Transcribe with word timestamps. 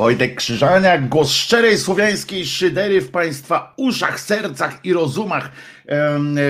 Wojtek 0.00 0.34
Krzyżaniak, 0.34 1.08
głos 1.08 1.30
szczerej 1.30 1.78
słowiańskiej 1.78 2.46
szydery 2.46 3.00
w 3.00 3.10
Państwa 3.10 3.74
uszach, 3.76 4.20
sercach 4.20 4.84
i 4.84 4.92
rozumach. 4.92 5.50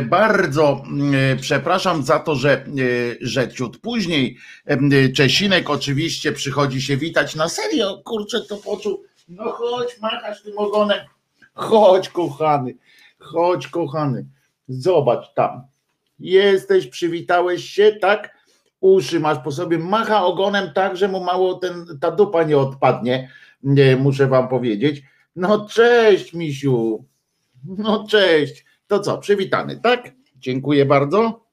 Bardzo 0.03 0.85
przepraszam 1.41 2.03
za 2.03 2.19
to, 2.19 2.35
że, 2.35 2.65
że 3.21 3.53
ciut 3.53 3.79
później 3.79 4.37
Czesinek 5.17 5.71
oczywiście 5.71 6.33
przychodzi 6.33 6.83
się 6.83 6.97
witać 6.97 7.35
na 7.35 7.49
serio. 7.49 8.03
Kurczę, 8.05 8.41
to 8.41 8.57
poczuł. 8.57 9.03
No 9.29 9.53
chodź, 9.53 10.01
machasz 10.01 10.43
tym 10.43 10.59
ogonem. 10.59 11.01
Chodź, 11.55 12.09
kochany, 12.09 12.77
chodź, 13.19 13.67
kochany. 13.67 14.27
Zobacz 14.69 15.35
tam. 15.35 15.63
Jesteś, 16.19 16.87
przywitałeś 16.87 17.65
się, 17.65 17.93
tak? 17.93 18.40
Uszy 18.81 19.21
masz 19.21 19.39
po 19.39 19.53
sobie, 19.53 19.79
macha 19.79 20.25
ogonem 20.25 20.73
tak, 20.75 20.97
że 20.97 21.09
mu 21.09 21.25
mało 21.25 21.55
ten, 21.55 21.99
ta 22.01 22.11
dupa 22.11 22.43
nie 22.43 22.59
odpadnie, 22.59 23.31
nie, 23.63 23.97
muszę 23.97 24.27
wam 24.27 24.49
powiedzieć. 24.49 25.03
No 25.37 25.69
cześć, 25.69 26.35
misiu. 26.35 27.05
No 27.65 28.07
cześć. 28.09 28.65
To 28.87 29.01
co, 29.01 29.19
przywitany, 29.19 29.81
tak? 29.81 30.13
Dziękuję 30.37 30.87
bardzo. 30.87 31.45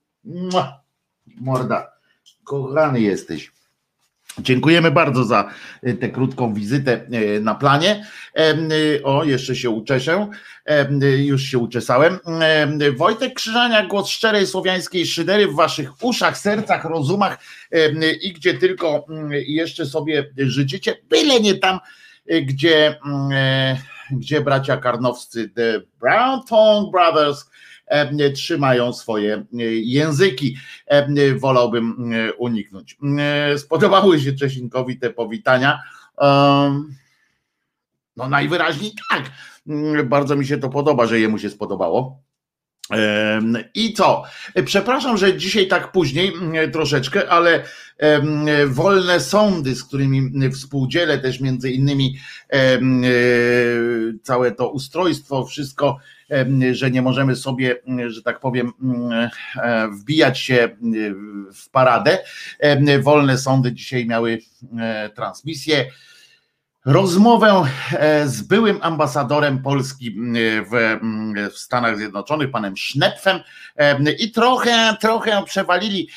Morda, 1.26 1.92
kochany 2.44 3.02
jesteś. 3.02 3.57
Dziękujemy 4.40 4.92
bardzo 4.92 5.24
za 5.24 5.50
e, 5.84 5.94
tę 5.94 6.10
krótką 6.10 6.54
wizytę 6.54 7.06
e, 7.12 7.40
na 7.40 7.56
planie. 7.56 8.06
E, 8.36 9.04
o, 9.04 9.24
jeszcze 9.24 9.56
się 9.56 9.70
uczeszę. 9.70 10.28
Już 11.18 11.42
się 11.42 11.58
uczesałem. 11.58 12.20
Wojtek 12.98 13.34
Krzyżania, 13.34 13.86
głos 13.86 14.10
szczerej 14.10 14.48
słowiańskiej 14.48 15.06
szydery 15.06 15.48
w 15.48 15.56
waszych 15.56 16.04
uszach, 16.04 16.38
sercach, 16.38 16.86
rozumach 16.86 17.38
i 18.22 18.34
gdzie 18.34 18.54
tylko 18.54 19.06
jeszcze 19.32 19.86
sobie 19.86 20.30
życzycie, 20.38 20.96
byle 21.10 21.40
nie 21.40 21.56
tam, 21.56 21.80
gdzie, 22.42 23.00
gdzie 24.12 24.42
bracia 24.42 24.78
karnowscy 24.78 25.50
The 25.50 25.82
Brown 26.00 26.42
Tongue 26.50 26.92
Brothers 26.92 27.46
trzymają 28.36 28.94
swoje 28.94 29.36
e, 29.36 29.44
języki. 29.74 30.58
E, 30.86 31.36
wolałbym 31.36 32.14
uniknąć. 32.38 32.98
Spodobały 33.58 34.20
się 34.20 34.34
Czesinkowi 34.34 35.00
te 35.00 35.10
powitania. 35.10 35.80
No 38.18 38.30
najwyraźniej 38.30 38.92
tak. 39.10 39.32
Bardzo 40.06 40.36
mi 40.36 40.46
się 40.46 40.58
to 40.58 40.70
podoba, 40.70 41.06
że 41.06 41.20
jemu 41.20 41.38
się 41.38 41.50
spodobało. 41.50 42.22
I 43.74 43.94
co? 43.94 44.24
Przepraszam, 44.66 45.18
że 45.18 45.38
dzisiaj 45.38 45.68
tak 45.68 45.92
później 45.92 46.34
troszeczkę, 46.74 47.30
ale 47.30 47.64
wolne 48.68 49.20
sądy, 49.20 49.76
z 49.76 49.84
którymi 49.84 50.52
współdzielę 50.52 51.20
też 51.20 51.40
między 51.40 51.72
innymi 51.72 52.18
całe 54.24 54.52
to 54.52 54.70
ustrojstwo, 54.70 55.46
wszystko 55.46 55.98
że 56.72 56.92
nie 56.92 57.02
możemy 57.02 57.36
sobie, 57.36 57.76
że 58.08 58.24
tak 58.24 58.40
powiem, 58.40 58.74
e, 59.64 59.88
wbijać 59.88 60.40
się 60.40 60.70
w 61.54 61.70
paradę. 61.70 62.20
Wolne 63.02 63.38
sądy 63.38 63.74
dzisiaj 63.74 64.06
miały 64.06 64.40
e, 64.80 65.10
transmisję 65.10 65.86
rozmowę 66.86 67.64
e, 67.92 68.28
z 68.28 68.42
byłym 68.42 68.80
ambasadorem 68.82 69.62
Polski 69.62 70.16
w, 70.72 71.00
w, 71.54 71.58
Stanach 71.58 71.98
Zjednoczonych, 71.98 72.52
panem 72.52 72.78
Schnepfem 72.78 73.40
i 74.20 74.32
trochę, 74.32 74.98
trochę 75.02 75.44
przewalili, 75.46 76.10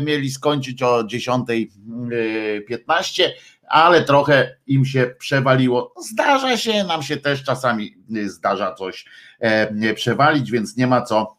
mieli 0.00 0.30
skończyć 0.30 0.82
o 0.82 1.04
10.15, 1.04 3.22
ale 3.68 4.04
trochę 4.04 4.56
im 4.66 4.84
się 4.84 5.14
przewaliło. 5.18 5.94
Zdarza 6.10 6.56
się, 6.56 6.84
nam 6.84 7.02
się 7.02 7.16
też 7.16 7.44
czasami 7.44 7.94
zdarza 8.26 8.74
coś 8.74 9.04
e, 9.40 9.94
przewalić, 9.94 10.50
więc 10.50 10.76
nie 10.76 10.86
ma 10.86 11.02
co 11.02 11.38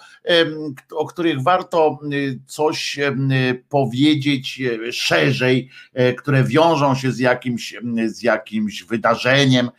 o 0.91 1.05
których 1.05 1.43
warto 1.43 1.99
coś 2.45 2.99
powiedzieć 3.69 4.61
szerzej, 4.91 5.69
które 6.17 6.43
wiążą 6.43 6.95
się 6.95 7.11
z 7.11 7.19
jakimś, 7.19 7.75
z 8.05 8.23
jakimś 8.23 8.83
wydarzeniem, 8.83 9.69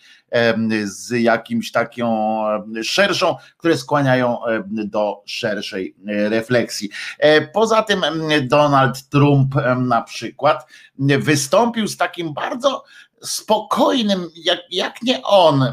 z 0.85 1.11
jakimś 1.11 1.73
taką 1.73 2.39
szerszą, 2.83 3.37
które 3.57 3.79
skłaniają 3.79 4.39
do 4.67 5.23
szerszej 5.27 5.97
refleksji. 6.07 6.91
E, 7.19 7.41
poza 7.41 7.83
tym 7.83 8.03
Donald 8.43 9.09
Trump 9.09 9.55
na 9.79 10.03
przykład 10.03 10.67
wystąpił 10.99 11.89
z 11.89 11.97
takim 11.97 12.35
bardzo 12.35 12.85
spokojnym, 13.23 14.29
jak, 14.37 14.59
jak 14.71 15.03
nie 15.03 15.23
on, 15.23 15.65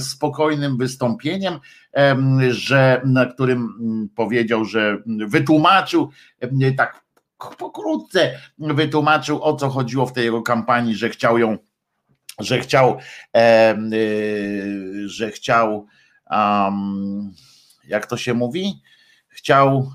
spokojnym 0.00 0.76
wystąpieniem, 0.76 1.58
że 2.50 3.00
na 3.04 3.26
którym 3.26 3.68
powiedział, 4.16 4.64
że 4.64 5.02
wytłumaczył 5.06 6.10
tak 6.76 7.02
pokrótce 7.58 8.38
wytłumaczył 8.58 9.42
o 9.42 9.56
co 9.56 9.68
chodziło 9.68 10.06
w 10.06 10.12
tej 10.12 10.24
jego 10.24 10.42
kampanii, 10.42 10.94
że 10.94 11.08
chciał 11.08 11.38
ją 11.38 11.58
że 12.40 12.60
chciał, 12.60 12.98
e, 13.36 13.76
że 15.06 15.30
chciał, 15.30 15.86
um, 16.30 17.32
jak 17.88 18.06
to 18.06 18.16
się 18.16 18.34
mówi, 18.34 18.82
chciał 19.28 19.92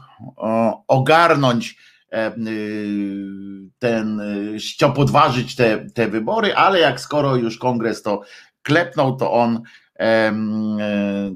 ogarnąć 0.87 1.77
e, 2.11 2.31
ten, 3.79 4.21
chciał 4.73 4.93
podważyć 4.93 5.55
te, 5.55 5.85
te 5.93 6.07
wybory, 6.07 6.55
ale 6.55 6.79
jak 6.79 6.99
skoro 6.99 7.35
już 7.35 7.57
kongres 7.57 8.01
to 8.01 8.21
klepnął, 8.63 9.17
to 9.17 9.31
on 9.31 9.61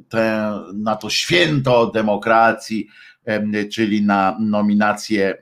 te, 0.10 0.54
na 0.74 0.96
to 0.96 1.10
święto 1.10 1.88
demokracji, 1.88 2.88
czyli 3.74 4.06
na 4.06 4.38
nominację, 4.40 5.38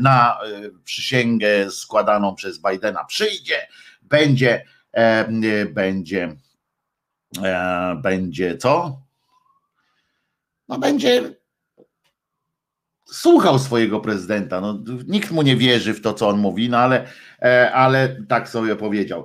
na 0.00 0.38
przysięgę 0.84 1.70
składaną 1.70 2.34
przez 2.34 2.62
Bidena 2.62 3.04
przyjdzie, 3.04 3.66
będzie 4.02 4.64
E, 4.64 4.77
będzie, 5.66 6.36
e, 7.42 7.96
będzie 8.02 8.56
co? 8.56 9.02
No 10.68 10.78
będzie 10.78 11.38
słuchał 13.10 13.58
swojego 13.58 14.00
prezydenta. 14.00 14.60
No, 14.60 14.78
nikt 15.06 15.30
mu 15.30 15.42
nie 15.42 15.56
wierzy 15.56 15.94
w 15.94 16.00
to, 16.00 16.14
co 16.14 16.28
on 16.28 16.38
mówi, 16.38 16.68
no 16.68 16.78
ale, 16.78 17.02
e, 17.02 17.08
ale 17.72 18.16
tak 18.28 18.48
sobie 18.48 18.76
powiedział. 18.76 19.24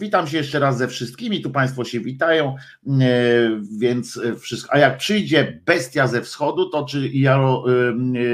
Witam 0.00 0.26
się 0.26 0.36
jeszcze 0.36 0.58
raz 0.58 0.78
ze 0.78 0.88
wszystkimi. 0.88 1.42
Tu 1.42 1.50
Państwo 1.50 1.84
się 1.84 2.00
witają, 2.00 2.56
więc 3.78 4.20
wszystko. 4.40 4.72
A 4.72 4.78
jak 4.78 4.98
przyjdzie 4.98 5.60
bestia 5.66 6.06
ze 6.06 6.22
wschodu, 6.22 6.70
to 6.70 6.84
czy 6.84 7.08
Jaro, 7.08 7.64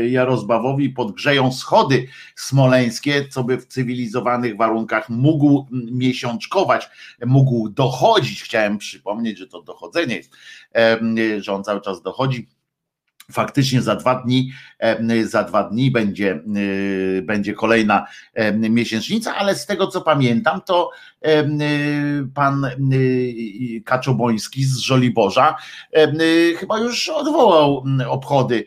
Jarozbawowi 0.08 0.90
podgrzeją 0.90 1.52
schody 1.52 2.06
smoleńskie, 2.36 3.28
co 3.28 3.44
by 3.44 3.58
w 3.58 3.66
cywilizowanych 3.66 4.56
warunkach 4.56 5.08
mógł 5.08 5.66
miesiączkować, 5.92 6.90
mógł 7.26 7.68
dochodzić. 7.68 8.42
Chciałem 8.42 8.78
przypomnieć, 8.78 9.38
że 9.38 9.46
to 9.46 9.62
dochodzenie 9.62 10.16
jest, 10.16 10.32
że 11.38 11.52
on 11.52 11.64
cały 11.64 11.80
czas 11.80 12.02
dochodzi 12.02 12.48
faktycznie 13.32 13.82
za 13.82 13.96
dwa 13.96 14.14
dni, 14.14 14.52
za 15.24 15.42
dwa 15.44 15.62
dni 15.62 15.90
będzie, 15.90 16.40
będzie 17.22 17.54
kolejna 17.54 18.06
miesięcznica, 18.54 19.36
ale 19.36 19.54
z 19.54 19.66
tego 19.66 19.86
co 19.86 20.00
pamiętam, 20.00 20.60
to 20.66 20.90
pan 22.34 22.66
Kaczoboński 23.84 24.64
z 24.64 24.78
Żoliborza 24.78 25.56
chyba 26.58 26.78
już 26.78 27.08
odwołał 27.08 27.84
obchody. 28.08 28.64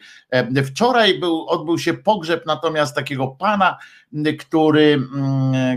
Wczoraj 0.65 1.19
był, 1.19 1.47
odbył 1.47 1.79
się 1.79 1.93
pogrzeb 1.93 2.45
natomiast 2.45 2.95
takiego 2.95 3.27
pana, 3.27 3.77
który, 4.39 5.07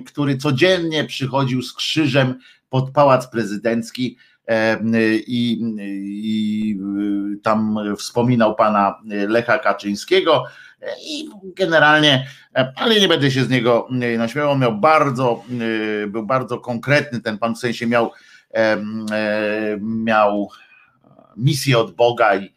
który 0.06 0.36
codziennie 0.36 1.04
przychodził 1.04 1.62
z 1.62 1.72
krzyżem 1.72 2.38
pod 2.68 2.90
pałac 2.90 3.26
prezydencki 3.26 4.16
i, 5.26 5.60
i 6.06 6.78
tam 7.42 7.78
wspominał 7.98 8.54
pana 8.54 9.00
Lecha 9.04 9.58
Kaczyńskiego. 9.58 10.44
I 11.06 11.28
generalnie, 11.56 12.26
ale 12.76 13.00
nie 13.00 13.08
będę 13.08 13.30
się 13.30 13.44
z 13.44 13.48
niego 13.48 13.88
naśmiewał, 14.18 14.50
on 14.52 14.58
miał 14.58 14.78
bardzo, 14.78 15.44
był 16.08 16.26
bardzo 16.26 16.58
konkretny. 16.58 17.20
Ten 17.20 17.38
pan, 17.38 17.54
w 17.54 17.58
sensie 17.58 17.86
miał, 17.86 18.12
miał 19.80 20.48
misję 21.36 21.78
od 21.78 21.94
Boga 21.94 22.36
i 22.36 22.54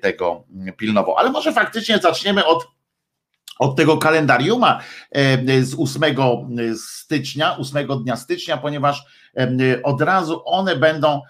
tego 0.00 0.44
pilnował. 0.76 1.16
Ale 1.16 1.30
może 1.30 1.52
faktycznie 1.52 1.98
zaczniemy 1.98 2.46
od 2.46 2.77
od 3.58 3.76
tego 3.76 3.96
kalendariuma 3.96 4.80
z 5.62 5.74
8 5.78 6.04
stycznia, 6.76 7.58
8 7.58 7.88
dnia 8.02 8.16
stycznia, 8.16 8.56
ponieważ 8.56 9.04
od 9.82 10.02
razu 10.02 10.42
one 10.44 10.76
będą 10.76 11.20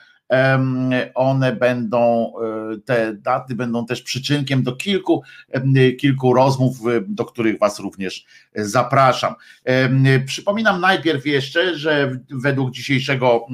one 1.14 1.52
będą, 1.52 2.32
e, 2.74 2.78
te 2.84 3.14
daty 3.14 3.54
będą 3.54 3.86
też 3.86 4.02
przyczynkiem 4.02 4.62
do 4.62 4.76
kilku, 4.76 5.22
kilku 6.00 6.34
rozmów, 6.34 6.76
do 7.06 7.24
których 7.24 7.58
Was 7.58 7.78
również 7.78 8.24
zapraszam. 8.54 9.34
Przypominam 10.26 10.80
najpierw 10.80 11.26
jeszcze, 11.26 11.78
że 11.78 12.18
według 12.30 12.70
dzisiejszego 12.70 13.46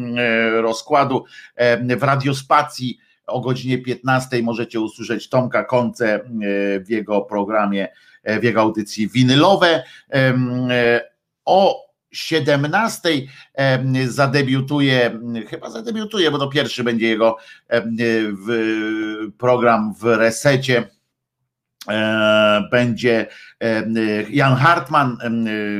rozkładu 0.62 1.24
w 1.98 2.02
radiospacji 2.02 2.98
o 3.26 3.40
godzinie 3.40 3.78
15 3.78 4.42
możecie 4.42 4.80
usłyszeć 4.80 5.28
Tomka 5.28 5.64
Konce 5.64 6.20
w 6.86 6.90
jego 6.90 7.20
programie, 7.20 7.88
w 8.40 8.44
jego 8.44 8.60
audycji 8.60 9.08
winylowe. 9.08 9.84
O 11.44 11.84
17 12.12 13.08
zadebiutuje, 14.06 15.20
chyba 15.48 15.70
zadebiutuje, 15.70 16.30
bo 16.30 16.38
to 16.38 16.48
pierwszy 16.48 16.84
będzie 16.84 17.08
jego 17.08 17.36
program 19.38 19.94
w 19.94 20.04
resecie. 20.04 20.88
E, 21.90 22.68
będzie 22.70 23.26
Jan 24.30 24.56
Hartman 24.56 25.18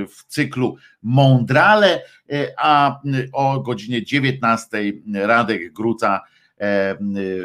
w 0.09 0.25
cyklu 0.27 0.77
Mondrale, 1.03 2.03
e, 2.33 2.55
a 2.59 3.01
o 3.33 3.61
godzinie 3.61 4.05
19 4.05 4.93
Radek 5.15 5.73
Gruca 5.73 6.17
E, 6.17 6.34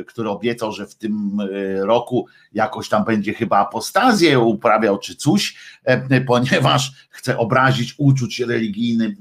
który 0.08 0.30
obiecał, 0.30 0.72
że 0.72 0.88
w 0.88 0.96
tym 0.96 1.38
e, 1.40 1.86
roku 1.86 2.28
jakoś 2.54 2.90
tam 2.90 3.06
będzie 3.06 3.34
chyba 3.34 3.58
apostazję 3.58 4.40
uprawiał 4.40 5.00
czy 5.00 5.16
coś, 5.16 5.56
e, 5.84 6.22
ponieważ 6.22 6.92
chce 7.10 7.38
obrazić 7.38 7.96
uczuć 7.98 8.40
religijny 8.40 9.16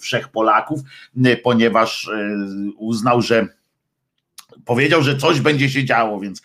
wszech 0.00 0.28
Polaków, 0.28 0.80
ponieważ 1.42 2.10
uznał, 2.76 3.22
że 3.22 3.46
powiedział, 4.64 5.02
że 5.02 5.16
coś 5.16 5.40
będzie 5.40 5.70
się 5.70 5.84
działo, 5.84 6.20
więc, 6.20 6.42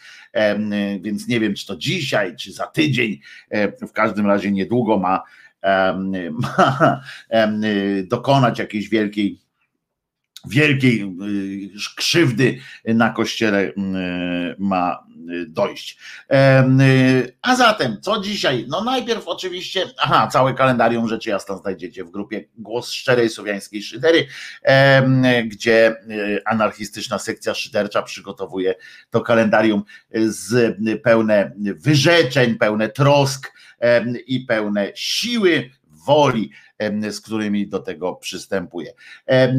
więc 1.02 1.28
nie 1.28 1.40
wiem, 1.40 1.54
czy 1.54 1.68
to 1.68 1.76
dzisiaj, 1.76 2.36
czy 2.36 2.52
za 2.52 2.68
tydzień, 2.68 3.20
w 3.90 3.92
każdym 3.92 4.28
razie 4.28 4.52
niedługo 4.52 4.98
ma, 4.98 5.24
ma 6.42 7.02
dokonać 8.04 8.60
jakiejś 8.60 8.90
wielkiej 8.90 9.40
wielkiej 10.48 11.02
y, 11.02 11.96
krzywdy 11.96 12.60
na 12.86 13.10
kościele 13.10 13.62
y, 13.62 13.74
ma 14.60 15.08
dojść. 15.48 15.98
Y, 17.22 17.38
a 17.42 17.56
zatem, 17.56 17.98
co 18.02 18.22
dzisiaj? 18.22 18.66
No 18.68 18.84
najpierw 18.84 19.28
oczywiście, 19.28 19.86
aha, 19.98 20.28
całe 20.28 20.54
kalendarium 20.54 21.08
rzeczy 21.08 21.30
jasna 21.30 21.58
znajdziecie 21.58 22.04
w 22.04 22.12
grupie 22.12 22.46
Głos 22.58 22.92
Szczerej 22.92 23.30
Słowiańskiej 23.30 23.84
Szydery, 23.84 24.28
gdzie 25.46 25.96
anarchistyczna 26.46 27.20
sekcja 27.20 27.54
szydercza 27.54 28.02
przygotowuje 28.02 28.76
to 29.10 29.22
kalendarium 29.22 29.84
z 30.14 30.78
pełne 31.04 31.52
wyrzeczeń, 31.58 32.56
pełne 32.56 32.90
trosk 32.90 33.54
i 34.28 34.40
pełne 34.40 34.92
siły, 34.96 35.70
woli, 36.08 36.52
z 37.10 37.22
którymi 37.22 37.68
do 37.68 37.80
tego 37.80 38.16
przystępuje. 38.16 38.94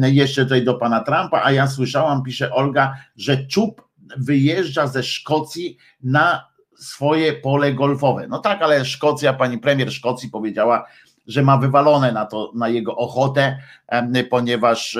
Jeszcze 0.01 0.43
tutaj 0.43 0.63
do 0.63 0.73
pana 0.73 1.03
Trumpa, 1.03 1.41
a 1.43 1.51
ja 1.51 1.67
słyszałam, 1.67 2.23
pisze 2.23 2.53
Olga, 2.53 2.95
że 3.15 3.45
Czub 3.45 3.89
wyjeżdża 4.17 4.87
ze 4.87 5.03
Szkocji 5.03 5.77
na 6.03 6.49
swoje 6.77 7.33
pole 7.33 7.73
golfowe. 7.73 8.27
No 8.27 8.39
tak, 8.39 8.61
ale 8.61 8.85
Szkocja, 8.85 9.33
pani 9.33 9.57
premier 9.57 9.93
Szkocji 9.93 10.29
powiedziała, 10.29 10.85
że 11.27 11.41
ma 11.41 11.57
wywalone 11.57 12.11
na 12.11 12.25
to, 12.25 12.51
na 12.55 12.69
jego 12.69 12.95
ochotę, 12.95 13.57
ponieważ 14.29 14.97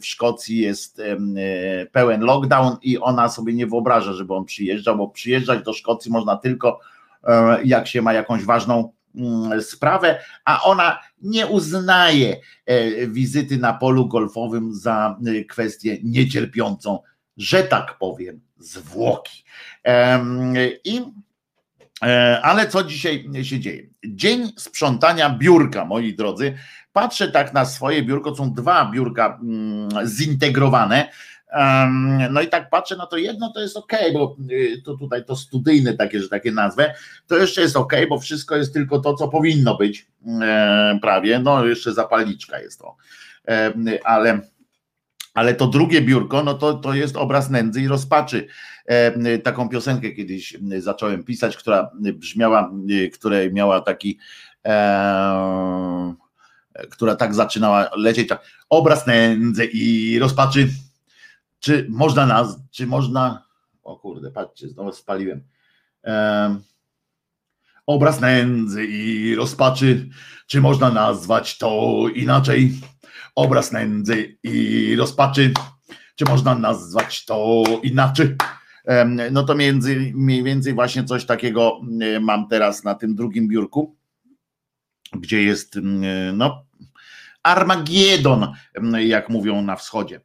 w 0.00 0.06
Szkocji 0.06 0.58
jest 0.58 1.02
pełen 1.92 2.20
lockdown 2.20 2.76
i 2.82 2.98
ona 2.98 3.28
sobie 3.28 3.52
nie 3.52 3.66
wyobraża, 3.66 4.12
żeby 4.12 4.34
on 4.34 4.44
przyjeżdżał, 4.44 4.96
bo 4.96 5.08
przyjeżdżać 5.08 5.64
do 5.64 5.72
Szkocji 5.72 6.12
można 6.12 6.36
tylko 6.36 6.80
e, 7.24 7.58
jak 7.64 7.88
się 7.88 8.02
ma 8.02 8.12
jakąś 8.12 8.44
ważną 8.44 8.92
sprawę, 9.60 10.20
a 10.44 10.62
ona 10.62 10.98
nie 11.22 11.46
uznaje 11.46 12.36
e, 12.66 13.06
wizyty 13.06 13.56
na 13.58 13.72
polu 13.72 14.08
golfowym 14.08 14.74
za 14.74 15.18
e, 15.26 15.44
kwestię 15.44 15.98
niecierpiącą, 16.02 16.98
że 17.36 17.62
tak 17.62 17.98
powiem, 17.98 18.40
zwłoki. 18.58 19.44
I 20.84 21.00
e, 22.02 22.40
ale 22.42 22.68
co 22.68 22.84
dzisiaj 22.84 23.28
się 23.42 23.60
dzieje? 23.60 23.86
Dzień 24.04 24.52
sprzątania 24.56 25.30
biurka, 25.30 25.84
moi 25.84 26.14
drodzy. 26.14 26.54
Patrzę 26.92 27.28
tak 27.28 27.54
na 27.54 27.64
swoje 27.64 28.02
biurko, 28.02 28.36
są 28.36 28.54
dwa 28.54 28.90
biurka 28.90 29.38
mm, 29.42 29.88
zintegrowane 30.06 31.08
no 32.30 32.42
i 32.42 32.48
tak 32.48 32.70
patrzę 32.70 32.96
na 32.96 33.06
to 33.06 33.16
jedno, 33.16 33.52
to 33.52 33.60
jest 33.60 33.76
ok, 33.76 33.92
bo 34.12 34.36
y, 34.50 34.82
to 34.84 34.96
tutaj 34.96 35.24
to 35.24 35.36
studyjne 35.36 35.94
takie, 35.94 36.20
że 36.20 36.28
takie 36.28 36.52
nazwę, 36.52 36.94
to 37.26 37.36
jeszcze 37.36 37.60
jest 37.60 37.76
ok, 37.76 37.92
bo 38.08 38.18
wszystko 38.18 38.56
jest 38.56 38.72
tylko 38.72 38.98
to, 38.98 39.14
co 39.14 39.28
powinno 39.28 39.76
być 39.76 40.06
prawie, 41.02 41.38
no 41.38 41.66
jeszcze 41.66 41.92
zapalniczka 41.92 42.60
jest 42.60 42.78
to, 42.78 42.96
ale 44.04 44.40
ale 45.34 45.54
to 45.54 45.66
drugie 45.66 46.00
biurko, 46.00 46.42
no 46.42 46.54
to, 46.54 46.74
to 46.74 46.94
jest 46.94 47.16
obraz 47.16 47.50
nędzy 47.50 47.80
i 47.80 47.88
rozpaczy. 47.88 48.46
Taką 49.42 49.68
piosenkę 49.68 50.10
kiedyś 50.10 50.58
zacząłem 50.78 51.24
pisać, 51.24 51.56
która 51.56 51.90
brzmiała, 51.94 52.72
y, 52.90 53.10
której 53.10 53.52
miała 53.52 53.80
taki, 53.80 54.18
e, 54.66 56.14
która 56.90 57.16
tak 57.16 57.34
zaczynała 57.34 57.90
lecieć, 57.96 58.28
tak, 58.28 58.44
obraz 58.68 59.06
nędzy 59.06 59.64
i 59.64 60.18
rozpaczy 60.18 60.68
czy 61.62 61.86
można 61.90 62.26
nas, 62.26 62.58
czy 62.70 62.86
można, 62.86 63.46
o 63.82 63.96
kurde, 63.96 64.30
patrzcie, 64.30 64.68
znowu 64.68 64.92
spaliłem. 64.92 65.44
Obraz 67.86 68.20
nędzy 68.20 68.86
i 68.86 69.34
rozpaczy, 69.34 70.08
czy 70.46 70.60
można 70.60 70.90
nazwać 70.90 71.58
to 71.58 72.02
inaczej? 72.14 72.72
Obraz 73.34 73.72
nędzy 73.72 74.38
i 74.42 74.96
rozpaczy, 74.96 75.52
czy 76.16 76.24
można 76.24 76.54
nazwać 76.54 77.24
to 77.24 77.64
inaczej? 77.82 78.36
No 79.30 79.42
to 79.42 79.54
między, 79.54 80.12
mniej 80.14 80.42
więcej 80.42 80.74
właśnie 80.74 81.04
coś 81.04 81.24
takiego 81.24 81.80
mam 82.20 82.48
teraz 82.48 82.84
na 82.84 82.94
tym 82.94 83.14
drugim 83.14 83.48
biurku, 83.48 83.96
gdzie 85.12 85.42
jest 85.42 85.78
no 86.32 86.64
Armagedon, 87.42 88.52
jak 88.98 89.28
mówią 89.28 89.62
na 89.62 89.76
wschodzie. 89.76 90.20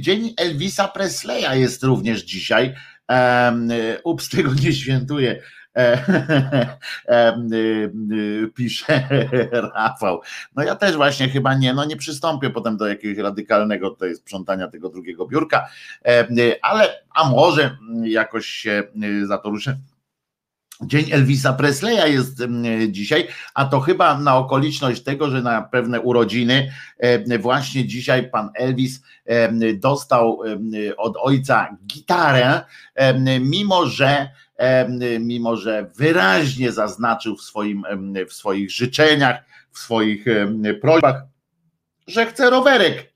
Dzień 0.00 0.34
Elvisa 0.36 0.88
Presleya 0.88 1.60
jest 1.60 1.82
również 1.82 2.22
dzisiaj. 2.22 2.74
Ups, 4.04 4.28
tego 4.28 4.50
nie 4.64 4.72
świętuję. 4.72 5.42
pisze 8.56 9.08
Rafał. 9.74 10.20
No 10.56 10.62
ja 10.62 10.74
też 10.74 10.96
właśnie 10.96 11.28
chyba 11.28 11.54
nie, 11.54 11.74
no 11.74 11.84
nie 11.84 11.96
przystąpię 11.96 12.50
potem 12.50 12.76
do 12.76 12.88
jakiegoś 12.88 13.18
radykalnego 13.18 13.90
tutaj 13.90 14.16
sprzątania 14.16 14.68
tego 14.68 14.88
drugiego 14.88 15.26
biurka, 15.26 15.68
ale 16.62 17.04
a 17.14 17.30
może 17.30 17.76
jakoś 18.04 18.46
się 18.46 18.82
za 19.24 19.38
to 19.38 19.50
ruszę. 19.50 19.76
Dzień 20.82 21.12
Elvisa 21.12 21.52
Presleya 21.52 22.12
jest 22.12 22.42
dzisiaj, 22.88 23.28
a 23.54 23.64
to 23.64 23.80
chyba 23.80 24.18
na 24.18 24.36
okoliczność 24.36 25.02
tego, 25.02 25.30
że 25.30 25.42
na 25.42 25.62
pewne 25.62 26.00
urodziny 26.00 26.72
właśnie 27.40 27.86
dzisiaj 27.86 28.30
pan 28.30 28.50
Elvis 28.54 29.02
dostał 29.74 30.40
od 30.96 31.16
ojca 31.20 31.76
gitarę, 31.86 32.60
mimo 33.40 33.86
że 33.86 34.30
mimo 35.20 35.56
że 35.56 35.90
wyraźnie 35.96 36.72
zaznaczył 36.72 37.36
w, 37.36 37.42
swoim, 37.42 37.82
w 38.28 38.32
swoich 38.32 38.70
życzeniach, 38.70 39.44
w 39.70 39.78
swoich 39.78 40.24
prośbach, 40.80 41.22
że 42.06 42.26
chce 42.26 42.50
rowerek. 42.50 43.14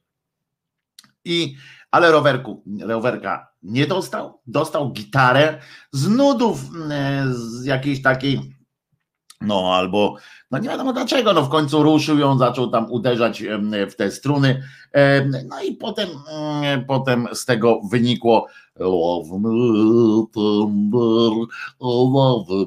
I, 1.25 1.57
ale 1.91 2.13
rowerku, 2.13 2.65
rowerka 2.81 3.49
nie 3.63 3.87
dostał, 3.87 4.41
dostał 4.47 4.93
gitarę 4.93 5.59
z 5.93 6.09
nudów, 6.09 6.61
z 7.31 7.65
jakiejś 7.65 8.03
takiej 8.03 8.59
no 9.41 9.75
albo, 9.75 10.17
no 10.51 10.59
nie 10.59 10.69
wiadomo 10.69 10.93
dlaczego, 10.93 11.33
no 11.33 11.43
w 11.43 11.49
końcu 11.49 11.83
ruszył 11.83 12.19
ją, 12.19 12.39
zaczął 12.39 12.71
tam 12.71 12.93
uderzać 12.93 13.45
w 13.91 13.95
te 13.95 14.11
struny, 14.11 14.63
no 15.49 15.63
i 15.63 15.75
potem, 15.75 16.09
mm, 16.33 16.85
potem 16.85 17.29
z 17.35 17.45
tego 17.45 17.81
wynikło 17.91 18.47
Love 18.79 19.39
me 19.39 20.27
tender, 20.35 21.49
love 21.81 22.65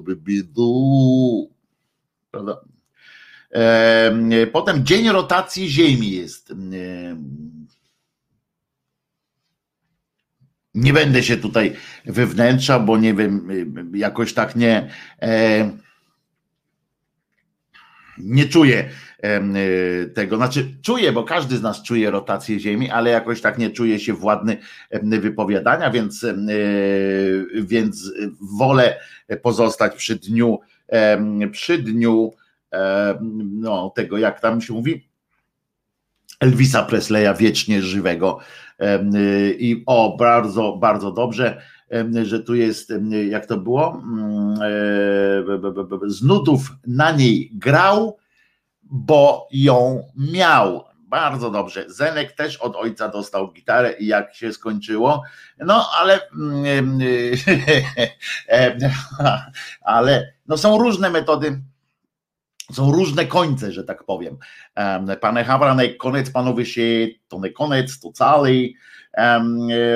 Prawda? 2.32 2.62
Potem 4.52 4.86
dzień 4.86 5.10
rotacji 5.10 5.70
Ziemi 5.70 6.12
jest. 6.12 6.54
Nie 10.76 10.94
będę 10.94 11.24
się 11.24 11.38
tutaj 11.38 11.74
wewnętrza, 12.06 12.80
bo 12.80 12.98
nie 12.98 13.14
wiem, 13.14 13.50
jakoś 13.94 14.34
tak 14.34 14.56
nie 14.56 14.90
nie 18.18 18.46
czuję 18.46 18.90
y, 20.06 20.10
tego, 20.10 20.38
znaczy 20.38 20.78
czuję, 20.82 21.12
bo 21.12 21.24
każdy 21.24 21.58
z 21.58 21.62
nas 21.62 21.84
czuje 21.84 22.12
rotację 22.12 22.60
Ziemi, 22.60 22.90
ale 22.90 23.10
jakoś 23.10 23.42
tak 23.42 23.58
nie 23.58 23.70
czuję 23.70 24.00
się 24.00 24.14
władny 24.14 24.58
wypowiadania, 25.04 25.92
więc, 25.92 26.24
y, 26.24 27.46
więc 27.54 28.14
wolę 28.58 29.00
pozostać 29.42 29.96
przy 29.96 30.16
dniu, 30.16 30.60
przy 31.52 31.78
dniu 31.78 32.32
no, 33.52 33.92
tego, 33.96 34.18
jak 34.18 34.40
tam 34.40 34.62
się 34.62 34.74
mówi, 34.74 35.11
Elvisa 36.42 36.84
Presleya 36.84 37.36
wiecznie 37.38 37.82
żywego. 37.82 38.40
Y, 38.82 39.56
I 39.60 39.84
o, 39.86 40.16
bardzo, 40.18 40.78
bardzo 40.78 41.12
dobrze 41.12 41.62
że 42.24 42.40
tu 42.40 42.56
jest, 42.56 42.94
jak 43.30 43.46
to 43.46 43.58
było, 43.58 44.02
mm, 44.04 44.54
e, 46.06 46.10
z 46.10 46.24
nudów 46.24 46.72
na 46.88 47.12
niej 47.12 47.52
grał, 47.54 48.18
bo 48.84 49.48
ją 49.52 50.04
miał. 50.16 50.92
Bardzo 51.08 51.52
dobrze. 51.52 51.86
Zenek 51.88 52.32
też 52.32 52.58
od 52.58 52.76
ojca 52.76 53.10
dostał 53.10 53.52
gitarę 53.52 53.94
i 54.00 54.08
jak 54.08 54.36
się 54.36 54.54
skończyło. 54.54 55.24
No 55.60 55.86
ale 56.00 56.20
mm, 56.32 57.00
ale 59.82 60.34
no 60.48 60.58
są 60.58 60.78
różne 60.78 61.10
metody 61.10 61.62
są 62.74 62.92
różne 62.92 63.26
końce, 63.26 63.72
że 63.72 63.84
tak 63.84 64.04
powiem. 64.04 64.38
Pane 65.22 65.44
Hawranek, 65.44 65.98
koniec 65.98 66.30
panowie 66.30 66.66
się, 66.66 67.08
to 67.28 67.40
nie 67.40 67.52
koniec, 67.52 68.00
to 68.00 68.12
cały. 68.12 68.74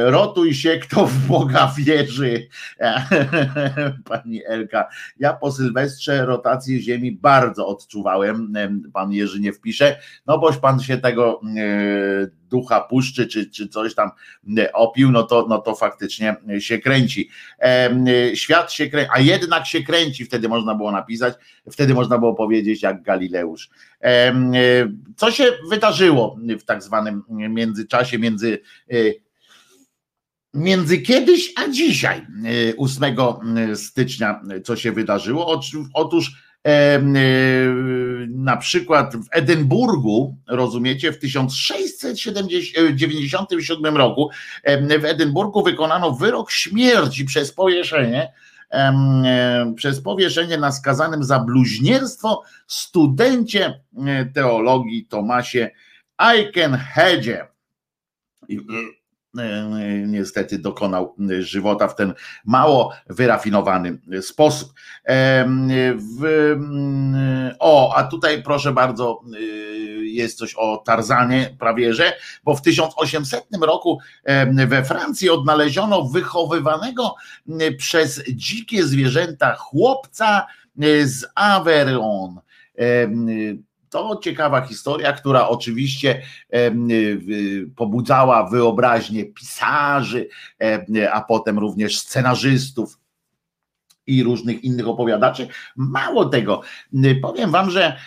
Rotuj 0.06 0.54
się, 0.54 0.78
kto 0.78 1.08
w 1.08 1.28
Boga 1.28 1.74
wierzy. 1.78 2.48
Pani 4.10 4.46
Elka. 4.46 4.88
Ja 5.20 5.34
po 5.34 5.52
Sylwestrze 5.52 6.26
rotację 6.26 6.80
ziemi 6.80 7.12
bardzo 7.12 7.68
odczuwałem. 7.68 8.54
Pan 8.94 9.12
Jerzy 9.12 9.40
nie 9.40 9.54
wpisze. 9.54 10.00
No 10.28 10.38
boś 10.38 10.58
pan 10.58 10.80
się 10.80 10.98
tego 10.98 11.42
ducha 12.50 12.82
puszczy, 12.82 13.28
czy, 13.28 13.50
czy 13.50 13.68
coś 13.68 13.96
tam 13.96 14.10
opił, 14.74 15.12
no 15.12 15.24
to, 15.24 15.46
no 15.50 15.58
to 15.58 15.76
faktycznie 15.76 16.36
się 16.60 16.80
kręci. 16.80 17.30
Świat 18.34 18.72
się 18.72 18.88
kręci, 18.90 19.10
a 19.14 19.20
jednak 19.20 19.68
się 19.68 19.84
kręci, 19.84 20.26
wtedy 20.26 20.50
można 20.50 20.76
było 20.76 20.92
napisać, 20.92 21.34
wtedy 21.72 21.94
można 21.94 22.18
było 22.18 22.34
powiedzieć 22.34 22.82
jak 22.82 23.02
Galileusz. 23.02 23.70
Co 25.16 25.32
się 25.32 25.52
wydarzyło 25.70 26.38
w 26.60 26.64
tak 26.64 26.84
zwanym 26.84 27.24
międzyczasie, 27.30 28.20
między 28.20 28.62
e, 28.92 28.96
między 30.54 30.98
kiedyś 30.98 31.54
a 31.56 31.70
dzisiaj, 31.70 32.28
8 32.78 33.16
e, 33.58 33.76
stycznia, 33.76 34.42
co 34.64 34.76
się 34.76 34.92
wydarzyło? 34.92 35.62
Otóż 35.94 36.32
E, 36.32 36.45
na 38.30 38.58
przykład 38.58 39.16
w 39.16 39.28
Edynburgu, 39.32 40.38
rozumiecie, 40.48 41.12
w 41.12 41.20
1697 41.20 43.98
roku 43.98 44.30
w 45.00 45.06
Edynburgu 45.06 45.64
wykonano 45.64 46.12
wyrok 46.12 46.52
śmierci 46.52 47.26
przez 47.26 47.54
powieszenie, 47.54 48.34
przez 49.76 50.02
powieszenie 50.02 50.58
na 50.58 50.72
skazanym 50.72 51.24
za 51.24 51.40
bluźnierstwo 51.40 52.44
studencie 52.68 53.82
e, 54.06 54.26
teologii 54.26 55.06
Tomasie 55.06 55.70
Eikenhedzie. 56.18 57.48
E, 59.40 59.70
niestety 60.08 60.60
dokonał 60.60 61.16
żywota 61.40 61.88
w 61.88 61.96
ten 61.96 62.14
mało 62.46 62.94
wyrafinowany 63.10 63.98
sposób. 64.22 64.74
O, 67.60 67.96
a 67.96 68.04
tutaj 68.04 68.44
proszę 68.44 68.74
bardzo, 68.74 69.22
e, 69.34 69.40
jest 70.06 70.38
coś 70.38 70.54
o 70.58 70.78
Tarzanie 70.78 71.56
prawie, 71.60 71.94
że, 71.94 72.14
bo 72.44 72.56
w 72.56 72.62
1800 72.62 73.46
roku 73.62 74.00
we 74.68 74.86
Francji 74.86 75.30
odnaleziono 75.30 76.04
wychowywanego 76.04 77.16
przez 77.78 78.24
dzikie 78.30 78.84
zwierzęta 78.84 79.56
chłopca 79.56 80.48
z 81.04 81.26
Aveyron 81.36 82.40
to 83.96 84.20
ciekawa 84.24 84.62
historia, 84.62 85.14
która 85.14 85.48
oczywiście 85.48 86.22
pobudzała 87.76 88.50
wyobraźnię 88.50 89.26
pisarzy, 89.26 90.28
a 91.12 91.22
potem 91.22 91.60
również 91.60 92.00
scenarzystów 92.00 92.98
i 94.08 94.24
różnych 94.24 94.64
innych 94.64 94.88
opowiadaczy. 94.88 95.48
Mało 95.76 96.26
tego, 96.26 96.62
powiem 97.22 97.52
Wam, 97.52 97.72
że 97.72 97.98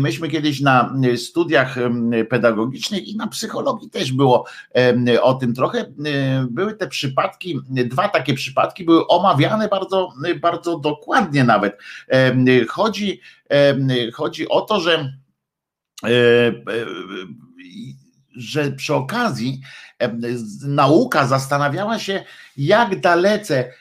myśmy 0.00 0.28
kiedyś 0.28 0.60
na 0.60 0.94
studiach 1.16 1.76
pedagogicznych 2.30 3.08
i 3.08 3.16
na 3.16 3.26
psychologii 3.26 3.90
też 3.90 4.12
było 4.12 4.46
o 5.22 5.34
tym 5.34 5.54
trochę. 5.54 5.84
Były 6.50 6.74
te 6.74 6.88
przypadki, 6.88 7.60
dwa 7.68 8.08
takie 8.08 8.34
przypadki 8.34 8.84
były 8.84 9.06
omawiane 9.06 9.68
bardzo, 9.68 10.12
bardzo 10.40 10.78
dokładnie 10.78 11.44
nawet. 11.44 11.78
Chodzi, 12.68 13.20
chodzi 14.12 14.48
o 14.48 14.60
to, 14.60 14.80
że 14.80 15.12
że 18.36 18.72
przy 18.72 18.94
okazji 18.94 19.60
nauka 20.66 21.26
zastanawiała 21.26 21.98
się, 21.98 22.24
jak 22.56 23.00
dalece 23.00 23.72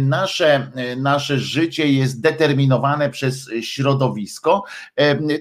nasze, 0.00 0.70
nasze 0.96 1.38
życie 1.38 1.92
jest 1.92 2.20
determinowane 2.20 3.10
przez 3.10 3.50
środowisko. 3.60 4.64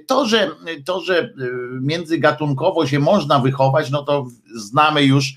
To 0.08 0.26
że, 0.26 0.50
to, 0.86 1.02
że 1.02 1.34
międzygatunkowo 1.82 2.88
się 2.88 3.00
można 3.00 3.40
wychować, 3.40 3.92
no 3.92 4.04
to 4.04 4.26
znamy 4.56 5.04
już 5.04 5.34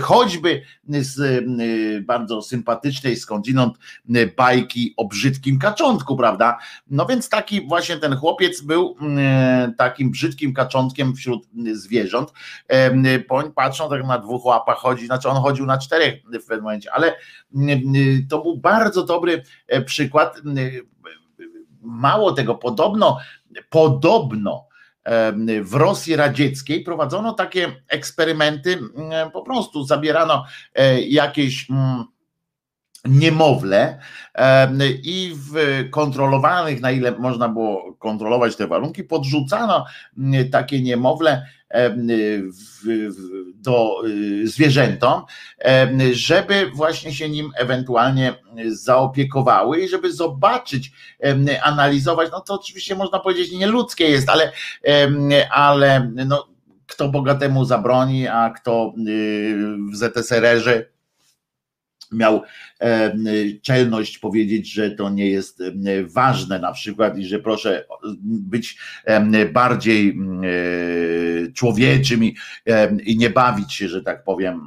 choćby 0.00 0.62
z 0.88 1.44
bardzo 2.06 2.42
sympatycznej 2.42 3.16
skądinąd 3.16 3.74
bajki 4.36 4.94
o 4.96 5.04
brzydkim 5.04 5.58
kaczątku, 5.58 6.16
prawda? 6.16 6.58
No 6.90 7.06
więc 7.06 7.28
taki 7.28 7.66
właśnie 7.68 7.96
ten 7.96 8.16
chłopiec 8.16 8.60
był 8.60 8.96
takim 9.78 10.10
brzydkim 10.10 10.54
kaczątkiem 10.54 11.14
wśród 11.14 11.48
zwierząt. 11.72 12.32
Patrzą 13.54 13.90
tak 13.90 14.06
na 14.06 14.18
dwóch 14.18 14.44
łapach 14.44 14.76
chodzi, 14.76 15.06
znaczy 15.06 15.28
on 15.28 15.42
chodził 15.42 15.66
na 15.66 15.78
czterech 15.78 16.14
w 16.42 16.46
pewnym 16.46 16.65
momencie, 16.66 16.92
ale 16.92 17.14
to 18.28 18.42
był 18.42 18.56
bardzo 18.56 19.04
dobry 19.04 19.42
e, 19.66 19.82
przykład. 19.82 20.40
Mało 21.82 22.32
tego, 22.32 22.54
podobno, 22.54 23.18
podobno 23.70 24.66
w 25.62 25.74
Rosji 25.74 26.16
Radzieckiej 26.16 26.82
prowadzono 26.82 27.32
takie 27.32 27.72
eksperymenty, 27.88 28.78
po 29.32 29.42
prostu 29.42 29.84
zabierano 29.84 30.44
e, 30.74 31.00
jakieś 31.00 31.66
niemowlę 33.04 33.98
i 35.02 35.32
w 35.34 35.84
kontrolowanych, 35.90 36.80
na 36.80 36.90
ile 36.90 37.12
można 37.12 37.48
było 37.48 37.94
kontrolować 37.94 38.56
te 38.56 38.66
warunki, 38.66 39.04
podrzucano 39.04 39.84
takie 40.52 40.82
niemowlę 40.82 41.46
do 43.54 44.02
y, 44.06 44.48
zwierzętom, 44.48 45.22
żeby 46.12 46.70
właśnie 46.74 47.14
się 47.14 47.28
nim 47.28 47.50
ewentualnie 47.56 48.34
zaopiekowały 48.66 49.80
i 49.80 49.88
żeby 49.88 50.12
zobaczyć, 50.12 50.92
analizować, 51.62 52.28
no 52.32 52.40
to 52.40 52.54
oczywiście 52.54 52.94
można 52.94 53.18
powiedzieć 53.18 53.52
nieludzkie 53.52 54.04
jest, 54.10 54.28
ale, 54.28 54.52
ale 55.50 56.12
no, 56.26 56.48
kto 56.86 57.08
bogatemu 57.08 57.64
zabroni, 57.64 58.28
a 58.28 58.50
kto 58.50 58.94
y, 59.08 59.76
w 59.92 59.96
ZSRR-ze 59.96 60.95
miał 62.12 62.42
czelność 63.62 64.18
powiedzieć, 64.18 64.72
że 64.72 64.90
to 64.90 65.10
nie 65.10 65.30
jest 65.30 65.62
ważne 66.04 66.58
na 66.58 66.72
przykład 66.72 67.18
i 67.18 67.26
że 67.26 67.38
proszę 67.38 67.84
być 68.22 68.78
bardziej 69.52 70.18
człowieczym 71.54 72.24
i, 72.24 72.36
nie 73.16 73.30
bawić 73.30 73.74
się, 73.74 73.88
że 73.88 74.02
tak 74.02 74.24
powiem, 74.24 74.60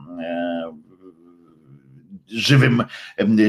żywym, 2.28 2.84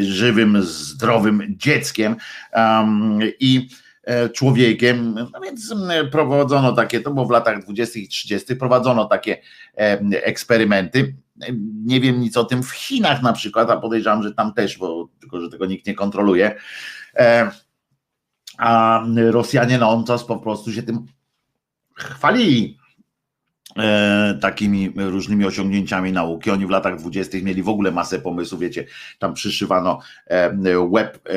żywym, 0.00 0.62
zdrowym 0.62 1.42
dzieckiem. 1.48 2.16
I 3.40 3.68
E, 4.04 4.28
człowiekiem. 4.28 5.14
No 5.14 5.40
więc 5.40 5.74
prowadzono 6.12 6.72
takie, 6.72 7.00
to 7.00 7.10
było 7.10 7.26
w 7.26 7.30
latach 7.30 7.62
20. 7.62 7.98
i 7.98 8.08
30., 8.08 8.56
prowadzono 8.56 9.04
takie 9.04 9.38
eksperymenty. 10.10 11.14
Nie 11.84 12.00
wiem 12.00 12.20
nic 12.20 12.36
o 12.36 12.44
tym 12.44 12.62
w 12.62 12.70
Chinach 12.70 13.22
na 13.22 13.32
przykład, 13.32 13.70
a 13.70 13.76
podejrzewam, 13.76 14.22
że 14.22 14.34
tam 14.34 14.54
też, 14.54 14.78
bo 14.78 15.08
tylko, 15.20 15.40
że 15.40 15.50
tego 15.50 15.66
nikt 15.66 15.86
nie 15.86 15.94
kontroluje. 15.94 16.56
E, 17.16 17.50
a 18.58 19.02
Rosjanie 19.16 19.78
no 19.78 19.90
on 19.90 20.04
czas 20.04 20.24
po 20.24 20.36
prostu 20.36 20.72
się 20.72 20.82
tym 20.82 21.06
chwalili. 21.96 22.80
E, 23.78 24.38
takimi 24.40 24.92
różnymi 24.96 25.46
osiągnięciami 25.46 26.12
nauki. 26.12 26.50
Oni 26.50 26.66
w 26.66 26.70
latach 26.70 26.96
dwudziestych 26.96 27.42
mieli 27.42 27.62
w 27.62 27.68
ogóle 27.68 27.90
masę 27.90 28.18
pomysłów, 28.18 28.60
wiecie, 28.60 28.86
tam 29.18 29.34
przyszywano 29.34 29.98
e, 30.26 30.78
łeb 30.78 31.28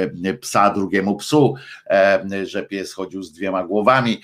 psa 0.41 0.69
drugiemu 0.69 1.15
psu, 1.15 1.55
że 2.43 2.63
pies 2.63 2.93
chodził 2.93 3.24
z 3.24 3.31
dwiema 3.31 3.63
głowami 3.63 4.22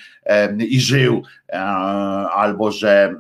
i 0.60 0.82
żył, 0.82 1.24
albo 2.34 2.72
że 2.72 3.16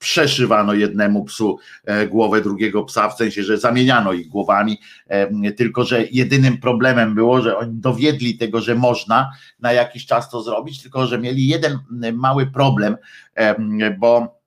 przeszywano 0.00 0.74
jednemu 0.74 1.24
psu 1.24 1.58
e, 1.84 2.06
głowę 2.06 2.40
drugiego 2.40 2.84
psa, 2.84 3.08
w 3.08 3.16
sensie, 3.16 3.42
że 3.42 3.58
zamieniano 3.58 4.12
ich 4.12 4.28
głowami, 4.28 4.78
e, 5.08 5.52
tylko 5.52 5.84
że 5.84 6.04
jedynym 6.12 6.58
problemem 6.58 7.14
było, 7.14 7.42
że 7.42 7.56
oni 7.56 7.72
dowiedli 7.74 8.38
tego, 8.38 8.60
że 8.60 8.74
można 8.74 9.30
na 9.60 9.72
jakiś 9.72 10.06
czas 10.06 10.30
to 10.30 10.42
zrobić, 10.42 10.82
tylko 10.82 11.06
że 11.06 11.18
mieli 11.18 11.48
jeden 11.48 11.78
mały 12.12 12.46
problem, 12.46 12.96
e, 13.34 13.90
bo 13.98 14.40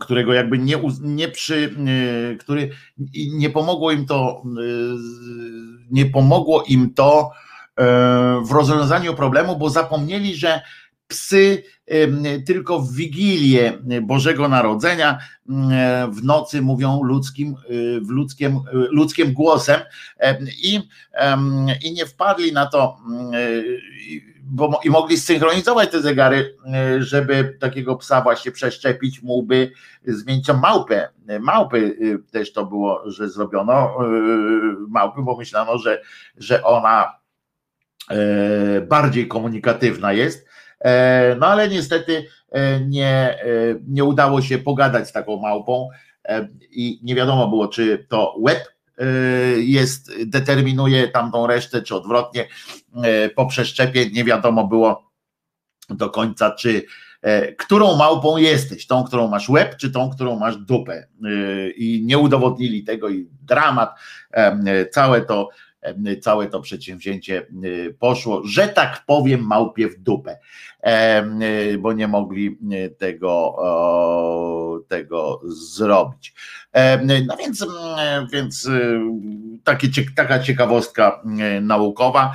którego 0.00 0.32
jakby 0.32 0.58
nie, 0.58 0.76
nie 1.00 1.28
przy, 1.28 1.74
który 2.40 2.70
nie 3.32 3.50
pomogło 3.50 3.92
im 3.92 4.06
to, 4.06 4.42
nie 5.90 6.06
pomogło 6.06 6.64
im 6.68 6.94
to 6.94 7.30
w 8.44 8.52
rozwiązaniu 8.52 9.14
problemu, 9.14 9.56
bo 9.56 9.70
zapomnieli, 9.70 10.34
że 10.36 10.62
psy 11.12 11.62
tylko 12.46 12.78
w 12.78 12.92
Wigilię 12.92 13.78
Bożego 14.02 14.48
Narodzenia 14.48 15.18
w 16.10 16.24
nocy 16.24 16.62
mówią 16.62 17.02
ludzkim, 17.02 17.54
w 18.02 18.08
ludzkim, 18.08 18.60
ludzkim 18.72 19.32
głosem 19.32 19.80
i, 20.62 20.80
i 21.84 21.92
nie 21.92 22.06
wpadli 22.06 22.52
na 22.52 22.66
to, 22.66 22.96
bo 24.42 24.80
i 24.84 24.90
mogli 24.90 25.16
synchronizować 25.16 25.90
te 25.90 26.02
zegary, 26.02 26.56
żeby 26.98 27.56
takiego 27.60 27.96
psa 27.96 28.20
właśnie 28.20 28.52
przeszczepić, 28.52 29.22
mógłby 29.22 29.72
zmienić 30.04 30.48
małpę. 30.62 31.08
Małpy 31.40 31.96
też 32.30 32.52
to 32.52 32.66
było, 32.66 33.10
że 33.10 33.28
zrobiono 33.28 33.98
małpy, 34.88 35.22
bo 35.22 35.36
myślano, 35.36 35.78
że, 35.78 36.02
że 36.36 36.64
ona 36.64 37.12
e, 38.10 38.80
bardziej 38.80 39.28
komunikatywna 39.28 40.12
jest 40.12 40.51
no 41.38 41.46
ale 41.46 41.68
niestety 41.68 42.26
e, 42.50 42.80
nie, 42.80 43.08
e, 43.08 43.44
nie 43.88 44.04
udało 44.04 44.42
się 44.42 44.58
pogadać 44.58 45.08
z 45.08 45.12
taką 45.12 45.36
małpą 45.36 45.88
i 46.70 47.00
nie 47.02 47.14
wiadomo 47.14 47.48
było, 47.48 47.68
czy 47.68 48.06
to 48.08 48.34
łeb 48.38 48.72
jest, 49.56 50.12
determinuje 50.26 51.08
tamtą 51.08 51.46
resztę, 51.46 51.82
czy 51.82 51.94
odwrotnie 51.96 52.48
po 53.36 53.46
przeszczepie 53.46 54.10
nie 54.10 54.24
wiadomo 54.24 54.66
było 54.66 55.10
do 55.90 56.10
końca, 56.10 56.50
czy 56.50 56.82
którą 57.58 57.96
małpą 57.96 58.36
jesteś, 58.36 58.86
tą, 58.86 59.04
którą 59.04 59.28
masz 59.28 59.48
łeb, 59.48 59.76
czy 59.76 59.90
tą, 59.90 60.10
którą 60.10 60.38
masz 60.38 60.56
dupę. 60.56 61.08
I 61.76 62.02
nie 62.04 62.18
udowodnili 62.18 62.84
tego 62.84 63.08
i 63.08 63.28
dramat, 63.42 63.94
całe 64.90 65.20
to 65.20 65.48
całe 66.20 66.46
to 66.46 66.60
przedsięwzięcie 66.60 67.46
poszło, 67.98 68.42
że 68.44 68.68
tak 68.68 69.02
powiem, 69.06 69.46
małpie 69.46 69.88
w 69.88 69.98
dupę. 69.98 70.38
Y, 71.72 71.78
bo 71.78 71.92
nie 71.92 72.08
mogli 72.08 72.58
tego, 72.98 73.56
tego 74.88 75.40
zrobić. 75.44 76.34
No 77.26 77.36
więc, 77.36 77.66
więc 78.32 78.66
y, 78.66 79.00
takie, 79.64 79.88
taka 80.16 80.38
ciekawostka 80.38 81.22
naukowa. 81.60 82.32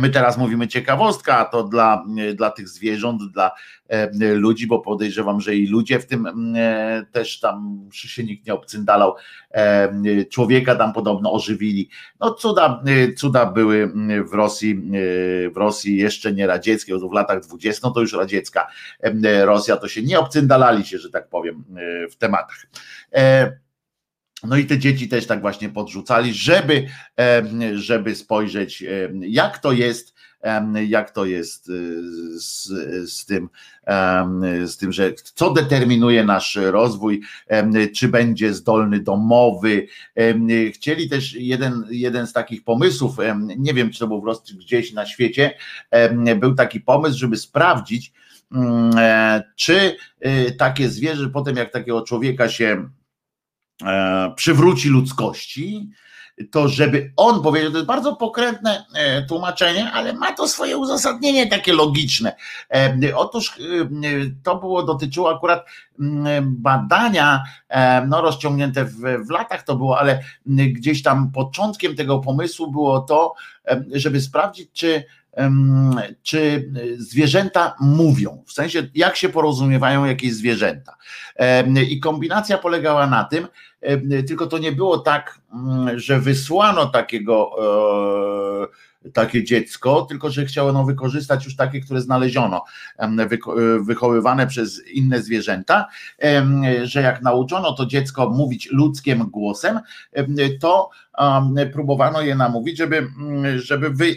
My 0.00 0.10
teraz 0.10 0.38
mówimy 0.38 0.68
ciekawostka, 0.68 1.38
a 1.38 1.44
to 1.44 1.62
dla, 1.62 2.04
dla 2.34 2.50
tych 2.50 2.68
zwierząt, 2.68 3.22
dla 3.32 3.50
ludzi, 4.20 4.66
bo 4.66 4.78
podejrzewam, 4.78 5.40
że 5.40 5.56
i 5.56 5.66
ludzie 5.66 5.98
w 5.98 6.06
tym 6.06 6.54
też 7.12 7.40
tam 7.40 7.88
się 7.92 8.24
nikt 8.24 8.46
nie 8.46 8.54
obcyndalał. 8.54 9.14
Człowieka 10.30 10.74
tam 10.74 10.92
podobno 10.92 11.32
ożywili. 11.32 11.88
No 12.20 12.34
cuda, 12.34 12.82
cuda 13.16 13.46
były 13.46 13.92
w 14.30 14.34
Rosji, 14.34 14.82
w 15.54 15.56
Rosji 15.56 15.96
jeszcze 15.96 16.32
nie 16.32 16.46
radzieckiej, 16.46 16.98
w 17.10 17.12
latach 17.12 17.40
dwudziestych 17.40 17.82
no 17.82 17.90
to 17.90 18.00
już 18.00 18.12
radziecka 18.12 18.66
Rosja, 19.44 19.76
to 19.76 19.88
się 19.88 20.02
nie 20.02 20.18
obcyndalali 20.18 20.84
się, 20.84 20.98
że 20.98 21.10
tak 21.10 21.28
powiem, 21.28 21.64
e, 21.76 22.08
w 22.08 22.16
tematach. 22.16 22.66
No 24.44 24.56
i 24.56 24.66
te 24.66 24.78
dzieci 24.78 25.08
też 25.08 25.26
tak 25.26 25.40
właśnie 25.40 25.68
podrzucali, 25.68 26.34
żeby, 26.34 26.86
żeby 27.74 28.14
spojrzeć, 28.14 28.84
jak 29.20 29.58
to 29.58 29.72
jest, 29.72 30.14
jak 30.88 31.10
to 31.10 31.24
jest 31.24 31.68
y, 31.68 32.02
z, 32.40 32.68
z, 33.12 33.26
tym, 33.26 33.48
z 34.66 34.76
tym, 34.76 34.92
że 34.92 35.14
co 35.34 35.50
determinuje 35.50 36.24
nasz 36.24 36.58
rozwój, 36.62 37.22
czy 37.96 38.08
będzie 38.08 38.54
zdolny 38.54 39.00
do 39.00 39.16
mowy. 39.16 39.86
Chcieli 40.74 41.08
też 41.08 41.34
jeden, 41.34 41.84
jeden 41.90 42.26
z 42.26 42.32
takich 42.32 42.64
pomysłów, 42.64 43.16
nie 43.58 43.74
wiem, 43.74 43.90
czy 43.90 43.98
to 43.98 44.06
był 44.06 44.22
w 44.22 44.56
gdzieś 44.56 44.92
na 44.92 45.06
świecie, 45.06 45.54
był 46.36 46.54
taki 46.54 46.80
pomysł, 46.80 47.18
żeby 47.18 47.36
sprawdzić, 47.36 48.12
mm, 48.52 48.90
e, 48.96 49.42
czy 49.56 49.96
y, 50.26 50.52
takie 50.58 50.88
zwierzę, 50.88 51.28
potem 51.28 51.56
jak 51.56 51.72
takiego 51.72 52.02
człowieka 52.02 52.48
się 52.48 52.88
przywróci 54.36 54.88
ludzkości, 54.88 55.90
to 56.50 56.68
żeby 56.68 57.12
on 57.16 57.42
powiedział, 57.42 57.70
to 57.70 57.76
jest 57.76 57.86
bardzo 57.86 58.16
pokrętne 58.16 58.84
e, 58.94 59.22
tłumaczenie, 59.22 59.90
ale 59.92 60.12
ma 60.12 60.32
to 60.32 60.48
swoje 60.48 60.76
uzasadnienie 60.76 61.46
takie 61.46 61.72
logiczne. 61.72 62.36
E, 62.74 63.16
otóż 63.16 63.50
e, 63.50 63.54
to 64.42 64.56
było, 64.56 64.82
dotyczyło 64.82 65.36
akurat 65.36 65.66
badania, 66.42 67.42
no 68.08 68.20
rozciągnięte 68.20 68.84
w, 68.84 68.96
w 69.26 69.30
latach 69.30 69.62
to 69.62 69.76
było, 69.76 69.98
ale 69.98 70.22
gdzieś 70.46 71.02
tam 71.02 71.32
początkiem 71.32 71.96
tego 71.96 72.18
pomysłu 72.18 72.70
było 72.70 73.00
to, 73.00 73.34
żeby 73.92 74.20
sprawdzić, 74.20 74.70
czy 74.72 75.04
czy 76.22 76.72
zwierzęta 76.98 77.74
mówią, 77.80 78.44
w 78.46 78.52
sensie 78.52 78.82
jak 78.94 79.16
się 79.16 79.28
porozumiewają 79.28 80.04
jakieś 80.04 80.34
zwierzęta. 80.34 80.96
I 81.90 82.00
kombinacja 82.00 82.58
polegała 82.58 83.06
na 83.06 83.24
tym, 83.24 83.48
tylko 84.28 84.46
to 84.46 84.58
nie 84.58 84.72
było 84.72 84.98
tak, 84.98 85.40
mm, 85.52 85.98
że 85.98 86.20
wysłano 86.20 86.86
takiego 86.86 87.50
e, 89.04 89.10
takie 89.12 89.44
dziecko, 89.44 90.02
tylko 90.02 90.30
że 90.30 90.44
chciano 90.44 90.84
wykorzystać 90.84 91.44
już 91.44 91.56
takie, 91.56 91.80
które 91.80 92.00
znaleziono, 92.00 92.64
wychowywane 93.80 94.46
przez 94.46 94.88
inne 94.88 95.22
zwierzęta, 95.22 95.86
że 96.82 97.00
jak 97.00 97.22
nauczono 97.22 97.72
to 97.72 97.86
dziecko 97.86 98.30
mówić 98.30 98.68
ludzkim 98.70 99.30
głosem, 99.30 99.80
to 100.60 100.90
próbowano 101.72 102.20
je 102.20 102.34
namówić, 102.34 102.78
żeby, 102.78 102.96
mm, 102.96 103.58
żeby 103.58 103.90
wy, 103.90 104.16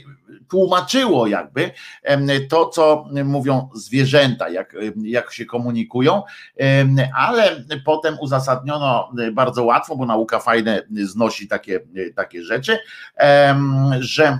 tłumaczyło 0.54 1.28
jakby 1.28 1.72
to, 2.50 2.70
co 2.70 3.06
mówią 3.26 3.70
zwierzęta, 3.76 4.50
jak, 4.50 4.76
jak 5.04 5.34
się 5.34 5.46
komunikują, 5.46 6.24
ale 7.18 7.64
potem 7.86 8.18
uzasadniono 8.22 9.12
bardzo 9.32 9.64
łatwo, 9.64 9.96
bo 9.96 10.06
nauka 10.06 10.40
fajne 10.40 10.82
znosi 10.92 11.48
takie, 11.48 11.80
takie 12.16 12.44
rzeczy, 12.44 12.78
że 14.00 14.40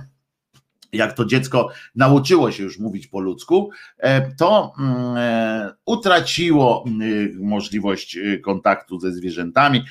jak 0.94 1.12
to 1.12 1.24
dziecko 1.24 1.70
nauczyło 1.94 2.52
się 2.52 2.62
już 2.62 2.78
mówić 2.78 3.06
po 3.06 3.20
ludzku, 3.20 3.70
e, 3.98 4.34
to 4.36 4.72
mm, 4.78 5.16
e, 5.16 5.72
utraciło 5.84 6.84
mm, 6.86 7.38
możliwość 7.40 8.16
e, 8.16 8.38
kontaktu 8.38 9.00
ze 9.00 9.12
zwierzętami, 9.12 9.84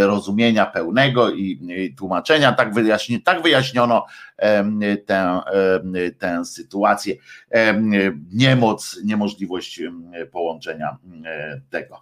rozumienia 0.00 0.66
pełnego 0.66 1.30
i 1.30 1.94
tłumaczenia. 1.98 2.52
Tak, 2.52 2.74
wyjaśni, 2.74 3.22
tak 3.22 3.42
wyjaśniono 3.42 4.06
tę, 5.06 5.40
tę 6.18 6.44
sytuację. 6.44 7.14
Niemoc, 8.32 9.00
niemożliwość 9.04 9.82
połączenia 10.32 10.96
tego 11.70 12.00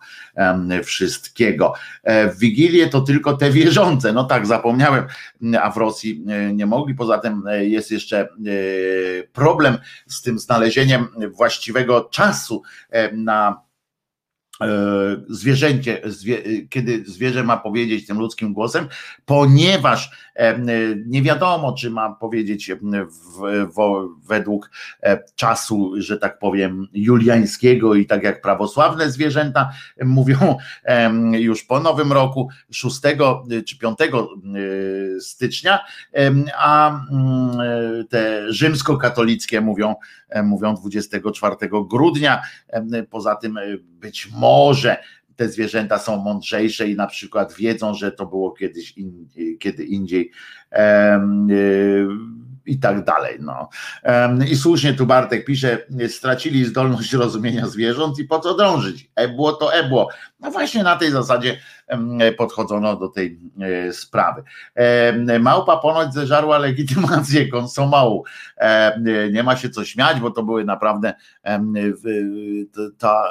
wszystkiego. 0.85 1.75
W 2.05 2.39
Wigilię 2.39 2.89
to 2.89 3.01
tylko 3.01 3.37
te 3.37 3.51
wierzące. 3.51 4.13
No 4.13 4.25
tak, 4.25 4.47
zapomniałem, 4.47 5.05
a 5.63 5.71
w 5.71 5.77
Rosji 5.77 6.25
nie 6.55 6.67
mogli. 6.67 6.95
Poza 6.95 7.19
tym 7.19 7.43
jest 7.61 7.91
jeszcze 7.91 8.29
E, 8.44 8.44
problem 9.33 9.79
z 10.07 10.23
tym 10.23 10.39
znalezieniem 10.39 11.09
właściwego 11.33 12.01
czasu 12.01 12.63
e, 12.91 13.13
na 13.13 13.61
E, 13.61 13.64
zwierzęcie, 15.29 16.01
zwie, 16.05 16.67
kiedy 16.69 17.05
zwierzę 17.07 17.45
ma 17.45 17.57
powiedzieć 17.57 18.07
tym 18.07 18.19
ludzkim 18.19 18.53
głosem, 18.53 18.89
ponieważ 19.25 20.11
e, 20.35 20.59
nie 21.07 21.23
wiadomo, 21.23 21.73
czy 21.73 21.91
ma 21.91 22.11
powiedzieć 22.11 22.71
w, 22.73 23.05
w, 23.77 24.09
według 24.29 24.71
e, 25.03 25.19
czasu, 25.35 25.93
że 25.97 26.19
tak 26.19 26.39
powiem, 26.39 26.89
juliańskiego 26.93 27.95
i 27.95 28.07
tak 28.07 28.23
jak 28.23 28.43
prawosławne 28.43 29.11
zwierzęta 29.11 29.71
mówią 30.05 30.57
już 31.33 31.63
po 31.63 31.81
nowym 31.81 32.13
roku, 32.13 32.49
6 32.71 33.01
czy 33.67 33.79
5 33.79 33.99
stycznia, 35.21 35.79
a 36.59 37.01
mm, 37.11 38.07
te 38.09 38.53
rzymskokatolickie 38.53 39.61
mówią, 39.61 39.95
mówią 40.45 40.75
24 40.75 41.57
grudnia. 41.91 42.43
Poza 43.11 43.37
tym 43.37 43.59
być 44.05 44.29
może 44.33 44.97
te 45.37 45.49
zwierzęta 45.49 45.99
są 45.99 46.17
mądrzejsze 46.17 46.89
i 46.89 46.97
na 46.97 47.07
przykład 47.07 47.53
wiedzą, 47.53 47.95
że 47.95 48.13
to 48.13 48.27
było 48.27 48.53
kiedyś 48.53 48.93
in, 48.99 49.29
kiedy 49.61 49.85
indziej 49.85 50.31
um, 50.73 51.49
i 52.67 52.79
tak 52.79 53.05
dalej. 53.05 53.39
No. 53.41 53.69
I 54.51 54.57
słusznie 54.57 54.95
tu 54.95 55.07
Bartek 55.07 55.45
pisze, 55.45 55.79
stracili 56.09 56.65
zdolność 56.65 57.13
rozumienia 57.13 57.67
zwierząt 57.67 58.19
i 58.19 58.25
po 58.25 58.39
co 58.39 58.55
drążyć? 58.55 59.11
Ebło 59.15 59.53
to 59.53 59.75
ebło. 59.75 60.09
No 60.41 60.51
właśnie 60.51 60.83
na 60.83 60.97
tej 60.97 61.11
zasadzie 61.11 61.59
podchodzono 62.39 62.97
do 62.97 63.09
tej 63.09 63.41
e, 63.61 63.93
sprawy. 63.93 64.43
Małpa 65.41 65.77
ponoć 65.77 66.15
zeżarła 66.15 66.59
legitymację 66.59 67.49
konsumału. 67.49 68.25
Nie 69.33 69.43
ma 69.43 69.57
się 69.57 69.71
co 69.71 69.85
śmiać, 69.85 70.21
bo 70.21 70.31
to 70.31 70.43
były 70.43 70.65
naprawdę 70.65 71.15
ta 72.99 73.25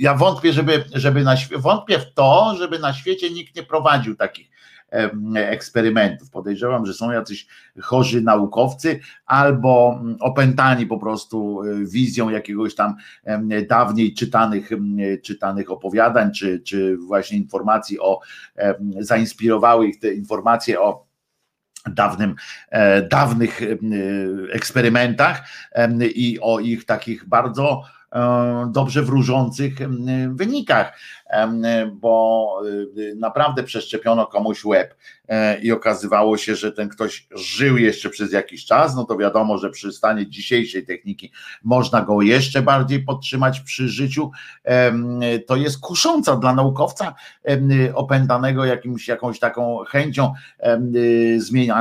ja 0.00 0.14
wątpię, 0.14 0.52
żeby, 0.52 0.84
żeby 0.94 1.24
na, 1.24 1.34
wątpię 1.56 1.98
w 1.98 2.14
to, 2.14 2.54
żeby 2.58 2.78
na 2.78 2.92
świecie 2.92 3.30
nikt 3.30 3.56
nie 3.56 3.62
prowadził 3.62 4.16
takich 4.16 4.52
eksperymentów. 5.34 6.30
Podejrzewam, 6.30 6.86
że 6.86 6.94
są 6.94 7.10
jacyś 7.10 7.46
chorzy 7.80 8.22
naukowcy 8.22 9.00
albo 9.26 9.98
mm, 10.00 10.16
opętani 10.20 10.86
po 10.86 10.98
prostu 10.98 11.62
e, 11.62 11.84
wizją 11.84 12.30
jakiegoś 12.30 12.74
tam 12.74 12.94
dawniej 13.68 14.14
czytanych, 14.14 14.70
czytanych 15.22 15.70
opowiadań, 15.70 16.32
czy, 16.32 16.60
czy 16.60 16.96
właśnie 16.96 17.38
informacji 17.38 18.00
o, 18.00 18.20
zainspirowały 19.00 19.88
ich 19.88 20.00
te 20.00 20.14
informacje 20.14 20.80
o 20.80 21.06
dawnym, 21.86 22.34
e, 22.70 23.02
dawnych 23.02 23.60
eksperymentach 24.52 25.48
i 26.14 26.38
o 26.40 26.60
ich 26.60 26.84
takich 26.84 27.28
bardzo 27.28 27.82
dobrze 28.66 29.02
wróżących 29.02 29.74
wynikach, 30.28 30.98
bo 31.92 32.60
y, 32.96 33.14
naprawdę 33.16 33.62
przeszczepiono 33.62 34.26
komuś 34.26 34.64
łeb 34.64 34.94
e, 35.28 35.60
i 35.60 35.72
okazywało 35.72 36.36
się, 36.36 36.56
że 36.56 36.72
ten 36.72 36.88
ktoś 36.88 37.26
żył 37.30 37.78
jeszcze 37.78 38.10
przez 38.10 38.32
jakiś 38.32 38.66
czas, 38.66 38.96
no 38.96 39.04
to 39.04 39.16
wiadomo, 39.16 39.58
że 39.58 39.70
przy 39.70 39.92
stanie 39.92 40.26
dzisiejszej 40.30 40.86
techniki 40.86 41.32
można 41.62 42.02
go 42.02 42.22
jeszcze 42.22 42.62
bardziej 42.62 43.02
podtrzymać 43.02 43.60
przy 43.60 43.88
życiu. 43.88 44.30
To 45.46 45.56
jest 45.56 45.80
kusząca 45.80 46.36
dla 46.36 46.54
naukowca 46.54 47.14
opętanego 47.94 48.64
jakimś, 48.64 49.08
jakąś 49.08 49.38
taką 49.38 49.78
chęcią 49.78 50.32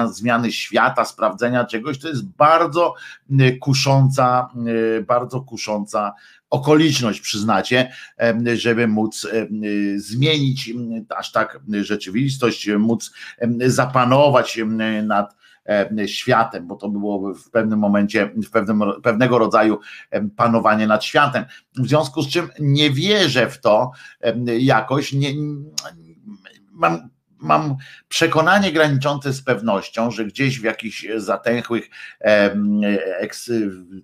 zmiany 0.08 0.52
świata, 0.52 1.06
sprawdzenia 1.06 1.66
czegoś. 1.66 2.00
To 2.00 2.08
jest 2.08 2.26
bardzo 2.26 2.94
kusząca, 3.60 4.50
bardzo 5.08 5.42
kusząca 5.42 6.14
okoliczność, 6.52 7.22
przyznacie, 7.22 7.92
żeby 8.54 8.88
móc 8.88 9.28
zmienić 9.96 10.74
aż 11.18 11.32
tak 11.32 11.60
rzeczywistość, 11.82 12.70
móc 12.80 13.12
zapanować 13.66 14.60
nad 15.04 15.36
światem, 16.06 16.68
bo 16.68 16.76
to 16.76 16.90
było 16.90 17.34
w 17.34 17.50
pewnym 17.50 17.80
momencie, 17.80 18.32
w 18.46 18.50
pewnym, 18.50 18.82
pewnego 19.04 19.38
rodzaju 19.38 19.80
panowanie 20.36 20.88
nad 20.88 21.04
światem. 21.04 21.46
W 21.76 21.88
związku 21.88 22.22
z 22.22 22.28
czym 22.28 22.50
nie 22.60 22.92
wierzę 22.92 23.50
w 23.50 23.62
to 23.62 23.92
jakoś, 24.60 25.14
nie, 25.14 25.34
mam 26.72 27.10
mam 27.42 27.76
przekonanie 28.08 28.72
graniczące 28.72 29.34
z 29.34 29.42
pewnością, 29.42 30.12
że 30.12 30.26
gdzieś 30.26 30.60
w 30.60 30.64
jakichś 30.64 31.08
zatęchłych 31.16 31.90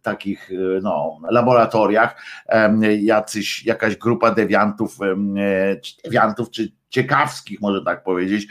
takich 0.02 0.50
no, 0.82 1.20
laboratoriach 1.32 2.24
jacyś, 3.00 3.66
jakaś 3.66 3.96
grupa 3.96 4.32
dewiantów, 4.32 4.98
dewiantów, 6.04 6.50
czy 6.52 6.72
ciekawskich, 6.90 7.62
może 7.62 7.84
tak 7.84 8.04
powiedzieć, 8.04 8.48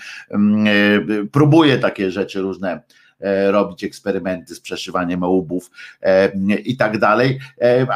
próbuje 1.32 1.78
takie 1.78 2.10
rzeczy 2.10 2.40
różne 2.40 2.80
e, 3.20 3.50
robić 3.50 3.84
eksperymenty 3.84 4.54
z 4.54 4.60
przeszywaniem 4.60 5.22
łbów 5.22 5.70
i 6.64 6.76
tak 6.76 6.98
dalej, 6.98 7.38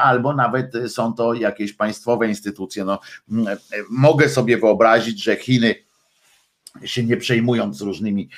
albo 0.02 0.34
nawet 0.34 0.72
są 0.88 1.12
to 1.12 1.34
jakieś 1.34 1.72
państwowe 1.72 2.28
instytucje. 2.28 2.84
No, 2.84 3.00
mogę 3.90 4.28
sobie 4.28 4.58
wyobrazić, 4.58 5.24
że 5.24 5.36
Chiny 5.36 5.89
się 6.84 7.04
nie 7.04 7.16
przejmując 7.16 7.80
różnymi 7.80 8.28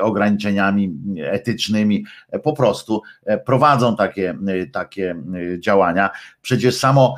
ograniczeniami 0.00 0.98
etycznymi, 1.22 2.04
po 2.42 2.52
prostu 2.52 3.02
e, 3.24 3.38
prowadzą 3.38 3.96
takie, 3.96 4.38
e, 4.46 4.66
takie 4.66 5.10
e, 5.10 5.60
działania. 5.60 6.10
Przecież 6.42 6.76
samo 6.76 7.14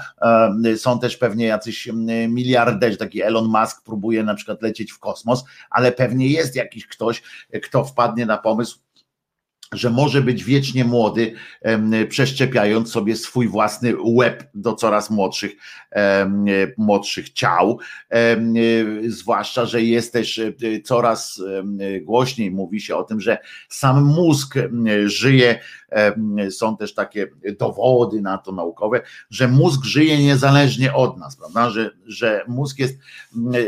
są 0.76 0.98
też 0.98 1.16
pewnie 1.16 1.46
jacyś 1.46 1.88
miliarderzy, 2.28 2.96
taki 2.96 3.22
Elon 3.22 3.48
Musk 3.48 3.84
próbuje 3.84 4.24
na 4.24 4.34
przykład 4.34 4.62
lecieć 4.62 4.92
w 4.92 4.98
kosmos, 4.98 5.44
ale 5.70 5.92
pewnie 5.92 6.26
jest 6.28 6.56
jakiś 6.56 6.86
ktoś, 6.86 7.22
kto 7.62 7.84
wpadnie 7.84 8.26
na 8.26 8.38
pomysł, 8.38 8.78
że 9.74 9.90
może 9.90 10.20
być 10.22 10.44
wiecznie 10.44 10.84
młody, 10.84 11.34
przeszczepiając 12.08 12.92
sobie 12.92 13.16
swój 13.16 13.48
własny 13.48 13.94
łeb 14.04 14.50
do 14.54 14.74
coraz 14.74 15.10
młodszych, 15.10 15.52
młodszych 16.76 17.32
ciał. 17.32 17.78
Zwłaszcza, 19.06 19.66
że 19.66 19.82
jest 19.82 20.12
też 20.12 20.38
e, 20.38 20.52
coraz 20.84 21.42
głośniej 22.02 22.50
mówi 22.50 22.80
się 22.80 22.96
o 22.96 23.04
tym, 23.04 23.20
że 23.20 23.38
sam 23.68 24.04
mózg 24.04 24.54
żyje 25.06 25.60
są 26.50 26.76
też 26.76 26.94
takie 26.94 27.26
dowody 27.58 28.20
na 28.20 28.38
to 28.38 28.52
naukowe, 28.52 29.00
że 29.30 29.48
mózg 29.48 29.84
żyje 29.84 30.18
niezależnie 30.18 30.94
od 30.94 31.18
nas, 31.18 31.36
prawda? 31.36 31.70
Że, 31.70 31.90
że 32.06 32.44
mózg 32.48 32.78
jest 32.78 32.98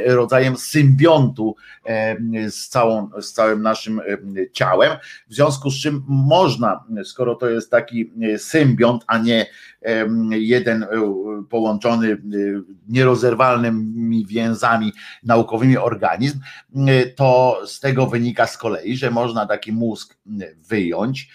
rodzajem 0.07 0.57
symbiontu 0.57 1.57
z, 2.49 2.69
całą, 2.69 3.11
z 3.21 3.33
całym 3.33 3.63
naszym 3.63 4.01
ciałem, 4.53 4.93
w 5.29 5.35
związku 5.35 5.71
z 5.71 5.83
czym 5.83 6.05
można, 6.09 6.85
skoro 7.05 7.35
to 7.35 7.49
jest 7.49 7.71
taki 7.71 8.13
symbiont, 8.37 9.05
a 9.07 9.19
nie 9.19 9.47
jeden 10.31 10.83
e, 10.83 10.89
połączony 11.51 12.13
e, 12.13 12.17
nierozerwalnymi 12.89 14.27
więzami 14.27 14.93
naukowymi 15.23 15.77
organizm, 15.77 16.41
e, 16.77 17.07
to 17.07 17.61
z 17.67 17.81
tego 17.81 18.07
wynika 18.07 18.47
z 18.47 18.59
kolei, 18.59 18.97
że 18.97 19.11
można 19.11 19.47
taki 19.47 19.73
mózg 19.73 20.19
wyjąć 20.69 21.29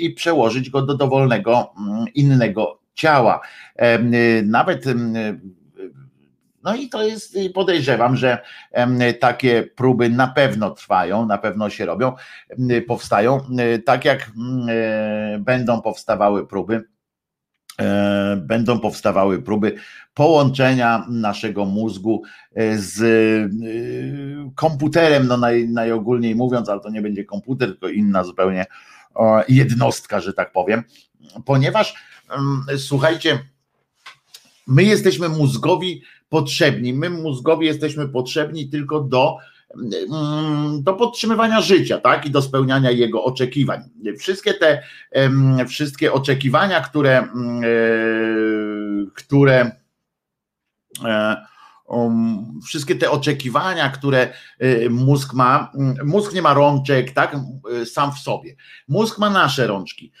i 0.00 0.10
przełożyć 0.10 0.70
go 0.70 0.82
do 0.82 0.94
dowolnego 0.94 1.72
innego 2.14 2.80
ciała. 2.94 3.40
Nawet 4.44 4.84
no 6.62 6.74
i 6.74 6.88
to 6.88 7.02
jest, 7.02 7.38
podejrzewam, 7.54 8.16
że 8.16 8.38
takie 9.20 9.62
próby 9.62 10.10
na 10.10 10.28
pewno 10.28 10.70
trwają, 10.70 11.26
na 11.26 11.38
pewno 11.38 11.70
się 11.70 11.86
robią, 11.86 12.12
powstają, 12.86 13.40
tak 13.84 14.04
jak 14.04 14.30
będą 15.38 15.82
powstawały 15.82 16.46
próby 16.46 16.84
będą 18.36 18.78
powstawały 18.78 19.42
próby 19.42 19.74
połączenia 20.14 21.06
naszego 21.08 21.64
mózgu 21.64 22.22
e, 22.54 22.78
z 22.78 23.00
e, 23.02 23.48
komputerem, 24.54 25.26
no 25.26 25.36
naj, 25.36 25.68
najogólniej 25.68 26.34
mówiąc, 26.34 26.68
ale 26.68 26.80
to 26.80 26.90
nie 26.90 27.02
będzie 27.02 27.24
komputer, 27.24 27.68
tylko 27.68 27.88
inna 27.88 28.24
zupełnie 28.24 28.66
jednostka, 29.48 30.20
że 30.20 30.32
tak 30.32 30.52
powiem, 30.52 30.82
ponieważ 31.44 31.94
słuchajcie, 32.76 33.38
my 34.66 34.82
jesteśmy 34.82 35.28
mózgowi 35.28 36.02
potrzebni, 36.28 36.92
my 36.92 37.10
mózgowi 37.10 37.66
jesteśmy 37.66 38.08
potrzebni 38.08 38.68
tylko 38.68 39.00
do 39.00 39.36
do 40.80 40.94
podtrzymywania 40.94 41.60
życia, 41.60 41.98
tak, 41.98 42.26
i 42.26 42.30
do 42.30 42.42
spełniania 42.42 42.90
jego 42.90 43.24
oczekiwań. 43.24 43.80
Wszystkie 44.18 44.54
te 44.54 44.82
wszystkie 45.68 46.12
oczekiwania, 46.12 46.80
które, 46.80 47.18
e, 47.18 47.28
które 49.14 49.70
e, 51.04 51.36
um, 51.90 52.60
wszystkie 52.66 52.96
te 52.96 53.10
oczekiwania, 53.10 53.90
które 53.90 54.32
y, 54.62 54.90
mózg 54.90 55.34
ma, 55.34 55.72
mm, 55.74 55.96
mózg 56.04 56.34
nie 56.34 56.42
ma 56.42 56.54
rączek, 56.54 57.12
tak, 57.12 57.36
sam 57.84 58.12
w 58.12 58.18
sobie. 58.18 58.56
Mózg 58.88 59.18
ma 59.18 59.30
nasze 59.30 59.66
rączki 59.66 60.12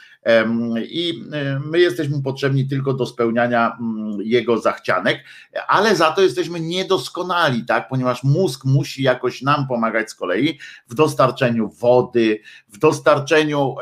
i 0.90 1.24
my 1.66 1.78
jesteśmy 1.78 2.22
potrzebni 2.22 2.68
tylko 2.68 2.94
do 2.94 3.06
spełniania 3.06 3.76
mm, 3.80 4.18
jego 4.22 4.58
zachcianek, 4.58 5.24
ale 5.68 5.96
za 5.96 6.10
to 6.10 6.22
jesteśmy 6.22 6.60
niedoskonali, 6.60 7.64
tak, 7.64 7.88
ponieważ 7.88 8.24
mózg 8.24 8.64
musi 8.64 9.02
jakoś 9.02 9.42
nam 9.42 9.68
pomagać 9.68 10.10
z 10.10 10.14
kolei 10.14 10.58
w 10.88 10.94
dostarczeniu 10.94 11.68
wody, 11.68 12.40
w 12.68 12.78
dostarczeniu, 12.78 13.74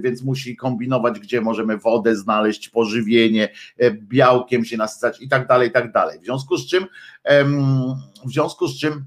więc 0.00 0.22
musi 0.22 0.56
kombinować, 0.56 1.20
gdzie 1.20 1.40
możemy 1.40 1.78
wodę 1.78 2.16
znaleźć, 2.16 2.68
pożywienie, 2.68 3.48
e, 3.78 3.90
białkiem 3.90 4.64
się 4.64 4.76
nasycać 4.76 5.20
i 5.20 5.28
tak 5.28 5.48
dalej, 5.48 5.68
i 5.68 5.72
tak 5.72 5.92
dalej. 5.92 6.20
W 6.20 6.24
związku 6.24 6.56
z 6.56 6.66
czym 6.66 6.86
w 8.24 8.30
związku 8.30 8.68
z 8.68 8.80
czym 8.80 9.04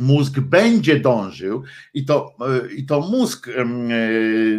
mózg 0.00 0.40
będzie 0.40 1.00
dążył 1.00 1.62
i 1.94 2.04
to, 2.04 2.36
e, 2.40 2.74
i 2.74 2.86
to 2.86 3.00
mózg 3.00 3.48
e, 3.48 3.64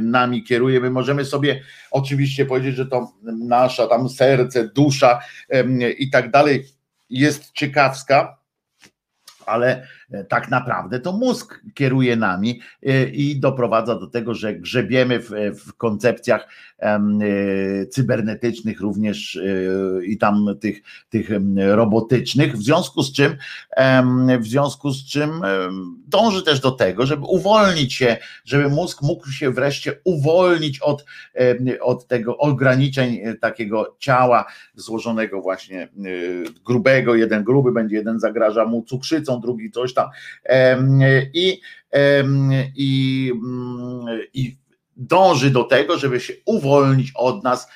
nami 0.01 0.43
kieruje. 0.43 0.79
My 0.79 0.89
możemy 0.89 1.25
sobie 1.25 1.61
oczywiście 1.91 2.45
powiedzieć, 2.45 2.75
że 2.75 2.85
to 2.85 3.13
nasza 3.23 3.87
tam 3.87 4.09
serce, 4.09 4.67
dusza 4.67 5.19
i 5.97 6.09
tak 6.09 6.31
dalej 6.31 6.65
jest 7.09 7.51
ciekawska, 7.51 8.37
ale 9.45 9.87
tak 10.29 10.49
naprawdę 10.49 10.99
to 10.99 11.13
mózg 11.13 11.61
kieruje 11.73 12.15
nami 12.15 12.61
e, 12.83 13.09
i 13.09 13.39
doprowadza 13.39 13.99
do 13.99 14.07
tego, 14.07 14.33
że 14.33 14.55
grzebiemy 14.55 15.19
w, 15.19 15.29
w 15.65 15.73
koncepcjach 15.73 16.47
e, 16.79 16.99
cybernetycznych 17.85 18.81
również 18.81 19.39
i 20.03 20.17
tam 20.17 20.45
tych, 20.59 20.81
tych 21.09 21.29
robotycznych, 21.55 22.53
w 22.53 22.63
związku 22.63 23.03
z 23.03 23.13
czym 23.13 23.35
w 24.39 24.47
związku 24.47 24.91
z 24.91 25.05
czym 25.05 25.31
dąży 26.07 26.43
też 26.43 26.59
do 26.59 26.71
tego, 26.71 27.05
żeby 27.05 27.25
uwolnić 27.25 27.93
się, 27.93 28.17
żeby 28.45 28.69
mózg 28.69 29.01
mógł 29.01 29.31
się 29.31 29.51
wreszcie 29.51 29.99
uwolnić 30.03 30.79
od, 30.79 31.05
od 31.81 32.07
tego 32.07 32.37
ograniczeń 32.37 33.19
takiego 33.41 33.95
ciała 33.99 34.45
złożonego 34.75 35.41
właśnie 35.41 35.87
grubego, 36.65 37.15
jeden 37.15 37.43
gruby 37.43 37.71
będzie, 37.71 37.95
jeden 37.95 38.19
zagraża 38.19 38.65
mu 38.65 38.83
cukrzycą, 38.83 39.41
drugi 39.41 39.71
coś 39.71 39.93
I, 41.33 41.61
i, 42.75 43.31
mm, 43.31 44.19
i 44.33 44.57
dąży 44.95 45.51
do 45.51 45.63
tego, 45.63 45.97
żeby 45.97 46.19
się 46.19 46.33
uwolnić 46.45 47.11
od 47.15 47.43
nas 47.43 47.67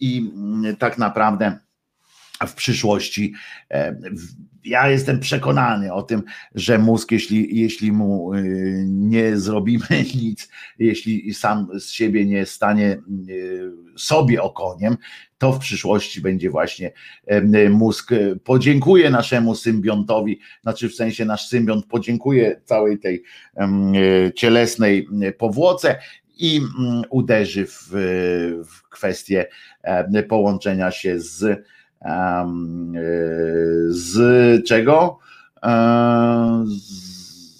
i 0.00 0.30
mm, 0.34 0.76
tak 0.76 0.98
naprawdę 0.98 1.58
w 2.46 2.54
przyszłości 2.54 3.34
ja 4.64 4.88
jestem 4.88 5.20
przekonany 5.20 5.92
o 5.92 6.02
tym, 6.02 6.22
że 6.54 6.78
mózg, 6.78 7.12
jeśli, 7.12 7.60
jeśli 7.60 7.92
mu 7.92 8.34
y, 8.34 8.84
nie 8.88 9.36
zrobimy 9.36 9.86
nic, 10.22 10.48
jeśli 10.78 11.34
sam 11.34 11.68
z 11.80 11.90
siebie 11.90 12.26
nie 12.26 12.46
stanie 12.46 12.98
y, 13.28 13.72
sobie 13.96 14.42
okoniem, 14.42 14.96
to 15.42 15.52
w 15.52 15.58
przyszłości 15.58 16.20
będzie 16.20 16.50
właśnie 16.50 16.92
mózg 17.70 18.10
podziękuje 18.44 19.10
naszemu 19.10 19.54
symbiontowi, 19.54 20.40
znaczy 20.62 20.88
w 20.88 20.94
sensie 20.94 21.24
nasz 21.24 21.48
symbiont 21.48 21.86
podziękuje 21.86 22.60
całej 22.64 22.98
tej 22.98 23.22
cielesnej 24.34 25.08
powłoce 25.38 25.98
i 26.38 26.60
uderzy 27.10 27.66
w, 27.66 27.88
w 28.66 28.88
kwestię 28.88 29.46
połączenia 30.28 30.90
się 30.90 31.20
z 31.20 31.64
z 33.88 34.66
czego? 34.66 35.18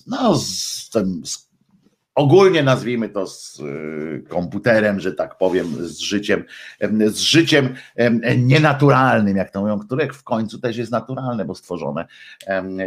No, 0.06 0.34
z 0.34 0.90
z, 1.24 1.51
ogólnie 2.14 2.62
nazwijmy 2.62 3.08
to 3.08 3.26
z 3.26 3.60
y, 3.60 4.24
komputerem, 4.28 5.00
że 5.00 5.12
tak 5.12 5.38
powiem, 5.38 5.66
z 5.88 5.98
życiem, 5.98 6.44
z 7.06 7.18
życiem 7.18 7.74
nienaturalnym, 8.36 9.36
jak 9.36 9.50
to 9.50 9.60
mówią, 9.60 9.78
które 9.78 10.12
w 10.12 10.24
końcu 10.24 10.58
też 10.58 10.76
jest 10.76 10.92
naturalne, 10.92 11.44
bo 11.44 11.54
stworzone 11.54 12.06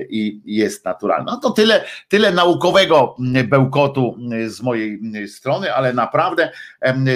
i 0.10 0.42
jest 0.46 0.86
naturalne. 0.86 1.32
No 1.32 1.38
to 1.38 1.52
tyle, 1.52 1.84
tyle 2.08 2.32
naukowego 2.32 3.16
bełkotu 3.48 4.18
z 4.48 4.62
mojej 4.62 5.00
strony, 5.28 5.74
ale 5.74 5.94
naprawdę 5.94 6.52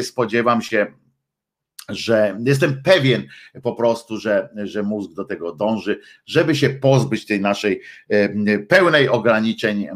spodziewam 0.02 0.62
się, 0.62 0.88
że 1.90 2.38
jestem 2.46 2.82
pewien 2.84 3.24
po 3.64 3.74
prostu, 3.74 4.18
że, 4.18 4.50
że 4.56 4.84
mózg 4.84 5.14
do 5.14 5.24
tego 5.24 5.56
dąży, 5.56 6.00
żeby 6.26 6.56
się 6.56 6.70
pozbyć 6.70 7.26
tej 7.26 7.42
naszej 7.42 7.82
pełnej 8.68 9.10
ograniczeń, 9.10 9.88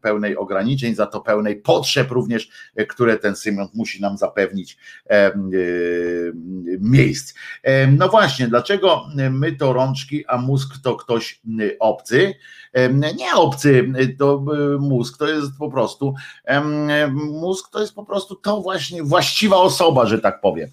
pełnej 0.00 0.36
ograniczeń, 0.36 0.94
za 0.94 1.06
to 1.06 1.20
pełnej 1.20 1.56
potrzeb 1.56 2.10
również, 2.10 2.48
które 2.88 3.16
ten 3.16 3.36
Symion 3.36 3.68
musi 3.74 4.00
nam 4.00 4.18
zapewnić 4.18 4.78
miejsc. 6.80 7.34
No 7.98 8.08
właśnie, 8.08 8.48
dlaczego 8.48 9.06
my 9.30 9.52
to 9.52 9.72
rączki, 9.72 10.26
a 10.26 10.38
mózg 10.38 10.74
to 10.82 10.96
ktoś 10.96 11.40
obcy? 11.80 12.34
Nie 13.16 13.34
obcy, 13.34 13.92
to 14.18 14.44
mózg 14.80 15.18
to 15.18 15.28
jest 15.28 15.50
po 15.58 15.70
prostu 15.70 16.14
mózg 17.14 17.70
to 17.72 17.80
jest 17.80 17.94
po 17.94 18.04
prostu 18.04 18.34
to 18.34 18.60
właśnie 18.60 19.02
właściwa 19.02 19.56
osoba, 19.56 20.06
że 20.06 20.18
tak 20.18 20.40
powiem 20.40 20.70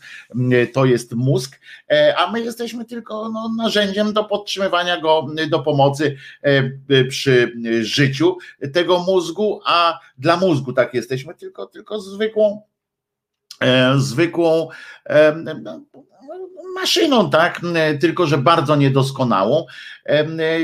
to 0.73 0.85
jest 0.85 1.13
mózg, 1.13 1.59
e, 1.91 2.15
a 2.17 2.31
my 2.31 2.41
jesteśmy 2.41 2.85
tylko 2.85 3.29
no, 3.29 3.49
narzędziem 3.57 4.13
do 4.13 4.23
podtrzymywania 4.23 5.01
go, 5.01 5.27
do 5.49 5.59
pomocy 5.59 6.17
e, 6.41 7.03
przy 7.05 7.53
życiu 7.81 8.37
tego 8.73 8.99
mózgu, 8.99 9.61
a 9.65 9.99
dla 10.17 10.37
mózgu 10.37 10.73
tak 10.73 10.93
jesteśmy 10.93 11.35
tylko, 11.35 11.65
tylko 11.65 11.99
zwykłą 11.99 12.61
e, 13.61 13.93
zwykłą 13.97 14.69
no, 15.61 15.81
maszyną, 16.75 17.29
tak, 17.29 17.61
tylko 17.99 18.27
że 18.27 18.37
bardzo 18.37 18.75
niedoskonałą 18.75 19.65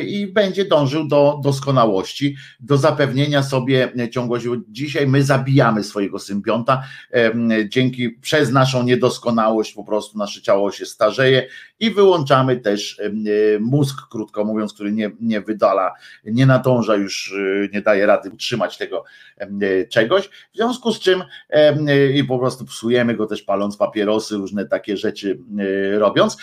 i 0.02 0.28
będzie 0.28 0.66
dążył 0.66 1.08
do 1.08 1.40
doskonałości, 1.44 2.36
do 2.60 2.78
zapewnienia 2.78 3.44
sobie 3.44 3.92
ciągłości. 4.12 4.50
Dzisiaj 4.70 5.08
my 5.08 5.24
zabijamy 5.24 5.84
swojego 5.84 6.20
symbionta, 6.20 6.84
dzięki 7.68 8.10
przez 8.10 8.52
naszą 8.52 8.84
niedoskonałość 8.84 9.74
po 9.74 9.84
prostu 9.84 10.18
nasze 10.18 10.42
ciało 10.42 10.72
się 10.72 10.86
starzeje 10.86 11.48
i 11.80 11.92
wyłączamy 11.92 12.58
też 12.58 13.02
mózg, 13.60 13.98
krótko 14.12 14.44
mówiąc, 14.44 14.74
który 14.74 14.92
nie, 14.92 15.12
nie 15.22 15.42
wydala, 15.42 15.94
nie 16.26 16.46
nadąża 16.46 16.96
już, 16.96 17.34
e, 17.34 17.68
nie 17.74 17.82
daje 17.82 18.06
rady 18.06 18.30
utrzymać 18.30 18.78
tego 18.78 19.04
czegoś, 19.90 20.28
w 20.28 20.56
związku 20.56 20.92
z 20.92 21.00
czym 21.00 21.24
i 22.16 22.24
po 22.24 22.40
prostu 22.40 22.66
psujemy 22.66 23.16
go 23.16 23.26
też 23.26 23.42
paląc 23.42 23.78
papierosy, 23.78 24.36
różne 24.36 24.66
takie 24.66 24.98
rzeczy 24.98 25.40
e, 25.60 26.00
robiąc. 26.00 26.38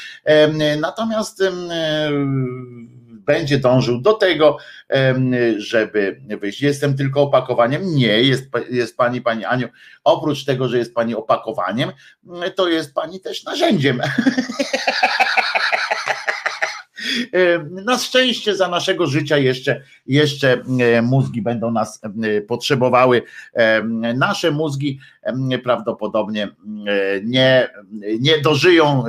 Natomiast 0.81 1.43
będzie 3.27 3.59
dążył 3.59 4.01
do 4.01 4.13
tego, 4.13 4.59
żeby 5.57 6.21
wyjść. 6.41 6.61
Jestem 6.61 6.97
tylko 6.97 7.23
opakowaniem. 7.23 7.95
Nie, 7.95 8.23
jest, 8.23 8.45
jest 8.71 8.97
pani, 8.97 9.21
pani 9.21 9.45
Aniu, 9.45 9.69
oprócz 10.05 10.45
tego, 10.45 10.69
że 10.69 10.79
jest 10.79 10.95
pani 10.95 11.15
opakowaniem, 11.15 11.93
to 12.55 12.69
jest 12.69 12.95
pani 12.95 13.21
też 13.21 13.45
narzędziem. 13.45 14.01
Na 17.71 17.99
szczęście 17.99 18.57
za 18.57 18.69
naszego 18.69 19.07
życia 19.07 19.39
jeszcze, 19.39 19.83
jeszcze 20.07 20.63
mózgi 21.03 21.43
będą 21.43 21.71
nas 21.71 22.01
potrzebowały. 22.49 23.23
Nasze 24.15 24.51
mózgi 24.51 24.99
prawdopodobnie 25.63 26.49
nie, 27.25 27.69
nie 28.21 28.41
dożyją 28.41 29.05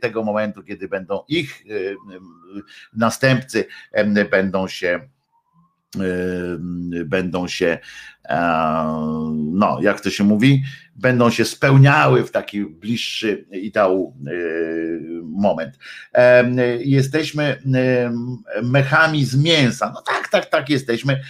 tego 0.00 0.22
momentu, 0.22 0.62
kiedy 0.62 0.88
będą 0.88 1.20
ich 1.28 1.64
następcy 2.96 3.64
będą 4.30 4.68
się 4.68 5.00
będą 7.04 7.48
się 7.48 7.78
no, 9.52 9.78
jak 9.82 10.00
to 10.00 10.10
się 10.10 10.24
mówi, 10.24 10.62
będą 10.96 11.30
się 11.30 11.44
spełniały 11.44 12.24
w 12.24 12.30
taki 12.30 12.64
bliższy 12.64 13.46
ideał 13.50 14.16
moment. 15.24 15.78
Jesteśmy 16.78 17.62
mechami 18.62 19.24
z 19.24 19.36
mięsa. 19.36 19.92
No 19.94 20.02
tak, 20.02 20.28
tak, 20.28 20.46
tak, 20.46 20.70
jesteśmy. 20.70 21.20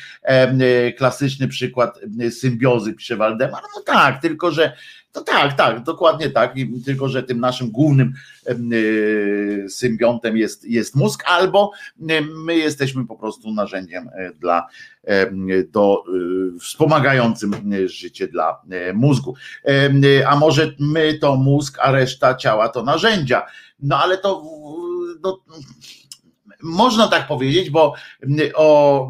Klasyczny 0.96 1.48
przykład 1.48 2.00
symbiozy, 2.30 2.92
pisze 2.92 3.16
Waldemar. 3.16 3.62
No 3.76 3.82
tak, 3.82 4.22
tylko 4.22 4.50
że 4.50 4.72
to 5.12 5.20
tak, 5.20 5.56
tak, 5.56 5.82
dokładnie 5.82 6.30
tak, 6.30 6.54
tylko 6.84 7.08
że 7.08 7.22
tym 7.22 7.40
naszym 7.40 7.70
głównym 7.70 8.12
y, 8.72 9.66
symbiontem 9.68 10.36
jest, 10.36 10.64
jest 10.64 10.96
mózg, 10.96 11.24
albo 11.26 11.70
my 12.44 12.56
jesteśmy 12.56 13.06
po 13.06 13.16
prostu 13.16 13.52
narzędziem 13.52 14.08
e, 14.08 14.32
dla, 14.32 14.66
do, 15.72 16.04
y, 16.56 16.58
wspomagającym 16.58 17.54
życie 17.86 18.28
dla 18.28 18.60
e, 18.70 18.92
mózgu. 18.92 19.34
A 20.26 20.36
może 20.36 20.72
my 20.78 21.18
to 21.18 21.36
mózg, 21.36 21.78
a 21.80 21.90
reszta 21.90 22.34
ciała 22.34 22.68
to 22.68 22.82
narzędzia. 22.82 23.46
No 23.80 23.98
ale 23.98 24.18
to 24.18 24.42
no, 25.22 25.42
można 26.62 27.08
tak 27.08 27.26
powiedzieć, 27.26 27.70
bo 27.70 27.94
o, 28.54 29.08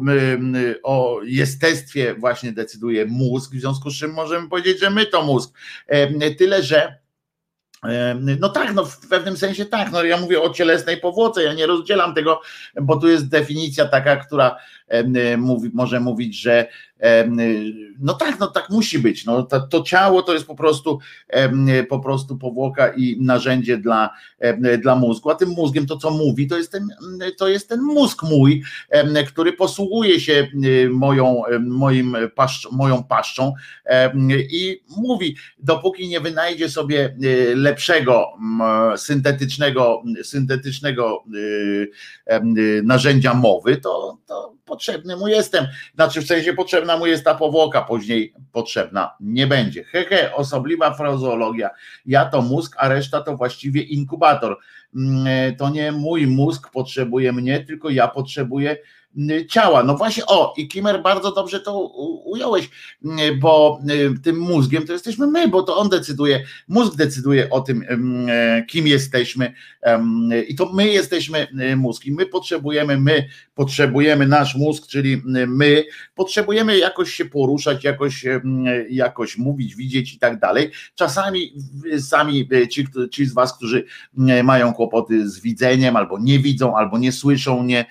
o 0.83 1.19
jestestwie 1.23 2.15
właśnie 2.15 2.51
decyduje 2.51 3.05
mózg, 3.05 3.55
w 3.55 3.59
związku 3.59 3.89
z 3.89 3.99
czym 3.99 4.13
możemy 4.13 4.49
powiedzieć, 4.49 4.79
że 4.79 4.89
my 4.89 5.05
to 5.05 5.23
mózg. 5.23 5.53
Tyle, 6.37 6.63
że 6.63 7.03
no 8.39 8.49
tak, 8.49 8.73
no 8.73 8.85
w 8.85 9.07
pewnym 9.07 9.37
sensie 9.37 9.65
tak. 9.65 9.91
No 9.91 10.03
ja 10.03 10.17
mówię 10.17 10.41
o 10.41 10.49
cielesnej 10.49 10.97
powłoce, 10.97 11.43
ja 11.43 11.53
nie 11.53 11.67
rozdzielam 11.67 12.13
tego, 12.13 12.41
bo 12.81 12.95
tu 12.99 13.07
jest 13.07 13.29
definicja 13.29 13.85
taka, 13.85 14.15
która 14.15 14.57
mówi, 15.37 15.71
może 15.73 15.99
mówić, 15.99 16.41
że 16.41 16.67
no 17.99 18.13
tak, 18.13 18.39
no 18.39 18.47
tak 18.47 18.69
musi 18.69 18.99
być. 18.99 19.25
No, 19.25 19.43
to, 19.43 19.59
to 19.59 19.83
ciało 19.83 20.21
to 20.21 20.33
jest 20.33 20.45
po 20.45 20.55
prostu 20.55 20.99
po 21.89 21.99
prostu 21.99 22.37
powłoka 22.37 22.93
i 22.93 23.17
narzędzie 23.21 23.77
dla, 23.77 24.09
dla 24.81 24.95
mózgu, 24.95 25.29
a 25.29 25.35
tym 25.35 25.49
mózgiem 25.49 25.85
to 25.85 25.97
co 25.97 26.11
mówi, 26.11 26.47
to 26.47 26.57
jest 26.57 26.71
ten, 26.71 26.87
to 27.37 27.47
jest 27.47 27.69
ten 27.69 27.81
mózg 27.81 28.23
mój, 28.23 28.63
który 29.27 29.53
posługuje 29.53 30.19
się 30.19 30.47
moją, 30.89 31.41
moim 31.59 32.15
paszcz, 32.35 32.71
moją 32.71 33.03
paszczą 33.03 33.53
i 34.51 34.81
mówi, 34.97 35.35
dopóki 35.59 36.07
nie 36.07 36.19
wynajdzie 36.19 36.69
sobie 36.69 37.15
lepszego 37.55 38.27
syntetycznego, 38.95 40.03
syntetycznego 40.23 41.23
narzędzia 42.83 43.33
mowy, 43.33 43.77
to, 43.77 44.17
to 44.27 44.53
potrzebny 44.65 45.17
mu 45.17 45.27
jestem. 45.27 45.67
Znaczy 45.95 46.21
w 46.21 46.27
sensie 46.27 46.53
potrzebna 46.83 46.97
mu 46.97 47.05
jest 47.05 47.23
ta 47.23 47.35
powłoka, 47.35 47.81
później 47.81 48.33
potrzebna 48.51 49.15
nie 49.19 49.47
będzie. 49.47 49.83
Hehe, 49.83 50.35
osobliwa 50.35 50.93
frazeologia. 50.93 51.69
Ja 52.05 52.25
to 52.25 52.41
mózg, 52.41 52.75
a 52.77 52.87
reszta 52.89 53.21
to 53.21 53.37
właściwie 53.37 53.81
inkubator. 53.81 54.57
Mm, 54.95 55.55
to 55.55 55.69
nie 55.69 55.91
mój 55.91 56.27
mózg 56.27 56.71
potrzebuje 56.71 57.33
mnie, 57.33 57.59
tylko 57.59 57.89
ja 57.89 58.07
potrzebuję 58.07 58.77
ciała. 59.49 59.83
No 59.83 59.95
właśnie, 59.97 60.25
o, 60.25 60.53
i 60.57 60.67
Kimer 60.67 61.01
bardzo 61.01 61.31
dobrze 61.31 61.59
to 61.59 61.79
ująłeś, 62.25 62.69
y, 63.05 63.09
bo 63.35 63.79
y, 63.89 64.19
tym 64.23 64.39
mózgiem 64.39 64.87
to 64.87 64.93
jesteśmy 64.93 65.27
my, 65.27 65.47
bo 65.47 65.63
to 65.63 65.77
on 65.77 65.89
decyduje, 65.89 66.43
mózg 66.67 66.95
decyduje 66.95 67.49
o 67.49 67.61
tym, 67.61 67.83
e, 68.29 68.63
kim 68.67 68.87
jesteśmy 68.87 69.53
i 70.47 70.55
to 70.55 70.73
my 70.73 70.87
jesteśmy 70.87 71.47
mózg 71.75 72.05
i 72.05 72.11
my 72.11 72.25
potrzebujemy, 72.25 72.99
my 72.99 73.27
potrzebujemy 73.55 74.27
nasz 74.27 74.55
mózg, 74.55 74.87
czyli 74.87 75.21
my 75.47 75.83
potrzebujemy 76.15 76.77
jakoś 76.77 77.13
się 77.13 77.25
poruszać, 77.25 77.83
jakoś, 77.83 78.25
jakoś 78.89 79.37
mówić, 79.37 79.75
widzieć 79.75 80.13
i 80.13 80.19
tak 80.19 80.39
dalej. 80.39 80.71
Czasami 80.95 81.53
sami 81.99 82.49
ci, 82.69 82.87
ci 83.11 83.25
z 83.25 83.33
was, 83.33 83.57
którzy 83.57 83.85
mają 84.43 84.73
kłopoty 84.73 85.29
z 85.29 85.39
widzeniem, 85.39 85.95
albo 85.95 86.19
nie 86.19 86.39
widzą, 86.39 86.77
albo 86.77 86.97
nie 86.97 87.11
słyszą, 87.11 87.63
nie, 87.63 87.85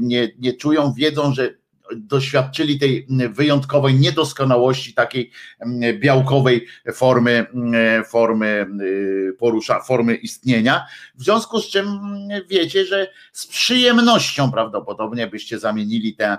nie 0.00 0.15
nie, 0.16 0.28
nie 0.38 0.52
czują, 0.52 0.92
wiedzą, 0.92 1.34
że 1.34 1.54
doświadczyli 1.96 2.78
tej 2.78 3.06
wyjątkowej 3.30 3.94
niedoskonałości 3.94 4.94
takiej 4.94 5.30
mm, 5.60 6.00
białkowej 6.00 6.66
formy, 6.94 7.46
mm, 7.54 8.04
formy 8.04 8.66
y, 8.80 9.36
porusza, 9.38 9.80
formy 9.80 10.14
istnienia. 10.14 10.86
W 11.14 11.22
związku 11.22 11.60
z 11.60 11.68
czym 11.68 11.86
mm, 11.88 12.42
wiecie, 12.48 12.84
że 12.84 13.08
z 13.32 13.46
przyjemnością 13.46 14.52
prawdopodobnie 14.52 15.26
byście 15.26 15.58
zamienili 15.58 16.14
tę, 16.14 16.38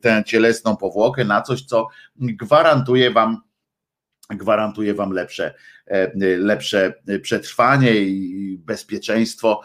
tę 0.00 0.22
cielesną 0.26 0.76
powłokę 0.76 1.24
na 1.24 1.42
coś, 1.42 1.62
co 1.62 1.88
gwarantuje 2.16 3.10
wam 3.10 3.40
gwarantuje 4.30 4.94
wam 4.94 5.12
lepsze, 5.12 5.54
e, 5.86 6.12
lepsze 6.38 6.94
przetrwanie 7.22 7.92
i 7.94 8.58
bezpieczeństwo 8.58 9.60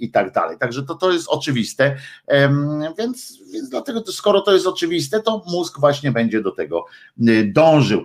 i 0.00 0.10
tak 0.10 0.32
dalej. 0.32 0.58
Także 0.58 0.82
to, 0.82 0.94
to 0.94 1.12
jest 1.12 1.28
oczywiste, 1.28 1.96
więc, 2.98 3.38
więc 3.52 3.68
dlatego, 3.68 4.02
skoro 4.12 4.40
to 4.40 4.54
jest 4.54 4.66
oczywiste, 4.66 5.22
to 5.22 5.44
mózg 5.46 5.80
właśnie 5.80 6.12
będzie 6.12 6.42
do 6.42 6.50
tego 6.50 6.84
y, 7.28 7.50
dążył. 7.54 8.04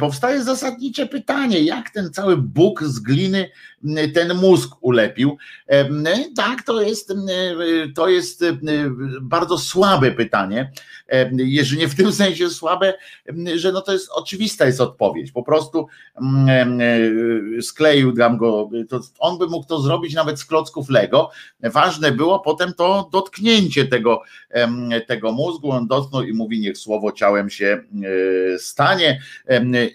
Powstaje 0.00 0.42
zasadnicze 0.42 1.06
pytanie, 1.06 1.60
jak 1.60 1.90
ten 1.90 2.12
cały 2.12 2.36
Bóg 2.36 2.84
z 2.84 2.98
gliny 2.98 3.50
y, 3.84 4.08
ten 4.08 4.34
mózg 4.34 4.70
ulepił? 4.80 5.36
Tak, 6.36 6.62
to 6.62 6.80
jest, 6.80 7.10
y, 7.10 7.14
to 7.94 8.08
jest 8.08 8.44
bardzo 9.20 9.58
słabe 9.58 10.12
pytanie, 10.12 10.72
jeżeli 11.32 11.80
nie 11.80 11.88
w 11.88 11.94
tym 11.94 12.12
sensie 12.12 12.50
słabe, 12.50 12.94
że 13.54 13.72
no 13.72 13.80
to 13.80 13.92
jest 13.92 14.10
oczywista 14.10 14.66
jest 14.66 14.80
odpowiedź. 14.80 15.32
Po 15.32 15.42
prostu 15.42 15.86
skleił 17.60 18.12
tam 18.12 18.36
go, 18.36 18.70
to 18.88 19.00
on 19.18 19.38
by 19.38 19.46
mógł 19.46 19.66
to 19.66 19.80
zrobić 19.80 20.14
nawet 20.14 20.28
nawet 20.28 20.40
z 20.40 20.44
klocków 20.44 20.90
Lego. 20.90 21.30
Ważne 21.62 22.12
było 22.12 22.40
potem 22.40 22.74
to 22.74 23.08
dotknięcie 23.12 23.84
tego, 23.86 24.22
tego 25.06 25.32
mózgu. 25.32 25.70
On 25.70 25.86
dotknął 25.86 26.22
i 26.22 26.32
mówi, 26.32 26.60
niech 26.60 26.78
słowo 26.78 27.12
ciałem 27.12 27.50
się 27.50 27.66
e, 28.54 28.58
stanie. 28.58 29.20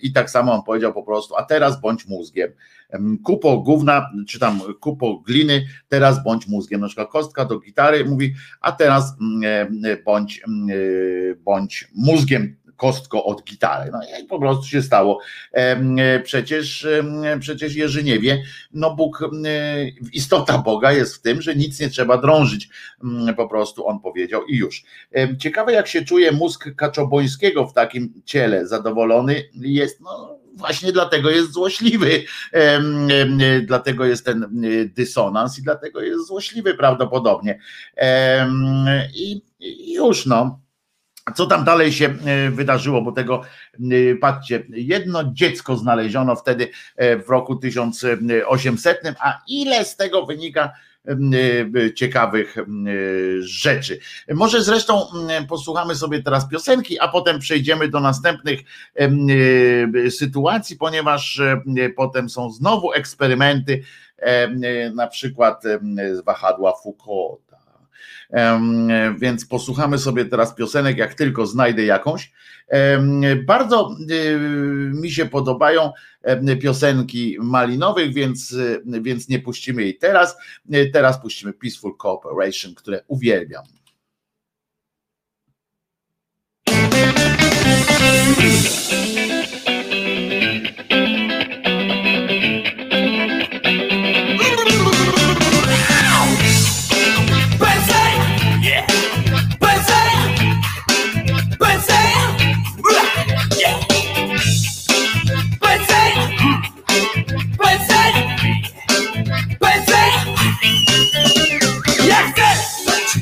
I 0.02 0.14
tak 0.14 0.30
samo 0.30 0.54
on 0.54 0.64
powiedział 0.64 0.94
po 0.94 1.04
prostu, 1.04 1.36
a 1.36 1.44
teraz 1.44 1.82
bądź 1.82 2.08
mózgiem 2.08 2.52
kupo 3.24 3.58
gówna, 3.58 4.10
czy 4.28 4.40
tam 4.40 4.62
kupo 4.80 5.18
gliny, 5.18 5.66
teraz 5.88 6.24
bądź 6.24 6.48
mózgiem. 6.48 6.82
Na 6.82 6.88
przykład 6.88 7.10
kostka 7.10 7.46
do 7.46 7.60
gitary 7.60 8.06
mówi, 8.06 8.34
a 8.62 8.72
teraz 8.72 9.18
bądź, 10.06 10.42
bądź 11.46 11.88
mózgiem 11.96 12.56
kostko 12.76 13.26
od 13.26 13.44
gitary. 13.44 13.92
No 13.92 14.00
i 14.22 14.24
po 14.24 14.40
prostu 14.40 14.66
się 14.66 14.82
stało. 14.82 15.20
E, 15.52 16.20
przecież, 16.20 16.88
przecież 17.40 17.76
Jerzy 17.76 18.04
nie 18.04 18.20
wie, 18.20 18.44
no 18.74 18.96
Bóg, 18.96 19.30
istota 20.14 20.58
Boga 20.58 20.92
jest 20.92 21.16
w 21.16 21.22
tym, 21.22 21.42
że 21.42 21.56
nic 21.56 21.80
nie 21.80 21.90
trzeba 21.90 22.18
drążyć. 22.18 22.70
Po 23.38 23.48
prostu 23.48 23.88
on 23.88 24.00
powiedział 24.00 24.46
i 24.46 24.58
już. 24.58 24.84
Ciekawe 25.40 25.74
jak 25.74 25.88
się 25.88 26.02
czuje 26.02 26.32
mózg 26.32 26.76
Kaczobońskiego 26.76 27.68
w 27.68 27.74
takim 27.74 28.14
ciele. 28.26 28.68
Zadowolony 28.68 29.44
jest, 29.54 30.02
no 30.02 30.43
właśnie 30.56 30.92
dlatego 30.92 31.30
jest 31.30 31.52
złośliwy, 31.52 32.24
dlatego 33.62 34.06
jest 34.06 34.26
ten 34.26 34.62
dysonans 34.96 35.60
i 35.60 35.64
dlatego 35.64 36.02
jest 36.02 36.28
złośliwy 36.28 36.74
prawdopodobnie. 36.74 37.60
I 39.14 39.42
już 39.94 40.26
no. 40.26 40.64
Co 41.36 41.46
tam 41.46 41.64
dalej 41.64 41.94
się 41.94 42.16
e, 42.26 42.50
wydarzyło, 42.52 43.02
bo 43.02 43.12
tego, 43.12 43.42
e, 43.80 44.16
patrzcie, 44.16 44.64
jedno 44.70 45.24
dziecko 45.34 45.78
znaleziono 45.78 46.36
wtedy 46.36 46.70
e, 46.96 47.18
w 47.18 47.30
roku 47.30 47.56
1800, 47.56 49.00
a 49.20 49.42
ile 49.48 49.86
z 49.86 49.96
tego 49.96 50.26
wynika 50.26 50.72
ciekawych 51.96 52.56
rzeczy. 53.40 54.00
Może 54.30 54.64
zresztą 54.64 55.06
posłuchamy 55.50 55.96
sobie 55.96 56.24
teraz 56.24 56.50
piosenki, 56.50 57.00
a 57.00 57.08
potem 57.08 57.40
przejdziemy 57.40 57.88
do 57.88 58.00
następnych 58.00 58.60
sytuacji, 60.10 60.76
ponieważ 60.76 61.42
potem 61.96 62.30
są 62.30 62.52
znowu 62.52 62.94
eksperymenty, 62.94 63.84
na 64.94 65.08
przykład 65.08 65.64
z 66.14 66.24
wahadła 66.26 66.74
Foucault 66.84 67.43
więc 69.18 69.46
posłuchamy 69.46 69.98
sobie 69.98 70.26
teraz 70.26 70.56
piosenek, 70.56 70.98
jak 70.98 71.14
tylko 71.14 71.46
znajdę 71.46 71.84
jakąś. 71.84 72.32
Bardzo 73.46 73.96
y, 74.10 74.40
mi 74.94 75.12
się 75.12 75.26
podobają 75.26 75.92
piosenki 76.62 77.38
malinowych, 77.40 78.14
więc, 78.14 78.56
więc 78.86 79.30
nie 79.30 79.40
puścimy 79.40 79.82
jej 79.82 79.98
teraz. 79.98 80.38
Teraz 80.94 81.22
puścimy 81.22 81.54
Peaceful 81.54 81.98
Cooperation, 81.98 82.76
które 82.76 83.04
uwielbiam. 83.08 83.64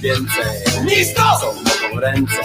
Niż 0.02 1.14
to, 1.16 1.40
co 1.42 1.54
mogą 1.54 2.00
ręce. 2.00 2.36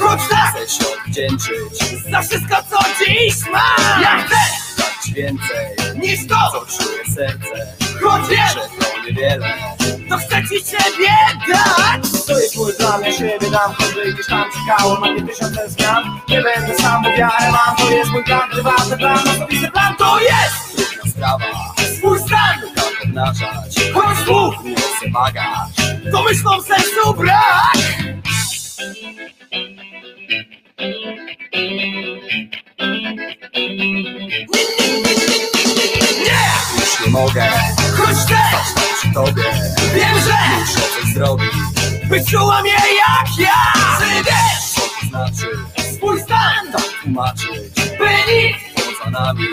Choć 0.00 0.20
tak! 0.30 0.54
Chcę 0.56 0.68
się 0.74 0.84
odwdzięczyć. 0.92 2.02
Za 2.10 2.22
wszystko, 2.22 2.56
co 2.70 2.78
dziś 3.04 3.34
mam. 3.52 4.02
Jak 4.02 4.26
chcesz 4.26 4.76
dać 4.78 5.14
więcej. 5.14 5.66
Niż 5.96 6.26
to, 6.28 6.34
co 6.52 6.66
czuje 6.76 7.14
serce. 7.14 7.74
Choć 8.02 8.28
wiem, 8.28 8.48
że 8.48 8.60
to 8.78 9.00
niewiele, 9.06 9.54
to 10.08 10.16
chcę 10.18 10.42
ci 10.42 10.64
siebie 10.64 11.14
dać. 11.48 12.26
To 12.26 12.38
jest 12.38 12.56
mój 12.56 12.72
plan, 12.72 13.04
ja 13.04 13.12
siebie 13.12 13.50
dam, 13.50 13.74
choćby 13.74 14.12
gdzieś 14.12 14.26
tam 14.26 14.44
czekało 14.52 15.00
na 15.00 15.12
mnie 15.12 15.22
tysiące 15.22 15.68
zmian. 15.68 16.20
Nie 16.28 16.42
będę 16.42 16.74
sam, 16.78 17.02
bo 17.02 17.08
wiarę 17.08 17.52
mam, 17.52 17.76
to 17.76 17.90
jest 17.90 18.10
mój 18.10 18.24
plan, 18.24 18.50
prywatny 18.50 18.96
plan, 18.96 19.18
osobisty 19.28 19.70
plan, 19.70 19.96
to 19.96 20.20
jest 20.20 20.76
trudna 20.76 21.10
sprawa. 21.10 21.74
Swój 21.98 22.18
stan, 22.18 22.60
tak 22.74 23.04
obnażać, 23.04 23.92
choć 23.94 24.18
słów 24.24 24.54
nie 24.64 24.76
chcę 24.76 25.10
bagaż. 25.10 25.83
To 26.14 26.22
myślą 26.22 26.62
sercu 26.62 27.14
brak. 27.14 27.74
Nie! 36.24 36.44
Już 36.80 37.00
nie 37.00 37.10
mogę 37.10 37.48
Choć 37.96 38.16
też 38.16 38.84
przy 38.98 39.14
tobie 39.14 39.42
Wiem, 39.94 40.18
że 40.24 40.34
muszę 40.58 40.80
coś 40.80 41.14
zrobić. 41.14 41.52
By 42.04 42.24
czuła 42.24 42.62
mnie 42.62 42.72
jak 42.72 43.38
ja! 43.38 43.72
Czy 43.98 44.24
wiesz, 44.24 44.70
co 44.74 44.80
to 44.80 45.06
znaczy? 45.06 45.46
Swój 45.96 46.20
stan! 46.20 46.72
Tak 46.72 46.82
tłumaczyć. 47.02 47.74
By 47.98 48.32
nikt 48.32 48.86
poza 48.98 49.10
nami. 49.10 49.46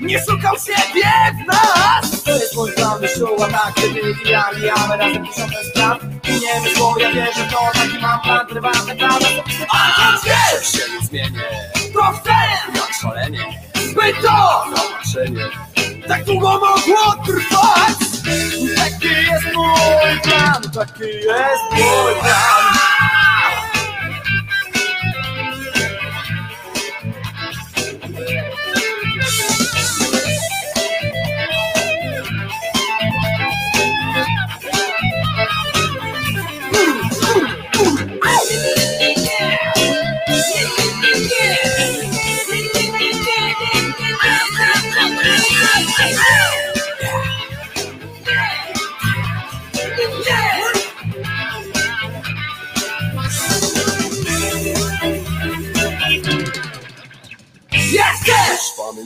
Nie 0.00 0.18
szukał 0.24 0.54
siebie 0.58 1.12
w 1.44 1.46
nas 1.46 2.13
By 3.00 3.08
czuła 3.08 3.48
tak 3.48 3.74
Kiedy 3.74 4.02
wybijamy, 4.02 4.60
jamy 4.60 4.96
razem 4.96 5.26
tysiące 5.26 5.64
spraw 5.70 5.98
I 6.28 6.32
nie 6.40 6.60
myśl, 6.60 6.78
bo 6.78 6.98
ja 6.98 7.12
wierzę 7.12 7.44
w 7.48 7.52
to 7.52 7.58
Taki 7.72 7.98
mam 7.98 8.20
plan, 8.20 8.46
prywatny 8.46 8.96
plan. 8.96 9.18
A 9.68 10.12
wiesz, 10.24 10.72
się 10.72 10.92
nie 10.92 11.06
zmienię. 11.06 11.42
Chcę! 11.74 12.30
Jak 12.74 12.92
szalenie. 13.02 13.44
By 13.94 14.12
to! 14.22 14.64
Zobaczenie 14.76 15.48
tak 16.08 16.24
długo 16.24 16.52
mogło 16.52 17.14
trwać. 17.26 17.98
Taki 18.76 19.08
jest 19.08 19.54
mój 19.54 20.20
plan, 20.22 20.62
taki 20.74 21.10
jest 21.10 21.70
mój 21.72 22.14
plan 22.20 22.83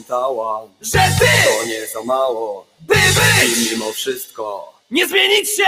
pamiętała, 0.09 0.61
że 0.81 0.99
ty 0.99 1.27
to 1.45 1.67
nie 1.67 1.87
za 1.87 2.03
mało, 2.05 2.67
by 2.81 2.95
być! 2.95 3.69
I 3.69 3.73
mimo 3.73 3.93
wszystko 3.93 4.73
nie 4.91 5.09
zmienić 5.09 5.57
się 5.57 5.65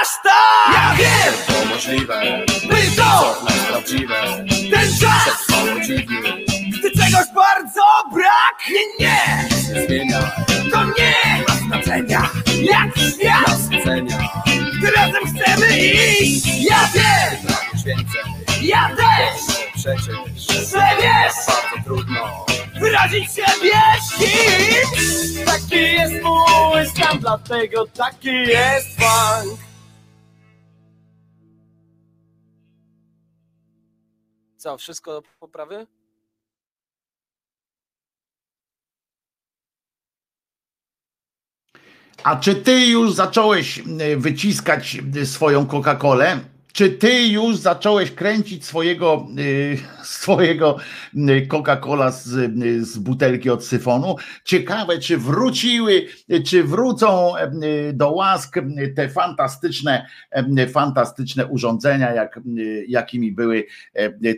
aż 0.00 0.08
tak. 0.24 0.74
Ja 0.74 0.94
wiem, 0.98 1.34
to 1.46 1.74
możliwe, 1.74 2.44
by 2.68 2.96
to! 2.96 3.34
co 3.38 3.44
nas 3.44 3.66
prawdziwe, 3.68 4.22
ten 4.70 4.98
czas! 5.00 5.44
Przetrwało 5.46 5.80
dziwnie, 5.80 6.32
gdy 6.78 6.90
czegoś 6.90 7.26
bardzo 7.34 7.82
brak. 8.12 8.68
Nie, 8.70 9.06
nie, 9.06 9.48
nie 9.74 9.86
zmienia, 9.86 10.30
to 10.72 10.84
nie 10.84 11.44
ma 11.48 11.54
znaczenia, 11.54 12.30
jak 12.62 12.96
świat! 12.96 13.48
Nas 13.48 13.82
ocenia, 13.82 14.18
gdy 14.78 14.90
razem 14.90 15.22
chcemy 15.34 15.78
iść. 15.78 16.46
Ja 16.70 16.88
wiem, 16.94 17.46
pragniesz 17.46 17.84
więcej, 17.84 18.22
ja 18.62 18.90
też, 18.96 19.56
przecież, 19.74 20.70
że 20.70 20.78
wiesz, 21.02 21.34
bardzo 21.46 21.84
trudno 21.84 22.49
wyrazić 22.80 23.28
siebie 23.32 23.80
z 24.02 24.18
kimś. 24.18 25.44
Taki 25.46 25.74
jest 25.82 26.22
mój 26.22 26.86
stan, 26.86 27.18
dlatego 27.18 27.86
taki 27.86 28.28
jest 28.28 28.88
funk. 28.96 29.60
Co, 34.56 34.78
wszystko 34.78 35.12
do 35.12 35.22
poprawy? 35.40 35.86
A 42.24 42.36
czy 42.36 42.54
ty 42.54 42.86
już 42.86 43.12
zacząłeś 43.12 43.78
y, 43.78 44.16
wyciskać 44.16 44.98
y, 45.16 45.26
swoją 45.26 45.66
Coca-Colę? 45.66 46.40
Czy 46.72 46.90
ty 46.90 47.22
już 47.26 47.56
zacząłeś 47.56 48.10
kręcić 48.10 48.64
swojego, 48.64 49.26
y, 49.38 49.78
swojego 50.02 50.76
y, 51.14 51.46
Coca-Cola 51.48 52.10
z, 52.10 52.26
y, 52.62 52.84
z 52.84 52.98
butelki 52.98 53.50
od 53.50 53.64
syfonu? 53.64 54.16
Ciekawe, 54.44 54.98
czy 54.98 55.18
wróciły, 55.18 56.06
czy 56.46 56.64
wrócą 56.64 57.32
do 57.92 58.10
łask 58.10 58.56
te 58.96 59.08
fantastyczne, 59.08 60.06
fantastyczne 60.72 61.46
urządzenia, 61.46 62.12
jak, 62.12 62.40
jakimi 62.88 63.32
były 63.32 63.66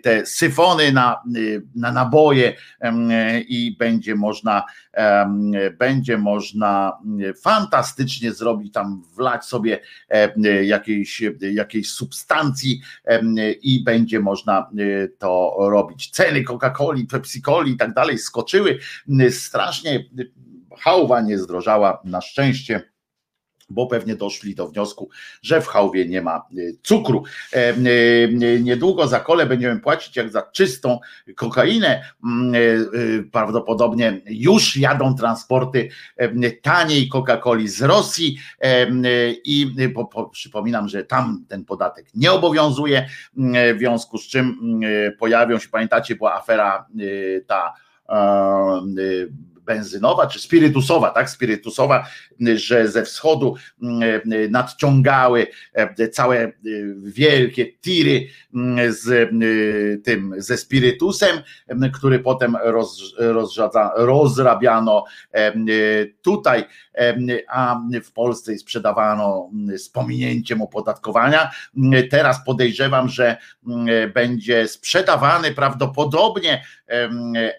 te 0.02 0.26
syfony 0.26 0.92
na, 0.92 1.22
na 1.74 1.92
naboje 1.92 2.56
i 3.48 3.76
będzie 3.78 4.14
można, 4.14 4.64
będzie 5.78 6.18
można 6.18 6.98
y, 7.20 7.34
fantastycznie 7.34 8.32
zrobić 8.32 8.72
tam, 8.72 9.02
wlać 9.16 9.44
sobie 9.44 9.80
e, 10.08 10.64
jakiejś, 10.64 11.22
jakiejś 11.40 11.90
substancji 11.90 12.80
i 13.62 13.84
będzie 13.84 14.20
można 14.20 14.70
y, 14.78 15.12
to 15.18 15.56
robić. 15.58 16.10
Ceny 16.10 16.44
Coca-Coli, 16.44 17.06
Pepsi-Coli 17.06 17.70
i 17.70 17.76
tak 17.76 17.94
dalej 17.94 18.18
skoczyły 18.18 18.78
strasznie. 19.30 20.04
Hałwa 20.78 21.20
nie 21.20 21.38
zdrożała 21.38 22.00
na 22.04 22.20
szczęście 22.20 22.91
bo 23.72 23.86
pewnie 23.86 24.16
doszli 24.16 24.54
do 24.54 24.68
wniosku, 24.68 25.08
że 25.42 25.60
w 25.60 25.66
chałwie 25.66 26.08
nie 26.08 26.22
ma 26.22 26.42
y, 26.58 26.76
cukru. 26.82 27.24
E, 27.52 27.70
y, 27.70 27.80
y, 28.42 28.60
Niedługo 28.62 29.08
za 29.08 29.20
kole 29.20 29.46
będziemy 29.46 29.80
płacić 29.80 30.16
jak 30.16 30.30
za 30.30 30.42
czystą 30.42 30.98
kokainę. 31.36 32.04
Mm, 32.24 32.52
Prawdopodobnie 33.32 34.20
już 34.26 34.76
jadą 34.76 35.14
transporty 35.14 35.88
e, 36.16 36.50
taniej 36.50 37.08
Coca-Coli 37.08 37.68
z 37.68 37.82
Rosji 37.82 38.38
e, 38.60 38.86
i 39.44 39.74
po, 39.94 40.04
po, 40.04 40.24
przypominam, 40.28 40.88
że 40.88 41.04
tam 41.04 41.44
ten 41.48 41.64
podatek 41.64 42.06
nie 42.14 42.32
obowiązuje, 42.32 43.08
w 43.74 43.78
związku 43.78 44.18
z 44.18 44.28
czym 44.28 44.80
pojawią 45.18 45.58
się, 45.58 45.68
pamiętacie, 45.68 46.16
była 46.16 46.34
afera 46.34 46.86
ta 47.46 47.74
benzynowa 49.64 50.26
czy 50.26 50.40
spirytusowa, 50.40 51.10
tak? 51.10 51.30
Spirytusowa, 51.30 52.06
że 52.54 52.88
ze 52.88 53.02
wschodu 53.02 53.56
mm, 53.82 54.20
nadciągały 54.50 55.46
e, 55.72 56.08
całe 56.08 56.38
e, 56.38 56.52
wielkie 57.02 57.72
tiry 57.72 58.26
mm, 58.54 58.92
z 58.92 59.08
e, 59.08 59.28
tym, 60.02 60.34
ze 60.38 60.56
spirytusem, 60.56 61.42
m, 61.68 61.90
który 61.94 62.18
potem 62.18 62.56
rozrabiano 63.96 65.04
tutaj, 66.22 66.64
a 67.48 67.80
w 68.04 68.12
Polsce 68.12 68.58
sprzedawano 68.58 69.50
mm, 69.52 69.78
z 69.78 69.88
pominięciem 69.88 70.62
opodatkowania. 70.62 71.50
Mm, 71.76 72.08
Teraz 72.08 72.44
podejrzewam, 72.44 73.08
że 73.08 73.36
mm, 73.66 74.12
będzie 74.12 74.68
sprzedawany 74.68 75.52
prawdopodobnie 75.52 76.64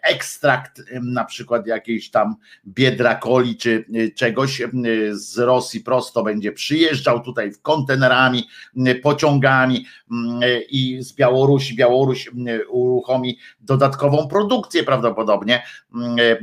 ekstrakt 0.02 0.82
na 1.02 1.26
przykład 1.26 1.68
jakiejś 1.68 2.12
tam 2.12 2.36
biedrakoli 2.68 3.58
czy 3.58 3.86
y, 3.96 4.12
czegoś 4.16 4.62
z 5.12 5.38
Rosji 5.38 5.80
prosto 5.80 6.24
będzie 6.24 6.52
przyjeżdżał 6.52 7.20
tutaj 7.20 7.52
w 7.52 7.62
kontenerami, 7.62 8.48
pociągami 9.04 9.86
m, 10.12 10.40
i 10.70 11.04
z 11.04 11.14
Białorusi, 11.14 11.76
Białoruś 11.76 12.32
uruchomi 12.70 13.38
dodatkową 13.60 14.28
produkcję 14.28 14.84
prawdopodobnie. 14.84 15.64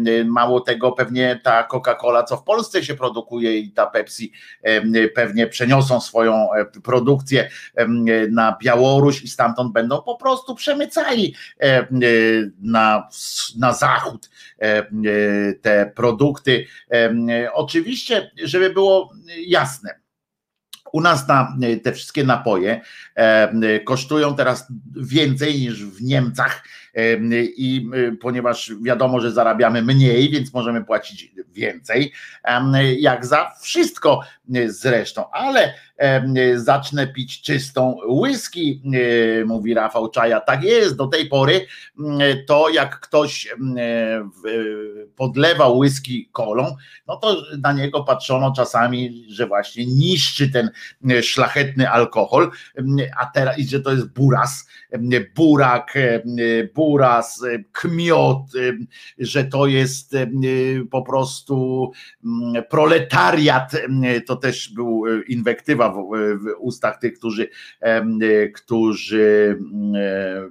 Y, 0.06 0.24
Mało 0.24 0.60
tego, 0.60 0.92
pewnie 0.92 1.40
ta 1.42 1.68
Coca-Cola, 1.72 2.24
co 2.24 2.36
w 2.36 2.44
Polsce 2.44 2.84
się 2.84 2.94
produkuje 2.94 3.58
i 3.58 3.70
ta 3.70 3.86
Pepsi 3.86 4.32
pewnie 5.14 5.46
przeniosą 5.46 6.00
swoją 6.00 6.52
e, 6.52 6.64
produkcję 6.64 7.50
na 8.30 8.56
Białoruś 8.62 9.22
i 9.22 9.28
stamtąd 9.28 9.72
będą 9.72 10.02
po 10.02 10.16
prostu 10.16 10.54
przemycali 10.54 11.34
em, 11.58 12.00
na, 12.80 13.08
na 13.58 13.72
zachód 13.72 14.30
em, 14.58 15.02
te 15.62 15.92
produkty. 15.94 16.66
Em, 16.90 17.26
Oczywiście, 17.52 18.30
żeby 18.44 18.70
było 18.70 19.12
jasne, 19.46 20.00
U 20.92 21.00
nas 21.00 21.28
na 21.28 21.56
te 21.82 21.92
wszystkie 21.92 22.24
napoje 22.24 22.80
e, 23.14 23.80
kosztują 23.80 24.36
teraz 24.36 24.66
więcej 24.96 25.60
niż 25.60 25.84
w 25.84 26.02
Niemcach 26.02 26.64
i 27.56 27.90
ponieważ 28.20 28.72
wiadomo, 28.82 29.20
że 29.20 29.32
zarabiamy 29.32 29.82
mniej, 29.82 30.30
więc 30.30 30.54
możemy 30.54 30.84
płacić 30.84 31.32
więcej, 31.52 32.12
jak 32.98 33.26
za 33.26 33.52
wszystko 33.62 34.20
zresztą, 34.66 35.30
ale 35.30 35.74
zacznę 36.56 37.06
pić 37.06 37.42
czystą 37.42 37.96
whisky, 38.08 38.82
mówi 39.46 39.74
Rafał 39.74 40.10
Czaja. 40.10 40.40
Tak 40.40 40.64
jest, 40.64 40.96
do 40.96 41.06
tej 41.06 41.26
pory 41.26 41.66
to 42.46 42.68
jak 42.68 43.00
ktoś 43.00 43.48
podlewał 45.16 45.78
whisky 45.78 46.28
kolą, 46.32 46.76
no 47.06 47.16
to 47.16 47.42
na 47.62 47.72
niego 47.72 48.04
patrzono 48.04 48.52
czasami, 48.56 49.24
że 49.28 49.46
właśnie 49.46 49.86
niszczy 49.86 50.50
ten 50.50 50.70
szlachetny 51.22 51.90
alkohol, 51.90 52.50
a 53.18 53.26
teraz, 53.26 53.58
i 53.58 53.68
że 53.68 53.80
to 53.80 53.90
jest 53.90 54.08
buras, 54.08 54.68
burak, 55.34 55.94
buras, 56.80 57.42
kmiot, 57.72 58.42
że 59.18 59.44
to 59.44 59.66
jest 59.66 60.16
po 60.90 61.02
prostu 61.02 61.90
proletariat, 62.70 63.72
to 64.26 64.36
też 64.36 64.72
był 64.72 65.02
inwektywa 65.28 65.92
w, 65.92 65.98
ustach 66.58 66.98
tych, 66.98 67.18
którzy, 67.18 67.48
którzy 68.54 69.58
e, 69.94 70.48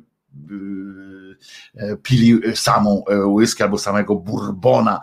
pili 2.04 2.56
samą 2.56 3.04
whisky 3.26 3.64
albo 3.64 3.78
samego 3.78 4.16
bourbona, 4.16 5.02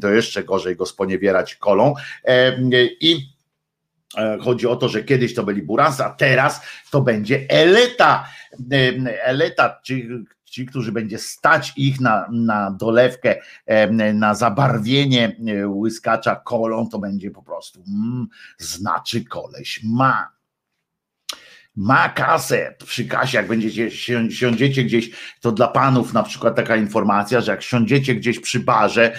to 0.00 0.10
jeszcze 0.10 0.44
gorzej 0.44 0.76
go 0.76 0.86
sponiewierać 0.86 1.54
kolą. 1.54 1.94
I 3.00 3.36
e, 4.16 4.38
Chodzi 4.38 4.66
o 4.66 4.76
to, 4.76 4.88
że 4.88 5.04
kiedyś 5.04 5.34
to 5.34 5.42
byli 5.42 5.62
burasy, 5.62 6.04
a 6.04 6.10
teraz 6.10 6.60
to 6.90 7.00
będzie 7.00 7.46
eleta. 7.48 8.28
Eleta, 9.24 9.80
ci, 9.84 10.08
ci, 10.56 10.66
którzy 10.66 10.92
będzie 10.92 11.18
stać 11.18 11.72
ich 11.76 12.00
na, 12.00 12.28
na 12.30 12.70
dolewkę, 12.70 13.36
na 14.14 14.34
zabarwienie 14.34 15.36
łyskacza 15.66 16.36
kolą, 16.36 16.88
to 16.88 16.98
będzie 16.98 17.30
po 17.30 17.42
prostu 17.42 17.84
mm, 17.88 18.26
znaczy 18.58 19.24
koleś 19.24 19.80
ma. 19.84 20.36
Ma 21.76 22.08
kasę. 22.08 22.74
Przy 22.86 23.04
kasie, 23.04 23.38
jak 23.38 23.48
będziecie 23.48 23.90
siądziecie 24.30 24.84
gdzieś, 24.84 25.10
to 25.40 25.52
dla 25.52 25.68
panów 25.68 26.12
na 26.12 26.22
przykład 26.22 26.56
taka 26.56 26.76
informacja, 26.76 27.40
że 27.40 27.52
jak 27.52 27.62
siądziecie 27.62 28.14
gdzieś 28.14 28.40
przy 28.40 28.60
barze 28.60 29.18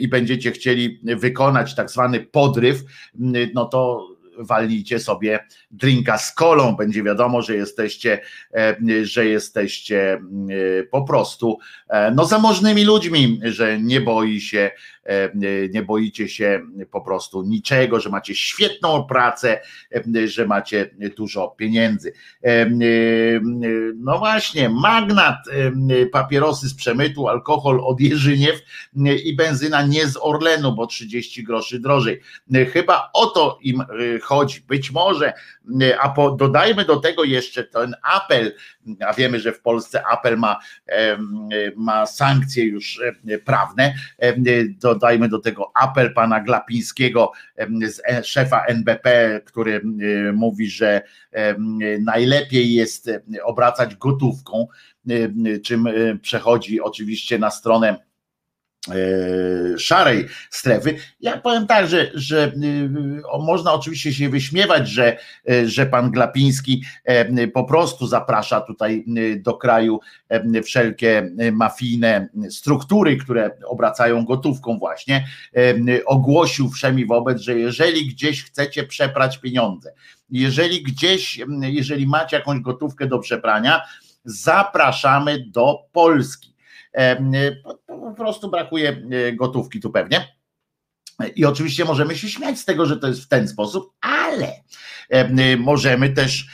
i 0.00 0.08
będziecie 0.08 0.52
chcieli 0.52 1.00
wykonać 1.16 1.74
tak 1.74 1.90
zwany 1.90 2.20
podryw, 2.20 2.84
no 3.54 3.64
to 3.64 4.08
walnijcie 4.38 4.98
sobie 4.98 5.46
drinka 5.70 6.18
z 6.18 6.34
kolą, 6.34 6.76
będzie 6.76 7.02
wiadomo, 7.02 7.42
że 7.42 7.56
jesteście, 7.56 8.20
e, 8.54 8.76
że 9.02 9.26
jesteście 9.26 10.12
e, 10.12 10.82
po 10.82 11.02
prostu 11.02 11.58
e, 11.88 12.10
no 12.10 12.24
zamożnymi 12.24 12.84
ludźmi, 12.84 13.40
że 13.42 13.80
nie 13.80 14.00
boi 14.00 14.40
się, 14.40 14.70
nie 15.70 15.82
boicie 15.82 16.28
się 16.28 16.60
po 16.90 17.00
prostu 17.00 17.42
niczego, 17.42 18.00
że 18.00 18.10
macie 18.10 18.34
świetną 18.34 19.04
pracę, 19.04 19.60
że 20.24 20.46
macie 20.46 20.90
dużo 21.16 21.48
pieniędzy. 21.48 22.12
No 23.96 24.18
właśnie, 24.18 24.68
magnat, 24.68 25.36
papierosy 26.12 26.68
z 26.68 26.74
przemytu, 26.74 27.28
alkohol 27.28 27.80
od 27.84 28.00
Jerzyniew 28.00 28.62
i 29.24 29.36
benzyna 29.36 29.82
nie 29.86 30.06
z 30.06 30.18
Orlenu, 30.20 30.72
bo 30.72 30.86
30 30.86 31.44
groszy 31.44 31.78
drożej. 31.78 32.20
Chyba 32.72 33.10
o 33.14 33.26
to 33.26 33.58
im 33.62 33.82
chodzi. 34.22 34.60
Być 34.60 34.90
może 34.90 35.32
a 36.00 36.08
po, 36.08 36.30
dodajmy 36.30 36.84
do 36.84 36.96
tego 36.96 37.24
jeszcze 37.24 37.64
ten 37.64 37.94
apel, 38.02 38.54
a 39.06 39.12
wiemy, 39.12 39.40
że 39.40 39.52
w 39.52 39.60
Polsce 39.60 40.06
apel 40.06 40.36
ma, 40.36 40.58
ma 41.76 42.06
sankcje 42.06 42.64
już 42.64 43.00
prawne, 43.44 43.94
dodajmy 44.80 45.28
do 45.28 45.38
tego 45.38 45.70
apel 45.74 46.14
pana 46.14 46.40
Glapińskiego, 46.40 47.32
e, 48.08 48.24
szefa 48.24 48.64
NBP, 48.64 49.40
który 49.44 49.80
mówi, 50.32 50.70
że 50.70 51.02
najlepiej 52.00 52.74
jest 52.74 53.10
obracać 53.44 53.96
gotówką, 53.96 54.66
czym 55.64 55.88
przechodzi 56.22 56.80
oczywiście 56.80 57.38
na 57.38 57.50
stronę 57.50 57.96
E, 57.96 58.13
szarej 59.78 60.26
strefy. 60.50 60.96
Ja 61.20 61.38
powiem 61.38 61.66
tak, 61.66 61.88
że, 61.88 62.10
że 62.14 62.52
y, 62.62 62.90
można 63.40 63.72
oczywiście 63.72 64.14
się 64.14 64.28
wyśmiewać, 64.28 64.88
że, 64.88 65.16
e, 65.50 65.68
że 65.68 65.86
pan 65.86 66.10
Glapiński 66.10 66.84
e, 67.04 67.48
po 67.48 67.64
prostu 67.64 68.06
zaprasza 68.06 68.60
tutaj 68.60 69.04
do 69.36 69.54
kraju 69.54 70.00
wszelkie 70.64 71.30
mafijne 71.52 72.28
struktury, 72.50 73.16
które 73.16 73.50
obracają 73.66 74.24
gotówką 74.24 74.78
właśnie. 74.78 75.26
Ogłosił 76.06 76.70
wszemi 76.70 77.06
wobec, 77.06 77.40
że 77.40 77.58
jeżeli 77.58 78.06
gdzieś 78.06 78.44
chcecie 78.44 78.84
przeprać 78.84 79.38
pieniądze, 79.38 79.92
jeżeli 80.30 80.82
gdzieś, 80.82 81.40
jeżeli 81.60 82.06
macie 82.06 82.36
jakąś 82.36 82.60
gotówkę 82.60 83.06
do 83.06 83.18
przeprania, 83.18 83.82
zapraszamy 84.24 85.44
do 85.48 85.78
Polski 85.92 86.53
po 87.86 88.14
prostu 88.16 88.50
brakuje 88.50 89.02
e, 89.10 89.32
gotówki 89.32 89.80
tu 89.80 89.90
pewnie. 89.90 90.36
I 91.36 91.44
oczywiście 91.44 91.84
możemy 91.84 92.16
się 92.16 92.28
śmiać 92.28 92.58
z 92.58 92.64
tego, 92.64 92.86
że 92.86 92.96
to 92.96 93.06
jest 93.06 93.20
w 93.20 93.28
ten 93.28 93.48
sposób, 93.48 93.92
ale 94.34 94.64
możemy 95.58 96.10
też 96.10 96.46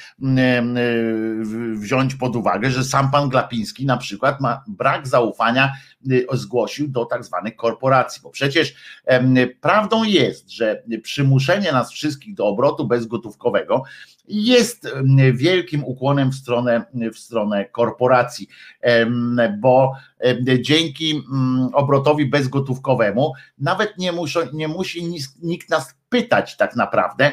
wziąć 1.74 2.14
pod 2.14 2.36
uwagę, 2.36 2.70
że 2.70 2.84
sam 2.84 3.10
pan 3.10 3.28
Glapiński 3.28 3.86
na 3.86 3.96
przykład 3.96 4.40
ma 4.40 4.64
brak 4.68 5.08
zaufania, 5.08 5.72
y, 6.12 6.26
zgłosił 6.32 6.88
do 6.88 7.04
tak 7.04 7.24
zwanych 7.24 7.56
korporacji, 7.56 8.22
bo 8.22 8.30
przecież 8.30 8.74
prawdą 9.60 10.04
jest, 10.04 10.50
że 10.50 10.82
przymuszenie 11.02 11.72
nas 11.72 11.92
wszystkich 11.92 12.34
do 12.34 12.46
obrotu 12.46 12.86
bezgotówkowego 12.86 13.82
jest 14.28 14.88
wielkim 15.32 15.84
ukłonem 15.84 16.30
w 16.30 16.34
stronę, 16.34 16.84
w 17.14 17.18
stronę 17.18 17.64
korporacji, 17.64 18.48
bo 19.58 19.92
dzięki 20.60 21.22
obrotowi 21.72 22.26
bezgotówkowemu 22.26 23.32
nawet 23.58 23.98
nie, 23.98 24.12
muszą, 24.12 24.40
nie 24.52 24.68
musi 24.68 25.04
nikt 25.42 25.70
nas 25.70 25.99
pytać 26.10 26.56
tak 26.56 26.76
naprawdę. 26.76 27.32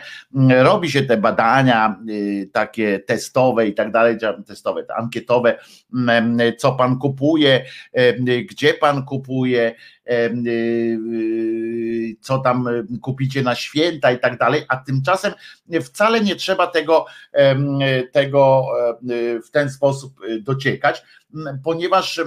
Robi 0.49 0.91
się 0.91 1.01
te 1.01 1.17
badania 1.17 1.99
y, 2.09 2.49
takie 2.53 2.99
testowe 2.99 3.67
i 3.67 3.73
tak 3.73 3.91
dalej, 3.91 4.17
testowe, 4.47 4.83
te 4.83 4.95
ankietowe, 4.95 5.59
co 6.57 6.71
pan 6.71 6.99
kupuje, 6.99 7.65
gdzie 8.49 8.73
pan 8.73 9.05
kupuje, 9.05 9.75
y, 10.11 10.99
co 12.21 12.39
tam 12.39 12.69
kupicie 13.01 13.41
na 13.41 13.55
święta 13.55 14.11
i 14.11 14.19
tak 14.19 14.37
dalej, 14.37 14.63
a 14.67 14.77
tymczasem 14.77 15.33
wcale 15.81 16.21
nie 16.21 16.35
trzeba 16.35 16.67
tego, 16.67 17.05
tego 18.11 18.65
w 19.47 19.51
ten 19.51 19.69
sposób 19.69 20.13
dociekać, 20.41 21.03
ponieważ 21.63 22.21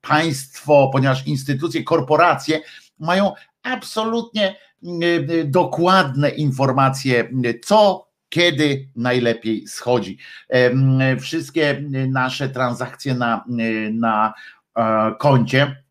państwo, 0.00 0.90
ponieważ 0.92 1.26
instytucje, 1.26 1.82
korporacje 1.82 2.60
mają 2.98 3.32
absolutnie 3.62 4.56
dokładne 5.44 6.30
informacje, 6.30 7.30
co 7.64 8.08
kiedy 8.28 8.88
najlepiej 8.96 9.68
schodzi. 9.68 10.18
Wszystkie 11.20 11.82
nasze 12.08 12.48
transakcje 12.48 13.14
na, 13.14 13.44
na 13.92 14.34
e, 14.76 15.14
koncie 15.18 15.82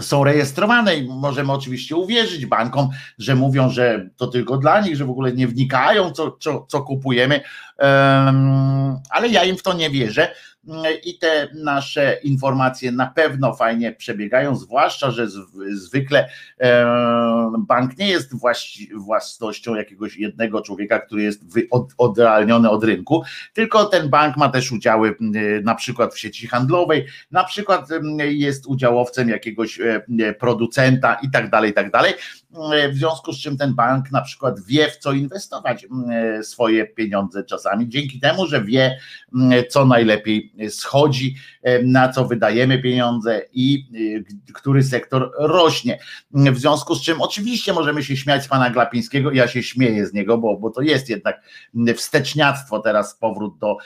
są 0.00 0.24
rejestrowane 0.24 0.96
i 0.96 1.08
możemy 1.08 1.52
oczywiście 1.52 1.96
uwierzyć 1.96 2.46
bankom, 2.46 2.88
że 3.18 3.34
mówią, 3.34 3.70
że 3.70 4.08
to 4.16 4.26
tylko 4.26 4.56
dla 4.56 4.80
nich, 4.80 4.96
że 4.96 5.04
w 5.04 5.10
ogóle 5.10 5.32
nie 5.32 5.48
wnikają, 5.48 6.12
co, 6.12 6.36
co, 6.40 6.66
co 6.68 6.82
kupujemy, 6.82 7.40
ale 9.10 9.28
ja 9.28 9.44
im 9.44 9.56
w 9.56 9.62
to 9.62 9.72
nie 9.72 9.90
wierzę 9.90 10.34
i 11.04 11.18
te 11.18 11.48
nasze 11.54 12.18
informacje 12.22 12.92
na 12.92 13.06
pewno 13.06 13.54
fajnie 13.54 13.92
przebiegają, 13.92 14.56
zwłaszcza, 14.56 15.10
że 15.10 15.26
zwykle 15.70 16.28
bank 17.58 17.98
nie 17.98 18.08
jest 18.08 18.32
własnością 18.94 19.74
jakiegoś 19.74 20.16
jednego 20.16 20.60
człowieka, 20.60 20.98
który 20.98 21.22
jest 21.22 21.44
odrealniony 21.98 22.70
od 22.70 22.84
rynku, 22.84 23.22
tylko 23.52 23.84
ten 23.84 24.08
bank 24.08 24.36
ma 24.36 24.48
też 24.48 24.72
udziały 24.72 25.16
na 25.64 25.74
przykład 25.74 26.14
w 26.14 26.18
sieci 26.18 26.46
handlowej, 26.46 27.06
na 27.30 27.44
przykład 27.44 27.88
jest 28.18 28.66
udziałowcem 28.66 29.28
jakiegoś 29.28 29.78
producenta 30.38 31.14
i 31.14 31.30
tak 31.30 31.50
dalej, 31.50 31.70
i 31.70 31.74
tak 31.74 31.90
dalej. 31.90 32.12
W 32.90 32.94
związku 32.94 33.32
z 33.32 33.38
czym 33.38 33.56
ten 33.56 33.74
bank 33.74 34.10
na 34.12 34.22
przykład 34.22 34.60
wie, 34.60 34.90
w 34.90 34.96
co 34.96 35.12
inwestować 35.12 35.86
swoje 36.42 36.86
pieniądze 36.86 37.44
czasami, 37.44 37.88
dzięki 37.88 38.20
temu, 38.20 38.46
że 38.46 38.64
wie, 38.64 38.98
co 39.70 39.84
najlepiej 39.84 40.52
schodzi, 40.68 41.36
na 41.84 42.08
co 42.08 42.24
wydajemy 42.24 42.78
pieniądze 42.78 43.42
i 43.52 43.86
który 44.54 44.82
sektor 44.82 45.32
rośnie. 45.38 45.98
W 46.30 46.58
związku 46.58 46.94
z 46.94 47.02
czym 47.02 47.22
oczywiście 47.22 47.72
możemy 47.72 48.04
się 48.04 48.16
śmiać 48.16 48.44
z 48.44 48.48
pana 48.48 48.70
Glapińskiego, 48.70 49.32
ja 49.32 49.48
się 49.48 49.62
śmieję 49.62 50.06
z 50.06 50.12
niego, 50.12 50.38
bo, 50.38 50.56
bo 50.56 50.70
to 50.70 50.80
jest 50.80 51.08
jednak 51.08 51.42
wsteczniactwo 51.96 52.78
teraz 52.80 53.16
powrót 53.18 53.58
do, 53.58 53.76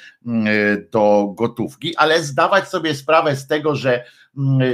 do 0.92 1.32
gotówki, 1.36 1.96
ale 1.96 2.22
zdawać 2.22 2.68
sobie 2.68 2.94
sprawę 2.94 3.36
z 3.36 3.46
tego, 3.46 3.74
że 3.74 4.04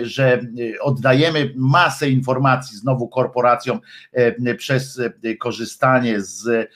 że 0.03 0.41
oddajemy 0.81 1.53
masę 1.57 2.11
informacji 2.11 2.77
znowu 2.77 3.09
korporacjom 3.09 3.81
przez 4.57 5.01
korzystanie 5.41 6.21
z, 6.21 6.71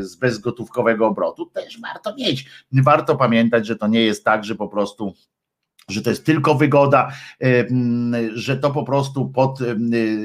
z 0.00 0.16
bezgotówkowego 0.16 1.06
obrotu, 1.06 1.46
też 1.46 1.80
warto 1.80 2.14
mieć. 2.14 2.46
Warto 2.72 3.16
pamiętać, 3.16 3.66
że 3.66 3.76
to 3.76 3.86
nie 3.86 4.00
jest 4.00 4.24
tak, 4.24 4.44
że 4.44 4.54
po 4.54 4.68
prostu 4.68 5.14
że 5.88 6.02
to 6.02 6.10
jest 6.10 6.26
tylko 6.26 6.54
wygoda, 6.54 7.12
że 8.34 8.56
to 8.56 8.70
po 8.70 8.84
prostu 8.84 9.28
pod, 9.28 9.58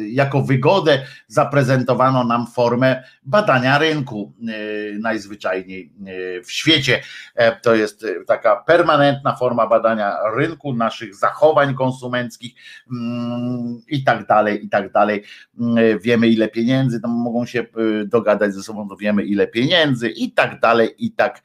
jako 0.08 0.42
wygodę 0.42 1.06
zaprezentowano 1.28 2.24
nam 2.24 2.48
formę 2.48 3.04
badania 3.24 3.78
rynku 3.78 4.34
e, 4.42 4.54
najzwyczajniej 5.00 5.94
e, 6.06 6.44
w 6.44 6.52
świecie. 6.52 7.02
E, 7.36 7.56
to 7.56 7.76
jest 7.76 8.06
taka 8.28 8.56
permanentna 8.56 9.36
forma 9.36 9.68
badania 9.68 10.18
rynku, 10.36 10.74
naszych 10.74 11.16
zachowań 11.16 11.76
konsumenckich 11.76 12.54
mm, 12.92 13.82
i 13.88 14.04
tak 14.04 14.28
dalej, 14.28 14.66
i 14.66 14.70
tak 14.70 14.92
dalej. 14.92 15.24
Mm, 15.60 16.00
wiemy 16.00 16.28
ile 16.28 16.48
pieniędzy, 16.48 17.02
tam 17.02 17.12
mogą 17.12 17.46
się 17.46 17.66
dogadać 18.06 18.54
ze 18.54 18.64
sobą, 18.64 18.90
to 18.90 18.96
wiemy 18.96 19.24
ile 19.24 19.48
pieniędzy 19.48 20.10
i 20.10 20.32
tak 20.32 20.60
dalej, 20.60 20.90
i 20.98 21.12
tak 21.12 21.42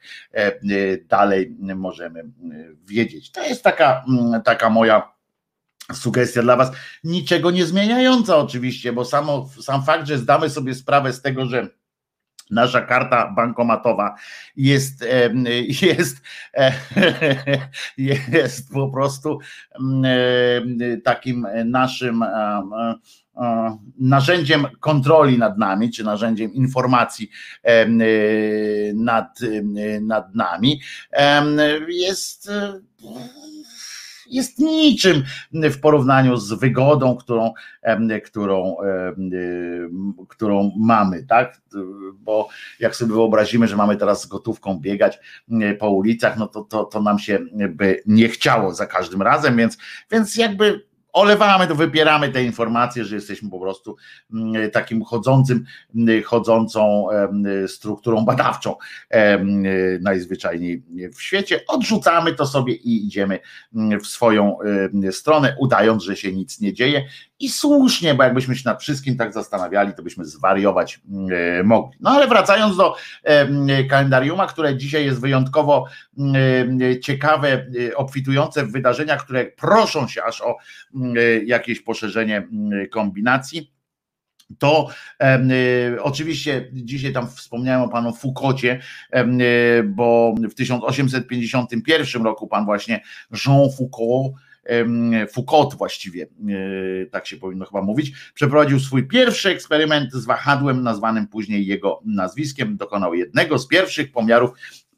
dalej 1.09 1.55
możemy 1.75 2.23
wiedzieć. 2.85 3.31
To 3.31 3.43
jest 3.43 3.63
taka 3.63 4.06
Mm, 4.06 4.06
taka 4.45 4.69
moja 4.69 5.17
sugestia 5.93 6.41
dla 6.41 6.55
Was, 6.55 6.71
niczego 7.03 7.51
nie 7.51 7.65
zmieniająca 7.65 8.37
oczywiście, 8.37 8.93
bo 8.93 9.05
samo, 9.05 9.49
sam 9.61 9.83
fakt, 9.83 10.07
że 10.07 10.17
zdamy 10.17 10.49
sobie 10.49 10.75
sprawę 10.75 11.13
z 11.13 11.21
tego, 11.21 11.45
że 11.45 11.67
nasza 12.51 12.81
karta 12.81 13.33
bankomatowa 13.35 14.15
jest, 14.55 15.05
jest, 15.81 16.17
jest 17.97 18.71
po 18.73 18.89
prostu 18.89 19.39
mm, 19.79 21.01
takim 21.01 21.47
naszym 21.65 22.23
narzędziem 23.99 24.67
kontroli 24.79 25.37
nad 25.37 25.57
nami, 25.57 25.91
czy 25.91 26.03
narzędziem 26.03 26.53
informacji 26.53 27.29
nad, 28.93 29.39
nad 30.01 30.35
nami, 30.35 30.81
jest 31.87 32.51
jest 34.29 34.59
niczym 34.59 35.23
w 35.53 35.79
porównaniu 35.79 36.37
z 36.37 36.53
wygodą, 36.53 37.17
którą, 37.17 37.53
którą, 38.25 38.75
którą 40.27 40.71
mamy, 40.77 41.23
tak? 41.23 41.61
Bo 42.13 42.49
jak 42.79 42.95
sobie 42.95 43.13
wyobrazimy, 43.13 43.67
że 43.67 43.75
mamy 43.75 43.97
teraz 43.97 44.21
z 44.21 44.25
gotówką 44.25 44.79
biegać 44.79 45.19
po 45.79 45.89
ulicach, 45.89 46.37
no 46.37 46.47
to, 46.47 46.61
to, 46.61 46.83
to 46.83 47.01
nam 47.01 47.19
się 47.19 47.39
by 47.69 48.01
nie 48.05 48.29
chciało 48.29 48.73
za 48.73 48.85
każdym 48.85 49.21
razem, 49.21 49.57
więc, 49.57 49.77
więc 50.11 50.35
jakby 50.35 50.87
olewamy 51.17 51.67
to, 51.67 51.75
wypieramy 51.75 52.29
te 52.29 52.43
informacje, 52.43 53.05
że 53.05 53.15
jesteśmy 53.15 53.49
po 53.49 53.59
prostu 53.59 53.95
mm, 54.33 54.71
takim 54.71 55.03
chodzącym, 55.03 55.65
mm, 55.95 56.23
chodzącą 56.23 57.07
strukturą 57.67 58.25
badawczą 58.25 58.75
najzwyczajniej 60.01 60.83
w 61.15 61.21
świecie. 61.21 61.59
Odrzucamy 61.67 62.33
to 62.33 62.45
sobie 62.45 62.73
i 62.73 63.05
idziemy 63.05 63.39
mm, 63.75 63.99
w 63.99 64.07
swoją 64.07 64.57
stronę, 65.11 65.55
udając, 65.59 66.03
że 66.03 66.15
się 66.15 66.33
nic 66.33 66.61
nie 66.61 66.73
dzieje 66.73 67.07
i 67.39 67.49
słusznie, 67.49 68.13
bo 68.13 68.23
jakbyśmy 68.23 68.55
się 68.55 68.61
nad 68.65 68.81
wszystkim 68.81 69.17
tak 69.17 69.33
zastanawiali, 69.33 69.93
to 69.93 70.03
byśmy 70.03 70.25
zwariować 70.25 71.01
e, 71.59 71.63
mogli. 71.63 71.97
No 71.99 72.09
ale 72.09 72.27
wracając 72.27 72.77
do 72.77 72.95
kalendariuma, 73.89 74.47
które 74.47 74.77
dzisiaj 74.77 75.05
jest 75.05 75.21
wyjątkowo 75.21 75.85
ciekawe, 77.01 77.65
e, 77.87 77.95
obfitujące 77.95 78.65
w 78.65 78.71
wydarzenia, 78.71 79.17
które 79.17 79.45
proszą 79.45 80.07
się 80.07 80.23
aż 80.23 80.41
o 80.41 80.57
jakieś 81.45 81.81
poszerzenie 81.81 82.47
kombinacji 82.91 83.77
to 84.59 84.89
e, 85.21 85.97
oczywiście 86.01 86.69
dzisiaj 86.73 87.13
tam 87.13 87.27
wspomniałem 87.27 87.81
o 87.81 87.89
panu 87.89 88.13
Foucaultie, 88.13 88.81
e, 89.11 89.83
bo 89.83 90.35
w 90.49 90.53
1851 90.53 92.23
roku 92.23 92.47
pan 92.47 92.65
właśnie 92.65 93.01
Jean 93.45 93.71
Foucault 93.77 94.33
Foucault 95.31 95.75
właściwie, 95.75 96.23
e, 96.23 97.05
tak 97.05 97.27
się 97.27 97.37
powinno 97.37 97.65
chyba 97.65 97.81
mówić, 97.81 98.13
przeprowadził 98.33 98.79
swój 98.79 99.07
pierwszy 99.07 99.49
eksperyment 99.49 100.13
z 100.13 100.25
wahadłem, 100.25 100.83
nazwanym 100.83 101.27
później 101.27 101.65
jego 101.65 102.01
nazwiskiem. 102.05 102.77
Dokonał 102.77 103.13
jednego 103.13 103.59
z 103.59 103.67
pierwszych 103.67 104.11
pomiarów 104.11 104.51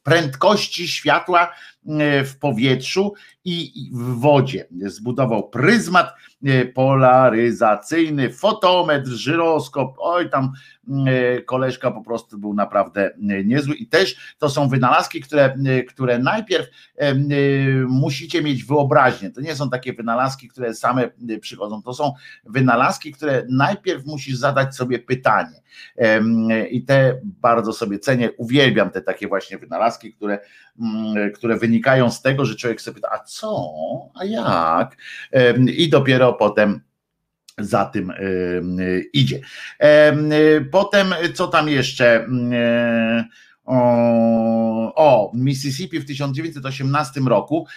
prędkości 0.04 0.88
światła 0.88 1.44
e, 1.44 1.79
w 2.26 2.36
powietrzu 2.40 3.14
i 3.46 3.92
w 3.94 4.20
wodzie. 4.20 4.68
Zbudował 4.86 5.50
pryzmat 5.50 6.14
e, 6.46 6.66
polaryzacyjny, 6.66 8.34
fotometr, 8.34 9.08
żyroskop. 9.08 9.96
Oj, 10.00 10.30
tam 10.30 10.52
e, 11.08 11.42
koleżka 11.42 11.92
po 11.92 12.02
prostu 12.02 12.38
był 12.38 12.54
naprawdę 12.54 13.12
niezły. 13.46 13.76
I 13.76 13.88
też 13.88 14.36
to 14.38 14.50
są 14.50 14.70
wynalazki, 14.70 15.22
które, 15.22 15.56
które 15.88 16.20
najpierw 16.20 16.68
musicie 17.88 18.42
mieć 18.42 18.64
wyobraźnię. 18.64 19.30
To 19.32 19.42
nie 19.42 19.56
są 19.56 19.70
takie 19.70 19.94
wynalazki, 19.94 20.48
które 20.48 20.74
same 20.74 21.10
przychodzą. 21.42 21.82
To 21.82 21.94
są 21.94 22.14
wynalazki, 22.46 23.12
które 23.12 23.46
najpierw 23.50 24.06
musisz 24.06 24.36
zadać 24.36 24.76
sobie 24.76 25.00
pytanie. 25.00 25.62
I 26.72 26.86
te 26.86 27.20
bardzo 27.24 27.74
sobie 27.74 28.00
cenię. 28.00 28.32
Uwielbiam 28.38 28.90
te 28.90 29.02
takie 29.02 29.28
właśnie 29.28 29.58
wynalazki, 29.58 30.14
które, 30.14 30.40
które 31.36 31.58
wynikają 31.58 32.12
z 32.12 32.22
tego, 32.22 32.46
że 32.46 32.56
człowiek 32.56 32.82
sobie 32.82 32.96
pyta, 32.96 33.10
a 33.12 33.20
co, 33.20 33.74
a 34.16 34.26
jak? 34.26 34.98
I 35.68 35.90
dopiero 35.90 36.34
potem 36.34 36.82
za 37.58 37.86
tym 37.86 38.14
idzie. 39.14 39.40
Potem, 40.72 41.14
co 41.34 41.48
tam 41.48 41.70
jeszcze? 41.70 42.28
O, 43.70 45.32
Mississippi 45.34 46.00
w 46.00 46.06
1918 46.06 47.22
roku 47.22 47.68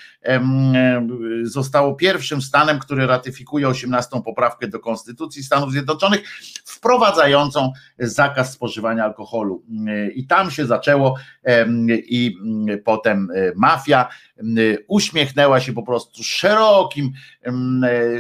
zostało 1.43 1.95
pierwszym 1.95 2.43
stanem, 2.43 2.79
który 2.79 3.07
ratyfikuje 3.07 3.69
18 3.69 4.23
poprawkę 4.25 4.69
do 4.69 4.81
Konstytucji 4.81 5.43
Stanów 5.43 5.73
Zjednoczonych, 5.73 6.21
wprowadzającą 6.65 7.73
zakaz 7.99 8.53
spożywania 8.53 9.05
alkoholu. 9.05 9.63
I 10.15 10.27
tam 10.27 10.51
się 10.51 10.67
zaczęło 10.67 11.17
i 11.89 12.37
potem 12.85 13.29
e, 13.35 13.53
mafia 13.57 14.09
uśmiechnęła 14.87 15.61
się 15.61 15.73
po 15.73 15.83
prostu 15.83 16.25
szerokim, 16.25 17.13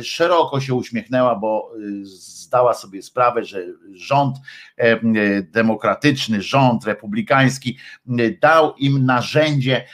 szeroko 0.02 0.60
się 0.60 0.74
uśmiechnęła, 0.74 1.36
bo 1.36 1.72
z 2.02 2.42
zdała 2.52 2.74
sobie 2.74 3.02
sprawę, 3.02 3.44
że 3.44 3.64
rząd 3.92 4.36
e, 4.76 5.00
demokratyczny, 5.42 6.42
rząd 6.42 6.84
republikański 6.84 7.78
dał 8.40 8.74
im 8.76 9.04
narzędzie 9.04 9.84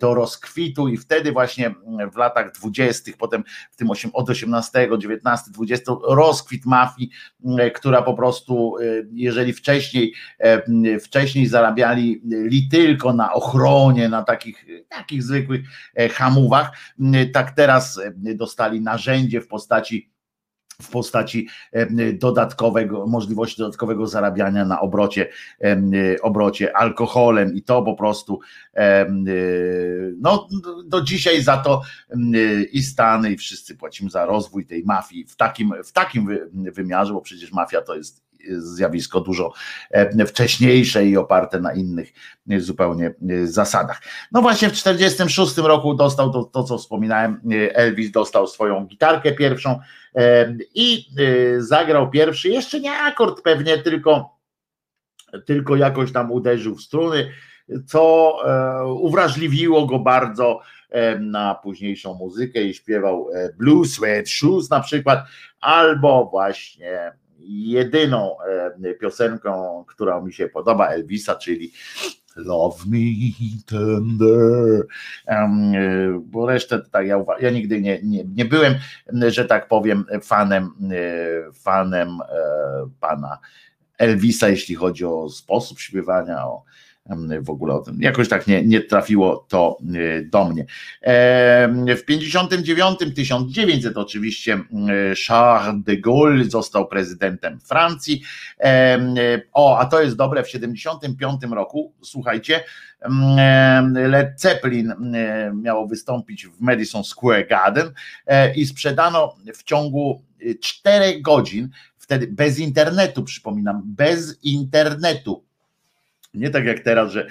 do 0.00 0.14
rozkwitu 0.14 0.88
i 0.88 0.96
wtedy 0.96 1.32
właśnie 1.32 1.74
w 2.12 2.16
latach 2.16 2.52
dwudziestych, 2.52 3.16
potem 3.16 3.44
w 3.70 3.76
tym 3.76 3.90
8, 3.90 4.10
od 4.14 4.30
18, 4.30 4.88
19, 4.98 5.50
20 5.50 5.92
rozkwit 6.08 6.66
mafii, 6.66 7.10
która 7.74 8.02
po 8.02 8.14
prostu, 8.14 8.76
jeżeli 9.12 9.52
wcześniej, 9.52 10.14
wcześniej 11.00 11.46
zarabiali 11.46 12.22
li 12.24 12.68
tylko 12.68 13.12
na 13.12 13.32
ochronie, 13.32 14.08
na 14.08 14.22
takich, 14.22 14.66
takich 14.88 15.22
zwykłych 15.22 15.60
hamówach, 16.12 16.78
tak 17.32 17.50
teraz 17.50 18.00
dostali 18.16 18.80
narzędzie 18.80 19.40
w 19.40 19.48
postaci 19.48 20.13
w 20.84 20.90
postaci 20.90 21.48
dodatkowego, 22.12 23.06
możliwości 23.06 23.58
dodatkowego 23.58 24.06
zarabiania 24.06 24.64
na 24.64 24.80
obrocie, 24.80 25.28
obrocie 26.22 26.76
alkoholem 26.76 27.54
i 27.54 27.62
to 27.62 27.82
po 27.82 27.94
prostu 27.94 28.40
no 30.18 30.48
do 30.84 31.00
dzisiaj 31.02 31.42
za 31.42 31.56
to 31.56 31.82
i 32.72 32.82
Stany 32.82 33.32
i 33.32 33.36
wszyscy 33.36 33.76
płacimy 33.76 34.10
za 34.10 34.26
rozwój 34.26 34.66
tej 34.66 34.84
mafii 34.84 35.24
w 35.24 35.36
takim, 35.36 35.72
w 35.84 35.92
takim 35.92 36.38
wymiarze, 36.52 37.12
bo 37.12 37.20
przecież 37.20 37.52
mafia 37.52 37.82
to 37.82 37.96
jest 37.96 38.24
zjawisko 38.58 39.20
dużo 39.20 39.52
wcześniejsze 40.26 41.06
i 41.06 41.16
oparte 41.16 41.60
na 41.60 41.72
innych 41.74 42.12
zupełnie 42.58 43.14
zasadach. 43.44 44.02
No 44.32 44.42
właśnie 44.42 44.68
w 44.68 44.72
1946 44.72 45.56
roku 45.56 45.94
dostał 45.94 46.32
to, 46.32 46.44
to 46.44 46.64
co 46.64 46.78
wspominałem, 46.78 47.40
Elvis 47.72 48.10
dostał 48.10 48.46
swoją 48.46 48.86
gitarkę 48.86 49.32
pierwszą 49.32 49.78
i 50.74 51.06
zagrał 51.58 52.10
pierwszy, 52.10 52.48
jeszcze 52.48 52.80
nie 52.80 52.92
akord 52.92 53.42
pewnie, 53.42 53.78
tylko 53.78 54.34
tylko 55.46 55.76
jakoś 55.76 56.12
tam 56.12 56.32
uderzył 56.32 56.74
w 56.74 56.82
struny, 56.82 57.30
co 57.86 58.34
e, 58.44 58.86
uwrażliwiło 58.86 59.86
go 59.86 59.98
bardzo 59.98 60.60
na 61.20 61.54
późniejszą 61.54 62.14
muzykę 62.14 62.62
i 62.62 62.74
śpiewał 62.74 63.28
e, 63.34 63.52
Blue 63.52 63.86
Sweat 63.86 64.28
Shoes 64.28 64.70
na 64.70 64.80
przykład, 64.80 65.24
albo 65.60 66.28
właśnie 66.30 67.12
jedyną 67.48 68.36
piosenką, 69.00 69.84
która 69.88 70.20
mi 70.20 70.32
się 70.32 70.48
podoba 70.48 70.88
Elvisa, 70.88 71.34
czyli 71.34 71.72
Love 72.36 72.76
Me 72.86 72.98
Tender, 73.66 74.86
bo 76.20 76.46
resztę 76.46 76.80
tak 76.90 77.06
ja, 77.06 77.24
ja 77.40 77.50
nigdy 77.50 77.80
nie, 77.80 78.02
nie, 78.02 78.24
nie 78.24 78.44
byłem, 78.44 78.74
że 79.28 79.44
tak 79.44 79.68
powiem, 79.68 80.04
fanem, 80.22 80.70
fanem 81.62 82.18
pana 83.00 83.38
Elvisa, 83.98 84.48
jeśli 84.48 84.74
chodzi 84.74 85.04
o 85.04 85.28
sposób 85.30 85.80
śpiewania, 85.80 86.46
o 86.46 86.64
w 87.40 87.50
ogóle 87.50 87.74
o 87.74 87.78
tym. 87.78 87.98
Jakoś 88.00 88.28
tak 88.28 88.46
nie, 88.46 88.64
nie 88.64 88.80
trafiło 88.80 89.46
to 89.48 89.78
y, 89.94 90.28
do 90.32 90.44
mnie. 90.44 90.66
W 91.96 92.02
59, 92.06 92.98
1900 93.14 93.96
oczywiście 93.96 94.54
y, 94.54 95.14
Charles 95.26 95.84
de 95.84 95.96
Gaulle 95.96 96.44
został 96.44 96.88
prezydentem 96.88 97.60
Francji. 97.60 98.22
O, 99.52 99.78
a 99.78 99.84
to 99.84 100.02
jest 100.02 100.16
dobre, 100.16 100.42
w 100.42 100.48
75 100.48 101.42
roku, 101.52 101.92
słuchajcie, 102.02 102.64
Led 103.94 104.40
Zeppelin 104.40 104.90
y, 104.90 105.52
miało 105.54 105.86
wystąpić 105.86 106.46
w 106.46 106.60
Madison 106.60 107.04
Square 107.04 107.46
Garden 107.46 107.92
e, 108.26 108.54
i 108.54 108.66
sprzedano 108.66 109.36
w 109.54 109.62
ciągu 109.62 110.22
4 110.62 111.20
godzin, 111.20 111.68
wtedy 111.98 112.26
bez 112.26 112.58
internetu, 112.58 113.22
przypominam, 113.22 113.82
bez 113.84 114.44
internetu 114.44 115.44
nie 116.34 116.50
tak 116.50 116.64
jak 116.64 116.80
teraz, 116.80 117.12
że, 117.12 117.26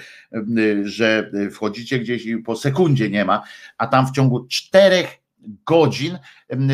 że 0.84 1.30
wchodzicie 1.50 1.98
gdzieś 1.98 2.26
i 2.26 2.36
po 2.38 2.56
sekundzie 2.56 3.10
nie 3.10 3.24
ma, 3.24 3.42
a 3.78 3.86
tam 3.86 4.06
w 4.06 4.10
ciągu 4.10 4.46
czterech 4.46 5.24
godzin 5.66 6.18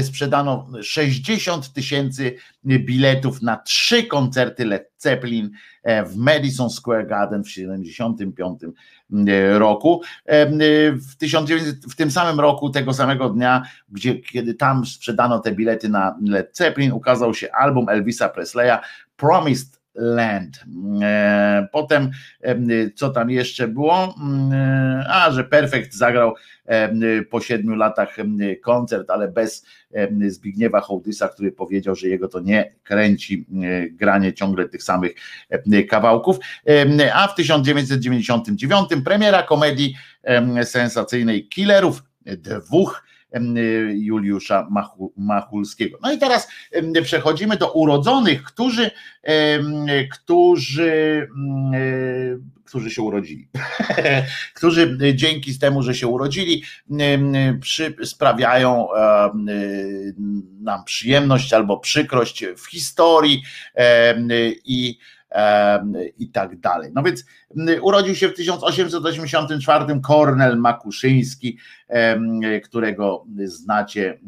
sprzedano 0.03 0.69
60 0.83 1.73
tysięcy 1.73 2.37
biletów 2.65 3.43
na 3.43 3.57
trzy 3.57 4.03
koncerty 4.03 4.65
Led 4.65 4.91
Zeppelin 4.99 5.51
e, 5.83 6.05
w 6.05 6.17
Madison 6.17 6.71
Square 6.71 7.07
Garden 7.07 7.45
w 7.45 7.51
75 7.51 8.61
roku. 9.53 10.03
W, 10.93 11.17
1900, 11.19 11.77
w 11.93 11.97
tym 11.97 12.11
samym 12.11 12.41
roku, 12.41 12.71
tego 12.71 12.93
samego 12.93 13.29
dnia, 13.29 13.63
gdzie, 13.89 14.21
kiedy 14.21 14.55
tam 14.55 14.87
sprzedano 14.87 15.39
te 15.39 15.53
bilety 15.53 15.89
na 15.89 16.19
Led 16.27 16.57
Zeppelin, 16.57 16.93
ukazał 16.93 17.35
się 17.35 17.53
album 17.53 17.89
Elvisa 17.89 18.29
Presleya 18.29 18.79
Promised 19.17 19.80
Land. 20.01 20.65
E, 21.03 21.69
potem, 21.73 22.11
co 22.95 23.11
tam 23.11 23.31
jeszcze 23.31 23.69
było? 23.69 24.15
E, 24.53 25.05
a, 25.09 25.31
że 25.31 25.45
Perfekt 25.45 25.95
zagrał 25.95 26.35
po 27.31 27.41
siedmiu 27.41 27.75
latach 27.75 28.17
koncert, 28.63 29.11
ale 29.11 29.29
bez 29.29 29.67
Zbigniewa 30.29 30.81
Hołdysa, 30.81 31.29
który 31.29 31.53
powiedział, 31.53 31.95
że 31.95 32.09
jego 32.09 32.29
to 32.29 32.41
nie 32.41 32.73
kręci 32.83 33.47
granie 33.91 34.33
ciągle 34.33 34.69
tych 34.69 34.83
samych 34.83 35.13
kawałków. 35.89 36.37
A 37.15 37.29
w 37.29 37.35
1999 37.35 38.89
premiera 39.05 39.43
komedii 39.43 39.95
sensacyjnej 40.65 41.49
Killerów, 41.49 42.03
dwóch 42.27 43.03
Juliusza 43.93 44.69
Machulskiego. 45.17 45.99
No 46.03 46.13
i 46.13 46.19
teraz 46.19 46.49
przechodzimy 47.03 47.57
do 47.57 47.73
urodzonych, 47.73 48.43
którzy, 48.43 48.91
którzy, 50.13 51.29
którzy 52.65 52.91
się 52.91 53.03
urodzili, 53.03 53.49
którzy 54.57 54.99
dzięki 55.15 55.59
temu, 55.59 55.83
że 55.83 55.95
się 55.95 56.07
urodzili, 56.07 56.63
przy, 57.61 57.97
sprawiają 58.05 58.89
nam 60.61 60.85
przyjemność 60.85 61.53
albo 61.53 61.79
przykrość 61.79 62.45
w 62.57 62.67
historii 62.67 63.43
i 64.65 64.99
i 66.19 66.31
tak 66.31 66.61
dalej. 66.61 66.91
No 66.95 67.03
więc 67.03 67.25
urodził 67.81 68.15
się 68.15 68.29
w 68.29 68.35
1884 68.35 70.01
Kornel 70.03 70.59
Makuszyński, 70.59 71.59
którego 72.65 73.25
znacie 73.45 74.19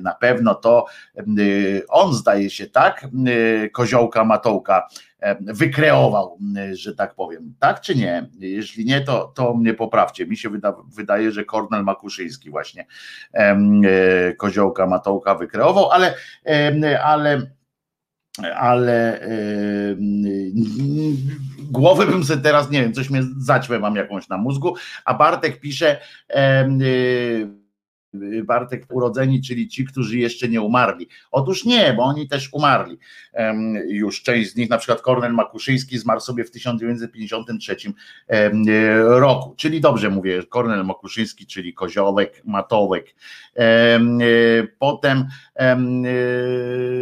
na 0.00 0.14
pewno, 0.14 0.54
to 0.54 0.86
on 1.88 2.14
zdaje 2.14 2.50
się 2.50 2.66
tak, 2.66 3.08
koziołka 3.72 4.24
Matołka 4.24 4.88
wykreował, 5.40 6.38
że 6.72 6.94
tak 6.94 7.14
powiem. 7.14 7.54
Tak 7.58 7.80
czy 7.80 7.94
nie? 7.94 8.28
Jeśli 8.38 8.84
nie, 8.84 9.00
to, 9.00 9.32
to 9.34 9.54
mnie 9.54 9.74
poprawcie. 9.74 10.26
Mi 10.26 10.36
się 10.36 10.50
wyda, 10.50 10.74
wydaje, 10.96 11.32
że 11.32 11.44
Kornel 11.44 11.84
Makuszyński 11.84 12.50
właśnie 12.50 12.86
koziołka 14.38 14.86
Matołka 14.86 15.34
wykreował, 15.34 15.90
ale, 15.90 16.14
ale 17.04 17.42
ale 18.56 19.20
głowy 21.58 22.06
bym 22.06 22.24
sobie 22.24 22.42
teraz, 22.42 22.70
nie 22.70 22.82
wiem, 22.82 22.92
coś 22.92 23.10
mnie 23.10 23.22
zaćmę 23.38 23.78
mam 23.78 23.96
jakąś 23.96 24.28
na 24.28 24.36
mózgu, 24.36 24.74
a 25.04 25.14
Bartek 25.14 25.60
pisze 25.60 26.00
yy, 26.28 27.61
Bartek 28.44 28.86
urodzeni, 28.90 29.42
czyli 29.42 29.68
ci, 29.68 29.84
którzy 29.84 30.18
jeszcze 30.18 30.48
nie 30.48 30.60
umarli. 30.60 31.08
Otóż 31.30 31.64
nie, 31.64 31.94
bo 31.96 32.02
oni 32.02 32.28
też 32.28 32.48
umarli. 32.52 32.98
Już 33.88 34.22
część 34.22 34.52
z 34.52 34.56
nich, 34.56 34.70
na 34.70 34.78
przykład 34.78 35.00
Kornel 35.00 35.32
Makuszyński 35.32 35.98
zmarł 35.98 36.20
sobie 36.20 36.44
w 36.44 36.50
1953 36.50 37.76
roku. 39.04 39.54
Czyli 39.56 39.80
dobrze 39.80 40.10
mówię, 40.10 40.42
Kornel 40.48 40.84
Makuszyński, 40.84 41.46
czyli 41.46 41.74
Koziołek, 41.74 42.42
Matołek. 42.44 43.14
Potem, 44.78 45.24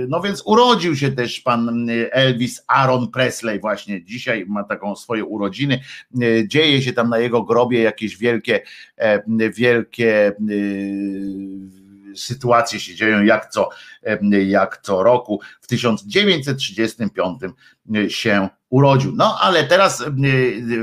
no 0.09 0.21
więc 0.21 0.43
urodził 0.47 0.97
się 0.97 1.13
też 1.13 1.41
pan 1.41 1.87
Elvis 2.11 2.65
Aaron 2.67 3.11
Presley, 3.11 3.61
właśnie 3.61 4.05
dzisiaj 4.05 4.45
ma 4.49 4.65
taką 4.65 4.97
swoje 4.97 5.25
urodziny. 5.25 5.81
Dzieje 6.47 6.83
się 6.83 6.93
tam 6.93 7.09
na 7.09 7.19
jego 7.19 7.43
grobie 7.43 7.83
jakieś 7.83 8.17
wielkie, 8.17 8.61
wielkie 9.57 10.33
sytuacje 12.17 12.81
się 12.81 12.95
dzieją 12.95 13.25
jak 13.25 13.51
co, 13.51 13.69
jak 14.47 14.81
co 14.83 15.03
roku. 15.03 15.41
W 15.61 15.67
1935 15.67 17.41
się 18.09 18.49
urodził. 18.71 19.13
No 19.17 19.39
ale 19.41 19.65
teraz 19.65 20.05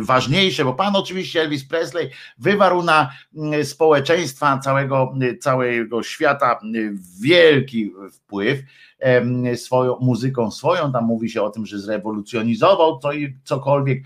ważniejsze, 0.02 0.66
bo 0.66 0.74
pan 0.74 0.96
oczywiście 0.96 1.42
Elvis 1.42 1.68
Presley 1.68 2.10
wywarł 2.38 2.84
na 2.84 3.12
społeczeństwa 3.64 4.58
całego, 4.58 5.14
całego 5.42 6.04
świata 6.04 6.60
wielki 7.22 7.94
wpływ 8.12 8.60
swoją 9.56 9.98
muzyką 10.02 10.52
swoją, 10.52 10.92
tam 10.92 11.06
mówi 11.06 11.30
się 11.30 11.42
o 11.42 11.50
tym, 11.50 11.66
że 11.66 11.80
zrewolucjonizował 11.80 13.00
co 13.00 13.10
cokolwiek. 13.44 14.04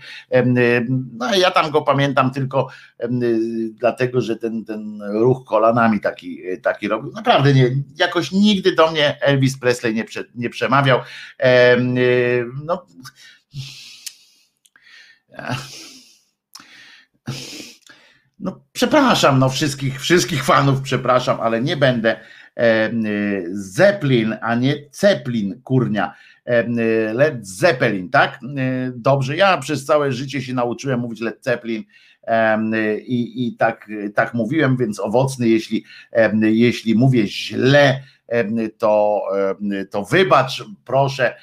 No 1.18 1.34
ja 1.34 1.50
tam 1.50 1.70
go 1.70 1.82
pamiętam 1.82 2.30
tylko 2.30 2.68
dlatego, 3.72 4.20
że 4.20 4.36
ten, 4.36 4.64
ten 4.64 5.02
ruch 5.12 5.44
kolanami 5.44 6.00
taki, 6.00 6.40
taki 6.62 6.88
robił. 6.88 7.12
Naprawdę 7.12 7.54
nie, 7.54 7.70
jakoś 7.96 8.32
nigdy 8.32 8.74
do 8.74 8.90
mnie 8.90 9.22
Elvis 9.22 9.58
Presley 9.58 9.94
nie, 9.94 10.04
prze, 10.04 10.24
nie 10.34 10.50
przemawiał. 10.50 11.00
No 12.64 12.86
no 18.38 18.64
przepraszam, 18.72 19.38
no 19.38 19.48
wszystkich, 19.48 20.00
wszystkich 20.00 20.44
fanów 20.44 20.80
przepraszam, 20.80 21.40
ale 21.40 21.60
nie 21.60 21.76
będę 21.76 22.20
Zeppelin, 23.52 24.36
a 24.40 24.54
nie 24.54 24.74
Zeppelin, 24.92 25.60
kurnia. 25.62 26.14
Led 27.14 27.46
Zeppelin, 27.46 28.10
tak? 28.10 28.40
Dobrze, 28.94 29.36
ja 29.36 29.58
przez 29.58 29.84
całe 29.84 30.12
życie 30.12 30.42
się 30.42 30.54
nauczyłem 30.54 31.00
mówić 31.00 31.20
Led 31.20 31.44
Zeppelin 31.44 31.84
i, 33.06 33.46
i 33.46 33.56
tak, 33.56 33.88
tak 34.14 34.34
mówiłem, 34.34 34.76
więc 34.76 35.00
owocny, 35.00 35.48
jeśli, 35.48 35.84
jeśli 36.42 36.94
mówię 36.94 37.26
źle, 37.26 38.02
to, 38.78 39.22
to 39.90 40.04
wybacz, 40.04 40.64
proszę, 40.84 41.36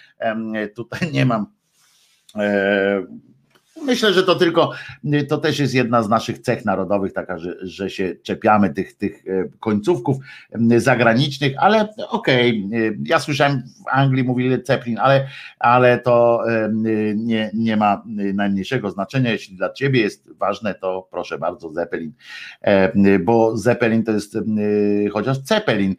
tutaj 0.76 1.12
nie 1.12 1.26
mam 1.26 1.59
e, 2.36 3.08
Myślę, 3.84 4.14
że 4.14 4.24
to 4.24 4.36
tylko, 4.36 4.72
to 5.30 5.38
też 5.38 5.60
jest 5.60 5.74
jedna 5.74 6.04
z 6.04 6.10
naszych 6.10 6.40
cech 6.40 6.66
narodowych, 6.66 7.14
taka, 7.14 7.38
że, 7.38 7.56
że 7.62 7.90
się 7.90 8.16
czepiamy 8.24 8.70
tych, 8.70 8.98
tych 8.98 9.24
e, 9.28 9.50
końcówków 9.60 10.18
zagranicznych, 10.78 11.54
ale 11.58 11.90
okej, 12.10 12.66
okay, 12.68 12.98
ja 13.06 13.20
słyszałem 13.20 13.64
w 13.86 13.88
Anglii 13.92 14.24
mówili 14.24 14.58
Zeppelin, 14.66 14.98
ale, 15.00 15.28
ale 15.60 16.00
to 16.00 16.44
nie, 17.16 17.52
nie 17.54 17.78
ma 17.78 18.04
najmniejszego 18.34 18.92
znaczenia, 18.92 19.32
jeśli 19.32 19.56
dla 19.56 19.74
ciebie 19.74 20.02
jest 20.02 20.30
ważne, 20.34 20.76
to 20.76 21.08
proszę 21.12 21.38
bardzo 21.38 21.70
Zeppelin, 21.70 22.14
bo 23.20 23.58
Zeppelin 23.58 24.04
to 24.04 24.12
jest 24.12 24.38
chociaż 25.14 25.38
Zeppelin 25.38 25.96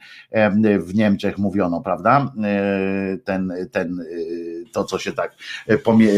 w 0.79 0.95
Niemczech 0.95 1.39
mówiono, 1.39 1.81
prawda? 1.81 2.33
Ten, 3.25 3.53
ten, 3.73 4.05
to 4.73 4.85
co 4.85 4.99
się 4.99 5.13
tak 5.13 5.35
pomie 5.85 6.09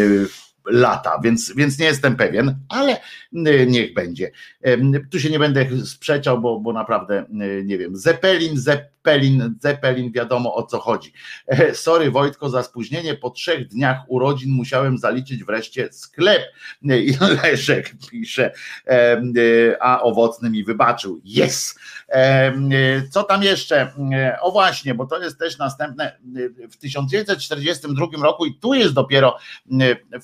lata, 0.66 1.20
więc, 1.24 1.52
więc 1.56 1.78
nie 1.78 1.86
jestem 1.86 2.16
pewien, 2.16 2.56
ale 2.68 2.96
y, 3.32 3.66
niech 3.68 3.94
będzie. 3.94 4.30
Tu 5.10 5.20
się 5.20 5.30
nie 5.30 5.38
będę 5.38 5.66
sprzeczał, 5.86 6.40
bo, 6.40 6.60
bo 6.60 6.72
naprawdę 6.72 7.24
y, 7.42 7.62
nie 7.64 7.78
wiem. 7.78 7.96
Zeppelin, 7.96 8.58
Zeppelin, 8.58 8.92
Zeppelin, 9.60 10.12
wiadomo 10.12 10.54
o 10.54 10.62
co 10.62 10.78
chodzi. 10.78 11.12
E, 11.46 11.74
sorry 11.74 12.10
Wojtko 12.10 12.50
za 12.50 12.62
spóźnienie, 12.62 13.14
po 13.14 13.30
trzech 13.30 13.68
dniach 13.68 13.98
urodzin 14.08 14.50
musiałem 14.50 14.98
zaliczyć 14.98 15.44
wreszcie 15.44 15.92
sklep. 15.92 16.42
E, 16.88 16.98
I 16.98 17.16
Leszek 17.42 17.92
pisze, 18.10 18.52
e, 18.86 19.22
a 19.80 20.02
owocny 20.02 20.50
mi 20.50 20.64
wybaczył. 20.64 21.20
Yes! 21.24 21.78
Co 23.10 23.22
tam 23.22 23.42
jeszcze? 23.42 23.92
O 24.40 24.52
właśnie, 24.52 24.94
bo 24.94 25.06
to 25.06 25.22
jest 25.22 25.38
też 25.38 25.58
następne. 25.58 26.18
W 26.70 26.76
1942 26.76 28.06
roku 28.22 28.46
i 28.46 28.54
tu 28.54 28.74
jest 28.74 28.94
dopiero 28.94 29.38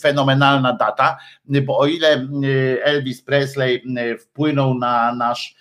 fenomenalna 0.01 0.73
data, 0.73 1.19
bo 1.45 1.79
o 1.79 1.87
ile 1.87 2.29
Elvis 2.83 3.23
Presley 3.23 3.83
wpłynął 4.19 4.75
na 4.75 5.15
nasz 5.15 5.55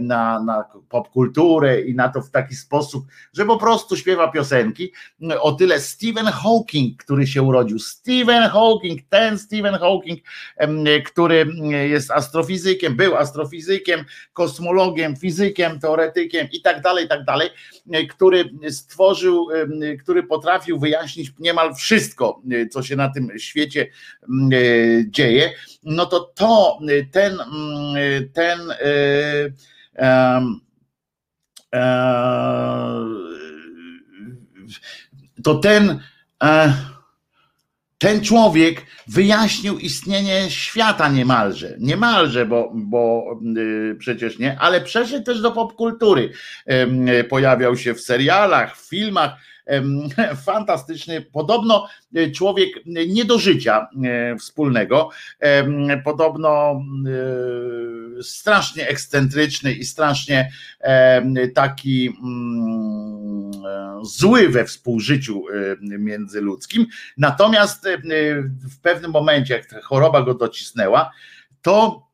na, 0.00 0.42
na 0.42 0.64
popkulturę 0.88 1.80
i 1.80 1.94
na 1.94 2.08
to 2.08 2.22
w 2.22 2.30
taki 2.30 2.54
sposób, 2.54 3.04
że 3.32 3.44
po 3.44 3.56
prostu 3.56 3.96
śpiewa 3.96 4.28
piosenki. 4.28 4.92
O 5.40 5.52
tyle 5.52 5.80
Stephen 5.80 6.26
Hawking, 6.26 7.02
który 7.04 7.26
się 7.26 7.42
urodził. 7.42 7.78
Stephen 7.78 8.42
Hawking, 8.42 9.00
ten 9.08 9.38
Stephen 9.38 9.74
Hawking, 9.74 10.20
który 11.06 11.46
jest 11.88 12.10
astrofizykiem, 12.10 12.96
był 12.96 13.16
astrofizykiem, 13.16 14.04
kosmologiem, 14.32 15.16
fizykiem, 15.16 15.80
teoretykiem 15.80 16.48
i 16.52 16.62
tak 16.62 16.82
dalej, 16.82 17.04
i 17.04 17.08
tak 17.08 17.24
dalej, 17.24 17.48
który 18.10 18.50
stworzył, 18.70 19.48
który 20.02 20.22
potrafił 20.22 20.78
wyjaśnić 20.78 21.32
niemal 21.38 21.74
wszystko, 21.74 22.42
co 22.70 22.82
się 22.82 22.96
na 22.96 23.08
tym 23.08 23.38
świecie 23.38 23.86
dzieje, 25.06 25.52
no 25.82 26.06
to 26.06 26.20
to, 26.20 26.78
ten, 27.12 27.38
ten 28.32 28.58
to 35.44 35.54
ten, 35.54 36.00
e, 36.42 36.74
ten 37.98 38.24
człowiek 38.24 38.86
wyjaśnił 39.06 39.78
istnienie 39.78 40.50
świata 40.50 41.08
niemalże, 41.08 41.76
niemalże, 41.78 42.46
bo, 42.46 42.72
bo 42.74 43.24
y, 43.56 43.96
przecież 43.98 44.38
nie, 44.38 44.58
ale 44.60 44.80
przeszedł 44.80 45.24
też 45.24 45.40
do 45.40 45.52
popkultury. 45.52 46.32
Pojawiał 47.28 47.76
się 47.76 47.94
w 47.94 48.00
serialach, 48.00 48.76
w 48.76 48.88
filmach, 48.88 49.32
fantastyczny, 50.46 51.20
podobno 51.20 51.88
e, 52.14 52.30
człowiek 52.30 52.68
nie 52.86 53.24
do 53.24 53.38
życia 53.38 53.88
e, 54.04 54.36
wspólnego, 54.36 55.10
podobno 56.04 56.82
e, 58.18 58.22
strasznie 58.22 58.88
ekscentryczny 58.88 59.72
i 59.72 59.84
strasznie 59.84 60.52
taki 61.54 62.12
mm, 62.22 63.50
zły 64.02 64.48
we 64.48 64.64
współżyciu 64.64 65.44
międzyludzkim. 65.80 66.86
Natomiast 67.16 67.88
w 68.70 68.80
pewnym 68.80 69.10
momencie, 69.10 69.54
jak 69.54 69.84
choroba 69.84 70.22
go 70.22 70.34
docisnęła, 70.34 71.10
to 71.62 72.09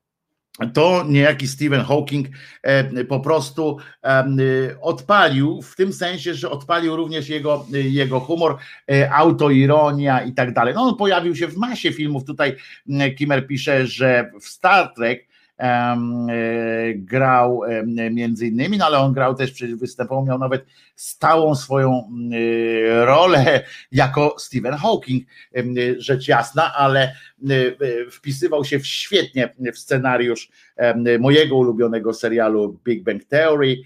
to 0.74 1.04
niejaki 1.08 1.48
Stephen 1.48 1.80
Hawking 1.80 2.28
e, 2.62 3.04
po 3.04 3.20
prostu 3.20 3.78
odpalił, 4.80 5.62
w 5.62 5.76
tym 5.76 5.92
sensie, 5.92 6.34
że 6.34 6.50
odpalił 6.50 6.96
również 6.96 7.28
jego, 7.28 7.66
jego 7.70 8.20
humor, 8.20 8.56
e, 8.90 9.12
autoironia 9.12 10.22
i 10.22 10.32
tak 10.32 10.52
dalej. 10.52 10.74
No 10.74 10.82
on 10.82 10.96
pojawił 10.96 11.36
się 11.36 11.48
w 11.48 11.56
masie 11.56 11.92
filmów. 11.92 12.24
Tutaj 12.24 12.56
Kimmer 13.18 13.46
pisze, 13.46 13.86
że 13.86 14.30
w 14.40 14.44
Star 14.44 14.94
Trek 14.94 15.26
E, 15.58 15.96
grał 16.94 17.60
między 18.10 18.46
innymi, 18.46 18.78
no 18.78 18.86
ale 18.86 18.98
on 18.98 19.12
grał 19.12 19.34
też, 19.34 19.52
przecież 19.52 19.74
występował, 19.74 20.24
miał 20.24 20.38
nawet 20.38 20.66
stałą 20.94 21.54
swoją 21.54 21.90
e, 21.92 23.04
rolę 23.04 23.62
jako 23.92 24.34
Stephen 24.38 24.74
Hawking, 24.74 25.24
rzecz 25.98 26.28
jasna, 26.28 26.74
ale 26.74 27.02
e, 27.02 27.14
wpisywał 28.10 28.64
się 28.64 28.80
świetnie 28.80 29.54
w 29.72 29.78
scenariusz 29.78 30.48
mojego 31.18 31.56
ulubionego 31.56 32.14
serialu 32.14 32.80
Big 32.84 33.02
Bang 33.02 33.24
Theory. 33.24 33.76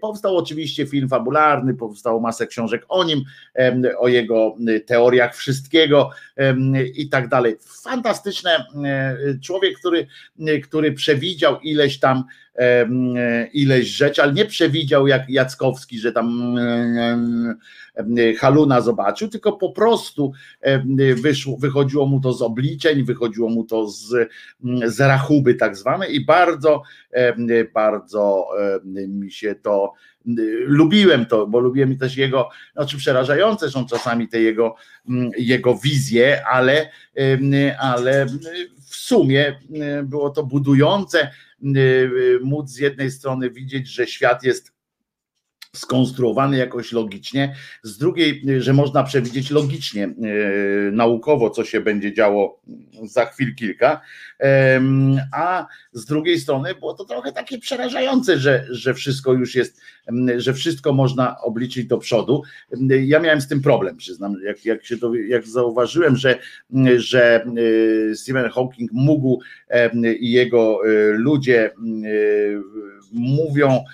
Powstał 0.00 0.36
oczywiście 0.36 0.86
film 0.86 1.08
fabularny, 1.08 1.74
powstało 1.74 2.20
masę 2.20 2.46
książek 2.46 2.84
o 2.88 3.04
nim, 3.04 3.22
o 3.98 4.08
jego 4.08 4.56
teoriach 4.86 5.36
wszystkiego 5.36 6.10
i 6.94 7.08
tak 7.08 7.28
dalej. 7.28 7.56
Fantastyczne 7.82 8.66
człowiek, 9.42 9.78
który, 9.78 10.06
który 10.62 10.92
przewidział 10.92 11.60
ileś 11.60 11.98
tam 11.98 12.24
ileś 13.52 13.86
rzeczy, 13.86 14.22
ale 14.22 14.32
nie 14.32 14.44
przewidział 14.44 15.06
jak 15.06 15.30
Jackowski, 15.30 15.98
że 15.98 16.12
tam 16.12 16.56
Haluna 18.38 18.80
zobaczył, 18.80 19.28
tylko 19.28 19.52
po 19.52 19.72
prostu 19.72 20.32
wyszło, 21.22 21.56
wychodziło 21.56 22.06
mu 22.06 22.20
to 22.20 22.32
z 22.32 22.42
obliczeń, 22.42 23.04
wychodziło 23.04 23.48
mu 23.48 23.64
to 23.64 23.88
z, 23.88 24.28
z 24.84 25.00
rachuby 25.00 25.54
tak 25.54 25.76
zwane 25.76 26.06
i 26.06 26.24
bardzo, 26.24 26.82
bardzo 27.74 28.48
mi 29.08 29.32
się 29.32 29.54
to 29.54 29.92
lubiłem 30.66 31.26
to, 31.26 31.46
bo 31.46 31.60
lubiłem 31.60 31.98
też 31.98 32.16
jego, 32.16 32.48
znaczy 32.72 32.96
przerażające 32.96 33.70
są 33.70 33.86
czasami 33.86 34.28
te 34.28 34.40
jego, 34.40 34.74
jego 35.38 35.78
wizje, 35.78 36.46
ale, 36.46 36.90
ale 37.80 38.26
w 38.90 38.96
sumie 38.96 39.60
było 40.04 40.30
to 40.30 40.44
budujące, 40.44 41.30
móc 42.42 42.70
z 42.70 42.78
jednej 42.78 43.10
strony 43.10 43.50
widzieć, 43.50 43.88
że 43.88 44.06
świat 44.06 44.44
jest 44.44 44.72
skonstruowany 45.76 46.56
jakoś 46.56 46.92
logicznie, 46.92 47.54
z 47.82 47.98
drugiej, 47.98 48.42
że 48.58 48.72
można 48.72 49.04
przewidzieć 49.04 49.50
logicznie, 49.50 50.04
e, 50.04 50.10
naukowo, 50.90 51.50
co 51.50 51.64
się 51.64 51.80
będzie 51.80 52.14
działo 52.14 52.60
za 53.02 53.26
chwil 53.26 53.54
kilka, 53.54 54.00
a 55.32 55.66
z 55.92 56.04
drugiej 56.04 56.40
strony 56.40 56.74
było 56.74 56.94
to 56.94 57.04
trochę 57.04 57.32
takie 57.32 57.58
przerażające, 57.58 58.38
że, 58.38 58.66
że 58.70 58.94
wszystko 58.94 59.32
już 59.32 59.54
jest, 59.54 59.80
że 60.36 60.54
wszystko 60.54 60.92
można 60.92 61.40
obliczyć 61.40 61.86
do 61.86 61.98
przodu. 61.98 62.42
Ja 62.88 63.20
miałem 63.20 63.40
z 63.40 63.48
tym 63.48 63.62
problem, 63.62 63.96
przyznam, 63.96 64.36
jak, 64.44 64.64
jak, 64.64 64.84
się 64.84 64.98
to, 64.98 65.14
jak 65.14 65.46
zauważyłem, 65.46 66.16
że, 66.16 66.38
że 66.96 67.44
e, 68.10 68.14
Stephen 68.14 68.50
Hawking 68.50 68.90
mógł 68.92 69.40
i 70.20 70.32
jego 70.32 70.80
e, 70.84 71.12
ludzie 71.12 71.70
mówią, 73.12 73.84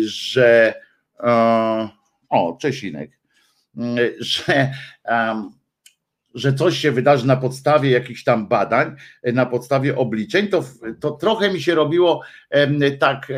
że 0.00 0.74
o, 2.28 2.56
Czesinek, 2.60 3.10
że, 4.20 4.72
że 6.34 6.54
coś 6.54 6.78
się 6.78 6.92
wydarzy 6.92 7.26
na 7.26 7.36
podstawie 7.36 7.90
jakichś 7.90 8.24
tam 8.24 8.48
badań, 8.48 8.96
na 9.22 9.46
podstawie 9.46 9.96
obliczeń, 9.96 10.48
to, 10.48 10.64
to 11.00 11.10
trochę 11.10 11.52
mi 11.52 11.60
się 11.60 11.74
robiło 11.74 12.22
tak 12.98 13.32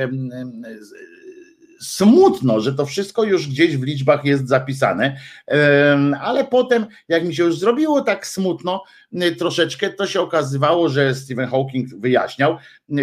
smutno, 1.81 2.61
że 2.61 2.75
to 2.75 2.87
wszystko 2.87 3.25
już 3.25 3.49
gdzieś 3.49 3.77
w 3.77 3.83
liczbach 3.83 4.25
jest 4.25 4.49
zapisane, 4.49 5.17
ale 6.21 6.45
potem, 6.45 6.87
jak 7.09 7.25
mi 7.25 7.35
się 7.35 7.45
już 7.45 7.59
zrobiło 7.59 8.01
tak 8.01 8.27
smutno 8.27 8.83
troszeczkę, 9.39 9.91
to 9.91 10.07
się 10.07 10.21
okazywało, 10.21 10.89
że 10.89 11.15
Stephen 11.15 11.49
Hawking 11.49 11.89
wyjaśniał, 11.89 12.57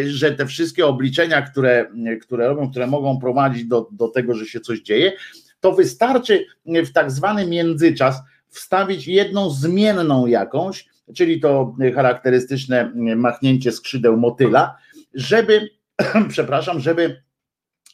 że 0.08 0.32
te 0.32 0.46
wszystkie 0.46 0.86
obliczenia, 0.86 1.42
które, 1.42 1.92
które 2.22 2.48
robią, 2.48 2.72
które 2.72 2.88
mogą 2.88 3.20
prowadzić 3.20 3.66
do, 3.66 3.90
do 3.92 4.08
tego, 4.08 4.34
że 4.34 4.46
się 4.46 4.60
coś 4.60 4.82
dzieje, 4.82 5.12
to 5.60 5.72
wystarczy 5.72 6.46
w 6.66 6.92
tak 6.92 7.12
zwany 7.12 7.48
międzyczas 7.48 8.22
wstawić 8.50 9.08
jedną 9.08 9.50
zmienną 9.50 10.26
jakąś, 10.26 10.86
czyli 11.16 11.40
to 11.40 11.76
charakterystyczne 11.96 12.92
machnięcie 13.16 13.72
skrzydeł 13.72 14.18
motyla, 14.18 14.78
żeby, 15.14 15.70
przepraszam, 16.30 16.80
żeby 16.80 17.25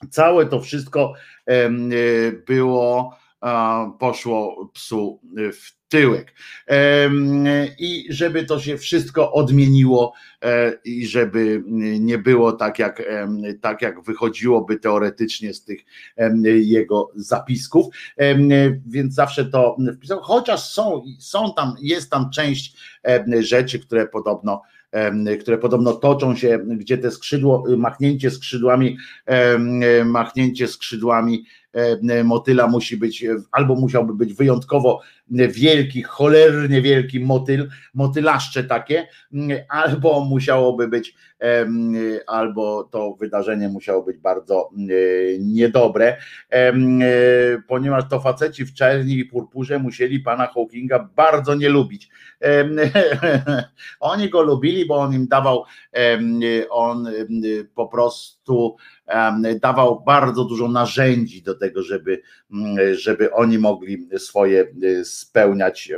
Całe 0.09 0.45
to 0.45 0.61
wszystko 0.61 1.13
e, 1.45 1.69
było, 2.31 3.17
poszło 3.99 4.71
psu 4.73 5.21
w 5.53 5.81
tyłek. 5.89 6.33
I 7.79 8.07
żeby 8.09 8.45
to 8.45 8.59
się 8.59 8.77
wszystko 8.77 9.33
odmieniło 9.33 10.13
e, 10.43 10.73
i 10.85 11.07
żeby 11.07 11.63
nie 11.99 12.17
było 12.17 12.51
tak 12.51 12.79
jak, 12.79 13.03
tak 13.61 13.81
jak 13.81 14.03
wychodziłoby 14.03 14.77
teoretycznie 14.77 15.53
z 15.53 15.63
tych 15.63 15.81
jego 16.45 17.11
zapisków, 17.15 17.85
więc 18.87 19.13
zawsze 19.13 19.45
to 19.45 19.77
wpisał, 19.95 20.19
chociaż 20.21 20.69
są, 20.69 21.03
są 21.19 21.53
tam, 21.53 21.75
jest 21.81 22.11
tam 22.11 22.29
część 22.29 22.77
rzeczy, 23.39 23.79
które 23.79 24.07
podobno 24.07 24.61
które 25.41 25.57
podobno 25.57 25.93
toczą 25.93 26.35
się, 26.35 26.59
gdzie 26.67 26.97
te 26.97 27.11
skrzydło, 27.11 27.63
machnięcie 27.77 28.31
skrzydłami, 28.31 28.97
machnięcie 30.05 30.67
skrzydłami 30.67 31.45
motyla 32.23 32.67
musi 32.67 32.97
być, 32.97 33.25
albo 33.51 33.75
musiałby 33.75 34.13
być 34.13 34.33
wyjątkowo 34.33 35.01
wielki, 35.31 36.03
cholernie 36.03 36.81
wielki 36.81 37.19
motyl, 37.19 37.69
motylaszcze 37.93 38.63
takie, 38.63 39.07
albo 39.69 40.25
musiałoby 40.25 40.87
być, 40.87 41.15
albo 42.27 42.83
to 42.83 43.15
wydarzenie 43.19 43.69
musiało 43.69 44.03
być 44.03 44.17
bardzo 44.17 44.69
niedobre, 45.39 46.17
ponieważ 47.67 48.03
to 48.09 48.19
faceci 48.19 48.65
w 48.65 48.73
czerni 48.73 49.19
i 49.19 49.25
purpurze 49.25 49.79
musieli 49.79 50.19
pana 50.19 50.47
Hawkinga 50.47 51.09
bardzo 51.15 51.55
nie 51.55 51.69
lubić. 51.69 52.09
Oni 53.99 54.29
go 54.29 54.41
lubili, 54.41 54.85
bo 54.85 54.95
on 54.95 55.13
im 55.13 55.27
dawał, 55.27 55.63
on 56.69 57.07
po 57.75 57.87
prostu 57.87 58.75
dawał 59.61 60.03
bardzo 60.03 60.45
dużo 60.45 60.67
narzędzi 60.67 61.41
do 61.41 61.55
tego, 61.55 61.83
żeby, 61.83 62.21
żeby 62.91 63.33
oni 63.33 63.57
mogli 63.57 64.07
swoje 64.17 64.67
spełniać, 65.21 65.91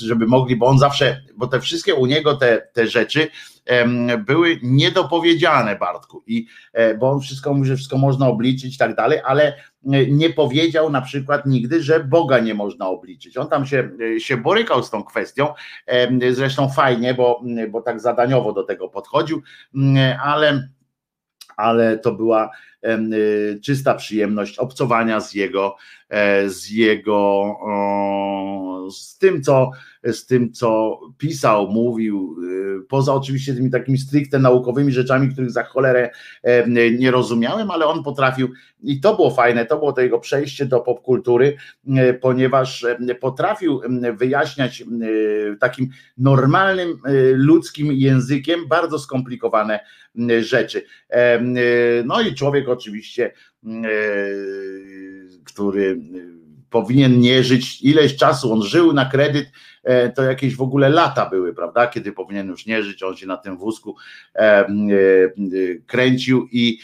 żeby 0.00 0.26
mogli, 0.26 0.56
bo 0.56 0.66
on 0.66 0.78
zawsze, 0.78 1.22
bo 1.36 1.46
te 1.46 1.60
wszystkie 1.60 1.94
u 1.94 2.06
niego 2.06 2.36
te, 2.36 2.68
te 2.72 2.86
rzeczy 2.86 3.28
były 4.26 4.58
niedopowiedziane 4.62 5.76
Bartku 5.76 6.22
i 6.26 6.46
e, 6.72 6.94
bo 6.94 7.10
on 7.10 7.20
wszystko 7.20 7.54
mówi, 7.54 7.68
że 7.68 7.76
wszystko 7.76 7.98
można 7.98 8.28
obliczyć 8.28 8.74
i 8.74 8.78
tak 8.78 8.94
dalej, 8.94 9.20
ale 9.24 9.46
e, 9.46 10.06
nie 10.06 10.30
powiedział 10.30 10.90
na 10.90 11.02
przykład 11.02 11.46
nigdy, 11.46 11.82
że 11.82 12.04
Boga 12.04 12.38
nie 12.38 12.54
można 12.54 12.88
obliczyć. 12.88 13.36
On 13.36 13.48
tam 13.48 13.66
się, 13.66 13.90
e, 14.16 14.20
się 14.20 14.36
borykał 14.36 14.82
z 14.82 14.90
tą 14.90 15.04
kwestią, 15.04 15.54
zresztą 16.30 16.68
fajnie, 16.68 17.14
bo, 17.14 17.42
bo 17.70 17.82
tak 17.82 18.00
zadaniowo 18.00 18.52
do 18.52 18.62
tego 18.62 18.88
podchodził, 18.88 19.42
ale 20.24 20.68
ale 21.56 21.98
to 21.98 22.12
była 22.12 22.50
czysta 23.64 23.94
przyjemność 23.94 24.58
obcowania 24.58 25.20
z 25.20 25.34
jego, 25.34 25.76
z 26.46 26.70
jego, 26.70 27.56
z 28.90 29.18
tym, 29.18 29.42
co 29.42 29.70
z 30.04 30.26
tym, 30.26 30.52
co 30.52 31.00
pisał, 31.18 31.68
mówił, 31.68 32.36
y, 32.80 32.86
poza 32.88 33.14
oczywiście 33.14 33.54
tymi 33.54 33.70
takimi 33.70 33.98
stricte 33.98 34.38
naukowymi 34.38 34.92
rzeczami, 34.92 35.28
których 35.28 35.50
za 35.50 35.64
cholerę 35.64 36.10
nie 36.98 37.10
rozumiałem, 37.10 37.70
ale 37.70 37.86
on 37.86 38.02
potrafił 38.02 38.48
i 38.82 39.00
to 39.00 39.16
było 39.16 39.30
fajne, 39.30 39.66
to 39.66 39.78
było 39.78 39.92
to 39.92 40.00
jego 40.00 40.18
przejście 40.18 40.66
do 40.66 40.80
popkultury, 40.80 41.56
ponieważ 42.20 42.86
potrafił 43.20 43.80
wyjaśniać 44.16 44.84
takim 45.60 45.88
normalnym 46.18 46.98
ludzkim 47.32 47.92
językiem 47.92 48.68
bardzo 48.68 48.98
skomplikowane 48.98 49.80
rzeczy. 50.40 50.84
No 52.04 52.20
i 52.20 52.34
człowiek 52.34 52.68
oczywiście, 52.70 53.32
który 55.44 56.00
powinien 56.70 57.20
nie 57.20 57.44
żyć 57.44 57.82
ileś 57.82 58.16
czasu, 58.16 58.52
on 58.52 58.62
żył 58.62 58.92
na 58.92 59.04
kredyt, 59.04 59.46
E, 59.82 60.10
to 60.10 60.22
jakieś 60.22 60.56
w 60.56 60.62
ogóle 60.62 60.88
lata 60.88 61.30
były, 61.30 61.54
prawda, 61.54 61.86
kiedy 61.86 62.12
powinien 62.12 62.48
już 62.48 62.66
nie 62.66 62.82
żyć, 62.82 63.02
on 63.02 63.16
się 63.16 63.26
na 63.26 63.36
tym 63.36 63.56
wózku 63.56 63.96
e, 64.34 64.40
e, 64.40 64.68
kręcił 65.86 66.48
i, 66.52 66.78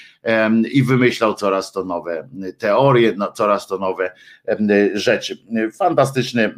i 0.72 0.82
wymyślał 0.82 1.34
coraz 1.34 1.72
to 1.72 1.84
nowe 1.84 2.28
teorie, 2.58 3.14
no, 3.16 3.32
coraz 3.32 3.66
to 3.66 3.78
nowe 3.78 4.12
rzeczy. 4.94 5.38
Fantastyczny, 5.78 6.54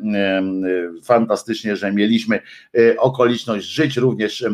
fantastycznie, 1.04 1.76
że 1.76 1.92
mieliśmy 1.92 2.40
okoliczność 2.98 3.66
żyć 3.66 3.96
również 3.96 4.44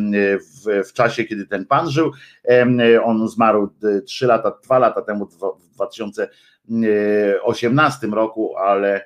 w, 0.41 0.89
w 0.89 0.93
czasie, 0.93 1.25
kiedy 1.25 1.47
ten 1.47 1.67
pan 1.67 1.91
żył. 1.91 2.13
On 3.05 3.29
zmarł 3.29 3.71
trzy 4.07 4.27
lata, 4.27 4.53
dwa 4.65 4.79
lata 4.79 5.03
temu, 5.03 5.29
w 5.77 5.81
2018 6.65 8.07
roku, 8.07 8.57
ale 8.57 9.05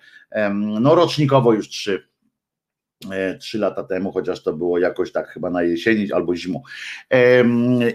no 0.80 0.94
rocznikowo 0.94 1.52
już 1.52 1.68
trzy 1.68 2.08
E, 3.10 3.38
trzy 3.38 3.58
lata 3.58 3.84
temu, 3.84 4.12
chociaż 4.12 4.42
to 4.42 4.52
było 4.52 4.78
jakoś 4.78 5.12
tak 5.12 5.28
chyba 5.28 5.50
na 5.50 5.62
jesieni 5.62 6.12
albo 6.12 6.36
zimą. 6.36 6.62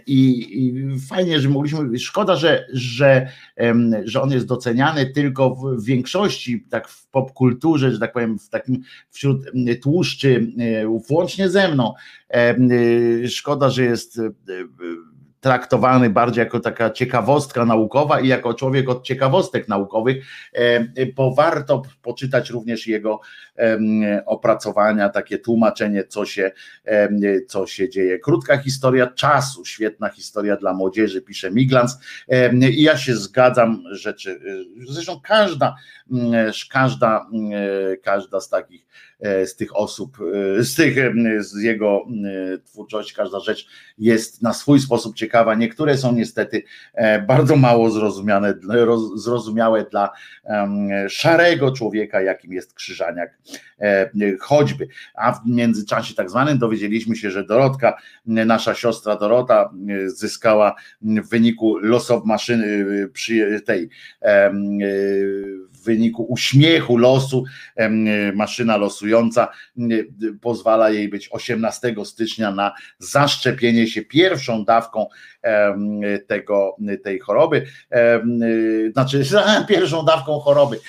I, 0.07 0.47
i 0.57 0.99
fajnie, 0.99 1.39
że 1.39 1.49
mogliśmy, 1.49 1.99
szkoda, 1.99 2.35
że, 2.35 2.67
że, 2.73 3.27
że 4.03 4.21
on 4.21 4.31
jest 4.31 4.47
doceniany 4.47 5.05
tylko 5.05 5.55
w 5.55 5.83
większości, 5.83 6.65
tak 6.69 6.87
w 6.87 7.07
popkulturze, 7.07 7.91
że 7.91 7.99
tak 7.99 8.13
powiem, 8.13 8.39
w 8.39 8.49
takim 8.49 8.81
wśród 9.09 9.51
tłuszczy, 9.81 10.47
e, 10.59 10.99
włącznie 11.07 11.49
ze 11.49 11.73
mną. 11.73 11.93
E, 12.29 12.57
szkoda, 13.27 13.69
że 13.69 13.83
jest 13.83 14.19
traktowany 15.43 16.09
bardziej 16.09 16.39
jako 16.39 16.59
taka 16.59 16.89
ciekawostka 16.89 17.65
naukowa 17.65 18.19
i 18.19 18.27
jako 18.27 18.53
człowiek 18.53 18.89
od 18.89 19.03
ciekawostek 19.03 19.67
naukowych, 19.67 20.25
bo 21.15 21.33
warto 21.33 21.81
poczytać 22.01 22.49
również 22.49 22.87
jego 22.87 23.19
opracowania, 24.25 25.09
takie 25.09 25.37
tłumaczenie, 25.37 26.03
co 26.03 26.25
się, 26.25 26.51
co 27.47 27.67
się 27.67 27.89
dzieje. 27.89 28.19
Krótka 28.19 28.57
historia 28.57 29.07
czasu, 29.07 29.65
świetna 29.65 30.09
historia 30.09 30.55
dla 30.55 30.73
młodzieży, 30.73 31.21
pisze 31.21 31.51
Miglans 31.51 31.97
i 32.71 32.83
ja 32.83 32.97
się 32.97 33.15
zgadzam, 33.15 33.83
rzeczy, 33.91 34.39
zresztą 34.89 35.21
każda, 35.23 35.75
każda, 36.69 37.27
każda 38.03 38.39
z 38.39 38.49
takich 38.49 38.85
E, 39.12 39.12
z 39.23 39.55
tych 39.55 39.75
osób, 39.75 40.17
e, 40.59 40.63
z 40.63 40.75
tych, 40.75 40.95
z 41.39 41.61
jego 41.61 42.05
twórczości, 42.65 43.15
każda 43.15 43.39
rzecz 43.39 43.67
jest 43.97 44.41
na 44.41 44.53
swój 44.53 44.79
sposób 44.79 45.15
ciekawa. 45.15 45.55
Niektóre 45.55 45.97
są 45.97 46.13
niestety 46.13 46.63
e, 46.93 47.21
bardzo 47.21 47.55
mało 47.55 47.89
zrozumiane, 47.89 48.53
zrozumiałe 49.15 49.85
dla 49.91 50.09
szarego 51.09 51.71
człowieka, 51.71 52.21
jakim 52.21 52.53
jest 52.53 52.73
Krzyżaniak 52.73 53.37
choćby. 54.39 54.87
A 55.15 55.31
w 55.31 55.39
międzyczasie 55.45 56.15
tak 56.15 56.29
zwanym 56.29 56.57
dowiedzieliśmy 56.57 57.15
się, 57.15 57.31
że 57.31 57.43
Dorotka, 57.43 57.97
nasza 58.25 58.75
siostra 58.75 59.15
Dorota 59.15 59.69
zyskała 60.05 60.75
w 61.01 61.29
wyniku 61.29 61.77
losow 61.77 62.25
maszyny 62.25 62.85
przy 63.13 63.61
tej 63.65 63.89
w 65.83 65.85
wyniku 65.85 66.23
uśmiechu 66.23 66.97
losu 66.97 67.43
maszyna 68.33 68.77
losująca 68.77 69.47
pozwala 70.41 70.89
jej 70.89 71.09
być 71.09 71.29
18 71.31 71.95
stycznia 72.03 72.51
na 72.51 72.73
zaszczepienie 72.99 73.87
się 73.87 74.01
pierwszą 74.01 74.65
dawką 74.65 75.07
tego, 76.27 76.75
tej 77.03 77.19
choroby, 77.19 77.65
znaczy 78.91 79.23
pierwszą 79.69 80.05
dawką 80.05 80.39
choroby, 80.39 80.79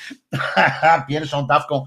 pierwszą 1.09 1.47
dawką 1.47 1.87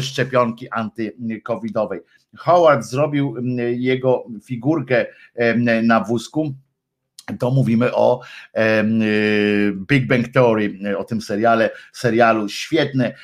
szczepionki 0.00 0.68
antykowidowej. 0.70 2.00
Howard 2.36 2.84
zrobił 2.84 3.34
jego 3.76 4.24
figurkę 4.44 5.06
na 5.82 6.00
wózku 6.00 6.54
to 7.38 7.50
mówimy 7.50 7.94
o 7.94 8.20
y, 8.58 9.72
Big 9.72 10.06
Bang 10.06 10.28
Theory, 10.28 10.78
o 10.98 11.04
tym 11.04 11.20
seriale, 11.20 11.70
serialu. 11.92 12.48
Świetny, 12.48 13.14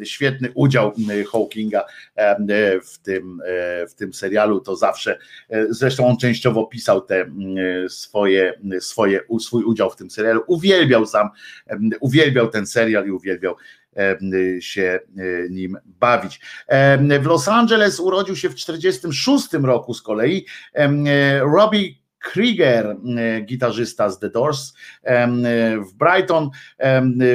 y, 0.00 0.06
świetny 0.06 0.52
udział 0.54 0.92
y, 1.10 1.24
Hawkinga 1.24 1.84
w 2.92 2.98
tym, 3.02 3.42
w 3.90 3.94
tym 3.94 4.14
serialu. 4.14 4.60
To 4.60 4.76
zawsze, 4.76 5.18
zresztą 5.70 6.06
on 6.06 6.16
częściowo 6.16 6.66
pisał 6.66 7.00
te 7.00 7.26
swoje, 7.88 8.60
swoje, 8.80 9.20
swój 9.40 9.64
udział 9.64 9.90
w 9.90 9.96
tym 9.96 10.10
serialu. 10.10 10.42
Uwielbiał 10.46 11.06
sam, 11.06 11.28
uwielbiał 12.00 12.48
ten 12.48 12.66
serial 12.66 13.06
i 13.06 13.10
uwielbiał 13.10 13.56
się 14.60 15.00
nim 15.50 15.78
bawić. 15.84 16.40
W 17.20 17.26
Los 17.26 17.48
Angeles 17.48 18.00
urodził 18.00 18.36
się 18.36 18.48
w 18.48 18.54
1946 18.54 19.52
roku 19.52 19.94
z 19.94 20.02
kolei 20.02 20.46
Robbie 21.40 22.07
Krieger, 22.32 22.86
e, 22.86 23.40
gitarzysta 23.40 24.10
z 24.10 24.18
The 24.18 24.30
Doors. 24.30 24.74
E, 25.02 25.28
w 25.80 25.94
Brighton, 25.94 26.50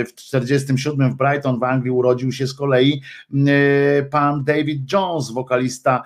w 0.08 0.16
47 0.16 1.12
w 1.12 1.18
Brighton 1.18 1.60
w 1.60 1.64
Anglii 1.64 1.92
urodził 1.92 2.32
się 2.32 2.48
z 2.48 2.54
kolei 2.54 3.02
e, 3.34 4.04
pan 4.04 4.44
David 4.44 4.94
Jones, 4.94 5.32
wokalista 5.32 6.04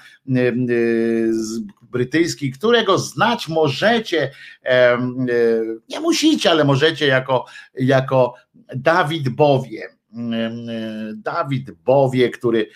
brytyjski, 1.81 2.51
którego 2.51 2.97
znać 2.97 3.47
możecie, 3.47 4.31
nie 5.89 5.99
musicie, 5.99 6.51
ale 6.51 6.63
możecie 6.63 7.07
jako, 7.07 7.45
jako 7.79 8.33
Dawid 8.75 9.29
Bowie 9.29 9.96
Dawid 11.15 11.71
Bowie, 11.71 12.29
który, 12.29 12.69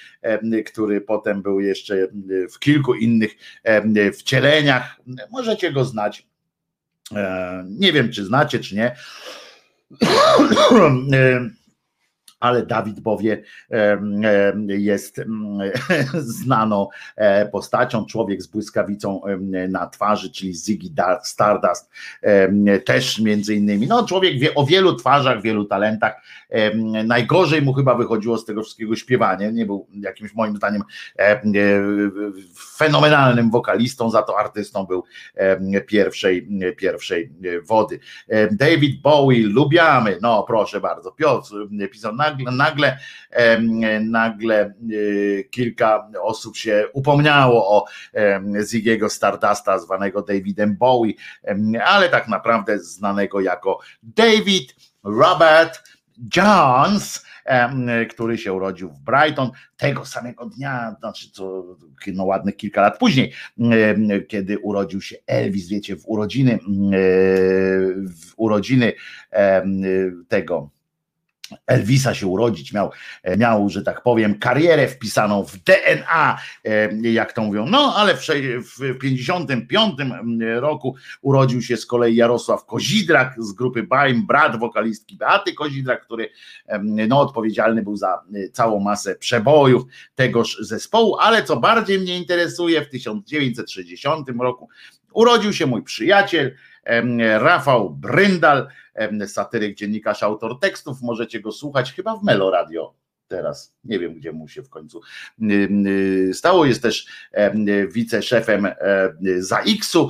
który 0.66 1.02
potem 1.02 1.42
był 1.42 1.60
jeszcze 1.60 2.08
w 2.54 2.60
kilku 2.60 2.94
innych 2.94 3.32
wcieleniach. 4.14 5.00
Możecie 5.32 5.72
go 5.72 5.86
znać. 5.86 6.28
E, 7.16 7.66
nie 7.70 7.94
wiem, 7.94 8.12
czy 8.12 8.26
znacie, 8.26 8.60
czy 8.60 8.76
nie 8.76 8.96
ale 12.42 12.66
Dawid 12.66 13.00
Bowie 13.00 13.44
jest 14.68 15.22
znaną 16.14 16.88
e, 17.16 17.46
postacią, 17.46 18.06
człowiek 18.06 18.42
z 18.42 18.48
błyskawicą 18.48 19.22
na 19.70 19.88
twarzy, 19.88 20.32
czyli 20.32 20.54
Ziggy 20.54 20.90
Stardust, 21.24 21.92
też 22.86 23.20
między 23.20 23.56
innymi. 23.56 23.88
No, 23.88 24.06
człowiek 24.06 24.40
wie 24.40 24.56
o 24.56 24.66
wielu 24.66 24.96
twarzach, 24.96 25.42
wielu 25.42 25.66
talentach. 25.66 26.22
Najgorzej 27.06 27.62
mu 27.62 27.74
chyba 27.74 27.96
wychodziło 27.96 28.38
z 28.38 28.46
tego 28.46 28.64
wszystkiego 28.64 28.96
śpiewanie. 28.96 29.52
Nie 29.52 29.66
był 29.66 29.88
jakimś 29.94 30.34
moim 30.34 30.58
zdaniem 30.58 30.82
fenomenalnym 32.78 33.52
wokalistą, 33.52 34.10
za 34.10 34.22
to 34.22 34.40
artystą 34.40 34.86
był 34.86 35.04
pierwszej, 35.88 36.48
pierwszej 36.78 37.32
wody. 37.64 38.00
David 38.52 39.02
Bowie, 39.02 39.48
lubiamy, 39.48 40.18
no 40.22 40.44
proszę 40.44 40.82
bardzo, 40.82 41.12
Piotr 41.12 41.54
pisał 41.92 42.16
na 42.16 42.31
nagle, 42.40 42.52
nagle, 42.52 42.98
nagle 44.00 44.74
y, 44.92 45.48
kilka 45.52 46.10
osób 46.22 46.58
się 46.58 46.86
upomniało 46.94 47.78
o 47.78 47.86
Ziggiego 48.64 49.10
Stardusta, 49.10 49.80
zwanego 49.80 50.22
Davidem 50.22 50.78
Bowie, 50.78 51.14
ale 51.86 52.10
tak 52.10 52.28
naprawdę 52.28 52.80
znanego 52.80 53.42
jako 53.42 53.80
David 54.04 54.76
Robert 55.04 55.84
Jones, 56.36 57.26
który 58.10 58.38
się 58.38 58.54
urodził 58.54 58.90
w 58.90 59.00
Brighton 59.00 59.52
tego 59.78 60.06
samego 60.06 60.46
dnia, 60.46 60.96
znaczy 61.00 61.32
co 61.32 61.64
no 62.08 62.24
ładnych 62.24 62.56
kilka 62.56 62.82
lat 62.82 62.98
później, 62.98 63.34
kiedy 64.28 64.60
urodził 64.60 65.02
się 65.02 65.16
Elvis, 65.28 65.68
wiecie, 65.70 65.96
w 65.96 66.04
urodziny, 66.06 66.60
w 68.28 68.34
urodziny 68.38 68.94
tego 70.28 70.70
Elvisa 71.68 72.14
się 72.14 72.28
urodzić, 72.28 72.74
miał, 72.74 72.92
e, 73.24 73.38
miał, 73.38 73.70
że 73.70 73.82
tak 73.82 74.04
powiem, 74.04 74.40
karierę 74.40 74.88
wpisaną 74.88 75.44
w 75.44 75.58
DNA, 75.58 76.38
e, 76.66 77.12
jak 77.12 77.34
to 77.34 77.42
mówią. 77.42 77.66
No, 77.66 77.94
ale 77.96 78.16
w, 78.16 78.28
w 78.80 78.98
55 79.00 79.96
roku 80.56 80.96
urodził 81.22 81.62
się 81.62 81.78
z 81.78 81.86
kolei 81.86 82.16
Jarosław 82.16 82.66
Kozidrak 82.66 83.36
z 83.38 83.52
grupy 83.52 83.84
Baim, 83.84 84.26
brat 84.28 84.60
wokalistki 84.60 85.18
Beaty 85.18 85.54
Kozidrak, 85.54 86.06
który 86.06 86.30
no, 86.84 87.20
odpowiedzialny 87.20 87.84
był 87.84 87.98
za 87.98 88.22
e, 88.34 88.50
całą 88.50 88.80
masę 88.80 89.16
przebojów 89.16 89.84
tegoż 90.16 90.58
zespołu, 90.60 91.18
ale 91.20 91.44
co 91.44 91.58
bardziej 91.58 92.00
mnie 92.00 92.18
interesuje, 92.18 92.82
w 92.82 92.90
1960 92.90 94.30
roku 94.40 94.70
urodził 95.14 95.54
się 95.54 95.66
mój 95.66 95.84
przyjaciel, 95.84 96.56
Rafał 97.40 97.90
Bryndal, 97.90 98.68
satyryk, 99.28 99.78
dziennikarz, 99.78 100.24
autor 100.24 100.60
tekstów. 100.60 101.02
Możecie 101.02 101.40
go 101.40 101.52
słuchać 101.52 101.94
chyba 101.94 102.16
w 102.16 102.24
Melo 102.24 102.52
Radio 102.52 102.94
teraz. 103.32 103.76
Nie 103.84 104.00
wiem, 104.00 104.16
gdzie 104.16 104.32
mu 104.32 104.48
się 104.48 104.64
w 104.64 104.70
końcu 104.70 105.02
y, 105.42 106.32
stało. 106.34 106.66
Jest 106.66 106.82
też 106.82 107.08
wiceszefem 107.92 108.68
za 109.38 109.60
X-u, 109.60 110.10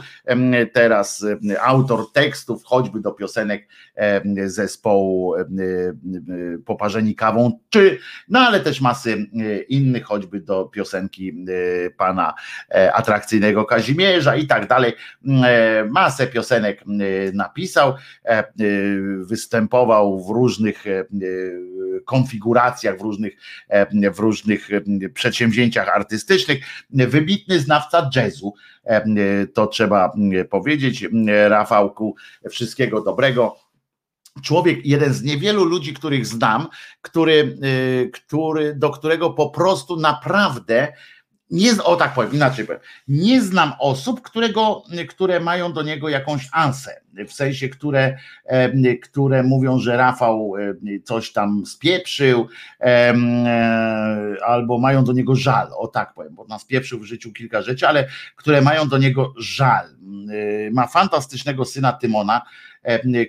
teraz 0.74 1.26
autor 1.62 2.12
tekstów, 2.14 2.64
choćby 2.64 3.00
do 3.00 3.12
piosenek 3.12 3.68
zespołu 4.46 5.34
Poparzeni 6.66 7.16
kawą, 7.16 7.60
czy, 7.70 8.00
no 8.28 8.40
ale 8.40 8.60
też 8.60 8.82
masy 8.82 9.26
innych, 9.70 10.04
choćby 10.04 10.40
do 10.40 10.66
piosenki 10.66 11.46
pana 11.98 12.34
e, 12.70 12.94
atrakcyjnego 12.94 13.66
Kazimierza 13.66 14.36
i 14.36 14.48
tak 14.48 14.68
dalej. 14.68 14.94
Masę 15.90 16.28
piosenek 16.28 16.84
napisał, 17.34 17.94
e, 18.26 18.44
występował 19.20 20.24
w 20.24 20.30
różnych 20.30 20.84
konfiguracjach, 22.06 22.98
w 22.98 23.02
różnych, 23.02 23.34
w 24.14 24.20
różnych 24.20 24.70
przedsięwzięciach 25.14 25.90
artystycznych. 25.90 26.66
Wybitny 26.90 27.60
znawca 27.60 28.10
jazzu, 28.16 28.54
to 29.54 29.68
trzeba 29.68 30.14
powiedzieć. 30.50 31.08
Rafałku, 31.48 32.16
wszystkiego 32.50 33.02
dobrego 33.02 33.56
człowiek, 34.44 34.86
jeden 34.86 35.14
z 35.14 35.24
niewielu 35.24 35.66
ludzi, 35.66 35.94
których 35.94 36.26
znam, 36.26 36.68
który, 37.02 37.58
który, 38.14 38.76
do 38.76 38.90
którego 38.90 39.30
po 39.30 39.50
prostu 39.50 39.98
naprawdę 39.98 40.94
nie, 41.52 41.84
o 41.84 41.96
tak 41.96 42.14
powiem, 42.14 42.34
inaczej 42.34 42.66
powiem, 42.66 42.82
nie 43.08 43.42
znam 43.42 43.74
osób, 43.80 44.22
którego, 44.22 44.84
które 45.10 45.40
mają 45.40 45.74
do 45.74 45.84
niego 45.84 46.10
jakąś 46.10 46.50
ansę, 46.52 47.02
w 47.28 47.34
sensie, 47.34 47.70
które, 47.70 48.18
które 49.04 49.44
mówią, 49.44 49.80
że 49.80 49.98
Rafał 49.98 50.54
coś 51.04 51.32
tam 51.32 51.66
spieprzył, 51.66 52.48
albo 54.46 54.78
mają 54.78 55.04
do 55.04 55.14
niego 55.14 55.36
żal, 55.36 55.68
o 55.78 55.88
tak 55.88 56.14
powiem, 56.14 56.36
bo 56.36 56.46
nas 56.46 56.62
spieprzył 56.62 57.00
w 57.00 57.06
życiu 57.06 57.34
kilka 57.34 57.62
rzeczy, 57.62 57.88
ale 57.88 58.08
które 58.36 58.62
mają 58.62 58.88
do 58.88 58.98
niego 58.98 59.34
żal. 59.38 59.86
Ma 60.72 60.88
fantastycznego 60.88 61.66
syna 61.66 61.94
Tymona, 61.94 62.42
E, 62.71 62.71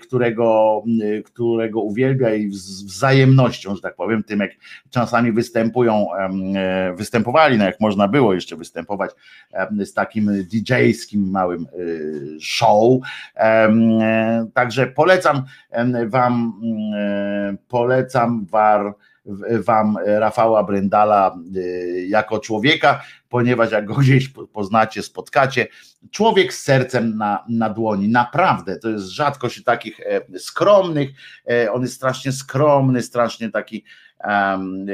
którego, 0.00 0.82
którego 1.24 1.80
uwielbia 1.80 2.34
i 2.34 2.50
z 2.52 2.82
wzajemnością, 2.82 3.74
że 3.74 3.82
tak 3.82 3.94
powiem, 3.94 4.22
tym 4.22 4.40
jak 4.40 4.50
czasami 4.90 5.32
występują, 5.32 6.06
e, 6.14 6.94
występowali, 6.96 7.58
no 7.58 7.64
jak 7.64 7.80
można 7.80 8.08
było 8.08 8.34
jeszcze 8.34 8.56
występować 8.56 9.10
z 9.84 9.92
takim 9.92 10.30
DJ-skim 10.30 11.30
małym 11.30 11.66
e, 11.66 11.76
show. 12.40 13.00
Także 14.54 14.86
polecam 14.86 15.42
wam, 16.06 16.60
polecam 17.68 18.46
war 18.50 18.94
wam 19.50 19.98
Rafała 20.06 20.64
Bryndala 20.64 21.36
jako 22.06 22.38
człowieka, 22.38 23.02
ponieważ 23.32 23.72
jak 23.72 23.84
go 23.84 23.94
gdzieś 23.94 24.28
poznacie, 24.28 25.02
spotkacie, 25.02 25.66
człowiek 26.10 26.54
z 26.54 26.62
sercem 26.62 27.16
na, 27.16 27.44
na 27.48 27.70
dłoni, 27.70 28.08
naprawdę, 28.08 28.78
to 28.78 28.88
jest 28.88 29.06
rzadko 29.06 29.48
się 29.48 29.62
takich 29.62 30.00
e, 30.00 30.38
skromnych, 30.38 31.10
e, 31.50 31.72
on 31.72 31.82
jest 31.82 31.94
strasznie 31.94 32.32
skromny, 32.32 33.02
strasznie 33.02 33.50
taki 33.50 33.84
um, 34.24 34.86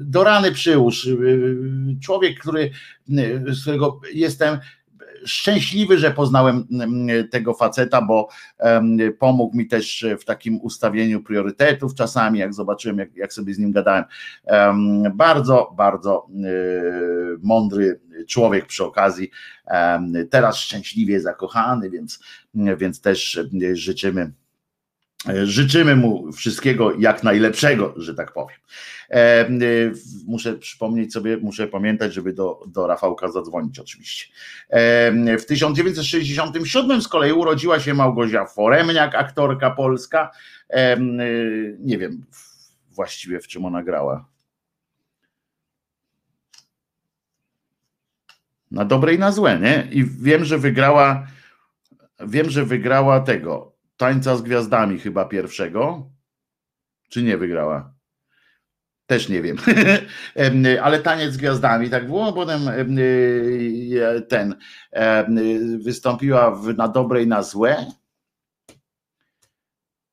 do 0.00 0.24
rany 0.24 0.52
przyłóż, 0.52 1.08
człowiek, 2.02 2.38
który, 2.38 2.70
z 3.46 3.62
którego 3.62 4.00
jestem 4.14 4.58
szczęśliwy, 5.26 5.98
że 5.98 6.10
poznałem 6.10 6.66
mm, 6.72 7.28
tego 7.28 7.54
faceta, 7.54 8.02
bo 8.02 8.28
pomógł 9.18 9.56
mi 9.56 9.66
też 9.66 10.06
w 10.20 10.24
takim 10.24 10.60
ustawieniu 10.60 11.22
priorytetów 11.22 11.94
czasami, 11.94 12.38
jak 12.38 12.54
zobaczyłem, 12.54 12.98
jak, 12.98 13.16
jak 13.16 13.32
sobie 13.32 13.54
z 13.54 13.58
nim 13.58 13.72
gadałem. 13.72 14.04
Bardzo, 15.14 15.74
bardzo 15.76 16.26
e, 16.30 16.48
mądry 17.42 18.00
człowiek 18.28 18.66
przy 18.66 18.84
okazji, 18.84 19.30
teraz 20.30 20.56
szczęśliwie 20.56 21.20
zakochany, 21.20 21.90
więc, 21.90 22.20
więc 22.54 23.00
też 23.00 23.40
życzymy 23.72 24.32
Życzymy 25.44 25.96
mu 25.96 26.32
wszystkiego 26.32 26.92
jak 26.98 27.22
najlepszego, 27.22 27.94
że 27.96 28.14
tak 28.14 28.32
powiem. 28.32 28.58
E, 29.10 29.48
muszę 30.26 30.54
przypomnieć 30.54 31.12
sobie, 31.12 31.36
muszę 31.36 31.66
pamiętać, 31.66 32.14
żeby 32.14 32.32
do, 32.32 32.60
do 32.66 32.86
Rafałka 32.86 33.28
zadzwonić 33.28 33.78
oczywiście. 33.78 34.32
E, 34.68 35.38
w 35.38 35.46
1967 35.46 37.02
z 37.02 37.08
kolei 37.08 37.32
urodziła 37.32 37.80
się 37.80 37.94
Małgosia 37.94 38.46
Foremniak, 38.46 39.14
aktorka 39.14 39.70
polska. 39.70 40.30
E, 40.70 40.96
nie 41.78 41.98
wiem 41.98 42.24
właściwie 42.90 43.40
w 43.40 43.46
czym 43.46 43.64
ona 43.64 43.82
grała. 43.82 44.28
Na 48.70 48.84
dobre 48.84 49.14
i 49.14 49.18
na 49.18 49.32
złe, 49.32 49.58
nie? 49.60 49.88
I 49.90 50.04
wiem, 50.04 50.44
że 50.44 50.58
wygrała, 50.58 51.26
wiem, 52.20 52.50
że 52.50 52.64
wygrała 52.64 53.20
tego 53.20 53.71
Tańca 53.96 54.36
z 54.36 54.42
Gwiazdami 54.42 54.98
chyba 54.98 55.24
pierwszego. 55.24 56.10
Czy 57.08 57.22
nie 57.22 57.36
wygrała? 57.36 57.94
Też 59.06 59.28
nie 59.28 59.42
wiem. 59.42 59.56
Ale 60.82 60.98
taniec 60.98 61.32
z 61.32 61.36
gwiazdami, 61.36 61.90
tak 61.90 62.06
było. 62.06 62.32
Potem 62.32 62.68
y, 62.68 64.26
ten 64.28 64.54
wystąpiła 65.84 66.50
w, 66.50 66.76
na 66.76 66.88
dobre 66.88 67.22
i 67.22 67.26
na 67.26 67.42
złe. 67.42 67.86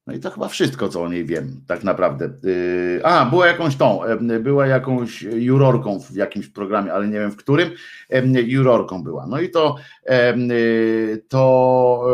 No 0.08 0.16
i 0.16 0.20
to 0.20 0.32
chyba 0.32 0.48
wszystko, 0.48 0.90
co 0.90 1.04
o 1.04 1.10
niej 1.10 1.26
wiem, 1.26 1.62
tak 1.68 1.84
naprawdę. 1.84 2.30
Y, 2.46 3.02
a, 3.04 3.26
była 3.26 3.48
jakąś 3.48 3.76
tą, 3.76 4.02
była 4.40 4.68
jakąś 4.68 5.22
jurorką 5.22 6.00
w 6.00 6.16
jakimś 6.16 6.48
programie, 6.48 6.94
ale 6.94 7.08
nie 7.08 7.20
wiem 7.20 7.32
w 7.32 7.36
którym, 7.36 7.70
jurorką 8.34 9.04
była. 9.04 9.28
No 9.28 9.40
i 9.40 9.50
to, 9.50 9.76
y, 10.52 11.26
to 11.30 12.06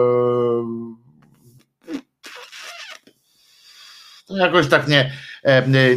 jakoś 4.30 4.68
tak 4.68 4.88
nie, 4.88 5.12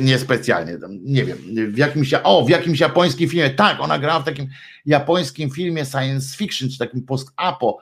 niespecjalnie, 0.00 0.78
nie 0.90 1.24
wiem, 1.24 1.38
w 1.72 1.78
jakimś, 1.78 2.14
o, 2.22 2.44
w 2.44 2.50
jakimś 2.50 2.80
japońskim 2.80 3.28
filmie, 3.28 3.50
tak, 3.50 3.80
ona 3.80 3.98
grała 3.98 4.20
w 4.20 4.24
takim 4.24 4.48
japońskim 4.86 5.50
filmie 5.50 5.84
science 5.84 6.36
fiction, 6.36 6.68
czy 6.70 6.78
takim 6.78 7.02
post-apo, 7.02 7.78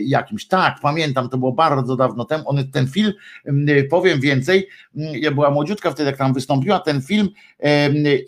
jakimś. 0.00 0.48
Tak, 0.48 0.76
pamiętam, 0.82 1.28
to 1.28 1.38
było 1.38 1.52
bardzo 1.52 1.96
dawno 1.96 2.24
temu. 2.24 2.44
On, 2.46 2.70
ten 2.70 2.88
film, 2.88 3.12
powiem 3.90 4.20
więcej, 4.20 4.68
ja 4.94 5.30
była 5.30 5.50
młodziutka 5.50 5.90
wtedy, 5.90 6.10
jak 6.10 6.18
tam 6.18 6.34
wystąpiła, 6.34 6.80
ten 6.80 7.02
film 7.02 7.28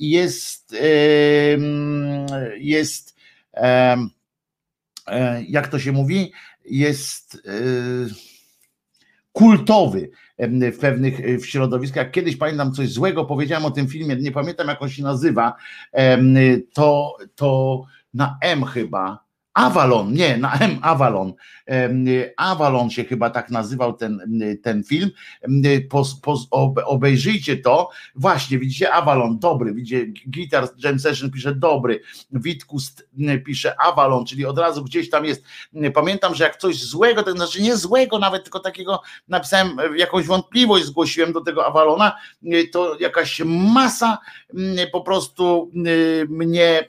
jest 0.00 0.76
jest 2.58 3.16
e, 5.06 5.42
jak 5.48 5.68
to 5.68 5.78
się 5.78 5.92
mówi, 5.92 6.32
jest 6.64 7.34
e, 7.34 7.38
kultowy 9.32 10.10
w 10.72 10.78
pewnych 10.78 11.40
w 11.40 11.46
środowiskach. 11.46 12.10
Kiedyś 12.10 12.36
pamiętam 12.36 12.72
coś 12.72 12.88
złego, 12.88 13.24
powiedziałem 13.24 13.64
o 13.64 13.70
tym 13.70 13.88
filmie, 13.88 14.16
nie 14.16 14.32
pamiętam 14.32 14.68
jak 14.68 14.82
on 14.82 14.88
się 14.88 15.02
nazywa, 15.02 15.54
to, 16.72 17.16
to 17.34 17.82
na 18.14 18.38
M 18.42 18.64
chyba, 18.64 19.27
Avalon, 19.58 20.12
nie, 20.12 20.36
na 20.36 20.52
M 20.52 20.78
Avalon. 20.82 21.32
Avalon 22.36 22.90
się 22.90 23.04
chyba 23.04 23.30
tak 23.30 23.50
nazywał 23.50 23.92
ten, 23.92 24.40
ten 24.62 24.84
film. 24.84 25.10
obejrzyjcie 26.86 27.56
to. 27.56 27.90
Właśnie, 28.14 28.58
widzicie, 28.58 28.92
Avalon, 28.92 29.38
dobry. 29.38 29.74
Widzicie, 29.74 30.06
Guitar 30.26 30.68
Jam 30.84 30.98
Session 30.98 31.30
pisze 31.30 31.54
dobry. 31.54 32.00
Witkust 32.32 33.08
pisze 33.46 33.80
Avalon, 33.80 34.26
czyli 34.26 34.46
od 34.46 34.58
razu 34.58 34.84
gdzieś 34.84 35.10
tam 35.10 35.24
jest. 35.24 35.44
Pamiętam, 35.94 36.34
że 36.34 36.44
jak 36.44 36.56
coś 36.56 36.82
złego, 36.82 37.22
to 37.22 37.32
znaczy 37.32 37.62
nie 37.62 37.76
złego, 37.76 38.18
nawet 38.18 38.42
tylko 38.42 38.60
takiego 38.60 39.02
napisałem, 39.28 39.76
jakąś 39.96 40.26
wątpliwość 40.26 40.84
zgłosiłem 40.84 41.32
do 41.32 41.40
tego 41.40 41.66
Avalona, 41.66 42.16
to 42.72 42.98
jakaś 43.00 43.42
masa 43.44 44.18
po 44.92 45.00
prostu 45.00 45.70
mnie, 46.28 46.88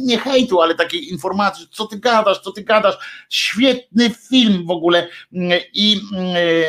nie 0.00 0.18
hejtu, 0.18 0.60
ale 0.60 0.74
takiej 0.74 1.10
informacji, 1.12 1.68
co 1.70 1.86
ty 1.86 1.97
gadasz, 2.00 2.38
co 2.38 2.52
ty 2.52 2.62
gadasz, 2.62 2.98
świetny 3.28 4.10
film 4.10 4.66
w 4.66 4.70
ogóle. 4.70 5.08
I 5.74 6.00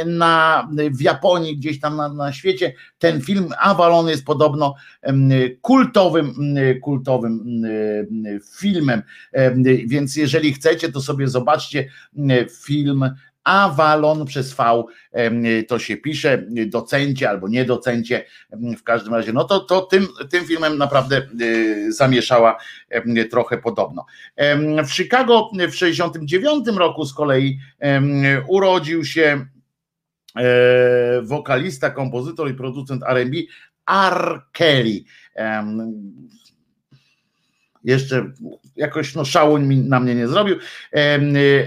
na, 0.06 0.68
w 0.92 1.02
Japonii, 1.02 1.58
gdzieś 1.58 1.80
tam 1.80 1.96
na, 1.96 2.10
na 2.10 2.34
świecie, 2.34 2.74
ten 3.00 3.22
film 3.22 3.50
Avalon 3.60 4.08
jest 4.08 4.26
podobno 4.26 4.76
kultowym, 5.62 6.36
kultowym 6.82 7.62
filmem, 8.60 9.02
więc 9.86 10.16
jeżeli 10.16 10.54
chcecie, 10.54 10.92
to 10.92 11.02
sobie 11.02 11.28
zobaczcie 11.28 11.90
film 12.64 13.10
Avalon 13.44 14.26
przez 14.26 14.54
V 14.54 14.84
to 15.68 15.80
się 15.80 15.98
pisze, 15.98 16.46
docencie 16.68 17.30
albo 17.30 17.48
nie 17.48 17.66
docencie, 17.66 18.26
w 18.52 18.84
każdym 18.84 19.14
razie, 19.14 19.34
no 19.34 19.44
to, 19.44 19.60
to 19.60 19.82
tym, 19.82 20.08
tym 20.32 20.46
filmem 20.46 20.78
naprawdę 20.78 21.22
y, 21.42 21.94
zamieszała 21.94 22.58
trochę 23.32 23.58
podobno. 23.58 24.06
W 24.88 24.92
Chicago 24.92 25.52
w 25.70 25.76
69 25.76 26.68
roku 26.68 27.06
z 27.06 27.14
kolei 27.14 27.60
urodził 28.48 29.06
się 29.06 29.46
e, 30.36 31.22
wokalista, 31.22 31.90
kompozytor 31.90 32.52
i 32.52 32.54
producent 32.54 33.04
R&B 33.04 33.38
R. 33.88 34.42
Kelly 34.52 35.04
jeszcze 37.84 38.32
jakoś 38.80 39.16
no, 39.16 39.26
szału 39.26 39.58
na 39.68 40.00
mnie 40.00 40.16
nie 40.16 40.28
zrobił, 40.28 40.58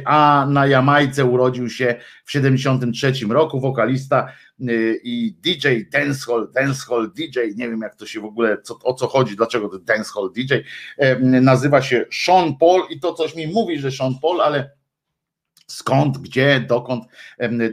a 0.04 0.46
na 0.50 0.66
Jamajce 0.66 1.24
urodził 1.24 1.70
się 1.70 1.94
w 2.24 2.32
73 2.32 3.12
roku 3.30 3.60
wokalista 3.60 4.32
y, 4.60 5.00
i 5.04 5.32
DJ 5.32 5.68
dancehall, 5.92 6.50
dancehall 6.54 7.12
DJ, 7.16 7.38
nie 7.56 7.68
wiem 7.68 7.80
jak 7.80 7.96
to 7.96 8.06
się 8.06 8.20
w 8.20 8.24
ogóle, 8.24 8.62
co, 8.62 8.78
o 8.84 8.94
co 8.94 9.06
chodzi, 9.06 9.36
dlaczego 9.36 9.68
to 9.68 9.78
dancehall 9.78 10.32
DJ, 10.36 10.54
nazywa 11.22 11.82
się 11.82 12.04
Sean 12.12 12.56
Paul 12.56 12.82
i 12.90 13.00
to 13.00 13.14
coś 13.14 13.36
mi 13.36 13.46
mówi, 13.46 13.78
że 13.78 13.90
Sean 13.90 14.14
Paul, 14.22 14.40
ale 14.40 14.70
skąd, 15.66 16.18
gdzie, 16.18 16.64
dokąd, 16.68 17.04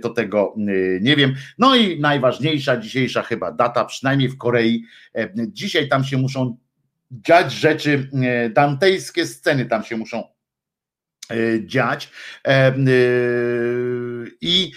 to 0.02 0.10
tego 0.10 0.56
y, 0.70 0.99
nie 1.02 1.16
wiem. 1.16 1.36
No 1.57 1.76
i 1.76 1.99
najważniejsza 1.99 2.78
dzisiejsza 2.78 3.22
chyba 3.22 3.52
data, 3.52 3.86
przynajmniej 3.86 4.30
w 4.30 4.38
Korei, 4.38 4.86
dzisiaj 5.38 5.90
tam 5.90 6.03
się 6.03 6.18
muszą 6.18 6.57
dziać 7.11 7.53
rzeczy, 7.53 8.10
e, 8.14 8.49
dantejskie 8.49 9.26
sceny 9.27 9.65
tam 9.65 9.84
się 9.84 9.98
muszą 9.98 10.23
e, 11.31 11.65
dziać. 11.65 12.11
E, 12.48 12.73
I 14.41 14.72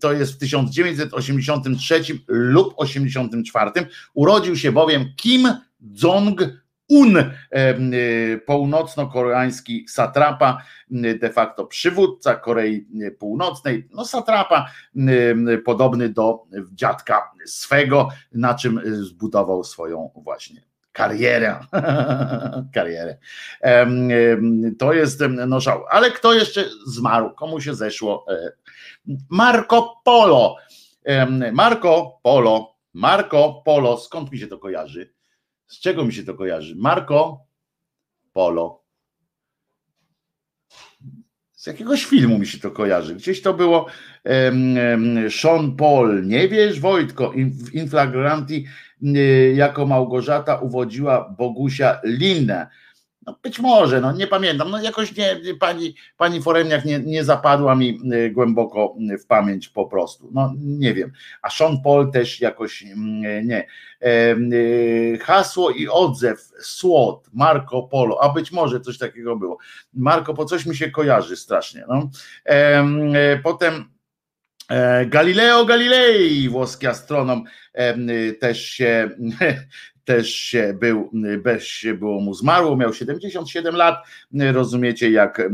to 0.00 0.12
jest 0.12 0.32
w 0.32 0.38
1983 0.38 2.00
lub 2.28 2.74
84. 2.76 3.70
Urodził 4.14 4.56
się 4.56 4.72
bowiem 4.72 5.04
Kim 5.16 5.48
Jong-un, 6.02 7.16
północno-koreański 8.46 9.84
satrapa, 9.88 10.62
de 11.20 11.30
facto 11.30 11.66
przywódca 11.66 12.34
Korei 12.34 12.86
Północnej, 13.18 13.88
no 13.92 14.04
satrapa 14.04 14.70
podobny 15.64 16.08
do 16.08 16.44
dziadka 16.72 17.30
swego, 17.46 18.08
na 18.32 18.54
czym 18.54 18.80
zbudował 18.84 19.64
swoją 19.64 20.10
właśnie 20.14 20.62
karierę. 20.96 21.60
karierę. 22.74 23.18
To 24.78 24.92
jest 24.92 25.20
no 25.46 25.60
żał. 25.60 25.84
Ale 25.90 26.10
kto 26.10 26.34
jeszcze 26.34 26.64
zmarł? 26.86 27.34
Komu 27.34 27.60
się 27.60 27.74
zeszło? 27.74 28.26
E, 28.28 28.52
Marco 29.30 30.00
Polo. 30.04 30.56
Marco 31.52 32.20
Polo. 32.22 32.76
Marco 32.94 33.62
Polo. 33.64 33.96
Skąd 33.96 34.32
mi 34.32 34.38
się 34.38 34.46
to 34.46 34.58
kojarzy? 34.58 35.12
Z 35.66 35.80
czego 35.80 36.04
mi 36.04 36.12
się 36.12 36.24
to 36.24 36.34
kojarzy? 36.34 36.74
Marco 36.76 37.40
Polo. 38.32 38.85
Z 41.66 41.68
jakiegoś 41.68 42.04
filmu 42.04 42.38
mi 42.38 42.46
się 42.46 42.58
to 42.58 42.70
kojarzy. 42.70 43.14
Gdzieś 43.14 43.42
to 43.42 43.54
było 43.54 43.86
Sean 45.30 45.76
Paul. 45.76 46.26
Nie 46.26 46.48
wiesz, 46.48 46.80
Wojtko, 46.80 47.30
w 47.30 47.74
Inflagranti 47.74 48.64
Y, 49.02 49.54
jako 49.56 49.86
Małgorzata 49.86 50.56
uwodziła 50.56 51.34
Bogusia 51.38 52.00
Linnę. 52.04 52.66
No 53.26 53.36
być 53.42 53.58
może, 53.58 54.00
no 54.00 54.12
nie 54.12 54.26
pamiętam, 54.26 54.70
no 54.70 54.82
jakoś 54.82 55.16
nie, 55.16 55.36
pani, 55.60 55.94
pani 56.16 56.42
Foremniak 56.42 56.84
nie, 56.84 56.98
nie 56.98 57.24
zapadła 57.24 57.74
mi 57.74 58.00
y, 58.14 58.30
głęboko 58.30 58.94
w 59.22 59.26
pamięć 59.26 59.68
po 59.68 59.86
prostu, 59.86 60.30
no 60.32 60.54
nie 60.56 60.94
wiem, 60.94 61.12
a 61.42 61.50
Sean 61.50 61.82
Paul 61.84 62.12
też 62.12 62.40
jakoś 62.40 62.82
mm, 62.82 63.46
nie. 63.46 63.66
Y, 64.02 65.18
hasło 65.22 65.70
i 65.70 65.88
odzew, 65.88 66.50
SWOT, 66.60 67.28
Marco 67.32 67.82
Polo, 67.82 68.22
a 68.22 68.28
być 68.28 68.52
może 68.52 68.80
coś 68.80 68.98
takiego 68.98 69.36
było. 69.36 69.58
Marco, 69.94 70.34
po 70.34 70.44
coś 70.44 70.66
mi 70.66 70.76
się 70.76 70.90
kojarzy 70.90 71.36
strasznie. 71.36 71.84
No. 71.88 72.10
Potem 73.42 73.96
E, 74.68 75.06
Galileo 75.06 75.64
Galilei, 75.64 76.48
włoski 76.48 76.86
astronom, 76.86 77.44
też 78.40 78.66
się, 78.66 79.10
też 80.06 80.34
się 80.34 80.74
był, 80.80 81.10
bez 81.42 81.64
się 81.64 81.94
było 81.94 82.20
mu 82.20 82.34
zmarł, 82.34 82.76
miał 82.76 82.92
77 82.92 83.76
lat, 83.76 84.06
rozumiecie 84.52 85.10
jak 85.10 85.50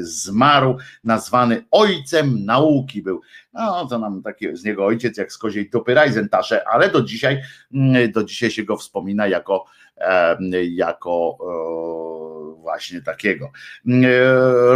zmarł, 0.00 0.76
nazwany 1.04 1.64
ojcem 1.70 2.44
nauki 2.44 3.02
był. 3.02 3.20
No 3.52 3.86
to 3.86 3.98
nam 3.98 4.22
taki 4.22 4.56
z 4.56 4.64
niego 4.64 4.86
ojciec 4.86 5.18
jak 5.18 5.32
z 5.32 5.38
koziej 5.38 5.70
dupy 5.70 5.94
Reisentasze, 5.94 6.68
ale 6.68 6.90
do 6.90 7.02
dzisiaj, 7.02 7.42
do 8.14 8.24
dzisiaj 8.24 8.50
się 8.50 8.62
go 8.62 8.76
wspomina 8.76 9.26
jako, 9.26 9.64
jako 10.70 11.38
właśnie 12.62 13.02
takiego. 13.02 13.52
Mm, 13.86 14.04
e, 14.04 14.08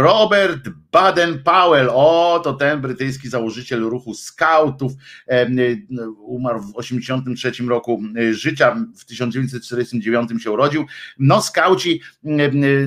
Robert 0.01 0.69
Baden-Powell, 0.91 1.89
o 1.89 2.39
to 2.43 2.53
ten 2.53 2.81
brytyjski 2.81 3.29
założyciel 3.29 3.81
ruchu 3.81 4.13
scoutów, 4.13 4.91
e, 5.27 5.47
umarł 6.19 6.59
w 6.59 6.73
1983 6.73 7.63
roku 7.67 8.01
e, 8.17 8.33
życia, 8.33 8.75
w 8.97 9.05
1949 9.05 10.43
się 10.43 10.51
urodził. 10.51 10.85
No 11.19 11.41
skauci, 11.41 12.01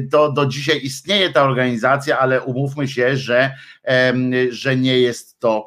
do, 0.01 0.33
do 0.33 0.47
dzisiaj 0.47 0.81
istnieje 0.83 1.33
ta 1.33 1.43
organizacja, 1.43 2.19
ale 2.19 2.43
umówmy 2.43 2.89
się, 2.89 3.17
że, 3.17 3.55
że 4.51 4.77
nie 4.77 5.01
jest 5.01 5.41
to, 5.41 5.67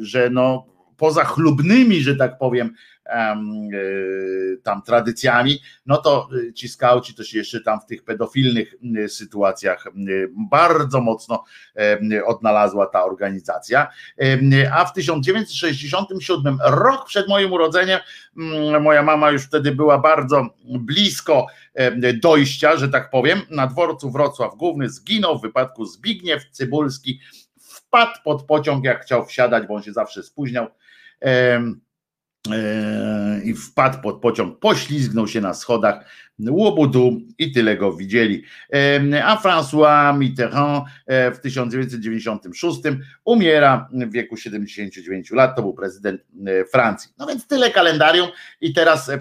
że 0.00 0.30
no 0.30 0.69
poza 1.00 1.24
chlubnymi, 1.24 2.00
że 2.00 2.16
tak 2.16 2.38
powiem, 2.38 2.74
Y, 3.74 4.60
tam 4.62 4.82
tradycjami, 4.82 5.60
no 5.86 5.96
to 5.96 6.28
y, 6.34 6.52
ci 6.52 6.68
skauci 6.68 7.14
to 7.14 7.24
się 7.24 7.38
jeszcze 7.38 7.60
tam 7.60 7.80
w 7.80 7.86
tych 7.86 8.04
pedofilnych 8.04 8.74
y, 8.96 9.08
sytuacjach 9.08 9.84
bardzo 10.50 11.00
mocno 11.00 11.44
odnalazła 12.24 12.86
ta 12.86 13.04
organizacja. 13.04 13.88
A 14.72 14.84
w 14.84 14.92
1967, 14.92 16.58
rok 16.64 17.06
przed 17.06 17.28
moim 17.28 17.52
urodzeniem, 17.52 18.00
mm, 18.36 18.82
moja 18.82 19.02
mama 19.02 19.30
już 19.30 19.42
wtedy 19.42 19.74
była 19.74 19.98
bardzo 19.98 20.48
blisko 20.64 21.46
dojścia, 22.22 22.76
że 22.76 22.88
tak 22.88 23.10
powiem, 23.10 23.40
na 23.50 23.66
dworcu 23.66 24.10
Wrocław 24.10 24.56
Główny 24.56 24.88
zginął 24.90 25.38
w 25.38 25.42
wypadku 25.42 25.84
Zbigniew 25.84 26.50
Cybulski, 26.50 27.20
wpadł 27.60 28.18
pod 28.24 28.42
pociąg, 28.42 28.84
jak 28.84 29.02
chciał 29.02 29.26
wsiadać, 29.26 29.66
bo 29.66 29.74
on 29.74 29.82
się 29.82 29.92
zawsze 29.92 30.22
spóźniał 30.22 30.66
i 33.44 33.54
wpadł 33.54 33.98
pod 34.02 34.20
pociąg, 34.20 34.58
poślizgnął 34.58 35.28
się 35.28 35.40
na 35.40 35.54
schodach, 35.54 36.04
łobudu 36.48 37.20
i 37.38 37.52
tyle 37.52 37.76
go 37.76 37.92
widzieli. 37.92 38.42
A 39.24 39.36
François 39.36 40.18
Mitterrand 40.18 40.84
e, 41.06 41.30
w 41.30 41.40
1996 41.40 42.80
umiera 43.24 43.88
w 43.92 44.12
wieku 44.12 44.36
79 44.36 45.30
lat, 45.30 45.56
to 45.56 45.62
był 45.62 45.74
prezydent 45.74 46.20
e, 46.46 46.64
Francji. 46.64 47.10
No 47.18 47.26
więc 47.26 47.46
tyle 47.46 47.70
kalendarium 47.70 48.28
i 48.60 48.72
teraz, 48.72 49.08
e, 49.08 49.18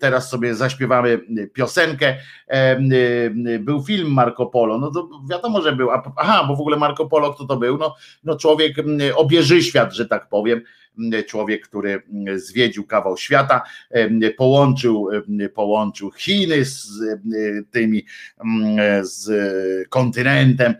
teraz 0.00 0.30
sobie 0.30 0.54
zaśpiewamy 0.54 1.20
piosenkę. 1.52 2.16
Był 3.60 3.82
film 3.82 4.12
Marco 4.12 4.46
Polo, 4.46 4.78
no 4.78 4.90
to 4.90 5.08
wiadomo, 5.30 5.62
że 5.62 5.76
był, 5.76 5.88
aha, 6.16 6.44
bo 6.48 6.56
w 6.56 6.60
ogóle 6.60 6.76
Marco 6.76 7.06
Polo 7.06 7.34
kto 7.34 7.44
to 7.44 7.56
był? 7.56 7.78
No, 7.78 7.94
no 8.24 8.36
człowiek 8.36 8.76
obieży 9.16 9.62
świat, 9.62 9.94
że 9.94 10.06
tak 10.06 10.28
powiem, 10.28 10.62
człowiek, 11.26 11.68
który 11.68 12.02
zwiedził 12.34 12.86
kawał 12.86 13.16
świata, 13.16 13.62
połączył, 14.36 15.08
połączył 15.54 16.10
Chiny 16.10 16.64
z 16.64 17.00
tymi, 17.70 18.06
z 19.02 19.28
kontynentem, 19.88 20.74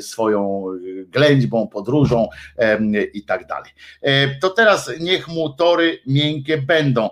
swoją 0.00 0.64
ględźbą, 1.06 1.68
podróżą 1.68 2.28
i 3.14 3.24
tak 3.24 3.46
dalej. 3.46 3.70
To 4.40 4.50
teraz 4.50 4.90
niech 5.00 5.28
mu 5.28 5.52
tory 5.52 5.98
miękkie 6.06 6.58
będą. 6.58 7.10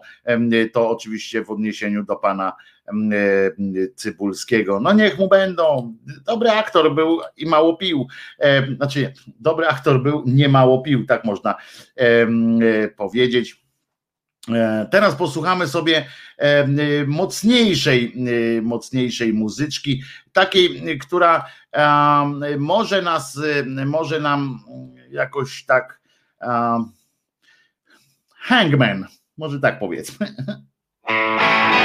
To 0.72 0.90
oczywiście 0.90 1.44
w 1.44 1.50
odniesieniu 1.50 2.04
do 2.04 2.16
pana 2.16 2.52
E, 2.52 2.77
Cybulskiego. 3.96 4.80
No 4.80 4.92
niech 4.92 5.18
mu 5.18 5.28
będą. 5.28 5.94
Dobry 6.26 6.50
aktor 6.50 6.94
był 6.94 7.20
i 7.36 7.46
mało 7.46 7.76
pił. 7.76 8.06
E, 8.38 8.74
znaczy, 8.76 9.12
dobry 9.40 9.66
aktor 9.66 10.02
był, 10.02 10.22
nie 10.26 10.48
mało 10.48 10.82
pił, 10.82 11.06
tak 11.06 11.24
można 11.24 11.54
e, 11.96 12.26
powiedzieć. 12.88 13.68
Teraz 14.90 15.14
posłuchamy 15.14 15.68
sobie 15.68 16.06
mocniejszej, 17.06 18.14
mocniejszej 18.62 19.32
muzyczki, 19.32 20.02
takiej, 20.32 20.98
która 20.98 21.46
może 22.58 23.02
nas, 23.02 23.40
może 23.86 24.20
nam 24.20 24.60
jakoś 25.10 25.64
tak 25.64 26.00
Hangman, 28.34 29.06
może 29.38 29.60
tak 29.60 29.78
powiedzmy. 29.78 30.34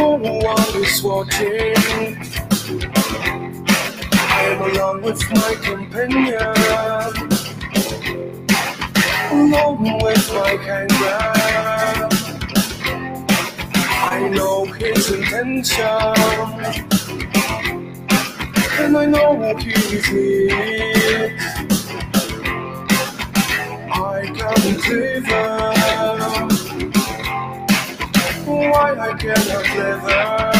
No 0.00 0.16
one 0.16 0.82
is 0.82 1.02
watching. 1.02 2.16
I 4.14 4.42
am 4.48 4.62
along 4.70 5.02
with 5.02 5.22
my 5.30 5.54
companion, 5.62 6.38
along 9.30 9.98
with 10.02 10.32
my 10.32 10.52
hanger. 10.66 11.20
I 14.16 14.26
know 14.32 14.64
his 14.64 15.10
intention, 15.10 15.84
and 18.80 18.96
I 18.96 19.04
know 19.04 19.32
what 19.34 19.62
he 19.62 19.74
needs. 20.12 21.44
I 23.92 24.32
can 24.34 24.80
deliver 24.80 25.79
why 28.70 28.96
I 28.98 29.14
cannot 29.14 29.64
live. 29.76 30.59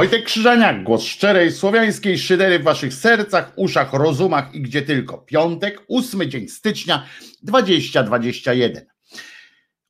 Wojtek 0.00 0.24
Krzyżaniak, 0.24 0.84
głos 0.84 1.02
szczerej 1.02 1.52
słowiańskiej 1.52 2.18
szydery 2.18 2.58
w 2.58 2.62
waszych 2.62 2.94
sercach, 2.94 3.52
uszach, 3.56 3.92
rozumach 3.92 4.54
i 4.54 4.60
gdzie 4.60 4.82
tylko. 4.82 5.18
Piątek, 5.18 5.82
ósmy 5.88 6.28
dzień 6.28 6.48
stycznia 6.48 7.06
2021. 7.42 8.86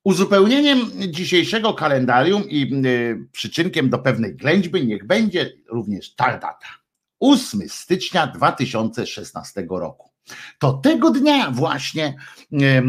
Uzupełnieniem 0.04 0.90
dzisiejszego 1.08 1.74
kalendarium 1.74 2.48
i 2.48 2.86
y, 2.86 3.28
przyczynkiem 3.32 3.90
do 3.90 3.98
pewnej 3.98 4.36
ględźby 4.36 4.86
niech 4.86 5.06
będzie 5.06 5.52
również 5.68 6.14
ta 6.14 6.32
data. 6.32 6.68
8 7.20 7.68
stycznia 7.68 8.26
2016 8.26 9.66
roku. 9.70 10.09
To 10.58 10.72
tego 10.72 11.10
dnia 11.10 11.50
właśnie 11.50 12.06
e, 12.06 12.82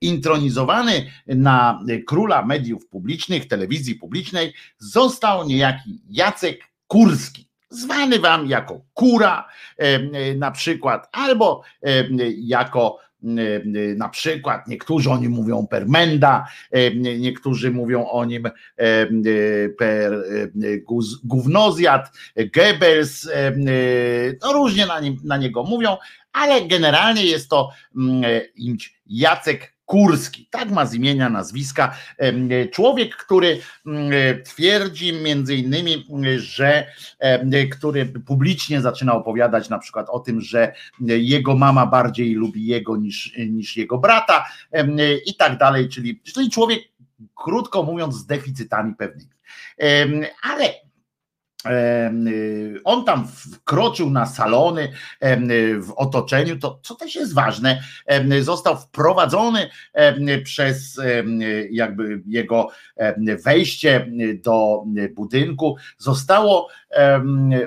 intronizowany 0.00 1.10
na 1.26 1.80
króla 2.06 2.44
mediów 2.44 2.88
publicznych, 2.88 3.48
telewizji 3.48 3.94
publicznej 3.94 4.54
został 4.78 5.48
niejaki 5.48 6.02
Jacek 6.10 6.60
Kurski 6.86 7.48
zwany 7.70 8.18
wam 8.18 8.46
jako 8.46 8.80
kura 8.94 9.48
na 10.36 10.50
przykład, 10.50 11.08
albo 11.12 11.62
jako 12.36 12.98
na 13.96 14.08
przykład 14.08 14.68
niektórzy 14.68 15.10
o 15.10 15.18
nim 15.18 15.32
mówią 15.32 15.66
permenda, 15.66 16.46
niektórzy 17.18 17.70
mówią 17.70 18.06
o 18.06 18.24
nim 18.24 18.48
per 19.78 20.24
gównozjad, 21.24 22.10
Goebbels, 22.54 23.28
no 24.42 24.52
różnie 24.52 24.86
na, 24.86 25.00
nim, 25.00 25.16
na 25.24 25.36
niego 25.36 25.62
mówią, 25.62 25.96
ale 26.32 26.66
generalnie 26.66 27.26
jest 27.26 27.50
to 27.50 27.70
mm, 27.96 28.22
Jacek 29.06 29.73
Kurski, 29.86 30.48
tak 30.50 30.70
ma 30.70 30.86
z 30.86 30.94
imienia, 30.94 31.28
nazwiska. 31.28 31.96
Człowiek, 32.72 33.16
który 33.16 33.60
mm, 33.86 34.12
twierdzi 34.44 35.12
między 35.12 35.56
innymi, 35.56 36.06
że 36.36 36.86
który 37.70 38.06
publicznie 38.06 38.80
zaczyna 38.80 39.14
opowiadać 39.14 39.68
na 39.68 39.78
przykład 39.78 40.06
o 40.10 40.20
tym, 40.20 40.40
że 40.40 40.72
jego 41.00 41.56
mama 41.56 41.86
bardziej 41.86 42.34
lubi 42.34 42.66
jego 42.66 42.96
niż, 42.96 43.32
niż 43.48 43.76
jego 43.76 43.98
brata 43.98 44.46
i 45.26 45.34
tak 45.36 45.58
dalej, 45.58 45.88
czyli, 45.88 46.20
czyli 46.20 46.50
człowiek, 46.50 46.82
krótko 47.34 47.82
mówiąc, 47.82 48.14
z 48.14 48.26
deficytami 48.26 48.94
pewnymi. 48.94 49.30
Ale 50.42 50.83
on 52.84 53.04
tam 53.04 53.28
wkroczył 53.28 54.10
na 54.10 54.26
salony 54.26 54.92
w 55.80 55.92
otoczeniu, 55.96 56.58
to 56.58 56.80
co 56.82 56.94
też 56.94 57.14
jest 57.14 57.34
ważne, 57.34 57.82
został 58.40 58.76
wprowadzony 58.78 59.70
przez 60.44 61.00
jakby 61.70 62.22
jego 62.26 62.68
wejście 63.44 64.10
do 64.34 64.84
budynku, 65.14 65.76
zostało 65.98 66.68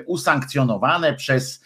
usankcjonowane 0.06 1.14
przez 1.14 1.62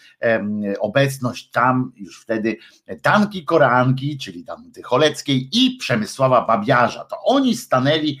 obecność 0.79 1.49
tam 1.49 1.91
już 1.95 2.21
wtedy 2.21 2.57
Danki 3.03 3.45
Koranki, 3.45 4.17
czyli 4.17 4.43
tam 4.43 4.71
Choleckiej 4.83 5.49
i 5.53 5.77
Przemysława 5.77 6.45
Babiarza. 6.45 7.03
To 7.03 7.17
oni 7.23 7.57
stanęli 7.57 8.19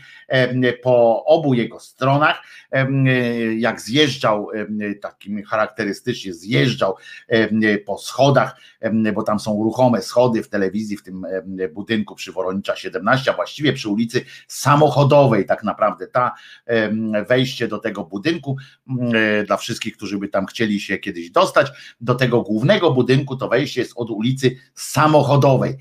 po 0.83 1.25
obu 1.25 1.53
jego 1.53 1.79
stronach, 1.79 2.41
jak 3.57 3.81
zjeżdżał, 3.81 4.47
takim 5.01 5.43
charakterystycznie 5.43 6.33
zjeżdżał 6.33 6.95
po 7.85 7.97
schodach, 7.97 8.55
bo 9.13 9.23
tam 9.23 9.39
są 9.39 9.63
ruchome 9.63 10.01
schody 10.01 10.43
w 10.43 10.49
telewizji 10.49 10.97
w 10.97 11.03
tym 11.03 11.25
budynku 11.73 12.15
przy 12.15 12.31
Woronicza 12.31 12.75
17, 12.75 13.31
a 13.31 13.35
właściwie 13.35 13.73
przy 13.73 13.89
ulicy 13.89 14.25
Samochodowej 14.47 15.45
tak 15.45 15.63
naprawdę 15.63 16.07
ta 16.07 16.33
wejście 17.27 17.67
do 17.67 17.79
tego 17.79 18.03
budynku 18.03 18.57
dla 19.47 19.57
wszystkich, 19.57 19.97
którzy 19.97 20.17
by 20.17 20.27
tam 20.27 20.45
chcieli 20.45 20.79
się 20.79 20.97
kiedyś 20.97 21.31
dostać 21.31 21.71
do 22.01 22.15
tego 22.15 22.41
głównego 22.41 22.91
budynku, 22.91 23.35
to 23.35 23.49
wejście 23.49 23.81
jest 23.81 23.93
od 23.95 24.09
ulicy 24.09 24.57
Samochodowej. 24.75 25.77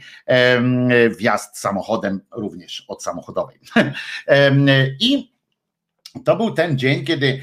Wjazd 1.19 1.59
samochodem 1.59 2.21
również 2.33 2.85
od 2.89 3.03
samochodowej. 3.03 3.59
I 4.33 5.29
to 6.25 6.37
był 6.37 6.51
ten 6.51 6.79
dzień, 6.79 7.05
kiedy 7.05 7.41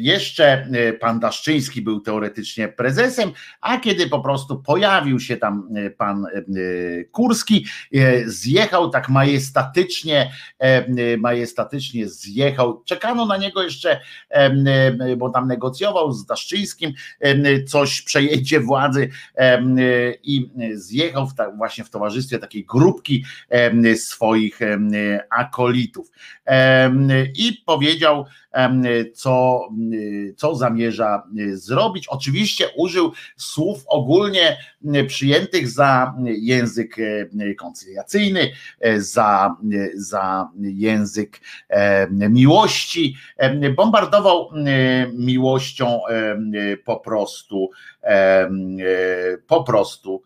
jeszcze 0.00 0.52
e, 0.52 0.92
pan 0.92 1.20
Daszczyński 1.20 1.82
był 1.82 2.00
teoretycznie 2.00 2.68
prezesem, 2.68 3.32
a 3.60 3.78
kiedy 3.78 4.08
po 4.08 4.20
prostu 4.20 4.62
pojawił 4.62 5.20
się 5.20 5.36
tam 5.36 5.68
e, 5.74 5.90
pan 5.90 6.26
e, 6.26 6.30
Kurski, 7.04 7.66
zjechał 8.24 8.90
tak 8.90 9.08
majestatycznie, 9.08 10.32
majestatycznie 11.18 12.08
zjechał. 12.08 12.82
Czekano 12.84 13.26
na 13.26 13.36
niego 13.36 13.62
jeszcze, 13.62 14.00
bo 15.16 15.30
tam 15.30 15.48
negocjował 15.48 16.12
z 16.12 16.26
Daszczyńskim 16.26 16.92
coś 17.66 18.02
przejęcie 18.02 18.60
władzy 18.60 19.08
i 20.22 20.50
zjechał 20.74 21.28
właśnie 21.56 21.84
w 21.84 21.90
towarzystwie 21.90 22.38
takiej 22.38 22.64
grupki 22.64 23.24
swoich 23.96 24.60
akolitów. 25.30 26.10
I 27.34 27.62
powiedział, 27.66 27.81
powiedział, 27.82 28.26
co, 29.14 29.68
co 30.36 30.54
zamierza 30.54 31.22
zrobić. 31.52 32.08
Oczywiście 32.08 32.68
użył 32.76 33.12
słów 33.36 33.84
ogólnie 33.86 34.56
przyjętych 35.08 35.68
za 35.68 36.14
język 36.24 36.96
koncyliacyjny, 37.58 38.52
za, 38.96 39.56
za 39.94 40.48
język 40.60 41.40
miłości. 42.10 43.16
Bombardował 43.76 44.50
miłością 45.12 46.00
po 46.84 46.96
prostu, 46.96 47.70
po 49.46 49.64
prostu 49.64 50.22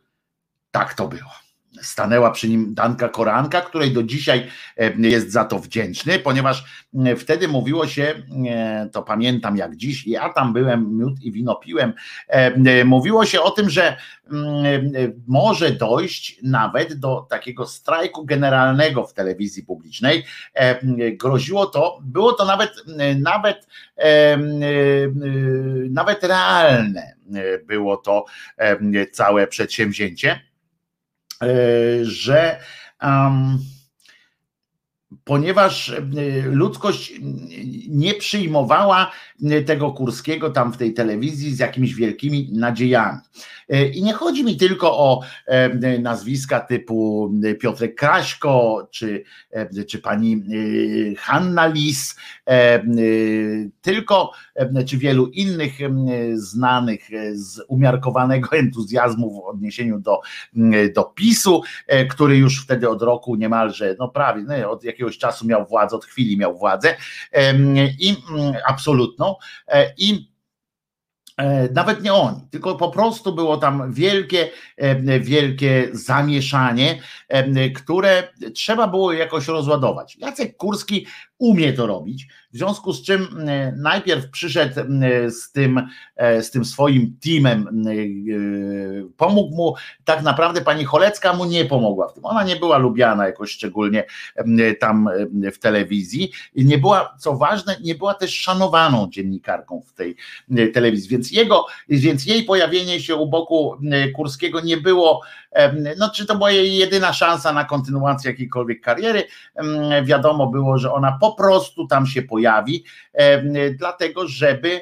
tak 0.71 0.95
to 0.95 1.09
było 1.09 1.46
stanęła 1.83 2.31
przy 2.31 2.49
nim 2.49 2.75
Danka 2.75 3.09
Koranka, 3.09 3.61
której 3.61 3.93
do 3.93 4.03
dzisiaj 4.03 4.47
e, 4.77 4.93
jest 4.99 5.33
za 5.33 5.45
to 5.45 5.59
wdzięczny, 5.59 6.19
ponieważ 6.19 6.65
e, 7.07 7.17
wtedy 7.17 7.49
mówiło 7.49 7.87
się, 7.87 8.15
e, 8.49 8.89
to 8.93 9.03
pamiętam 9.03 9.57
jak 9.57 9.77
dziś, 9.77 10.07
ja 10.07 10.29
tam 10.29 10.53
byłem, 10.53 10.97
miód 10.97 11.23
i 11.23 11.33
wino 11.33 11.55
piłem, 11.55 11.93
mówiło 12.85 13.25
się 13.27 13.41
o 13.41 13.51
tym, 13.51 13.71
że 13.71 13.97
mm, 14.33 14.93
może 15.27 15.71
dojść 15.71 16.41
nawet 16.43 16.95
do 16.95 17.27
takiego 17.31 17.67
strajku 17.67 18.25
generalnego 18.25 19.07
w 19.07 19.15
telewizji 19.15 19.63
publicznej. 19.63 20.25
Groziło 21.13 21.67
to, 21.67 21.99
było 22.03 22.33
to 22.33 22.45
nawet, 22.45 22.73
nawet, 23.21 23.67
nawet 25.91 26.25
realne 26.25 27.15
było 27.67 27.97
to 27.97 28.25
całe 29.13 29.47
przedsięwzięcie 29.47 30.41
że 32.03 32.61
um, 33.03 33.59
ponieważ 35.27 35.89
e, 35.89 36.03
ludzkość 36.43 37.13
nie 37.89 38.15
przyjmowała 38.15 39.13
tego 39.67 39.93
Kurskiego 39.93 40.51
tam 40.51 40.73
w 40.73 40.77
tej 40.77 40.95
telewizji 40.95 41.55
z 41.55 41.59
jakimiś 41.59 41.95
wielkimi 41.95 42.51
nadziejami. 42.53 43.19
E, 43.69 43.89
I 43.89 44.03
nie 44.03 44.13
chodzi 44.13 44.45
mi 44.45 44.57
tylko 44.57 44.99
o 44.99 45.21
nazwiska 46.01 46.61
typu 46.61 47.31
Piotrek 47.61 47.95
Kraśko, 47.95 48.89
czy, 48.91 49.25
czy 49.89 49.99
pani 49.99 50.43
Hanna 51.19 51.67
Lis, 51.67 52.17
tylko 53.83 54.33
czy 54.87 54.99
wielu 54.99 55.27
innych 55.27 55.73
znanych 56.35 57.09
z 57.33 57.61
umiarkowanego 57.69 58.57
entuzjazmu 58.57 59.31
w 59.31 59.45
odniesieniu 59.49 59.99
do, 59.99 60.21
do 60.95 61.05
PiSu, 61.05 61.63
który 62.11 62.37
już 62.37 62.63
wtedy 62.63 62.89
od 62.89 63.03
roku 63.03 63.37
niemalże, 63.37 63.97
no 63.99 64.09
prawie, 64.09 64.43
no, 64.43 64.71
od 64.71 64.85
jakiegoś 64.85 65.16
czasu 65.19 65.47
miał 65.47 65.67
władzę, 65.67 65.97
od 65.97 66.05
chwili 66.05 66.37
miał 66.37 66.59
władzę 66.59 66.97
i 67.99 68.17
absolutną. 68.67 69.35
E, 69.69 69.93
I 69.99 70.37
E, 71.37 71.69
nawet 71.73 72.03
nie 72.03 72.15
oni, 72.15 72.41
tylko 72.51 72.77
po 72.77 72.91
prostu 72.91 73.35
było 73.35 73.57
tam 73.57 73.93
wielkie, 73.93 74.51
e, 74.77 75.21
wielkie 75.21 75.89
zamieszanie, 75.93 77.03
które 77.75 78.29
trzeba 78.55 78.89
było 78.89 79.13
jakoś 79.13 79.49
rozładować. 79.49 80.17
Jacek 80.17 80.57
Kurski 80.57 81.07
umie 81.39 81.73
to 81.73 81.87
robić, 81.87 82.29
w 82.53 82.57
związku 82.57 82.93
z 82.93 83.03
czym 83.03 83.29
najpierw 83.77 84.31
przyszedł 84.31 84.75
z 85.29 85.53
tym, 85.53 85.87
z 86.19 86.51
tym 86.51 86.65
swoim 86.65 87.17
teamem, 87.25 87.85
pomógł 89.17 89.57
mu, 89.57 89.75
tak 90.05 90.23
naprawdę 90.23 90.61
pani 90.61 90.85
Cholecka 90.85 91.33
mu 91.33 91.45
nie 91.45 91.65
pomogła 91.65 92.09
w 92.09 92.15
tym. 92.15 92.25
Ona 92.25 92.45
nie 92.45 92.57
była 92.57 92.79
lubiana 92.79 93.27
jakoś 93.27 93.51
szczególnie 93.51 94.05
tam 94.81 95.09
w 95.53 95.59
telewizji. 95.59 96.33
Nie 96.57 96.79
była, 96.79 97.15
co 97.19 97.37
ważne, 97.37 97.77
nie 97.83 97.95
była 97.95 98.15
też 98.15 98.41
szanowaną 98.41 99.09
dziennikarką 99.11 99.83
w 99.87 99.93
tej 99.93 100.17
telewizji, 100.75 101.11
więc 101.11 101.31
jego, 101.31 101.67
więc 101.89 102.27
jej 102.27 102.43
pojawienie 102.43 103.01
się 103.01 103.17
u 103.17 103.27
boku 103.27 103.77
Kurskiego 104.15 104.61
nie 104.61 104.77
było, 104.77 105.21
no 105.99 106.11
czy 106.11 106.27
to 106.27 106.35
była 106.35 106.51
jej 106.51 106.77
jedyna 106.77 107.13
szansa 107.13 107.53
na 107.53 107.65
kontynuację 107.65 108.31
jakiejkolwiek 108.31 108.81
kariery, 108.81 109.25
wiadomo 110.05 110.47
było, 110.47 110.79
że 110.79 110.93
ona 110.93 111.19
po 111.21 111.26
prostu 111.33 111.87
tam 111.87 112.07
się 112.07 112.23
pojawi, 112.23 112.85
dlatego 113.79 114.29
żeby, 114.29 114.81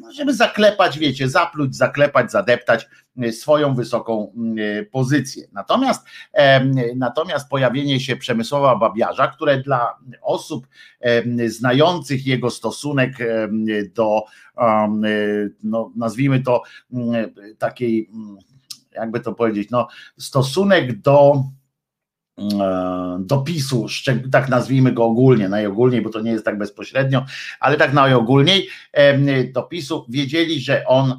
no, 0.00 0.12
żeby 0.12 0.34
zaklepać, 0.34 0.98
wiecie, 0.98 1.28
zapluć, 1.28 1.76
zaklepać, 1.76 2.30
zadeptać 2.30 2.88
swoją 3.32 3.74
wysoką 3.74 4.32
pozycję. 4.90 5.48
Natomiast, 5.52 6.06
natomiast 6.96 7.48
pojawienie 7.48 8.00
się 8.00 8.16
Przemysłowa 8.16 8.76
Babiarza, 8.76 9.28
które 9.28 9.60
dla 9.60 9.98
osób 10.22 10.66
znających 11.46 12.26
jego 12.26 12.50
stosunek 12.50 13.12
do, 13.94 14.22
no, 15.62 15.92
nazwijmy 15.96 16.40
to 16.40 16.62
takiej, 17.58 18.10
jakby 18.92 19.20
to 19.20 19.32
powiedzieć, 19.32 19.70
no, 19.70 19.88
stosunek 20.18 21.00
do 21.00 21.34
E, 21.34 21.61
dopisu, 23.18 23.86
tak 24.32 24.48
nazwijmy 24.48 24.92
go 24.92 25.04
ogólnie, 25.04 25.48
najogólniej, 25.48 26.02
bo 26.02 26.10
to 26.10 26.20
nie 26.20 26.30
jest 26.30 26.44
tak 26.44 26.58
bezpośrednio, 26.58 27.24
ale 27.60 27.76
tak 27.76 27.92
najogólniej 27.92 28.68
dopisu 29.52 30.06
wiedzieli, 30.08 30.60
że 30.60 30.86
on 30.86 31.18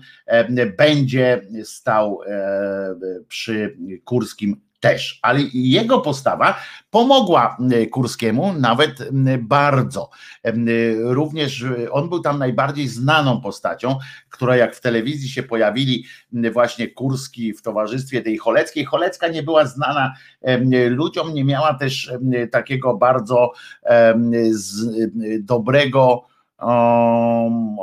będzie 0.78 1.42
stał 1.64 2.20
e, 2.28 2.96
przy 3.28 3.78
Kurskim 4.04 4.62
też, 4.84 5.20
ale 5.22 5.40
jego 5.54 6.00
postawa 6.00 6.60
pomogła 6.90 7.58
e, 7.72 7.88
Kurskiemu 7.88 8.54
nawet 8.54 9.10
bardzo. 9.40 10.10
E, 10.44 10.54
również 11.00 11.66
on 11.92 12.10
był 12.10 12.20
tam 12.20 12.40
najbardziej 12.40 12.88
znaną 12.88 13.42
postacią, 13.42 13.98
która 14.30 14.56
jak 14.56 14.76
w 14.76 14.82
telewizji 14.82 15.30
się 15.30 15.44
pojawili 15.44 16.06
właśnie 16.54 16.88
Kurski 16.88 17.54
w 17.54 17.62
towarzystwie 17.62 18.22
tej 18.22 18.38
Choleckiej. 18.38 18.86
Cholecka 18.86 19.28
nie 19.28 19.44
była 19.44 19.66
znana 19.66 20.14
ludziom, 20.90 21.34
nie 21.34 21.44
miała 21.44 21.74
też 21.74 22.12
takiego 22.52 22.94
bardzo 22.94 23.52
dobrego 25.40 26.33
um, 26.66 27.76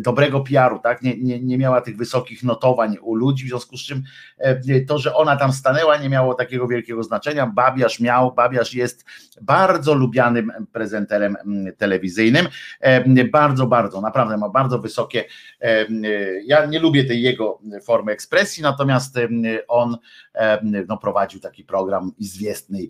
dobrego 0.00 0.40
PR-u, 0.40 0.78
tak? 0.78 1.02
Nie, 1.02 1.16
nie, 1.16 1.40
nie 1.40 1.58
miała 1.58 1.80
tych 1.80 1.96
wysokich 1.96 2.42
notowań 2.42 2.96
u 3.02 3.14
ludzi, 3.14 3.44
w 3.44 3.48
związku 3.48 3.76
z 3.76 3.80
czym 3.80 4.02
e, 4.38 4.80
to, 4.80 4.98
że 4.98 5.14
ona 5.14 5.36
tam 5.36 5.52
stanęła, 5.52 5.96
nie 5.96 6.08
miało 6.08 6.34
takiego 6.34 6.68
wielkiego 6.68 7.02
znaczenia. 7.02 7.46
Babiarz 7.46 8.00
miał, 8.00 8.34
Babiarz 8.34 8.74
jest 8.74 9.04
bardzo 9.42 9.94
lubianym 9.94 10.52
prezenterem 10.72 11.36
mm, 11.36 11.76
telewizyjnym, 11.76 12.48
e, 12.80 13.24
bardzo, 13.24 13.66
bardzo, 13.66 14.00
naprawdę 14.00 14.36
ma 14.36 14.48
bardzo 14.48 14.78
wysokie, 14.78 15.24
e, 15.60 15.86
ja 16.44 16.66
nie 16.66 16.78
lubię 16.78 17.04
tej 17.04 17.22
jego 17.22 17.58
formy 17.82 18.12
ekspresji, 18.12 18.62
natomiast 18.62 19.18
on 19.68 19.96
no, 20.88 20.96
prowadził 20.96 21.40
taki 21.40 21.64
program 21.64 22.12
izwiestny, 22.18 22.88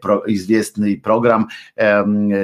pro, 0.00 0.24
izwiestny 0.24 0.96
program 0.96 1.46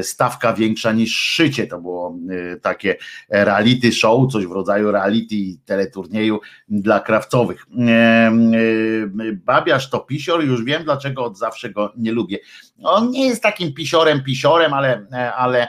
stawka 0.02 0.52
większa 0.52 0.92
niż 0.92 1.16
szycie, 1.16 1.66
to 1.66 1.80
było 1.80 2.12
Y, 2.30 2.60
takie 2.60 2.96
reality 3.28 3.92
show, 3.92 4.32
coś 4.32 4.46
w 4.46 4.52
rodzaju 4.52 4.92
reality 4.92 5.34
teleturnieju 5.64 6.40
dla 6.68 7.00
krawcowych. 7.00 7.66
Y, 7.72 9.32
Babiarz 9.32 9.90
to 9.90 10.00
pisior, 10.00 10.44
już 10.44 10.64
wiem 10.64 10.84
dlaczego 10.84 11.24
od 11.24 11.38
zawsze 11.38 11.70
go 11.70 11.92
nie 11.96 12.12
lubię. 12.12 12.38
On 12.82 13.10
nie 13.10 13.26
jest 13.26 13.42
takim 13.42 13.74
pisiorem, 13.74 14.22
pisiorem, 14.24 14.72
ale, 14.72 15.06
ale 15.36 15.68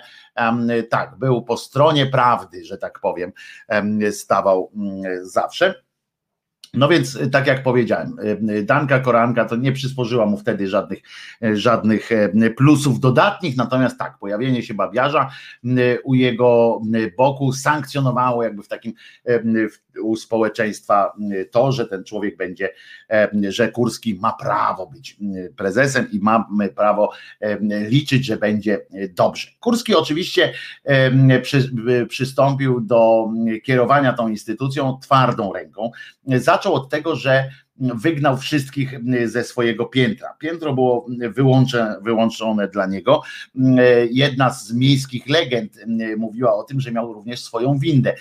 tak, 0.89 1.17
był 1.19 1.43
po 1.43 1.57
stronie 1.57 2.05
prawdy, 2.05 2.65
że 2.65 2.77
tak 2.77 2.99
powiem, 2.99 3.31
stawał 4.11 4.71
mm, 4.75 5.25
zawsze. 5.25 5.83
No 6.73 6.87
więc, 6.87 7.15
y, 7.15 7.29
tak 7.29 7.47
jak 7.47 7.63
powiedziałem, 7.63 8.19
y, 8.19 8.53
y, 8.53 8.63
Danka 8.63 8.99
Koranka 8.99 9.45
to 9.45 9.55
nie 9.55 9.71
przysporzyła 9.71 10.25
mu 10.25 10.37
wtedy 10.37 10.67
żadnych, 10.67 10.99
żadnych 11.53 12.09
plusów 12.57 12.99
dodatnich, 12.99 13.57
natomiast 13.57 13.99
tak, 13.99 14.17
pojawienie 14.17 14.63
się 14.63 14.73
babiarza 14.73 15.29
u 16.03 16.13
jego 16.13 16.81
boku 17.17 17.53
sankcjonowało 17.53 18.43
jakby 18.43 18.63
w 18.63 18.67
takim 18.67 18.93
u 20.01 20.15
społeczeństwa 20.15 21.13
to, 21.51 21.71
że 21.71 21.87
ten 21.87 22.03
człowiek 22.03 22.37
będzie, 22.37 22.69
że 23.49 23.71
Kurski 23.71 24.15
ma 24.15 24.33
prawo 24.33 24.87
być 24.87 25.17
prezesem 25.57 26.11
i 26.11 26.19
ma 26.19 26.47
prawo 26.75 27.11
liczyć, 27.69 28.25
że 28.25 28.37
będzie 28.37 28.79
dobrze. 29.09 29.47
Kurski 29.59 29.95
oczywiście 29.95 30.53
przy, 31.41 31.71
przystąpił 32.09 32.81
do 32.81 33.29
kierowania 33.63 34.13
tą 34.13 34.27
instytucją 34.27 34.99
twardą 35.01 35.53
ręką. 35.53 35.91
Zaczął 36.27 36.73
od 36.73 36.89
tego, 36.89 37.15
że 37.15 37.49
wygnał 37.79 38.37
wszystkich 38.37 38.99
ze 39.25 39.43
swojego 39.43 39.85
piętra. 39.85 40.35
Piętro 40.39 40.73
było 40.73 41.05
wyłączone, 41.35 41.97
wyłączone 42.01 42.67
dla 42.67 42.85
niego. 42.85 43.21
Jedna 44.11 44.49
z 44.49 44.73
miejskich 44.73 45.29
legend 45.29 45.79
mówiła 46.17 46.55
o 46.55 46.63
tym, 46.63 46.81
że 46.81 46.91
miał 46.91 47.13
również 47.13 47.43
swoją 47.43 47.77
windę. 47.77 48.15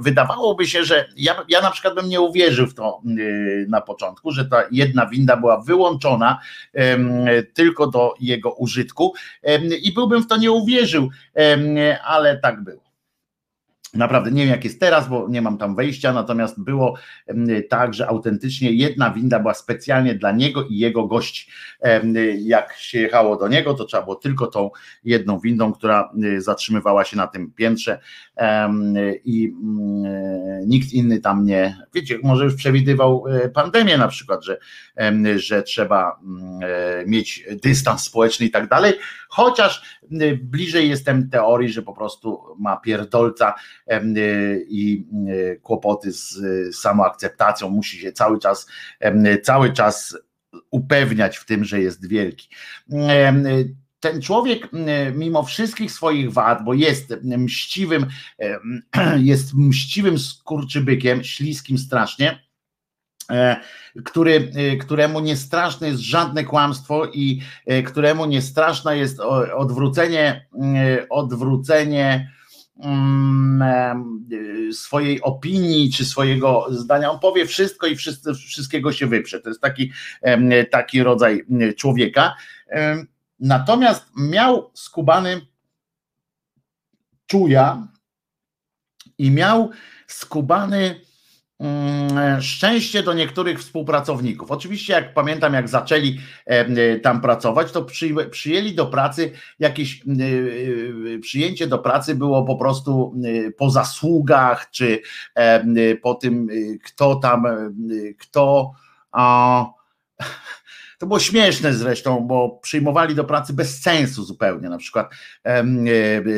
Wydawałoby 0.00 0.66
się, 0.66 0.84
że 0.84 1.08
ja, 1.16 1.44
ja 1.48 1.60
na 1.60 1.70
przykład 1.70 1.94
bym 1.94 2.08
nie 2.08 2.20
uwierzył 2.20 2.66
w 2.66 2.74
to 2.74 3.02
na 3.68 3.80
początku, 3.80 4.32
że 4.32 4.44
ta 4.44 4.62
jedna 4.70 5.06
winda 5.06 5.36
była 5.36 5.60
wyłączona 5.60 6.38
tylko 7.54 7.86
do 7.86 8.14
jego 8.20 8.52
użytku 8.52 9.14
i 9.82 9.92
byłbym 9.92 10.22
w 10.22 10.26
to 10.26 10.36
nie 10.36 10.52
uwierzył, 10.52 11.08
ale 12.04 12.38
tak 12.38 12.64
było. 12.64 12.87
Naprawdę 13.94 14.30
nie 14.30 14.42
wiem, 14.42 14.50
jak 14.50 14.64
jest 14.64 14.80
teraz, 14.80 15.08
bo 15.08 15.28
nie 15.28 15.42
mam 15.42 15.58
tam 15.58 15.74
wejścia, 15.74 16.12
natomiast 16.12 16.62
było 16.62 16.98
tak, 17.68 17.94
że 17.94 18.08
autentycznie 18.08 18.72
jedna 18.72 19.10
winda 19.10 19.40
była 19.40 19.54
specjalnie 19.54 20.14
dla 20.14 20.32
niego 20.32 20.64
i 20.64 20.78
jego 20.78 21.06
gości. 21.06 21.50
Jak 22.38 22.72
się 22.72 22.98
jechało 22.98 23.36
do 23.36 23.48
niego, 23.48 23.74
to 23.74 23.84
trzeba 23.84 24.02
było 24.02 24.16
tylko 24.16 24.46
tą 24.46 24.70
jedną 25.04 25.40
windą, 25.40 25.72
która 25.72 26.12
zatrzymywała 26.38 27.04
się 27.04 27.16
na 27.16 27.26
tym 27.26 27.52
piętrze 27.52 27.98
i 29.24 29.54
mm, 29.62 30.68
nikt 30.68 30.92
inny 30.92 31.20
tam 31.20 31.44
nie, 31.44 31.76
wiecie, 31.94 32.18
może 32.22 32.44
już 32.44 32.54
przewidywał 32.54 33.24
e, 33.28 33.48
pandemię 33.48 33.98
na 33.98 34.08
przykład, 34.08 34.44
że, 34.44 34.58
że 35.36 35.62
trzeba 35.62 36.20
mm, 36.22 36.60
e, 36.62 37.06
mieć 37.06 37.44
dystans 37.62 38.04
społeczny 38.04 38.46
i 38.46 38.50
tak 38.50 38.68
dalej, 38.68 38.92
chociaż 39.28 39.98
bliżej 40.42 40.88
jestem 40.88 41.30
teorii, 41.30 41.68
że 41.68 41.82
po 41.82 41.92
prostu 41.92 42.42
ma 42.58 42.76
pierdolca 42.76 43.54
i 44.68 45.06
kłopoty 45.62 46.12
z 46.12 46.36
samoakceptacją, 46.76 47.70
musi 47.70 47.98
się 47.98 48.12
cały 48.12 48.38
czas, 48.38 48.66
cały 49.42 49.72
czas 49.72 50.18
upewniać 50.70 51.36
w 51.36 51.44
tym, 51.44 51.64
że 51.64 51.80
jest 51.80 52.08
wielki. 52.08 52.48
Ten 54.00 54.22
człowiek, 54.22 54.68
mimo 55.14 55.42
wszystkich 55.42 55.92
swoich 55.92 56.32
wad, 56.32 56.64
bo 56.64 56.74
jest 56.74 57.14
mściwym, 57.22 58.06
jest 59.16 59.54
mściwym 59.54 60.18
skurczybykiem, 60.18 61.24
śliskim 61.24 61.78
strasznie, 61.78 62.47
który, 64.04 64.52
e, 64.54 64.76
któremu 64.76 65.20
nie 65.20 65.36
straszne 65.36 65.88
jest 65.88 66.00
żadne 66.00 66.44
kłamstwo 66.44 67.06
i 67.06 67.40
e, 67.66 67.82
któremu 67.82 68.26
nie 68.26 68.42
straszne 68.42 68.98
jest 68.98 69.20
odwrócenie, 69.56 70.46
odwrócenie 71.10 72.30
Mm, 72.82 73.62
e, 73.62 74.72
swojej 74.72 75.22
opinii 75.22 75.92
czy 75.92 76.04
swojego 76.04 76.66
zdania. 76.70 77.10
On 77.10 77.18
powie 77.18 77.46
wszystko 77.46 77.86
i 77.86 77.96
wszyscy, 77.96 78.34
wszystkiego 78.34 78.92
się 78.92 79.06
wyprze. 79.06 79.40
To 79.40 79.48
jest 79.48 79.60
taki, 79.60 79.92
taki 80.70 81.02
rodzaj 81.02 81.44
człowieka. 81.76 82.34
Natomiast 83.40 84.04
miał 84.16 84.70
skubany 84.74 85.40
czuja 87.26 87.88
i 89.18 89.30
miał 89.30 89.70
skubany 90.06 91.00
szczęście 92.40 93.02
do 93.02 93.12
niektórych 93.12 93.60
współpracowników. 93.60 94.50
Oczywiście, 94.50 94.92
jak 94.92 95.14
pamiętam, 95.14 95.54
jak 95.54 95.68
zaczęli 95.68 96.18
e, 96.46 96.98
tam 96.98 97.20
pracować, 97.20 97.72
to 97.72 97.86
przyjęli 98.30 98.74
do 98.74 98.86
pracy 98.86 99.32
jakieś 99.58 100.02
e, 100.02 101.18
przyjęcie 101.18 101.66
do 101.66 101.78
pracy 101.78 102.14
było 102.14 102.44
po 102.44 102.56
prostu 102.56 103.14
e, 103.24 103.50
po 103.50 103.70
zasługach, 103.70 104.70
czy 104.70 105.02
po 106.02 106.14
tym, 106.14 106.48
kto 106.84 107.14
tam, 107.16 107.44
kto. 108.18 108.72
A, 109.12 109.66
to 110.98 111.06
było 111.06 111.18
śmieszne 111.18 111.74
zresztą, 111.74 112.20
bo 112.26 112.58
przyjmowali 112.62 113.14
do 113.14 113.24
pracy 113.24 113.52
bez 113.52 113.80
sensu 113.80 114.24
zupełnie. 114.24 114.68
Na 114.68 114.78
przykład 114.78 115.10
e, 115.44 115.64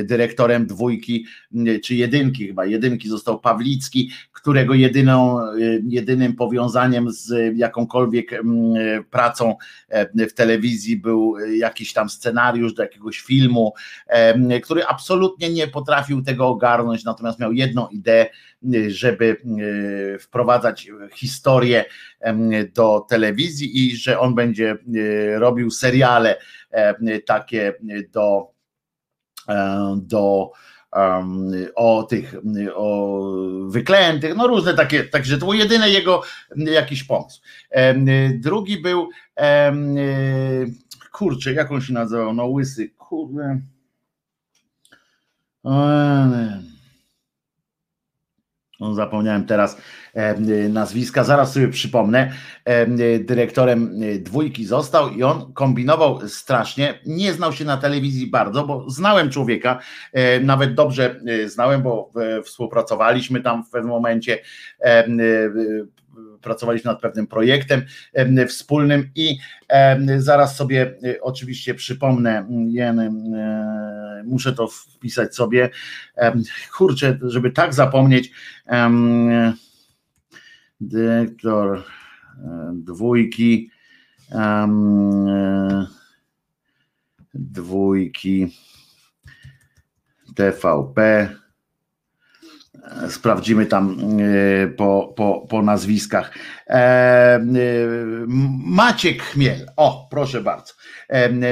dyrektorem 0.05 0.67
dwójki 0.67 1.27
czy 1.85 1.95
jedynki, 1.95 2.47
chyba 2.47 2.67
jedynki 2.67 3.09
został 3.09 3.41
Pawlicki, 3.41 4.11
którego 4.33 4.75
jedyną, 4.75 5.41
e, 5.41 5.55
jedynym 5.89 6.37
powiązaniem 6.37 7.11
z 7.11 7.57
jakąkolwiek 7.57 8.43
pracą 9.11 9.57
e, 9.89 10.27
w 10.27 10.35
telewizji 10.35 10.97
był 10.97 11.35
jakiś 11.39 11.93
tam 11.93 12.11
scenariusz 12.11 12.75
do 12.75 12.83
jakiegoś 12.83 13.21
filmu, 13.21 13.73
który 14.63 14.87
absolutnie 14.87 15.51
nie 15.51 15.67
potrafił 15.67 16.23
tego 16.23 16.49
ogarnąć, 16.49 17.05
natomiast 17.05 17.39
miał 17.39 17.53
jedną 17.53 17.89
ideę, 17.89 18.27
żeby 18.89 19.37
wprowadzać 20.21 20.91
historię 21.15 21.85
do 22.75 23.07
telewizji 23.09 23.89
i 23.89 23.97
że 23.97 24.19
on 24.19 24.35
będzie 24.35 24.79
robił 25.35 25.71
seriale 25.71 26.37
takie 27.27 27.75
do, 28.13 28.53
do 29.97 30.51
o 31.75 32.03
tych 32.03 32.35
o 32.75 33.21
wyklętych, 33.69 34.37
no 34.37 34.47
różne 34.47 34.75
takie, 34.75 35.05
także 35.05 35.39
to 35.39 35.47
był 35.47 35.55
jedyny 35.55 35.91
jego 35.91 36.23
jakiś 36.57 37.05
pomysł. 37.05 37.41
Drugi 38.35 38.83
był 38.83 39.09
kurczę, 41.13 41.53
jak 41.53 41.73
on 41.73 41.81
się 41.81 41.93
nazywał? 41.93 42.35
No 42.35 42.47
łysy, 42.47 42.89
kurde. 42.89 43.61
No, 48.81 48.95
zapomniałem 48.95 49.47
teraz 49.47 49.77
e, 50.15 50.35
nazwiska, 50.69 51.25
zaraz 51.25 51.53
sobie 51.53 51.69
przypomnę. 51.69 52.33
E, 52.65 52.87
dyrektorem 53.19 54.01
e, 54.03 54.19
dwójki 54.19 54.65
został 54.65 55.11
i 55.11 55.23
on 55.23 55.53
kombinował 55.53 56.29
strasznie. 56.29 56.99
Nie 57.07 57.33
znał 57.33 57.53
się 57.53 57.65
na 57.65 57.77
telewizji 57.77 58.27
bardzo, 58.27 58.67
bo 58.67 58.91
znałem 58.91 59.31
człowieka, 59.31 59.79
nawet 60.43 60.75
dobrze 60.75 61.21
znałem, 61.47 61.83
bo 61.83 62.11
współpracowaliśmy 62.45 63.41
tam 63.41 63.65
w 63.65 63.71
pewnym 63.71 63.91
momencie 63.91 64.39
pracowaliśmy 66.43 66.91
nad 66.91 67.01
pewnym 67.01 67.27
projektem 67.27 67.83
wspólnym 68.49 69.11
i 69.15 69.39
zaraz 70.19 70.57
sobie 70.57 70.95
e, 71.05 71.21
oczywiście 71.21 71.75
przypomnę, 71.75 72.49
e, 72.79 74.23
muszę 74.25 74.53
to 74.53 74.69
wpisać 74.69 75.35
sobie, 75.35 75.71
kurczę, 76.77 77.19
żeby 77.23 77.51
tak 77.51 77.75
zapomnieć, 77.75 78.33
dyrektor 80.81 81.79
e, 81.79 82.73
dwójki, 82.75 83.71
dwójki 87.35 88.57
TVP, 90.35 91.29
Sprawdzimy 93.09 93.67
tam 93.67 93.97
e, 94.01 94.67
po, 94.69 95.13
po, 95.17 95.47
po 95.51 95.63
nazwiskach. 95.63 96.35
E, 96.67 96.73
e, 96.75 97.43
Maciek 98.65 99.23
Chmiel, 99.23 99.67
o 99.77 100.09
proszę 100.11 100.41
bardzo. 100.41 100.73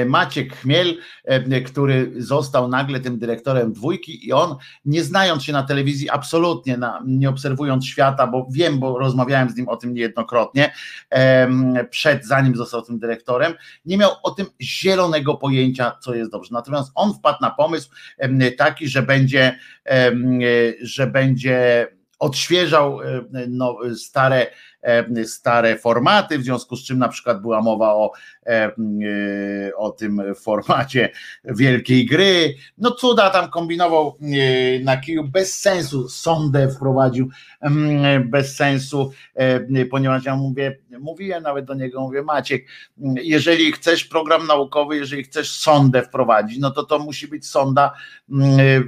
Maciek 0.05 0.55
Chmiel, 0.55 0.97
który 1.65 2.11
został 2.17 2.67
nagle 2.67 2.99
tym 2.99 3.19
dyrektorem 3.19 3.73
dwójki 3.73 4.27
i 4.27 4.33
on, 4.33 4.55
nie 4.85 5.03
znając 5.03 5.43
się 5.43 5.53
na 5.53 5.63
telewizji 5.63 6.09
absolutnie, 6.09 6.77
na, 6.77 7.03
nie 7.05 7.29
obserwując 7.29 7.85
świata, 7.85 8.27
bo 8.27 8.47
wiem, 8.51 8.79
bo 8.79 8.99
rozmawiałem 8.99 9.49
z 9.49 9.55
nim 9.55 9.69
o 9.69 9.77
tym 9.77 9.93
niejednokrotnie, 9.93 10.73
przed, 11.89 12.25
zanim 12.25 12.55
został 12.55 12.81
tym 12.81 12.99
dyrektorem, 12.99 13.53
nie 13.85 13.97
miał 13.97 14.11
o 14.23 14.31
tym 14.31 14.45
zielonego 14.61 15.35
pojęcia, 15.35 15.97
co 16.01 16.15
jest 16.15 16.31
dobrze. 16.31 16.49
Natomiast 16.53 16.91
on 16.95 17.13
wpadł 17.13 17.37
na 17.41 17.51
pomysł 17.51 17.89
taki, 18.57 18.87
że 18.87 19.01
będzie, 19.01 19.59
że 20.81 21.07
będzie 21.07 21.18
odświeżał 22.19 22.99
no, 23.47 23.77
stare 23.95 24.47
E, 24.81 25.25
stare 25.25 25.77
formaty, 25.77 26.39
w 26.39 26.43
związku 26.43 26.75
z 26.75 26.83
czym 26.83 26.99
na 26.99 27.07
przykład 27.07 27.41
była 27.41 27.61
mowa 27.61 27.93
o, 27.93 28.11
e, 28.45 28.49
e, 28.49 28.71
o 29.75 29.91
tym 29.91 30.21
formacie 30.35 31.09
wielkiej 31.43 32.05
gry. 32.05 32.55
No 32.77 32.91
cuda 32.91 33.29
tam 33.29 33.49
kombinował 33.49 34.17
na 34.83 34.97
kiju, 34.97 35.23
bez 35.23 35.59
sensu 35.59 36.09
sondę 36.09 36.69
wprowadził, 36.69 37.29
bez 38.25 38.55
sensu, 38.55 39.11
ponieważ 39.91 40.25
ja 40.25 40.35
mówię, 40.35 40.77
mówiłem 40.99 41.43
nawet 41.43 41.65
do 41.65 41.73
niego, 41.73 42.01
mówię 42.01 42.23
Maciek, 42.23 42.65
jeżeli 43.21 43.71
chcesz 43.71 44.05
program 44.05 44.47
naukowy, 44.47 44.97
jeżeli 44.97 45.23
chcesz 45.23 45.51
sondę 45.51 46.03
wprowadzić, 46.03 46.59
no 46.59 46.71
to 46.71 46.83
to 46.83 46.99
musi 46.99 47.27
być 47.27 47.47
sonda, 47.47 47.93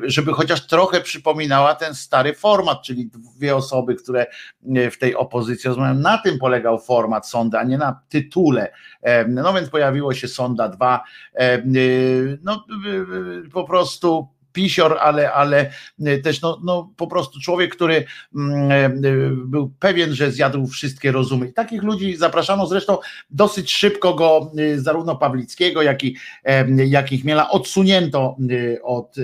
żeby 0.04 0.34
chociaż 0.34 0.68
trochę 0.68 1.02
przypominała 1.02 1.76
ten 1.76 1.96
stary 1.96 2.34
format, 2.34 2.82
czyli 2.82 3.10
dwie 3.38 3.56
osoby, 3.56 3.96
które 3.96 4.26
w 4.92 4.98
tej 4.98 5.16
opozycji 5.16 5.70
na 5.96 6.18
tym 6.18 6.40
polegał 6.40 6.80
format 6.80 7.28
sondy, 7.28 7.58
a 7.58 7.64
nie 7.64 7.78
na 7.78 8.00
tytule. 8.10 8.72
No 9.28 9.54
więc 9.54 9.70
pojawiło 9.70 10.14
się 10.14 10.28
Sonda 10.28 10.70
2. 10.70 11.04
Y, 11.42 12.40
no 12.44 12.66
po 13.54 13.64
prostu 13.64 14.28
pisior, 14.54 14.98
ale, 15.02 15.34
ale 15.34 15.72
też 16.24 16.42
no, 16.42 16.62
no 16.64 16.94
po 16.98 17.08
prostu 17.08 17.40
człowiek, 17.40 17.76
który 17.76 18.06
mm, 18.36 19.02
był 19.46 19.74
pewien, 19.80 20.14
że 20.14 20.32
zjadł 20.32 20.68
wszystkie 20.68 21.12
rozumy. 21.12 21.54
Takich 21.54 21.84
ludzi 21.84 22.16
zapraszano 22.16 22.68
zresztą 22.68 22.98
dosyć 23.30 23.74
szybko 23.74 24.14
go, 24.14 24.52
y, 24.60 24.82
zarówno 24.82 25.16
Pawlickiego, 25.16 25.82
jak 25.82 26.04
i, 26.04 26.18
jak 26.86 27.12
i 27.12 27.18
Chmiela 27.18 27.50
odsunięto 27.50 28.36
y, 28.52 28.80
od, 28.84 29.16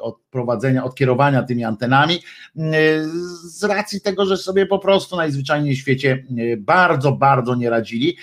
od 0.00 0.24
prowadzenia, 0.30 0.84
od 0.84 0.94
kierowania 0.94 1.42
tymi 1.42 1.64
antenami 1.64 2.18
z 3.44 3.64
racji 3.64 4.00
tego, 4.00 4.26
że 4.26 4.36
sobie 4.36 4.66
po 4.66 4.78
prostu 4.78 5.16
najzwyczajniej 5.16 5.74
w 5.74 5.78
świecie 5.78 6.24
bardzo, 6.58 7.12
bardzo 7.12 7.54
nie 7.54 7.70
radzili. 7.70 8.16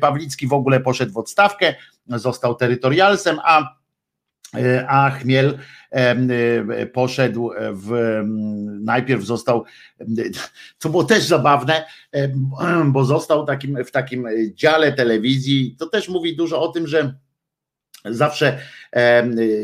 Pawlicki 0.00 0.46
w 0.46 0.52
ogóle 0.52 0.80
poszedł 0.80 1.12
w 1.12 1.16
odstawkę, 1.16 1.74
został 2.06 2.54
terytorialsem, 2.54 3.38
a 3.44 3.79
a 4.88 5.10
Chmiel 5.10 5.58
E, 5.90 6.86
poszedł 6.86 7.50
w, 7.72 8.20
najpierw 8.80 9.24
został, 9.24 9.64
co 10.78 10.88
było 10.88 11.04
też 11.04 11.24
zabawne, 11.24 11.84
bo 12.86 13.04
został 13.04 13.46
takim, 13.46 13.84
w 13.84 13.90
takim 13.90 14.28
dziale 14.54 14.92
telewizji, 14.92 15.76
to 15.78 15.86
też 15.86 16.08
mówi 16.08 16.36
dużo 16.36 16.62
o 16.62 16.68
tym, 16.68 16.86
że 16.86 17.14
zawsze 18.04 18.58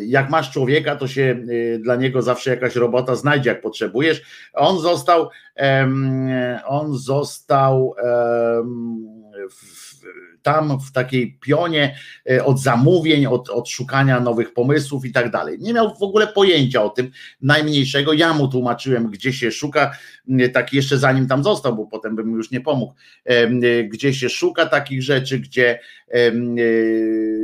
jak 0.07 0.31
masz 0.31 0.51
człowieka, 0.51 0.97
to 0.97 1.09
się 1.09 1.37
e, 1.75 1.79
dla 1.79 1.97
niego 1.97 2.23
zawsze 2.23 2.51
jakaś 2.51 2.77
robota 2.77 3.15
znajdzie, 3.15 3.51
jak 3.51 3.61
potrzebujesz. 3.61 4.23
On 4.53 4.81
został, 4.81 5.31
on 6.67 6.99
został 6.99 7.95
w 9.51 9.86
tam 10.47 10.81
w 10.81 10.93
takiej 10.93 11.39
pionie 11.41 11.97
e, 12.31 12.45
od 12.45 12.61
zamówień, 12.61 13.27
od, 13.27 13.51
od 13.51 13.69
szukania 13.69 14.21
nowych 14.21 14.55
pomysłów 14.55 15.05
i 15.05 15.13
tak 15.13 15.31
dalej. 15.31 15.59
Nie 15.61 15.73
miał 15.73 15.95
w 15.95 16.03
ogóle 16.03 16.27
pojęcia 16.27 16.83
o 16.83 16.91
tym 16.91 17.11
najmniejszego. 17.41 18.13
Ja 18.13 18.35
mu 18.35 18.49
tłumaczyłem, 18.49 19.11
gdzie 19.11 19.33
się 19.33 19.51
szuka, 19.53 19.97
tak 20.53 20.73
jeszcze 20.73 20.99
zanim 20.99 21.29
tam 21.29 21.45
został, 21.45 21.77
bo 21.77 21.87
potem 21.87 22.17
bym 22.17 22.33
już 22.33 22.51
nie 22.51 22.61
pomógł, 22.61 22.95
e, 23.25 23.49
gdzie 23.85 24.15
się 24.15 24.29
szuka 24.29 24.67
takich 24.67 25.03
rzeczy, 25.03 25.39
gdzie 25.39 25.79
e, 26.06 26.06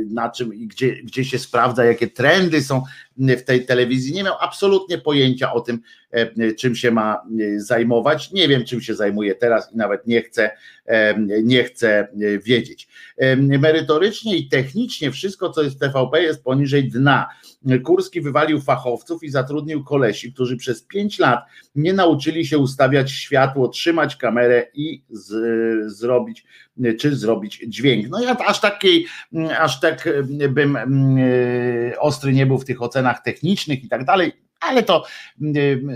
na 0.09 0.29
czym 0.29 0.53
i 0.53 0.67
gdzie, 0.67 0.95
gdzie 1.03 1.25
się 1.25 1.39
sprawdza, 1.39 1.85
jakie 1.85 2.07
trendy 2.07 2.61
są 2.61 2.83
w 3.17 3.41
tej 3.41 3.65
telewizji. 3.65 4.13
Nie 4.13 4.23
miał 4.23 4.35
absolutnie 4.39 4.97
pojęcia 4.97 5.53
o 5.53 5.61
tym, 5.61 5.79
czym 6.57 6.75
się 6.75 6.91
ma 6.91 7.21
zajmować. 7.57 8.31
Nie 8.31 8.47
wiem, 8.47 8.65
czym 8.65 8.81
się 8.81 8.95
zajmuje 8.95 9.35
teraz 9.35 9.73
i 9.73 9.77
nawet 9.77 10.07
nie 10.07 10.21
chcę, 10.21 10.51
nie 11.43 11.63
chcę 11.63 12.07
wiedzieć. 12.43 12.87
Merytorycznie 13.37 14.37
i 14.37 14.47
technicznie 14.47 15.11
wszystko, 15.11 15.49
co 15.49 15.63
jest 15.63 15.75
w 15.75 15.79
TVP, 15.79 16.23
jest 16.23 16.43
poniżej 16.43 16.89
dna. 16.89 17.29
Kurski 17.83 18.21
wywalił 18.21 18.61
fachowców 18.61 19.23
i 19.23 19.29
zatrudnił 19.29 19.83
kolesi, 19.83 20.33
którzy 20.33 20.57
przez 20.57 20.83
pięć 20.83 21.19
lat 21.19 21.39
nie 21.75 21.93
nauczyli 21.93 22.45
się 22.45 22.57
ustawiać 22.57 23.11
światło, 23.11 23.67
trzymać 23.67 24.15
kamerę 24.15 24.67
i 24.73 25.03
z, 25.09 25.93
zrobić, 25.93 26.45
czy 26.99 27.15
zrobić 27.15 27.65
dźwięk. 27.67 28.09
No 28.09 28.23
ja 28.23 28.37
aż 28.37 28.61
takiej, 28.61 29.05
aż 29.59 29.79
tak 29.79 30.09
bym 30.49 30.77
ostry 31.99 32.33
nie 32.33 32.45
był 32.45 32.57
w 32.57 32.65
tych 32.65 32.81
ocenach 32.81 33.21
technicznych 33.21 33.83
i 33.83 33.87
tak 33.87 34.05
dalej, 34.05 34.31
ale 34.63 34.83
to 34.83 35.03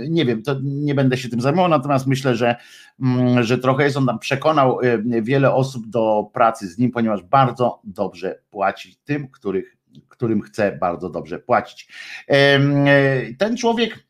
nie 0.09 0.25
wiem, 0.25 0.43
to 0.43 0.55
nie 0.63 0.95
będę 0.95 1.17
się 1.17 1.29
tym 1.29 1.41
zajmował, 1.41 1.69
natomiast 1.69 2.07
myślę, 2.07 2.35
że, 2.35 2.55
że 3.41 3.57
trochę 3.57 3.83
jest 3.83 3.97
on 3.97 4.05
tam 4.05 4.19
przekonał 4.19 4.79
wiele 5.21 5.53
osób 5.53 5.87
do 5.89 6.29
pracy 6.33 6.67
z 6.67 6.77
nim, 6.77 6.91
ponieważ 6.91 7.23
bardzo 7.23 7.81
dobrze 7.83 8.39
płaci 8.49 8.95
tym, 9.03 9.27
których, 9.27 9.77
którym 10.09 10.41
chce 10.41 10.71
bardzo 10.71 11.09
dobrze 11.09 11.39
płacić. 11.39 11.87
Ten 13.37 13.57
człowiek 13.57 14.06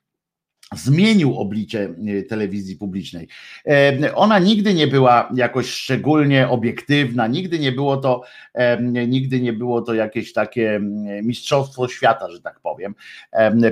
zmienił 0.75 1.39
oblicze 1.39 1.79
e, 2.19 2.23
telewizji 2.23 2.75
publicznej. 2.75 3.27
E, 3.67 4.15
ona 4.15 4.39
nigdy 4.39 4.73
nie 4.73 4.87
była 4.87 5.29
jakoś 5.35 5.69
szczególnie 5.69 6.49
obiektywna, 6.49 7.27
nigdy 7.27 7.59
nie 7.59 7.71
było 7.71 7.97
to, 7.97 8.21
e, 8.53 8.81
nigdy 9.07 9.41
nie 9.41 9.53
było 9.53 9.81
to 9.81 9.93
jakieś 9.93 10.33
takie 10.33 10.79
mistrzostwo 11.23 11.87
świata, 11.87 12.31
że 12.31 12.41
tak 12.41 12.59
powiem, 12.59 12.95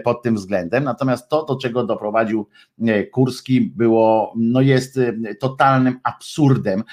pod 0.03 0.23
tym 0.23 0.35
względem. 0.35 0.83
Natomiast 0.83 1.29
to, 1.29 1.45
do 1.45 1.55
czego 1.55 1.83
doprowadził 1.83 2.47
Kurski, 3.11 3.61
było, 3.61 4.33
no 4.37 4.61
jest 4.61 4.99
totalnym 5.39 5.99
absurdem, 6.03 6.83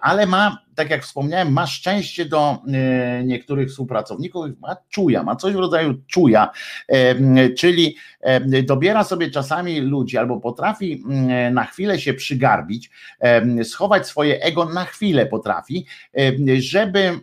ale 0.00 0.26
ma 0.26 0.58
tak 0.74 0.90
jak 0.90 1.02
wspomniałem, 1.02 1.52
ma 1.52 1.66
szczęście 1.66 2.24
do 2.24 2.58
e, 2.66 3.24
niektórych 3.24 3.68
współpracowników, 3.68 4.46
ma 4.60 4.76
czuja, 4.88 5.22
ma 5.22 5.36
coś 5.36 5.54
w 5.54 5.58
rodzaju 5.58 5.94
czuja, 6.06 6.50
e, 6.88 7.50
czyli 7.50 7.96
e, 8.20 8.62
dobiera 8.62 9.04
sobie 9.04 9.30
czasami 9.30 9.80
ludzi 9.80 10.18
albo 10.18 10.40
potrafi 10.40 11.04
na 11.52 11.64
chwilę 11.64 11.98
się 11.98 12.14
przygarbić, 12.14 12.90
schować 13.64 14.06
swoje 14.06 14.42
ego 14.42 14.64
na 14.64 14.84
chwilę 14.84 15.26
potrafi, 15.26 15.86
żeby 16.58 17.20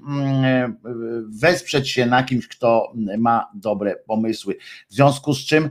wesprzeć 1.29 1.89
się 1.89 2.05
na 2.05 2.23
kimś, 2.23 2.47
kto 2.47 2.93
ma 3.17 3.51
dobre 3.53 3.95
pomysły. 3.95 4.55
W 4.89 4.93
związku 4.93 5.33
z 5.33 5.45
czym 5.45 5.69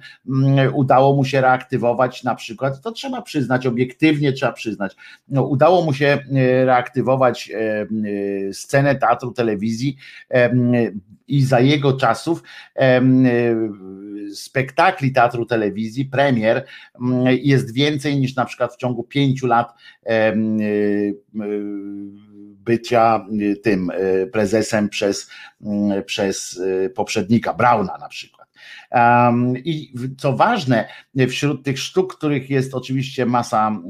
udało 0.74 1.16
mu 1.16 1.24
się 1.24 1.40
reaktywować 1.40 2.24
na 2.24 2.34
przykład, 2.34 2.80
to 2.80 2.92
trzeba 2.92 3.22
przyznać, 3.22 3.66
obiektywnie 3.66 4.32
trzeba 4.32 4.52
przyznać, 4.52 4.96
no, 5.28 5.42
udało 5.42 5.84
mu 5.84 5.94
się 5.94 6.18
reaktywować 6.64 7.50
scenę 8.52 8.94
teatru 8.94 9.32
telewizji 9.32 9.96
i 11.28 11.42
za 11.42 11.60
jego 11.60 11.92
czasów 11.92 12.42
y, 12.80 14.34
spektakli 14.34 15.12
teatru 15.12 15.46
telewizji, 15.46 16.04
premier 16.04 16.64
jest 17.26 17.74
więcej 17.74 18.16
niż 18.16 18.36
na 18.36 18.44
przykład 18.44 18.74
w 18.74 18.76
ciągu 18.76 19.04
pięciu 19.04 19.46
lat 19.46 19.72
y, 19.72 21.14
bycia 22.64 23.26
tym 23.62 23.90
prezesem 24.32 24.88
przez, 24.88 25.30
przez 26.06 26.60
poprzednika, 26.94 27.54
Brauna 27.54 27.98
na 28.00 28.08
przykład. 28.08 28.48
I 29.64 29.94
co 30.18 30.32
ważne, 30.32 30.88
wśród 31.28 31.64
tych 31.64 31.78
sztuk, 31.78 32.16
których 32.16 32.50
jest 32.50 32.74
oczywiście 32.74 33.26
masa 33.26 33.80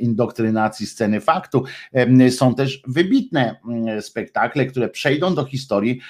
indoktrynacji 0.00 0.86
sceny 0.86 1.20
faktu, 1.20 1.64
są 2.30 2.54
też 2.54 2.82
wybitne 2.86 3.60
spektakle, 4.00 4.66
które 4.66 4.88
przejdą 4.88 5.34
do 5.34 5.44
historii 5.44 6.00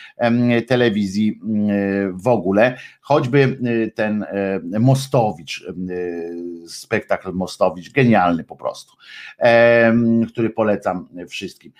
telewizji 0.66 1.40
w 2.12 2.28
ogóle, 2.28 2.76
choćby 3.00 3.58
ten 3.94 4.24
Mostowicz, 4.80 5.66
spektakl 6.66 7.32
Mostowicz, 7.32 7.92
genialny 7.92 8.44
po 8.44 8.56
prostu, 8.56 8.92
który 10.28 10.50
polecam 10.50 11.08
wszystkim. 11.28 11.72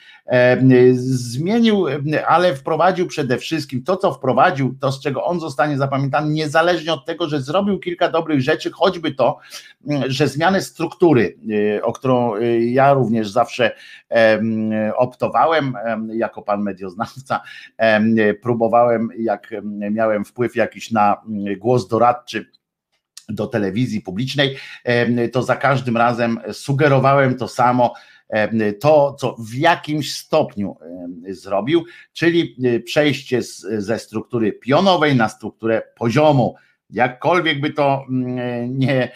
Zmienił, 0.95 1.86
ale 2.27 2.55
wprowadził 2.55 3.07
przede 3.07 3.39
wszystkim 3.39 3.82
to, 3.82 3.97
co 3.97 4.12
wprowadził, 4.12 4.77
to 4.81 4.93
z 4.93 5.03
czego 5.03 5.24
on 5.24 5.40
zostanie 5.40 5.77
zapamiętany, 5.77 6.35
niezależnie 6.59 6.93
od 6.93 7.07
tego, 7.07 7.29
że 7.29 7.41
zrobił 7.41 7.79
kilka 7.79 8.09
dobrych 8.09 8.41
rzeczy, 8.41 8.71
choćby 8.71 9.15
to, 9.15 9.39
że 10.07 10.29
zmianę 10.29 10.63
struktury, 10.63 11.37
y, 11.77 11.85
o 11.85 11.93
którą 11.93 12.37
y, 12.37 12.65
ja 12.65 12.93
również 12.93 13.31
zawsze 13.31 13.71
optowałem 14.97 15.75
jako 16.13 16.43
pan 16.43 16.63
medioznawca, 16.63 17.41
próbowałem, 18.43 19.09
jak 19.19 19.55
miałem 19.91 20.25
wpływ 20.25 20.57
jakiś 20.57 20.91
na 20.91 21.17
głos 21.59 21.89
doradczy 21.89 22.51
do 23.29 23.47
telewizji 23.47 24.01
publicznej, 24.01 24.57
to 25.33 25.43
za 25.43 25.57
każdym 25.57 25.97
razem 25.97 26.41
sugerowałem 26.53 27.37
to 27.37 27.49
samo, 27.49 27.95
to, 28.81 29.17
co 29.19 29.37
w 29.39 29.55
jakimś 29.55 30.15
stopniu 30.15 30.77
zrobił, 31.29 31.85
czyli 32.13 32.57
e, 32.65 32.81
przejście 32.81 33.43
z, 33.43 33.67
ze 33.79 33.99
struktury 33.99 34.53
pionowej 34.53 35.17
na 35.17 35.29
strukturę 35.29 35.83
poziomu. 35.97 36.55
Jakkolwiek 36.91 37.61
by 37.61 37.71
to 37.71 38.05
mm, 38.09 38.79
nie, 38.79 39.13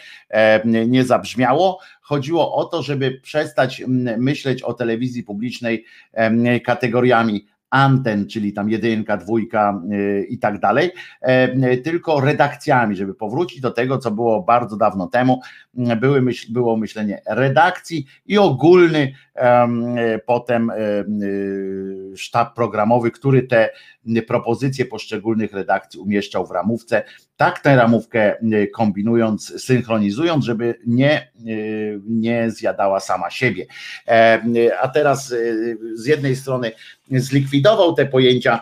nie 0.87 1.03
zabrzmiało, 1.03 1.79
chodziło 2.01 2.55
o 2.55 2.65
to, 2.65 2.83
żeby 2.83 3.11
przestać 3.11 3.81
mm, 3.81 4.23
myśleć 4.23 4.63
o 4.63 4.73
telewizji 4.73 5.23
publicznej 5.23 5.85
kategoriami 6.65 7.47
anten, 7.73 8.27
czyli 8.27 8.53
tam 8.53 8.69
jedynka, 8.69 9.17
dwójka 9.17 9.81
y, 9.91 10.25
i 10.29 10.37
tak 10.37 10.59
dalej, 10.59 10.91
e, 11.21 11.77
tylko 11.77 12.21
redakcjami, 12.21 12.95
żeby 12.95 13.13
powrócić 13.15 13.61
do 13.61 13.71
tego, 13.71 13.97
co 13.97 14.11
było 14.11 14.41
bardzo 14.41 14.77
dawno 14.77 15.07
temu, 15.07 15.41
były 15.73 16.21
myśl, 16.21 16.53
było 16.53 16.77
myślenie 16.77 17.21
redakcji 17.27 18.05
i 18.25 18.37
ogólny 18.37 19.13
potem 20.25 20.69
y, 20.69 22.13
sztab 22.17 22.55
programowy, 22.55 23.11
który 23.11 23.43
te 23.43 23.69
propozycje 24.27 24.85
poszczególnych 24.85 25.53
redakcji 25.53 25.99
umieszczał 25.99 26.47
w 26.47 26.51
ramówce, 26.51 27.03
tak 27.43 27.59
tę 27.59 27.75
ramówkę 27.75 28.35
kombinując, 28.73 29.63
synchronizując, 29.63 30.45
żeby 30.45 30.75
nie, 30.85 31.31
y, 31.47 32.01
nie 32.07 32.51
zjadała 32.51 32.99
sama 32.99 33.29
siebie. 33.29 33.65
E, 34.07 34.41
a 34.81 34.87
teraz 34.87 35.27
z 35.93 36.05
jednej 36.05 36.35
strony 36.35 36.71
zlikwidował 37.11 37.93
te 37.93 38.05
pojęcia 38.05 38.61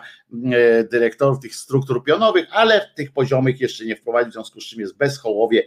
dyrektorów 0.90 1.40
tych 1.40 1.54
struktur 1.54 2.04
pionowych, 2.04 2.46
ale 2.52 2.80
w 2.80 2.94
tych 2.94 3.12
poziomych 3.12 3.60
jeszcze 3.60 3.84
nie 3.84 3.96
wprowadził, 3.96 4.30
w 4.30 4.34
związku 4.34 4.60
z 4.60 4.64
czym 4.64 4.80
jest 4.80 4.96
bezchołowie, 4.96 5.62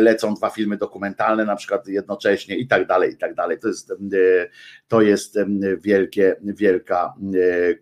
lecą 0.00 0.34
dwa 0.34 0.50
filmy 0.50 0.76
dokumentalne 0.76 1.44
na 1.44 1.56
przykład 1.56 1.88
jednocześnie 1.88 2.56
i 2.56 2.66
tak 2.66 2.86
dalej, 2.86 3.12
i 3.12 3.16
tak 3.16 3.34
dalej. 3.34 3.58
To 3.58 3.68
jest, 3.68 3.92
to 4.88 5.00
jest 5.00 5.38
wielkie, 5.80 6.36
wielka 6.42 7.14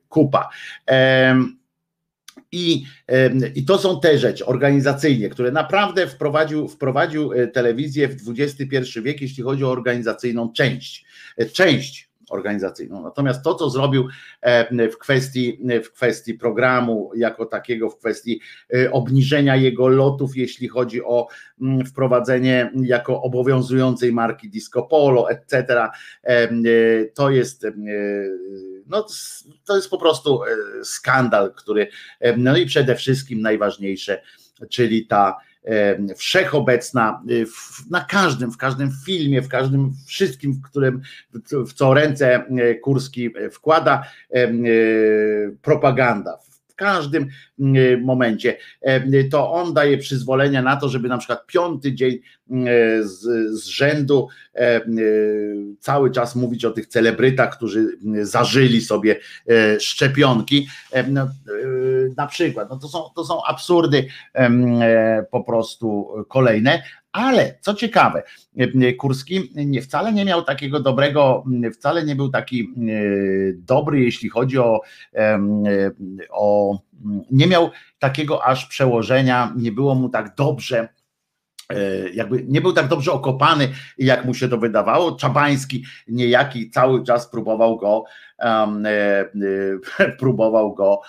kupa. 0.08 0.48
I, 2.52 2.84
I 3.54 3.64
to 3.64 3.78
są 3.78 4.00
te 4.00 4.18
rzeczy 4.18 4.46
organizacyjnie, 4.46 5.28
które 5.28 5.52
naprawdę 5.52 6.06
wprowadził, 6.06 6.68
wprowadził 6.68 7.30
telewizję 7.52 8.08
w 8.08 8.34
XXI 8.38 9.00
wiek, 9.02 9.20
jeśli 9.20 9.42
chodzi 9.42 9.64
o 9.64 9.70
organizacyjną 9.70 10.52
część. 10.52 11.04
Część 11.52 12.07
organizacyjną. 12.30 13.02
Natomiast 13.02 13.44
to, 13.44 13.54
co 13.54 13.70
zrobił 13.70 14.08
e, 14.40 14.88
w 14.88 14.98
kwestii, 14.98 15.58
w 15.84 15.92
kwestii 15.92 16.34
programu 16.34 17.10
jako 17.16 17.46
takiego, 17.46 17.90
w 17.90 17.98
kwestii 17.98 18.40
e, 18.74 18.92
obniżenia 18.92 19.56
jego 19.56 19.88
lotów, 19.88 20.36
jeśli 20.36 20.68
chodzi 20.68 21.04
o 21.04 21.28
mm, 21.60 21.86
wprowadzenie 21.86 22.72
jako 22.82 23.22
obowiązującej 23.22 24.12
marki 24.12 24.48
Disco 24.48 24.82
Polo, 24.82 25.30
etc., 25.30 25.64
e, 26.22 26.48
to 27.14 27.30
jest 27.30 27.66
no, 28.86 29.06
to 29.64 29.76
jest 29.76 29.90
po 29.90 29.98
prostu 29.98 30.40
skandal, 30.82 31.54
który, 31.54 31.88
no 32.36 32.56
i 32.56 32.66
przede 32.66 32.94
wszystkim 32.94 33.40
najważniejsze, 33.40 34.22
czyli 34.70 35.06
ta 35.06 35.36
wszechobecna 36.16 37.22
y, 37.30 37.46
na 37.90 38.00
każdym, 38.00 38.52
w 38.52 38.56
każdym 38.56 38.90
filmie, 39.06 39.42
w 39.42 39.48
każdym 39.48 39.92
wszystkim, 40.06 40.52
w 40.52 40.62
którym 40.62 41.00
w 41.50 41.72
co 41.72 41.94
ręce 41.94 42.34
e, 42.34 42.74
Kurski 42.74 43.30
e, 43.36 43.50
wkłada 43.50 44.02
propaganda 45.62 46.38
każdym 46.78 47.28
mm, 47.60 48.04
momencie. 48.04 48.56
To 49.30 49.52
on 49.52 49.74
daje 49.74 49.98
przyzwolenia 49.98 50.62
na 50.62 50.76
to, 50.76 50.88
żeby 50.88 51.08
na 51.08 51.18
przykład 51.18 51.46
piąty 51.46 51.94
dzień 51.94 52.18
z, 53.02 53.20
z 53.60 53.66
rzędu 53.66 54.28
e, 54.54 54.80
cały 55.80 56.10
czas 56.10 56.36
mówić 56.36 56.64
o 56.64 56.70
tych 56.70 56.86
celebrytach, 56.86 57.56
którzy 57.56 57.98
zażyli 58.22 58.80
sobie 58.80 59.16
e, 59.48 59.80
szczepionki. 59.80 60.68
No, 61.08 61.28
na 62.16 62.26
przykład, 62.26 62.70
no 62.70 62.78
to, 62.78 62.88
są, 62.88 63.04
to 63.16 63.24
są 63.24 63.44
absurdy 63.44 64.06
po 65.30 65.44
prostu 65.44 66.08
kolejne, 66.28 66.82
ale 67.12 67.58
co 67.60 67.74
ciekawe, 67.74 68.22
Kurski 68.98 69.52
wcale 69.82 70.12
nie 70.12 70.24
miał 70.24 70.42
takiego 70.42 70.80
dobrego, 70.80 71.44
wcale 71.74 72.04
nie 72.04 72.16
był 72.16 72.28
taki 72.28 72.60
e, 72.62 72.64
dobry, 73.56 74.00
jeśli 74.00 74.28
chodzi 74.28 74.58
o, 74.58 74.80
o 76.30 76.78
nie 77.30 77.46
miał 77.46 77.70
takiego 77.98 78.44
aż 78.44 78.66
przełożenia, 78.66 79.54
nie 79.56 79.72
było 79.72 79.94
mu 79.94 80.08
tak 80.08 80.34
dobrze 80.34 80.88
E, 80.88 80.97
jakby 82.14 82.44
nie 82.48 82.60
był 82.60 82.72
tak 82.72 82.88
dobrze 82.88 83.12
okopany, 83.12 83.68
jak 83.98 84.24
mu 84.24 84.34
się 84.34 84.48
to 84.48 84.58
wydawało. 84.58 85.12
Czabański 85.12 85.84
niejaki 86.08 86.70
cały 86.70 87.04
czas 87.04 87.30
próbował 87.30 87.76
go 87.76 88.04
um, 88.38 88.86
e, 88.86 89.24
próbował 90.20 90.74
go 90.74 91.00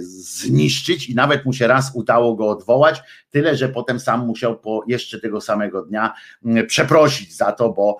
zniszczyć 0.00 1.08
i 1.08 1.14
nawet 1.14 1.44
mu 1.44 1.52
się 1.52 1.66
raz 1.66 1.90
udało 1.94 2.34
go 2.34 2.48
odwołać, 2.48 3.02
tyle 3.30 3.56
że 3.56 3.68
potem 3.68 4.00
sam 4.00 4.26
musiał 4.26 4.58
po 4.58 4.84
jeszcze 4.86 5.20
tego 5.20 5.40
samego 5.40 5.82
dnia 5.82 6.14
przeprosić 6.66 7.36
za 7.36 7.52
to, 7.52 7.72
bo 7.72 7.98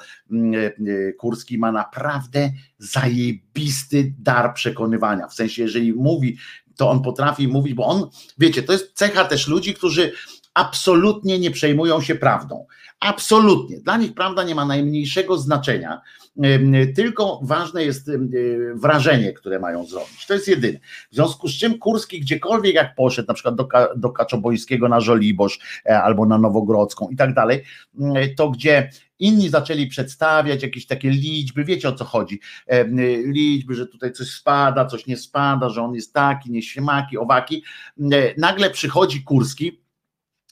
Kurski 1.19 1.59
ma 1.59 1.73
naprawdę 1.73 2.51
zajebisty 2.79 4.13
dar 4.19 4.55
przekonywania. 4.55 5.29
W 5.29 5.35
sensie, 5.35 5.63
jeżeli 5.63 5.93
mówi, 5.93 6.37
to 6.77 6.91
on 6.91 7.03
potrafi 7.03 7.49
mówić, 7.49 7.75
bo 7.75 7.87
on, 7.87 8.09
wiecie, 8.39 8.63
to 8.63 8.73
jest 8.73 8.93
cecha 8.95 9.25
też 9.25 9.49
ludzi, 9.49 9.75
którzy 9.75 10.13
absolutnie 10.59 11.39
nie 11.39 11.51
przejmują 11.51 12.01
się 12.01 12.15
prawdą. 12.15 12.67
Absolutnie. 13.01 13.81
Dla 13.81 13.97
nich 13.97 14.15
prawda 14.15 14.43
nie 14.43 14.55
ma 14.55 14.65
najmniejszego 14.65 15.39
znaczenia, 15.39 16.01
tylko 16.97 17.41
ważne 17.43 17.85
jest 17.85 18.11
wrażenie, 18.75 19.33
które 19.33 19.59
mają 19.59 19.87
zrobić. 19.87 20.27
To 20.27 20.35
jest 20.35 20.49
jedyne. 20.49 20.79
W 21.11 21.15
związku 21.15 21.49
z 21.49 21.53
czym 21.53 21.79
Kurski 21.79 22.21
gdziekolwiek 22.21 22.75
jak 22.75 22.95
poszedł, 22.95 23.29
na 23.29 23.35
przykład 23.35 23.55
do, 23.55 23.69
do 23.97 24.11
Kaczobońskiego 24.11 24.89
na 24.89 25.01
Żoliborz 25.01 25.59
e, 25.87 26.03
albo 26.03 26.27
na 26.27 26.39
Nowogrodzką 26.39 27.09
i 27.09 27.17
tak 27.17 27.35
dalej, 27.35 27.65
to 28.37 28.51
gdzie 28.51 28.91
inni 29.19 29.49
zaczęli 29.49 29.87
przedstawiać 29.87 30.63
jakieś 30.63 30.87
takie 30.87 31.11
liczby, 31.11 31.65
wiecie 31.65 31.89
o 31.89 31.93
co 31.93 32.05
chodzi, 32.05 32.41
liczby, 33.25 33.75
że 33.75 33.87
tutaj 33.87 34.13
coś 34.13 34.29
spada, 34.29 34.85
coś 34.85 35.07
nie 35.07 35.17
spada, 35.17 35.69
że 35.69 35.83
on 35.83 35.95
jest 35.95 36.15
taki, 36.15 36.51
nie 36.51 36.63
śmaki, 36.63 37.19
owaki, 37.19 37.65
nagle 38.39 38.71
przychodzi 38.71 39.23
Kurski, 39.23 39.81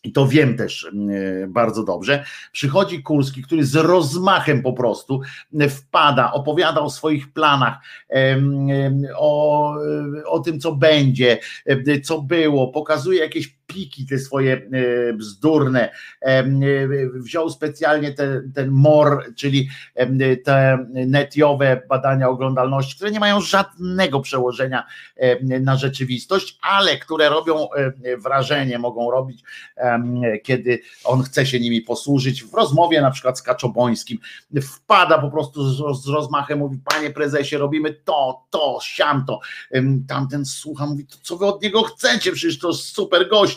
i 0.07 0.13
to 0.13 0.27
wiem 0.27 0.57
też 0.57 0.85
e, 0.85 1.47
bardzo 1.47 1.85
dobrze, 1.85 2.25
przychodzi 2.53 3.03
Kurski, 3.03 3.43
który 3.43 3.65
z 3.65 3.77
rozmachem 3.77 4.63
po 4.63 4.73
prostu 4.73 5.21
e, 5.61 5.69
wpada, 5.69 6.33
opowiada 6.33 6.81
o 6.81 6.91
swoich 6.91 7.33
planach, 7.33 7.79
o, 9.17 9.75
o 10.27 10.39
tym, 10.41 10.61
co 10.61 10.73
będzie, 10.73 11.39
e, 11.67 12.01
co 12.01 12.23
było, 12.23 12.69
pokazuje 12.69 13.21
jakieś 13.21 13.56
piki 13.67 14.07
te 14.07 14.19
swoje 14.19 14.53
e, 14.55 15.13
bzdurne, 15.13 15.91
e, 16.21 16.45
wziął 17.15 17.51
specjalnie 17.51 18.13
ten, 18.13 18.53
ten 18.55 18.71
MOR, 18.71 19.25
czyli 19.37 19.69
te 20.45 20.87
netiowe 20.93 21.83
badania 21.89 22.29
oglądalności, 22.29 22.97
które 22.97 23.11
nie 23.11 23.21
mają 23.21 23.41
żadnego 23.41 24.21
przełożenia 24.21 24.87
na 25.61 25.77
rzeczywistość, 25.77 26.59
ale 26.63 26.99
które 26.99 27.29
robią 27.29 27.69
wrażenie, 28.19 28.79
mogą 28.79 29.11
robić, 29.11 29.43
kiedy 30.43 30.81
on 31.05 31.23
chce 31.23 31.47
się 31.47 31.61
nimi 31.61 31.83
posłużyć. 31.83 32.45
W 32.45 32.55
rozmowie 32.55 33.01
na 33.01 33.11
przykład 33.11 33.39
z 33.39 33.43
Kaczobońskim 33.43 34.19
wpada 34.63 35.19
po 35.19 35.31
prostu 35.31 35.75
z, 35.95 36.09
rozmachem, 36.09 36.59
mówi, 36.59 36.79
panie 36.85 37.11
prezesie, 37.11 37.59
robimy 37.59 37.95
to, 37.95 38.47
to, 38.51 38.79
siamto. 38.83 39.41
Tamten 40.09 40.45
słucha, 40.45 40.87
mówi, 40.87 41.07
co 41.23 41.37
wy 41.37 41.47
od 41.47 41.63
niego 41.63 41.83
chcecie, 41.83 42.33
przecież 42.33 42.59
to 42.59 42.73
super 42.73 43.29
gość 43.29 43.56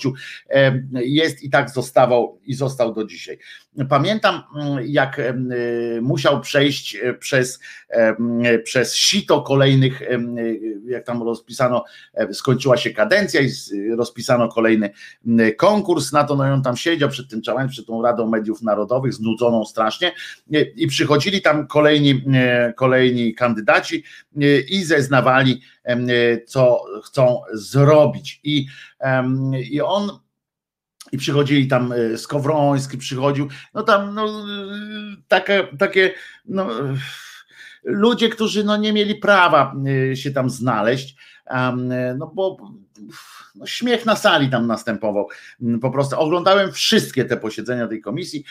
jest 0.94 1.44
i 1.44 1.50
tak 1.50 1.70
zostawał 1.70 2.40
i 2.46 2.54
został 2.54 2.94
do 2.94 3.06
dzisiaj. 3.06 3.38
Pamiętam, 3.90 4.44
mm, 4.56 4.86
jak 4.88 5.22
musiał 6.02 6.42
przejść 6.42 6.96
e, 6.96 7.14
przez, 7.14 7.60
przez 8.64 8.96
sito 8.96 9.42
kolejnych, 9.42 10.02
jak 10.86 11.06
tam 11.06 11.24
rozpisano, 11.24 11.84
e, 12.14 12.34
skończyła 12.34 12.78
się 12.78 12.90
kadencja 12.90 13.42
i 13.42 13.50
rozpisano 13.98 14.48
kolejny 14.48 14.90
konkurs 15.58 16.12
na 16.12 16.24
to, 16.24 16.36
no 16.36 16.48
i 16.48 16.52
on 16.52 16.62
tam 16.62 16.78
siedział 16.78 17.10
przed 17.10 17.30
tym 17.30 17.42
czałem, 17.42 17.68
przed 17.68 17.86
tą 17.86 18.02
Radą 18.02 18.28
Mediów 18.28 18.62
Narodowych, 18.62 19.14
znudzoną 19.14 19.66
strasznie 19.66 20.12
i 20.76 20.88
przychodzili 20.88 21.42
tam 21.42 21.68
kolejni, 21.68 22.24
kolejni 22.76 23.36
kandydaci 23.36 24.04
i 24.70 24.84
zeznawali, 24.84 25.62
co 26.48 26.84
chcą 27.04 27.42
zrobić. 27.54 28.40
I, 28.44 28.66
i 29.70 29.82
on 29.82 30.20
i 31.12 31.18
przychodzili 31.18 31.68
tam 31.68 31.92
e, 31.92 32.18
Skowroński, 32.18 32.98
przychodził, 32.98 33.48
no 33.74 33.84
tam 33.84 34.16
no, 34.16 34.46
takie, 35.28 35.68
takie 35.80 36.14
no, 36.46 36.70
ludzie, 37.84 38.30
którzy 38.30 38.64
no, 38.64 38.78
nie 38.78 38.94
mieli 38.94 39.16
prawa 39.16 39.76
się 40.14 40.32
tam 40.32 40.50
znaleźć, 40.50 41.16
no 42.18 42.28
bo 42.28 42.58
no, 43.56 43.66
śmiech 43.66 44.06
na 44.06 44.16
sali 44.16 44.50
tam 44.50 44.68
następował. 44.68 45.28
Po 45.82 45.92
prostu 45.92 46.20
oglądałem 46.20 46.72
wszystkie 46.72 47.26
te 47.26 47.38
posiedzenia 47.38 47.88
tej 47.88 48.02
komisji, 48.02 48.44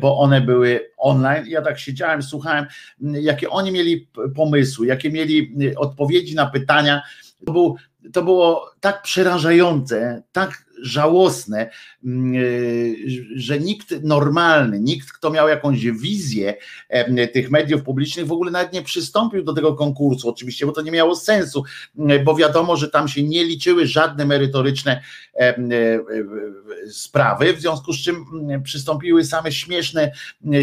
bo 0.00 0.18
one 0.18 0.40
były 0.40 0.90
online. 0.96 1.44
Ja 1.46 1.62
tak 1.62 1.78
siedziałem, 1.78 2.22
słuchałem, 2.22 2.66
jakie 3.00 3.50
oni 3.50 3.72
mieli 3.72 4.08
pomysły, 4.34 4.86
jakie 4.86 5.10
mieli 5.10 5.54
odpowiedzi 5.76 6.34
na 6.34 6.46
pytania. 6.46 7.02
To, 7.46 7.52
był, 7.52 7.76
to 8.12 8.22
było 8.22 8.70
tak 8.80 9.02
przerażające, 9.02 10.22
tak 10.32 10.65
żałosne, 10.82 11.70
mm, 12.04 12.34
e, 12.34 12.38
że 13.36 13.60
nikt 13.60 14.02
normalny, 14.02 14.80
nikt, 14.80 15.12
kto 15.12 15.30
miał 15.30 15.48
jakąś 15.48 15.86
wizję 15.86 16.54
tych 17.32 17.50
mediów 17.50 17.82
publicznych, 17.82 18.26
w 18.26 18.32
ogóle 18.32 18.50
nawet 18.50 18.72
nie 18.72 18.82
przystąpił 18.82 19.42
do 19.42 19.52
tego 19.52 19.74
konkursu, 19.74 20.28
oczywiście, 20.28 20.66
bo 20.66 20.72
to 20.72 20.82
nie 20.82 20.90
miało 20.90 21.16
sensu, 21.16 21.64
mm, 21.98 22.24
bo 22.24 22.34
wiadomo, 22.34 22.76
że 22.76 22.88
tam 22.88 23.08
się 23.08 23.22
nie 23.22 23.44
liczyły 23.44 23.86
żadne 23.86 24.24
merytoryczne 24.24 25.02
e, 25.34 25.40
e, 25.40 25.60
sprawy, 26.90 27.54
w 27.54 27.60
związku 27.60 27.92
z 27.92 28.02
czym 28.02 28.24
mm, 28.32 28.62
przystąpiły 28.62 29.24
same 29.24 29.52
śmieszne, 29.52 30.12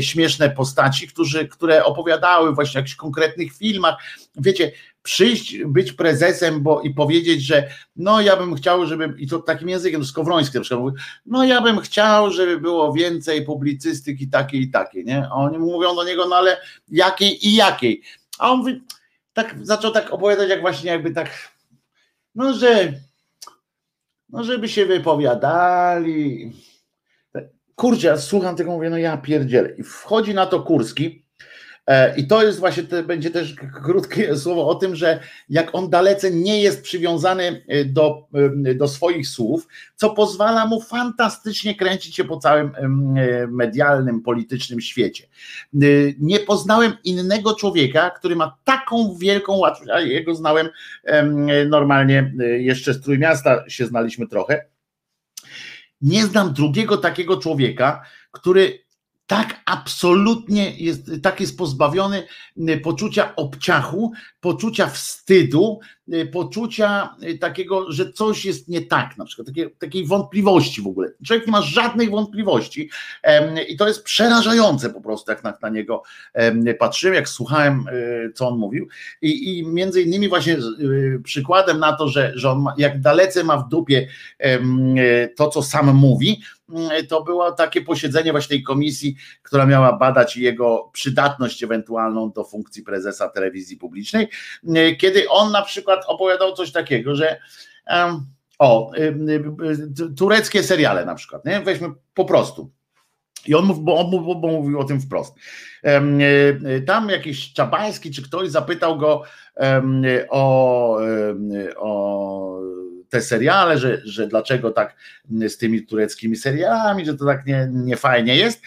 śmieszne 0.02 0.50
postaci, 0.50 1.08
którzy, 1.08 1.48
które 1.48 1.84
opowiadały 1.84 2.56
właśnie 2.56 2.78
o 2.78 2.82
jakichś 2.82 2.96
konkretnych 2.96 3.54
filmach. 3.54 3.96
Wiecie, 4.36 4.72
przyjść, 5.04 5.58
być 5.66 5.94
prezesem 5.94 6.64
bo, 6.64 6.82
i 6.82 6.94
powiedzieć, 6.94 7.42
że 7.42 7.70
no 7.96 8.22
ja 8.22 8.38
bym 8.38 8.56
chciał, 8.56 8.86
żeby, 8.86 9.14
i 9.18 9.28
to 9.28 9.40
takim 9.40 9.70
językiem, 9.70 10.06
Skowroński 10.06 10.58
na 10.58 10.62
przykład 10.62 10.94
no 11.26 11.44
ja 11.44 11.62
bym 11.62 11.80
chciał, 11.80 12.32
żeby 12.32 12.60
było 12.60 12.94
więcej 12.94 13.46
publicystyki 13.46 14.28
takiej 14.28 14.62
i 14.62 14.72
takiej, 14.72 15.06
nie? 15.06 15.28
A 15.28 15.34
oni 15.34 15.58
mówią 15.58 15.96
do 15.96 16.04
niego, 16.04 16.28
no 16.28 16.36
ale 16.36 16.58
jakiej 16.92 17.48
i 17.48 17.56
jakiej? 17.56 18.02
A 18.40 18.52
on 18.52 18.58
mówi, 18.58 18.82
tak, 19.34 19.56
zaczął 19.62 19.92
tak 19.92 20.14
opowiadać, 20.14 20.50
jak 20.50 20.62
właśnie 20.62 20.92
jakby 20.92 21.12
tak, 21.12 21.30
no 22.36 22.54
że, 22.54 22.94
no 24.30 24.44
żeby 24.44 24.70
się 24.70 24.86
wypowiadali. 24.86 26.54
Kurczę, 27.76 28.08
ja 28.08 28.18
słucham 28.18 28.56
tego, 28.56 28.72
mówię, 28.72 28.90
no 28.90 28.98
ja 28.98 29.18
pierdzielę. 29.18 29.76
I 29.78 29.84
wchodzi 29.84 30.34
na 30.34 30.46
to 30.46 30.62
Kurski, 30.62 31.23
I 32.18 32.28
to 32.28 32.44
jest 32.44 32.60
właśnie, 32.60 32.84
to 32.84 33.04
będzie 33.04 33.32
też 33.32 33.56
krótkie 33.84 34.36
słowo 34.38 34.68
o 34.68 34.76
tym, 34.76 34.96
że 34.96 35.20
jak 35.50 35.76
on 35.76 35.90
dalece 35.90 36.32
nie 36.32 36.62
jest 36.62 36.82
przywiązany 36.82 37.64
e, 37.68 37.86
do, 37.86 38.28
e, 38.66 38.76
do 38.76 38.88
swoich 38.88 39.28
słów, 39.28 39.68
co 39.96 40.10
pozwala 40.10 40.66
mu 40.66 40.82
fantastycznie 40.82 41.76
kręcić 41.76 42.16
się 42.16 42.24
po 42.24 42.38
całym 42.38 42.72
medialnym, 43.50 44.22
politycznym 44.22 44.82
świecie. 44.82 45.28
Nie 46.20 46.40
poznałem 46.40 46.94
innego 47.04 47.56
człowieka, 47.56 48.10
który 48.10 48.36
ma 48.36 48.58
taką 48.64 49.16
wielką 49.16 49.58
łatwość, 49.58 49.90
a 49.90 50.00
jego 50.00 50.36
znałem 50.36 50.70
normalnie 51.70 52.34
jeszcze 52.58 52.94
z 52.94 53.02
Trójmiasta 53.02 53.70
się 53.70 53.86
znaliśmy 53.86 54.28
trochę. 54.28 54.66
Nie 56.02 56.26
znam 56.26 56.54
drugiego 56.54 56.98
takiego 56.98 57.38
człowieka, 57.38 58.04
który 58.32 58.83
tak 59.28 59.62
absolutnie 59.66 60.76
jest, 60.78 61.12
tak 61.22 61.42
jest 61.42 61.58
pozbawiony 61.58 62.24
y, 62.70 62.78
poczucia 62.78 63.36
obciachu, 63.36 64.12
poczucia 64.40 64.88
wstydu, 64.88 65.80
y, 66.14 66.26
poczucia 66.26 67.16
y, 67.24 67.38
takiego, 67.38 67.92
że 67.92 68.12
coś 68.12 68.46
jest 68.46 68.68
nie 68.68 68.82
tak, 68.82 69.18
na 69.18 69.26
przykład 69.26 69.48
takiej, 69.80 70.06
wątpliwości 70.06 70.82
w 70.82 70.88
ogóle. 70.88 71.12
Człowiek 71.26 71.48
nie 71.48 71.52
ma 71.52 71.62
żadnych 71.62 72.10
wątpliwości 72.10 72.90
i 73.68 73.78
to 73.78 73.88
jest 73.88 74.04
przerażające 74.04 74.90
po 74.90 75.02
prostu, 75.02 75.32
jak 75.32 75.44
na, 75.44 75.54
na 75.62 75.70
niego 75.70 76.04
patrzyłem, 76.80 77.16
jak 77.16 77.30
słuchałem, 77.30 77.86
co 78.36 78.48
on 78.48 78.58
mówił 78.58 78.88
i, 79.22 79.60
i 79.60 79.68
między 79.68 80.02
innymi 80.02 80.30
właśnie 80.30 80.58
przykładem 81.24 81.80
na 81.80 81.94
to, 81.94 82.08
że, 82.08 82.32
że 82.36 82.52
on 82.52 82.62
ma, 82.62 82.74
jak 82.78 83.02
dalece 83.02 83.44
ma 83.44 83.58
w 83.58 83.70
dupie 83.70 84.08
to, 85.36 85.48
co 85.50 85.64
sam 85.64 85.96
mówi, 85.96 86.42
to 87.10 87.24
było 87.24 87.52
takie 87.52 87.82
posiedzenie 87.82 88.32
właśnie 88.32 88.56
tej 88.56 88.64
komisji, 88.64 89.16
która 89.44 89.66
miała 89.66 89.94
badać 89.94 90.38
jego 90.38 90.90
przydatność 90.94 91.64
ewentualną 91.64 92.32
do 92.32 92.44
funkcji 92.44 92.84
prezesa 92.84 93.30
telewizji 93.30 93.78
publicznej, 93.78 94.30
mm, 94.68 94.96
kiedy 94.96 95.30
on 95.30 95.52
na 95.52 95.62
przykład 95.62 96.06
opowiadał 96.08 96.54
coś 96.54 96.72
takiego, 96.72 97.16
że 97.16 97.40
o, 98.60 98.92
tureckie 100.18 100.64
seriale 100.64 101.06
na 101.06 101.16
przykład, 101.16 101.46
nie? 101.46 101.62
weźmy 101.62 101.90
po 102.14 102.26
prostu. 102.26 102.72
I 103.46 103.56
on, 103.56 103.66
mów, 103.66 103.80
bo 103.80 103.98
on 103.98 104.12
bo, 104.12 104.36
bo 104.36 104.48
mówił 104.48 104.80
o 104.80 104.84
tym 104.84 105.02
wprost. 105.02 105.36
E, 105.84 106.02
e, 106.66 106.82
tam 106.82 107.10
jakiś 107.10 107.54
Czabański 107.54 108.12
czy 108.12 108.24
ktoś 108.24 108.50
zapytał 108.50 108.98
go 108.98 109.24
o, 110.30 110.98
o 111.78 112.60
te 113.14 113.22
seriale, 113.22 113.78
że, 113.78 114.02
że 114.06 114.28
dlaczego 114.28 114.72
tak 114.72 114.96
z 115.48 115.58
tymi 115.58 115.86
tureckimi 115.86 116.36
serialami, 116.36 117.06
że 117.06 117.18
to 117.18 117.26
tak 117.26 117.46
nie, 117.46 117.68
nie 117.72 117.98
fajnie 117.98 118.36
jest. 118.36 118.62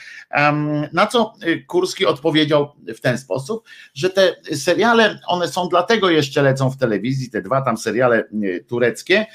Na 0.92 1.06
co 1.06 1.34
Kurski 1.66 2.06
odpowiedział 2.06 2.72
w 2.96 3.00
ten 3.00 3.18
sposób, 3.18 3.64
że 3.94 4.10
te 4.10 4.36
seriale, 4.56 5.18
one 5.26 5.48
są 5.48 5.68
dlatego 5.68 6.10
jeszcze 6.10 6.42
lecą 6.42 6.70
w 6.70 6.76
telewizji, 6.76 7.30
te 7.30 7.42
dwa 7.42 7.62
tam 7.62 7.76
seriale 7.76 8.24
tureckie, 8.68 9.26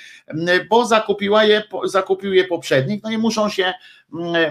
bo 0.70 0.86
zakupiła 0.86 1.44
je, 1.44 1.64
zakupił 1.84 2.34
je 2.34 2.44
poprzednik, 2.44 3.04
no 3.04 3.12
i 3.12 3.18
muszą 3.18 3.50
się 3.50 3.74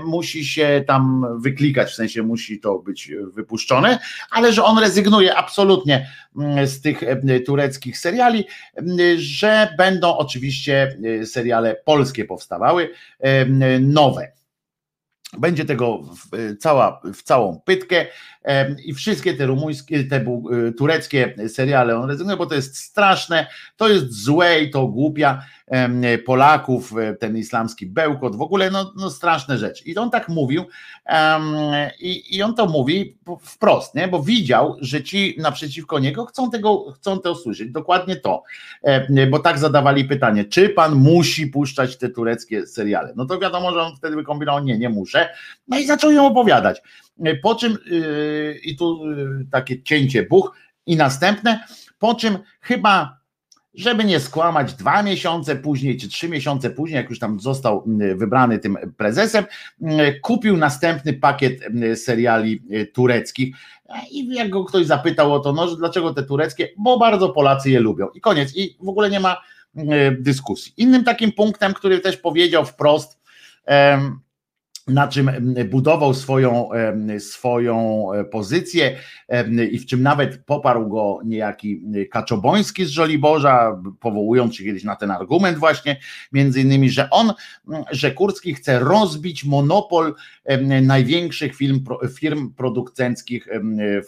musi 0.04 0.44
się 0.44 0.84
tam 0.86 1.26
wyklikać, 1.40 1.90
w 1.90 1.94
sensie 1.94 2.22
musi 2.22 2.60
to 2.60 2.78
być 2.78 3.12
wypuszczone, 3.34 3.98
ale 4.30 4.52
że 4.52 4.64
on 4.64 4.78
rezygnuje 4.78 5.36
absolutnie 5.36 6.10
mm, 6.36 6.66
z 6.66 6.80
tych 6.80 7.02
e, 7.02 7.40
tureckich 7.40 7.98
seriali, 7.98 8.44
mm, 8.74 8.98
że 9.16 9.74
będą 9.78 10.16
oczywiście 10.16 10.98
e, 11.20 11.26
seriale 11.26 11.76
polskie 11.84 12.24
powstawały, 12.24 12.90
e, 13.20 13.46
nowe. 13.80 14.32
Będzie 15.38 15.64
tego 15.64 15.98
w, 15.98 16.56
cała, 16.58 17.00
w 17.14 17.22
całą 17.22 17.60
pytkę 17.64 18.06
i 18.84 18.94
wszystkie 18.94 19.34
te 19.34 19.46
rumuńskie, 19.46 20.04
te 20.04 20.24
tureckie 20.78 21.34
seriale 21.48 21.96
on 21.96 22.08
rezygnuje, 22.08 22.36
bo 22.36 22.46
to 22.46 22.54
jest 22.54 22.76
straszne, 22.76 23.46
to 23.76 23.88
jest 23.88 24.24
złe 24.24 24.60
i 24.60 24.70
to 24.70 24.86
głupia 24.86 25.42
Polaków, 26.26 26.92
e, 26.98 27.14
ten 27.14 27.36
islamski 27.36 27.86
bełkot, 27.86 28.36
w 28.36 28.42
ogóle 28.42 28.70
no, 28.70 28.92
no 28.96 29.10
straszne 29.10 29.58
rzeczy. 29.58 29.84
I 29.84 29.96
on 29.96 30.10
tak 30.10 30.28
mówił 30.28 30.64
i, 32.00 32.36
i 32.36 32.42
on 32.42 32.54
to 32.54 32.66
mówi 32.66 33.18
wprost, 33.42 33.94
nie? 33.94 34.08
bo 34.08 34.22
widział, 34.22 34.76
że 34.80 35.02
ci 35.02 35.36
naprzeciwko 35.38 35.98
niego 35.98 36.26
chcą 36.26 36.50
tego, 36.50 36.92
chcą 36.92 37.18
to 37.18 37.32
usłyszeć, 37.32 37.70
dokładnie 37.70 38.16
to, 38.16 38.42
bo 39.30 39.38
tak 39.38 39.58
zadawali 39.58 40.04
pytanie, 40.04 40.44
czy 40.44 40.68
pan 40.68 40.94
musi 40.94 41.46
puszczać 41.46 41.98
te 41.98 42.08
tureckie 42.08 42.66
seriale? 42.66 43.12
No 43.16 43.26
to 43.26 43.38
wiadomo, 43.38 43.72
że 43.72 43.82
on 43.82 43.96
wtedy 43.96 44.16
wykombinował, 44.16 44.64
nie, 44.64 44.78
nie 44.78 44.88
muszę, 44.88 45.28
no 45.68 45.78
i 45.78 45.86
zaczął 45.86 46.10
ją 46.10 46.26
opowiadać. 46.26 46.82
Po 47.42 47.54
czym, 47.54 47.78
yy, 47.86 48.60
i 48.64 48.76
tu 48.76 49.10
yy, 49.10 49.46
takie 49.50 49.82
cięcie 49.82 50.22
buch, 50.22 50.52
i 50.86 50.96
następne, 50.96 51.64
po 51.98 52.14
czym 52.14 52.38
chyba 52.60 53.19
żeby 53.74 54.04
nie 54.04 54.20
skłamać, 54.20 54.74
dwa 54.74 55.02
miesiące 55.02 55.56
później 55.56 55.96
czy 55.96 56.08
trzy 56.08 56.28
miesiące 56.28 56.70
później, 56.70 56.96
jak 56.96 57.10
już 57.10 57.18
tam 57.18 57.40
został 57.40 57.84
wybrany 58.16 58.58
tym 58.58 58.78
prezesem, 58.96 59.44
kupił 60.22 60.56
następny 60.56 61.12
pakiet 61.12 61.60
seriali 61.94 62.62
y, 62.72 62.86
tureckich. 62.86 63.56
I 64.10 64.34
jak 64.34 64.50
go 64.50 64.64
ktoś 64.64 64.86
zapytał 64.86 65.34
o 65.34 65.40
to, 65.40 65.52
no, 65.52 65.76
dlaczego 65.76 66.14
te 66.14 66.22
tureckie, 66.22 66.68
bo 66.78 66.98
bardzo 66.98 67.28
Polacy 67.28 67.70
je 67.70 67.80
lubią. 67.80 68.08
I 68.14 68.20
koniec. 68.20 68.56
I 68.56 68.76
w 68.80 68.88
ogóle 68.88 69.10
nie 69.10 69.20
ma 69.20 69.36
dyskusji. 70.18 70.72
Innym 70.76 71.04
takim 71.04 71.32
punktem, 71.32 71.74
który 71.74 72.00
też 72.00 72.16
powiedział 72.16 72.64
wprost, 72.64 73.20
na 74.90 75.08
czym 75.08 75.30
budował 75.70 76.14
swoją, 76.14 76.68
swoją 77.18 78.06
e, 78.12 78.24
pozycję 78.24 78.96
i 79.70 79.78
w 79.78 79.86
czym 79.86 80.02
nawet 80.02 80.44
poparł 80.44 80.88
go 80.88 81.18
niejaki 81.24 81.82
Kaczoboński 82.10 82.84
z 82.84 82.88
Żoliborza, 82.88 83.82
powołując 84.00 84.56
się 84.56 84.64
kiedyś 84.64 84.84
na 84.84 84.96
ten 84.96 85.10
argument 85.10 85.58
właśnie, 85.58 85.96
między 86.32 86.60
innymi, 86.60 86.90
że 86.90 87.10
on, 87.10 87.32
że 87.90 88.10
Kurski 88.10 88.54
chce 88.54 88.78
rozbić 88.78 89.44
monopol 89.44 90.14
największych 90.82 91.56
firm, 91.56 91.84
firm 92.18 92.54
producenckich 92.54 93.48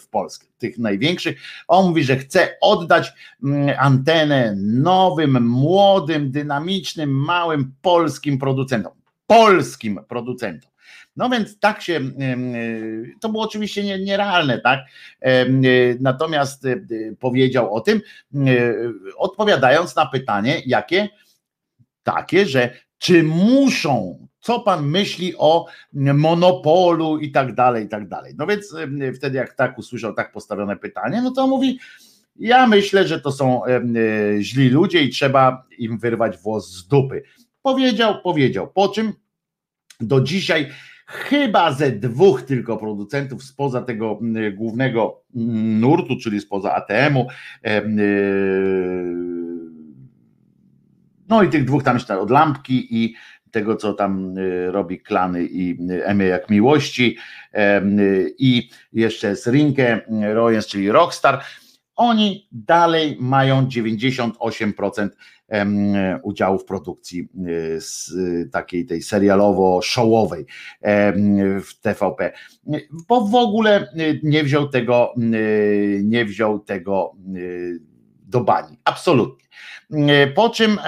w 0.02 0.08
Polsce, 0.08 0.46
tych 0.58 0.78
największych. 0.78 1.40
On 1.68 1.88
mówi, 1.88 2.04
że 2.04 2.16
chce 2.16 2.48
oddać 2.60 3.12
antenę 3.78 4.54
nowym, 4.58 5.48
młodym, 5.48 6.30
dynamicznym, 6.30 7.10
małym 7.10 7.72
polskim 7.82 8.38
producentom 8.38 9.02
polskim 9.32 10.00
producentom. 10.08 10.71
No 11.16 11.30
więc 11.30 11.58
tak 11.58 11.82
się, 11.82 12.00
to 13.20 13.28
było 13.28 13.44
oczywiście 13.44 13.98
nierealne, 13.98 14.60
tak? 14.60 14.80
Natomiast 16.00 16.66
e, 16.66 16.76
powiedział 17.20 17.74
o 17.74 17.80
tym, 17.80 18.00
odpowiadając 19.16 19.96
na 19.96 20.06
pytanie, 20.06 20.62
jakie? 20.66 21.08
Takie, 22.02 22.46
że 22.46 22.70
czy 22.98 23.22
muszą, 23.22 24.26
co 24.40 24.60
pan 24.60 24.86
myśli 24.86 25.34
o 25.38 25.66
monopolu 25.92 27.18
i 27.18 27.30
tak 27.30 27.54
dalej, 27.54 27.84
i 27.84 27.88
tak 27.88 28.08
dalej. 28.08 28.34
No 28.38 28.46
więc 28.46 28.74
wtedy, 29.16 29.36
jak 29.36 29.54
tak 29.54 29.78
usłyszał 29.78 30.14
tak 30.14 30.32
postawione 30.32 30.76
pytanie, 30.76 31.22
no 31.22 31.30
to 31.30 31.46
mówi, 31.46 31.78
ja 32.36 32.66
myślę, 32.66 33.08
że 33.08 33.20
to 33.20 33.32
są 33.32 33.62
źli 34.40 34.68
ludzie 34.68 35.02
i 35.02 35.10
trzeba 35.10 35.64
im 35.78 35.98
wyrwać 35.98 36.38
włos 36.38 36.70
z 36.70 36.86
dupy. 36.88 37.22
Powiedział, 37.62 38.22
powiedział, 38.22 38.72
po 38.72 38.88
czym 38.88 39.12
do 40.00 40.20
dzisiaj 40.20 40.70
chyba 41.12 41.72
ze 41.72 41.92
dwóch 41.92 42.42
tylko 42.42 42.76
producentów 42.76 43.44
spoza 43.44 43.82
tego 43.82 44.18
mm, 44.22 44.56
głównego 44.56 45.22
mm, 45.36 45.80
nurtu, 45.80 46.16
czyli 46.22 46.40
spoza 46.40 46.74
ATM-u. 46.74 47.26
E, 47.64 47.82
no 51.28 51.42
i 51.42 51.48
tych 51.48 51.64
dwóch 51.64 51.82
tam 51.82 51.96
jeszcze 51.96 52.20
od 52.20 52.30
lampki 52.30 53.02
i 53.04 53.14
tego, 53.50 53.76
co 53.76 53.92
tam 53.92 54.34
e, 54.38 54.70
robi 54.70 55.00
klany 55.00 55.44
i 55.44 55.78
Emie 56.04 56.26
jak 56.26 56.50
miłości 56.50 57.16
i 58.38 58.70
jeszcze 58.92 59.36
z 59.36 59.46
Rinkę 59.46 60.00
Royens, 60.34 60.66
czyli 60.66 60.90
Rockstar. 60.90 61.42
Oni 61.96 62.48
dalej 62.52 63.16
mają 63.20 63.66
98% 63.66 65.08
udziału 66.22 66.58
w 66.58 66.64
produkcji 66.64 67.28
z 67.78 68.12
takiej 68.52 68.86
tej 68.86 69.00
serialowo-showowej 69.00 70.44
w 71.62 71.80
TVP, 71.80 72.32
bo 73.08 73.20
w 73.20 73.34
ogóle 73.34 73.88
nie 74.22 74.44
wziął 74.44 74.68
tego, 74.68 75.14
nie 76.02 76.24
wziął 76.24 76.58
tego 76.58 77.12
do 78.26 78.40
bani, 78.40 78.78
absolutnie. 78.84 79.42
Po 80.34 80.50
czym 80.50 80.78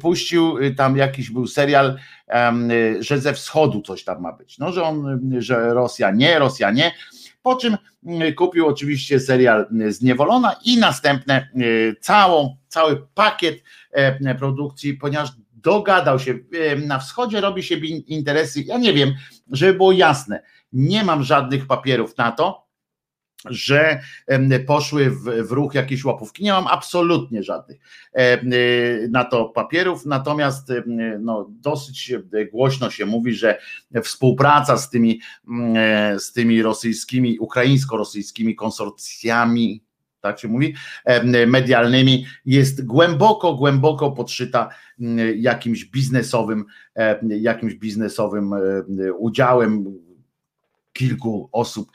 puścił 0.00 0.54
tam 0.76 0.96
jakiś 0.96 1.30
był 1.30 1.46
serial, 1.46 1.98
że 3.00 3.18
ze 3.18 3.32
wschodu 3.32 3.82
coś 3.82 4.04
tam 4.04 4.22
ma 4.22 4.32
być. 4.32 4.58
No, 4.58 4.72
że 4.72 4.82
on, 4.82 5.20
że 5.38 5.74
Rosja 5.74 6.10
nie, 6.10 6.38
Rosja 6.38 6.70
nie. 6.70 6.92
Po 7.46 7.56
czym 7.56 7.76
kupił 8.36 8.66
oczywiście 8.66 9.20
serial 9.20 9.66
Zniewolona 9.88 10.56
i 10.64 10.78
następne 10.78 11.48
całą 12.00 12.56
cały 12.68 13.06
pakiet 13.14 13.62
e, 13.92 14.34
produkcji, 14.34 14.94
ponieważ 14.94 15.30
dogadał 15.52 16.18
się, 16.18 16.38
e, 16.52 16.76
na 16.76 16.98
wschodzie 16.98 17.40
robi 17.40 17.62
się 17.62 17.74
interesy, 18.06 18.62
ja 18.62 18.78
nie 18.78 18.92
wiem, 18.92 19.14
żeby 19.52 19.74
było 19.74 19.92
jasne, 19.92 20.42
nie 20.72 21.04
mam 21.04 21.22
żadnych 21.22 21.66
papierów 21.66 22.16
na 22.16 22.32
to, 22.32 22.65
że 23.44 24.00
poszły 24.66 25.10
w, 25.10 25.22
w, 25.22 25.52
ruch 25.52 25.74
jakieś 25.74 26.04
łapówki. 26.04 26.44
Nie 26.44 26.52
mam 26.52 26.66
absolutnie 26.66 27.42
żadnych 27.42 27.80
e, 28.12 28.38
na 29.08 29.24
to 29.24 29.44
papierów, 29.44 30.06
natomiast 30.06 30.72
no, 31.18 31.46
dosyć 31.50 32.12
głośno 32.52 32.90
się 32.90 33.06
mówi, 33.06 33.34
że 33.34 33.58
współpraca 34.02 34.76
z 34.76 34.90
tymi, 34.90 35.20
z 36.18 36.32
tymi 36.32 36.62
rosyjskimi, 36.62 37.38
ukraińsko-rosyjskimi 37.38 38.54
konsorcjami, 38.54 39.82
tak 40.20 40.40
się 40.40 40.48
mówi, 40.48 40.74
medialnymi, 41.46 42.26
jest 42.46 42.86
głęboko, 42.86 43.54
głęboko 43.54 44.12
podszyta 44.12 44.68
jakimś 45.36 45.84
biznesowym, 45.84 46.64
jakimś 47.28 47.74
biznesowym 47.74 48.54
udziałem 49.18 49.98
kilku 50.96 51.48
osób 51.52 51.92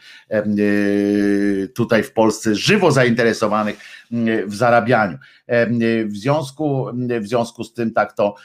tutaj 1.75 2.03
w 2.03 2.11
Polsce 2.11 2.55
żywo 2.55 2.91
zainteresowanych 2.91 3.79
w 4.45 4.55
zarabianiu. 4.55 5.17
W 6.05 6.17
związku, 6.17 6.87
w 7.21 7.27
związku 7.27 7.63
z 7.63 7.73
tym 7.73 7.93
tak 7.93 8.13
to, 8.13 8.35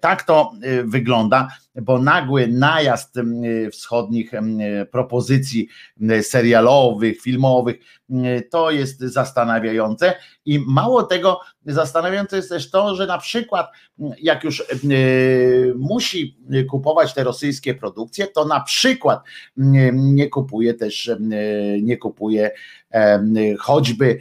tak 0.00 0.22
to 0.22 0.52
wygląda 0.84 1.48
bo 1.82 1.98
nagły 1.98 2.48
najazd 2.48 3.14
wschodnich 3.72 4.32
propozycji 4.90 5.68
serialowych, 6.22 7.20
filmowych, 7.20 7.76
to 8.50 8.70
jest 8.70 9.00
zastanawiające 9.00 10.14
i 10.44 10.58
mało 10.58 11.02
tego, 11.02 11.40
zastanawiające 11.66 12.36
jest 12.36 12.48
też 12.48 12.70
to, 12.70 12.94
że 12.94 13.06
na 13.06 13.18
przykład 13.18 13.70
jak 14.22 14.44
już 14.44 14.64
musi 15.76 16.38
kupować 16.70 17.14
te 17.14 17.24
rosyjskie 17.24 17.74
produkcje, 17.74 18.26
to 18.26 18.44
na 18.44 18.60
przykład 18.60 19.20
nie 19.92 20.28
kupuje 20.28 20.74
też, 20.74 21.10
nie 21.82 21.96
kupuje 21.96 22.50
choćby 23.58 24.18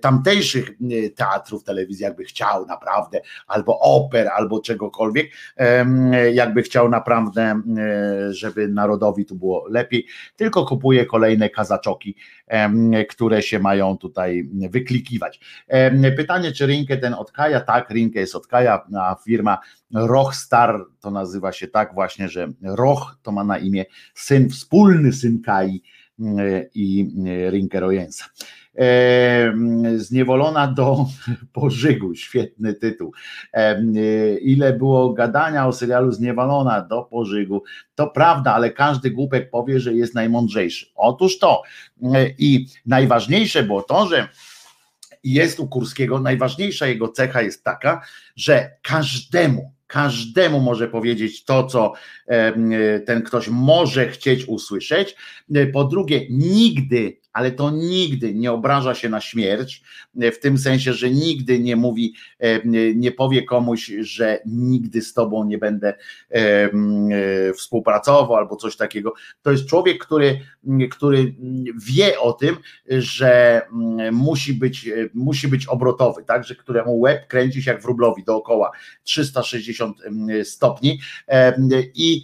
tamtejszych 0.00 0.70
teatrów 1.16 1.64
telewizji, 1.64 2.04
jakby 2.04 2.24
chciał 2.24 2.66
naprawdę, 2.66 3.20
albo 3.46 3.80
oper, 3.80 4.28
albo 4.36 4.60
czegokolwiek, 4.60 5.30
jakby 6.32 6.62
chciał 6.62 6.88
naprawdę, 6.88 7.60
żeby 8.30 8.68
narodowi 8.68 9.26
tu 9.26 9.34
było 9.34 9.66
lepiej, 9.70 10.06
tylko 10.36 10.66
kupuje 10.66 11.06
kolejne 11.06 11.50
kazaczoki, 11.50 12.16
które 13.08 13.42
się 13.42 13.58
mają 13.58 13.98
tutaj 13.98 14.48
wyklikiwać. 14.70 15.40
Pytanie, 16.16 16.52
czy 16.52 16.66
Rinkę 16.66 16.96
ten 16.96 17.14
od 17.14 17.32
Kaja? 17.32 17.60
Tak, 17.60 17.90
Rinkę 17.90 18.20
jest 18.20 18.34
od 18.34 18.46
Kaja, 18.46 18.86
a 19.00 19.16
firma 19.24 19.58
Rochstar 19.94 20.84
to 21.00 21.10
nazywa 21.10 21.52
się 21.52 21.68
tak 21.68 21.94
właśnie, 21.94 22.28
że 22.28 22.48
Roch 22.62 23.18
to 23.22 23.32
ma 23.32 23.44
na 23.44 23.58
imię 23.58 23.84
syn, 24.14 24.50
wspólny 24.50 25.12
syn 25.12 25.42
Kai 25.42 25.82
i 26.74 27.14
Rinke 27.50 27.80
Rojensa. 27.80 28.24
Zniewolona 29.96 30.66
do 30.66 31.06
pożygu, 31.52 32.14
świetny 32.14 32.74
tytuł. 32.74 33.12
Ile 34.40 34.72
było 34.72 35.12
gadania 35.12 35.66
o 35.66 35.72
serialu 35.72 36.12
Zniewolona 36.12 36.80
do 36.80 37.02
pożygu, 37.02 37.62
to 37.94 38.06
prawda, 38.06 38.54
ale 38.54 38.70
każdy 38.70 39.10
głupek 39.10 39.50
powie, 39.50 39.80
że 39.80 39.94
jest 39.94 40.14
najmądrzejszy. 40.14 40.86
Otóż 40.94 41.38
to. 41.38 41.62
I 42.38 42.66
najważniejsze 42.86 43.62
było 43.62 43.82
to, 43.82 44.06
że 44.06 44.28
jest 45.24 45.60
u 45.60 45.68
Kurskiego, 45.68 46.20
najważniejsza 46.20 46.86
jego 46.86 47.08
cecha 47.08 47.42
jest 47.42 47.64
taka, 47.64 48.00
że 48.36 48.70
każdemu, 48.82 49.75
każdemu 49.86 50.60
może 50.60 50.88
powiedzieć 50.88 51.44
to, 51.44 51.66
co 51.66 51.92
ten 53.06 53.22
ktoś 53.22 53.48
może 53.48 54.08
chcieć 54.08 54.44
usłyszeć. 54.44 55.16
Po 55.72 55.84
drugie, 55.84 56.26
nigdy 56.30 57.20
ale 57.36 57.50
to 57.50 57.70
nigdy 57.70 58.34
nie 58.34 58.52
obraża 58.52 58.94
się 58.94 59.08
na 59.08 59.20
śmierć, 59.20 59.82
e, 60.20 60.32
w 60.32 60.40
tym 60.40 60.58
sensie, 60.58 60.92
że 60.92 61.10
nigdy 61.10 61.60
nie 61.60 61.76
mówi, 61.76 62.14
e, 62.38 62.60
nie 62.94 63.12
powie 63.12 63.42
komuś, 63.42 63.92
że 64.00 64.38
nigdy 64.46 65.02
z 65.02 65.12
tobą 65.12 65.44
nie 65.44 65.58
będę 65.58 65.94
e, 66.30 67.52
współpracował 67.52 68.36
albo 68.36 68.56
coś 68.56 68.76
takiego. 68.76 69.14
To 69.42 69.50
jest 69.50 69.66
człowiek, 69.66 70.04
który, 70.04 70.40
który 70.90 71.34
wie 71.86 72.20
o 72.20 72.32
tym, 72.32 72.56
że 72.88 73.62
musi 74.12 74.54
być, 74.54 74.90
musi 75.14 75.48
być 75.48 75.66
obrotowy, 75.66 76.24
tak, 76.24 76.44
że 76.44 76.54
któremu 76.54 77.00
łeb 77.00 77.26
kręci 77.26 77.62
się 77.62 77.70
jak 77.70 77.82
wróblowi 77.82 78.24
dookoła 78.24 78.70
360 79.02 79.96
stopni 80.44 81.00
i 81.94 82.22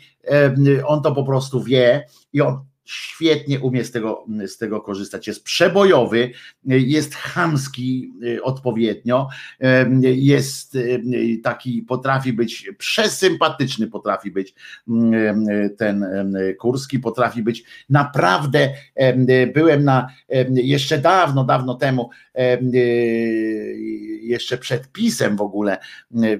on 0.86 1.02
to 1.02 1.14
po 1.14 1.24
prostu 1.24 1.62
wie 1.62 2.06
i 2.32 2.40
on 2.40 2.71
świetnie 2.92 3.60
umie 3.60 3.84
z 3.84 3.90
tego, 3.90 4.26
z 4.46 4.58
tego 4.58 4.80
korzystać. 4.80 5.26
Jest 5.26 5.44
przebojowy, 5.44 6.30
jest 6.64 7.14
chamski 7.14 8.12
y, 8.24 8.42
odpowiednio, 8.42 9.28
jest 10.00 10.74
y, 10.74 11.02
taki, 11.42 11.82
potrafi 11.82 12.32
być 12.32 12.70
przesympatyczny, 12.78 13.86
potrafi 13.86 14.30
być 14.30 14.54
ten 15.78 16.06
Kurski, 16.58 16.98
potrafi 16.98 17.42
być 17.42 17.64
naprawdę, 17.90 18.70
byłem 19.54 19.84
na, 19.84 20.08
jeszcze 20.50 20.98
dawno, 20.98 21.44
dawno 21.44 21.74
temu, 21.74 22.10
y, 22.74 23.92
jeszcze 24.22 24.58
przed 24.58 24.92
PiSem 24.92 25.36
w 25.36 25.40
ogóle, 25.40 25.78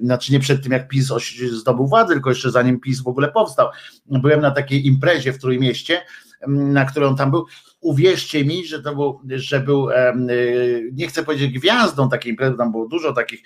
znaczy 0.03 0.33
nie 0.33 0.41
przed 0.41 0.63
tym 0.63 0.73
jak 0.73 0.89
PiS 0.89 1.13
zdobył 1.53 1.87
władzę, 1.87 2.15
tylko 2.15 2.31
jeszcze 2.31 2.51
zanim 2.51 2.81
PiS 2.81 3.03
w 3.03 3.09
ogóle 3.09 3.33
powstał, 3.33 3.69
byłem 4.07 4.41
na 4.41 4.51
takiej 4.51 4.87
imprezie 4.87 5.33
w 5.33 5.39
Trójmieście, 5.39 6.01
na 6.49 6.85
którą 6.85 7.17
tam 7.17 7.31
był. 7.31 7.47
Uwierzcie 7.81 8.45
mi, 8.45 8.67
że 8.67 8.83
to 8.83 8.95
był, 8.95 9.21
że 9.29 9.61
był, 9.61 9.91
y, 9.91 10.91
nie 10.93 11.07
chcę 11.07 11.23
powiedzieć 11.23 11.53
gwiazdą 11.53 12.09
takiej 12.09 12.31
imprezy, 12.31 12.57
tam 12.57 12.71
było 12.71 12.89
dużo 12.89 13.13
takich 13.13 13.43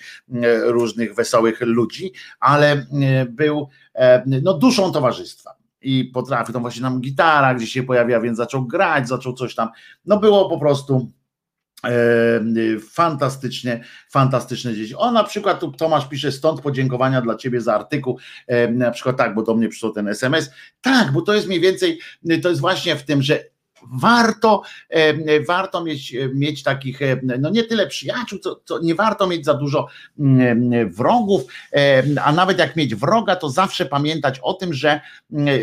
różnych 0.63 1.15
wesołych 1.15 1.61
ludzi, 1.61 2.13
ale 2.41 2.87
był 3.29 3.69
no, 4.27 4.55
duszą 4.55 4.93
towarzystwa 4.93 5.57
i 5.83 6.05
potrafił, 6.05 6.53
tam 6.53 6.63
właśnie 6.63 6.83
nam 6.83 7.01
gitara 7.01 7.55
gdzieś 7.55 7.73
się 7.73 7.83
pojawia, 7.83 8.21
więc 8.21 8.37
zaczął 8.37 8.67
grać, 8.67 9.09
zaczął 9.09 9.33
coś 9.33 9.55
tam, 9.55 9.69
no 10.07 10.19
było 10.19 10.51
po 10.51 10.59
prostu 10.59 11.11
fantastycznie, 12.93 13.85
fantastyczne 14.11 14.75
dzieci. 14.75 14.95
O, 14.95 15.13
na 15.13 15.25
przykład 15.25 15.61
tu 15.61 15.73
Tomasz 15.73 16.09
pisze, 16.09 16.33
stąd 16.33 16.61
podziękowania 16.61 17.21
dla 17.21 17.37
ciebie 17.37 17.61
za 17.61 17.75
artykuł, 17.75 18.19
na 18.71 18.91
przykład 18.91 19.17
tak, 19.17 19.35
bo 19.35 19.43
do 19.43 19.55
mnie 19.55 19.69
przyszło 19.69 19.91
ten 19.91 20.09
SMS, 20.09 20.51
tak, 20.81 21.13
bo 21.13 21.23
to 21.23 21.35
jest 21.35 21.47
mniej 21.47 21.61
więcej, 21.61 21.99
to 22.43 22.49
jest 22.49 22.61
właśnie 22.61 22.97
w 22.97 23.03
tym, 23.03 23.23
że 23.23 23.45
warto, 23.93 24.63
warto 25.49 25.85
mieć, 25.85 26.17
mieć 26.35 26.63
takich, 26.63 27.01
no 27.41 27.51
nie 27.51 27.65
tyle 27.65 27.87
przyjaciół, 27.87 28.39
co, 28.39 28.61
co 28.65 28.83
nie 28.83 28.95
warto 28.95 29.27
mieć 29.27 29.45
za 29.45 29.55
dużo 29.55 29.87
mm, 30.19 30.91
wrogów, 30.91 31.43
a 32.25 32.33
nawet 32.33 32.59
jak 32.59 32.77
mieć 32.77 32.95
wroga, 32.95 33.37
to 33.37 33.51
zawsze 33.51 33.87
pamiętać 33.87 34.39
o 34.43 34.55
tym, 34.55 34.75
że 34.75 35.01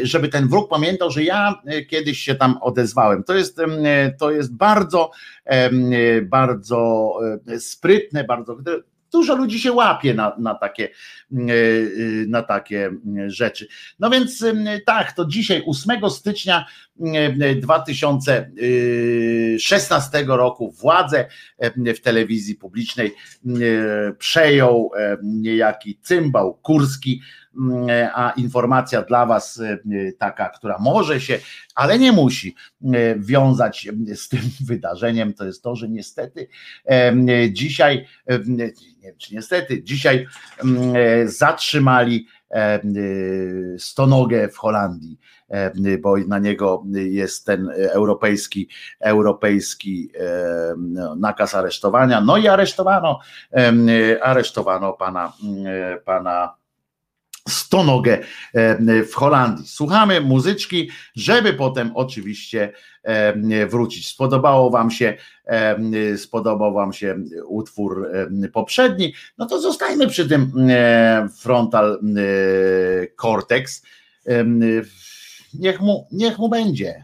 żeby 0.03 0.29
ten 0.29 0.47
wróg 0.47 0.69
pamiętał, 0.69 1.11
że 1.11 1.23
ja 1.23 1.61
kiedyś 1.89 2.19
się 2.19 2.35
tam 2.35 2.57
odezwałem. 2.61 3.23
To 3.23 3.35
jest, 3.35 3.57
to 4.19 4.31
jest 4.31 4.55
bardzo, 4.55 5.11
bardzo 6.23 7.13
sprytne, 7.59 8.23
bardzo 8.23 8.57
dużo 9.13 9.35
ludzi 9.35 9.59
się 9.59 9.71
łapie 9.71 10.13
na, 10.13 10.35
na, 10.39 10.55
takie, 10.55 10.89
mm, 11.31 11.49
e, 11.49 11.53
e, 11.53 11.55
na 12.27 12.43
takie 12.43 12.85
mm, 12.85 13.29
rzeczy. 13.29 13.67
No 13.99 14.09
więc 14.09 14.43
mm, 14.43 14.79
tak, 14.85 15.11
to 15.11 15.25
dzisiaj 15.25 15.63
8 15.67 16.09
stycznia 16.09 16.65
2016 17.61 20.25
roku 20.27 20.71
władzę 20.71 21.25
w 21.75 21.99
telewizji 21.99 22.55
publicznej 22.55 23.13
przejął 24.17 24.91
niejaki 25.23 25.99
cymbał 26.01 26.53
Kurski, 26.53 27.21
a 28.13 28.33
informacja 28.37 29.01
dla 29.01 29.25
Was 29.25 29.61
taka, 30.17 30.49
która 30.49 30.77
może 30.79 31.21
się, 31.21 31.39
ale 31.75 31.99
nie 31.99 32.11
musi 32.11 32.55
wiązać 33.17 33.87
z 34.15 34.29
tym 34.29 34.41
wydarzeniem, 34.67 35.33
to 35.33 35.45
jest 35.45 35.63
to, 35.63 35.75
że 35.75 35.89
niestety 35.89 36.47
dzisiaj, 37.51 38.05
nie 38.47 38.71
czy 39.17 39.35
niestety, 39.35 39.83
dzisiaj 39.83 40.27
zatrzymali 41.25 42.27
stonogę 43.77 44.49
w 44.49 44.57
Holandii. 44.57 45.19
E, 45.53 45.97
bo 45.97 46.17
na 46.17 46.39
niego 46.39 46.83
jest 46.93 47.45
ten 47.45 47.69
europejski, 47.77 48.69
europejski 48.99 50.09
e, 50.19 50.75
no, 50.77 51.15
nakaz 51.15 51.55
aresztowania. 51.55 52.21
No 52.21 52.37
i 52.37 52.47
aresztowano, 52.47 53.19
aresztowano 54.21 54.93
pana, 54.93 55.33
pana 56.05 56.55
stonogę 57.49 58.17
w 58.83 59.13
Holandii. 59.13 59.67
Słuchamy 59.67 60.21
muzyczki, 60.21 60.89
żeby 61.15 61.53
potem 61.53 61.91
oczywiście 61.95 62.73
wrócić. 63.69 64.07
Spodobało 64.07 64.69
wam 64.69 64.91
się, 64.91 65.17
spodobał 66.17 66.73
wam 66.73 66.93
się 66.93 67.15
utwór 67.47 68.09
poprzedni, 68.53 69.13
no 69.37 69.45
to 69.45 69.61
zostajmy 69.61 70.07
przy 70.07 70.29
tym 70.29 70.51
frontal 71.41 71.99
cortex 73.21 73.83
niech 75.53 75.81
mu, 75.81 76.07
niech 76.11 76.37
mu 76.39 76.49
będzie. 76.49 77.03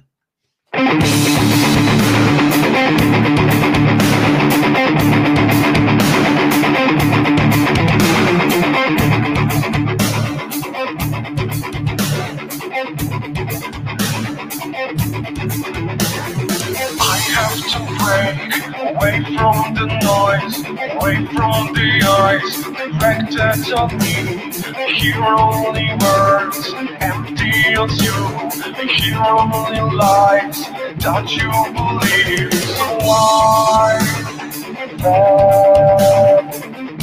From 19.60 19.73
the 19.73 19.86
noise, 19.86 20.57
away 20.95 21.18
from 21.36 21.73
the 21.73 21.90
eyes 22.07 22.57
reflected 22.68 23.73
on 23.73 23.98
me. 23.98 24.15
Hear 24.94 25.23
only 25.23 25.90
words, 25.99 26.73
empty 27.02 27.52
as 27.76 28.02
you. 28.02 28.14
Hear 28.88 29.19
only 29.19 29.81
lies 29.95 30.60
that 31.03 31.27
you 31.36 31.52
believe. 31.76 32.53
So 32.53 32.86
why 33.06 33.99
then 34.98 36.49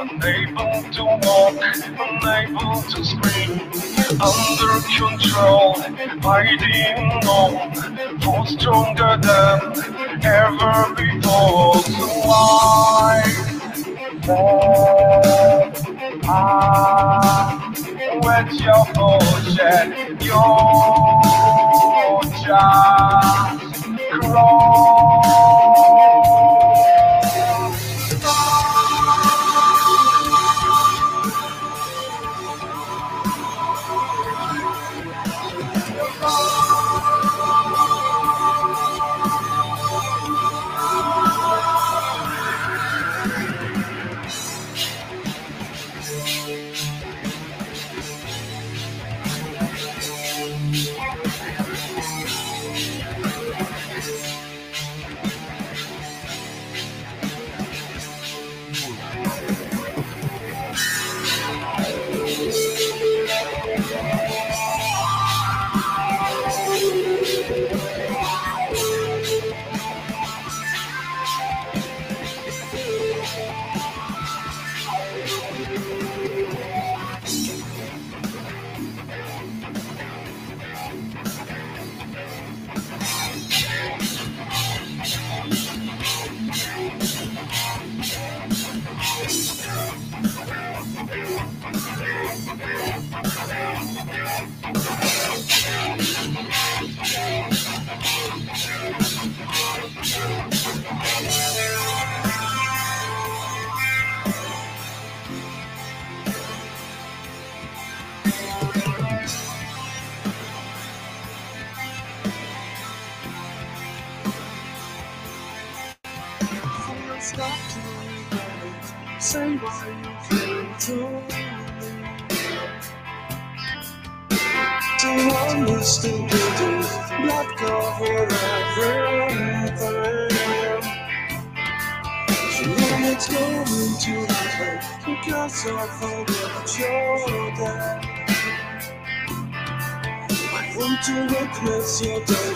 Unable 0.00 0.82
to 0.92 1.04
walk, 1.04 1.60
unable 2.00 2.82
to 2.82 3.04
scream, 3.04 3.60
under 4.18 4.80
control, 4.96 5.74
hiding 6.22 7.10
on, 7.28 7.54
for 8.20 8.46
stronger 8.46 9.18
than 9.20 9.60
ever 10.24 10.94
before. 10.94 11.82
So 11.82 12.06
why 12.24 13.22
won't 14.26 15.76
I 16.24 16.40
let 18.22 18.48
your 18.58 18.84
bullshit, 18.94 19.86
you're 20.22 21.20
just 22.40 23.74
crawl? 24.12 25.89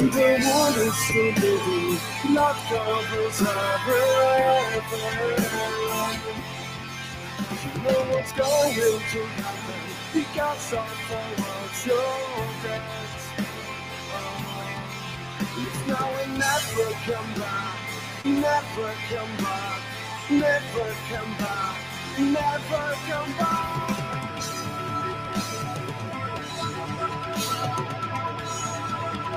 The 0.00 0.08
covers 2.70 3.42
everything. 3.42 4.80
You 7.62 7.82
know 7.82 8.00
what's 8.08 8.32
going 8.32 8.74
to 9.12 9.20
happen 9.42 9.82
because 10.14 10.72
of 10.72 10.88
dead. 12.62 12.82
It's 15.58 15.80
now 15.86 16.10
never 16.38 16.90
come 17.04 17.32
back, 17.38 17.78
never 18.24 18.94
come 19.10 19.36
back, 19.36 19.80
never 20.30 20.94
come 21.10 21.32
back, 21.36 21.76
never 22.18 22.94
come 23.06 23.32
back. 23.36 24.09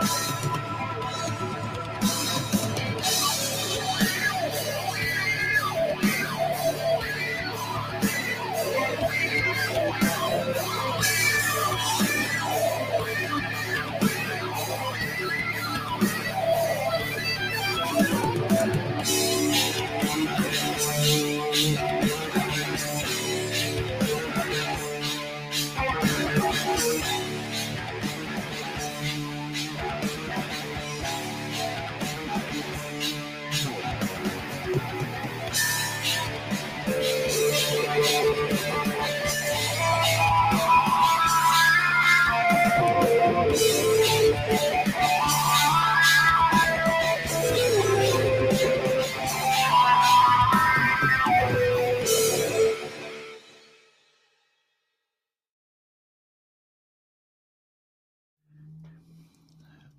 Podcast. 0.03 0.62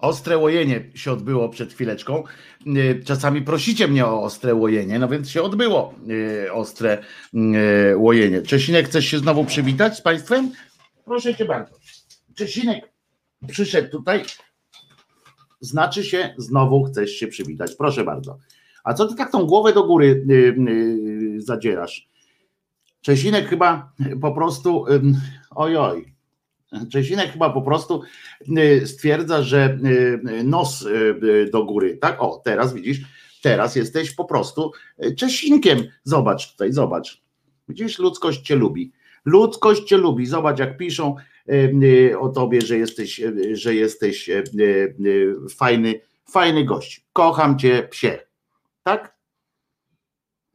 Ostre 0.04 0.38
łojenie 0.38 0.90
się 0.94 1.12
odbyło 1.12 1.48
przed 1.48 1.72
chwileczką. 1.72 2.24
Y, 2.66 3.02
Czasami 3.04 3.42
prosicie 3.42 3.88
mnie 3.88 4.06
o 4.06 4.22
ostre 4.22 4.54
łojenie, 4.54 4.98
no 4.98 5.08
więc 5.08 5.30
się 5.30 5.42
odbyło 5.42 5.94
y, 6.44 6.52
ostre 6.52 6.98
y, 7.34 7.96
łojenie. 7.96 8.42
Czesinek, 8.42 8.86
chcesz 8.86 9.06
się 9.06 9.18
znowu 9.18 9.44
przywitać 9.44 9.96
z 9.96 10.00
Państwem? 10.00 10.52
Proszę 11.04 11.34
Cię 11.34 11.44
bardzo. 11.44 11.74
Czesinek 12.34 12.92
przyszedł 13.48 13.90
tutaj. 13.90 14.24
Znaczy 15.60 16.04
się, 16.04 16.34
znowu 16.38 16.84
chcesz 16.84 17.10
się 17.10 17.26
przywitać. 17.26 17.74
Proszę 17.74 18.04
bardzo. 18.04 18.38
A 18.84 18.94
co 18.94 19.06
ty 19.08 19.14
tak 19.14 19.32
tą 19.32 19.46
głowę 19.46 19.72
do 19.72 19.84
góry 19.84 20.26
zadzierasz? 21.38 22.08
Czesinek 23.00 23.48
chyba 23.48 23.92
po 24.20 24.32
prostu, 24.32 24.86
ym, 24.88 25.16
ojoj, 25.50 26.13
Czesinek 26.92 27.32
chyba 27.32 27.50
po 27.50 27.62
prostu 27.62 28.02
y, 28.58 28.86
stwierdza, 28.86 29.42
że 29.42 29.78
y, 30.40 30.44
nos 30.44 30.82
y, 30.82 31.48
do 31.52 31.64
góry, 31.64 31.96
tak? 31.96 32.22
O, 32.22 32.42
teraz 32.44 32.74
widzisz, 32.74 33.00
teraz 33.42 33.76
jesteś 33.76 34.14
po 34.14 34.24
prostu 34.24 34.72
Czesinkiem. 35.16 35.78
Zobacz 36.04 36.52
tutaj, 36.52 36.72
zobacz. 36.72 37.22
Widzisz, 37.68 37.98
ludzkość 37.98 38.40
cię 38.40 38.56
lubi. 38.56 38.92
Ludzkość 39.24 39.84
cię 39.84 39.96
lubi. 39.96 40.26
Zobacz, 40.26 40.58
jak 40.58 40.76
piszą 40.76 41.16
o 42.18 42.28
tobie, 42.28 42.60
że 42.60 42.78
jesteś, 42.78 43.20
że 43.52 43.74
jesteś 43.74 44.30
fajny, 45.56 46.00
fajny 46.30 46.64
gość. 46.64 47.06
Kocham 47.12 47.58
cię, 47.58 47.88
psie. 47.90 48.18
Tak? 48.82 49.16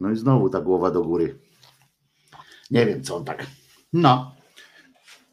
No 0.00 0.10
i 0.10 0.16
znowu 0.16 0.50
ta 0.50 0.60
głowa 0.60 0.90
do 0.90 1.02
góry. 1.02 1.38
Nie 2.70 2.86
wiem, 2.86 3.02
co 3.02 3.16
on 3.16 3.24
tak. 3.24 3.46
No. 3.92 4.39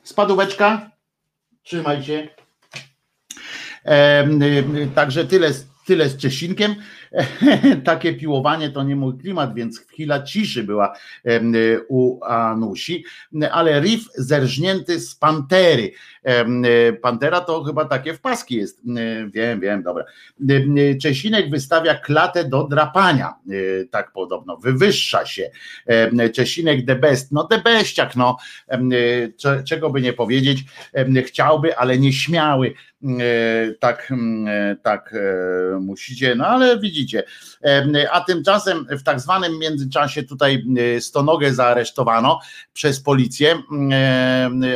Spadóweczka. 0.08 0.92
Trzymaj 1.64 2.04
się. 2.04 2.28
E, 3.86 4.28
także 4.96 5.26
tyle, 5.26 5.52
tyle 5.86 6.10
z 6.10 6.18
Czesinkiem. 6.18 6.76
takie 7.84 8.14
piłowanie 8.14 8.70
to 8.70 8.84
nie 8.84 8.96
mój 8.96 9.18
klimat, 9.18 9.54
więc 9.54 9.80
chwila 9.80 10.24
ciszy 10.24 10.64
była 10.64 10.94
u 11.88 12.24
Anusi, 12.24 13.06
ale 13.52 13.82
riff 13.82 14.06
zerżnięty 14.16 15.00
z 15.00 15.16
pantery. 15.16 15.92
Pantera 17.02 17.42
to 17.42 17.64
chyba 17.64 17.86
takie 17.86 18.14
w 18.14 18.22
paski 18.22 18.56
jest. 18.56 18.82
Wiem, 19.34 19.60
wiem, 19.60 19.84
dobra. 19.84 20.06
Czesinek 21.02 21.50
wystawia 21.50 21.96
klatę 21.96 22.46
do 22.46 22.64
drapania, 22.64 23.34
tak 23.92 24.12
podobno, 24.12 24.58
wywyższa 24.58 25.26
się. 25.26 25.50
Czesinek 26.34 26.86
the 26.86 26.96
best, 26.96 27.32
no 27.32 27.44
the 27.44 27.62
beściak, 27.62 28.16
no, 28.16 28.38
czego 29.66 29.90
by 29.90 30.02
nie 30.02 30.14
powiedzieć, 30.14 30.64
chciałby, 31.26 31.78
ale 31.78 31.98
nie 31.98 32.14
śmiały 32.14 32.74
tak, 33.80 34.14
tak 34.84 35.16
musicie, 35.80 36.36
no 36.36 36.48
ale 36.48 36.80
widzicie. 36.80 37.24
A 38.12 38.22
tymczasem 38.22 38.86
w 38.90 39.04
tak 39.04 39.20
zwanym 39.20 39.60
międzyczasie 39.60 40.24
tutaj 40.24 40.66
Stonogę 41.00 41.54
zaaresztowano 41.54 42.40
przez 42.74 43.02
policję, 43.02 43.56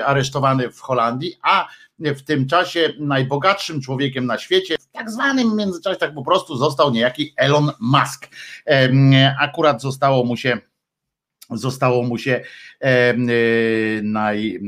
aresztowany 0.06 0.72
w 0.72 0.80
Holandii, 0.80 1.36
a 1.44 1.68
w 2.00 2.22
tym 2.22 2.48
czasie 2.48 2.94
najbogatszym 3.00 3.82
człowiekiem 3.82 4.26
na 4.26 4.38
świecie, 4.38 4.76
w 4.78 4.92
tak 4.92 5.12
zwanym 5.12 5.56
międzyczasie 5.56 6.00
tak 6.00 6.14
po 6.14 6.24
prostu 6.24 6.58
został 6.58 6.92
niejaki 6.92 7.34
Elon 7.38 7.72
Musk. 7.80 8.28
Akurat 9.40 9.82
zostało 9.82 10.26
mu 10.26 10.38
się 10.38 10.58
zostało 11.54 12.04
mu 12.04 12.18
się 12.18 12.44
naj, 14.04 14.60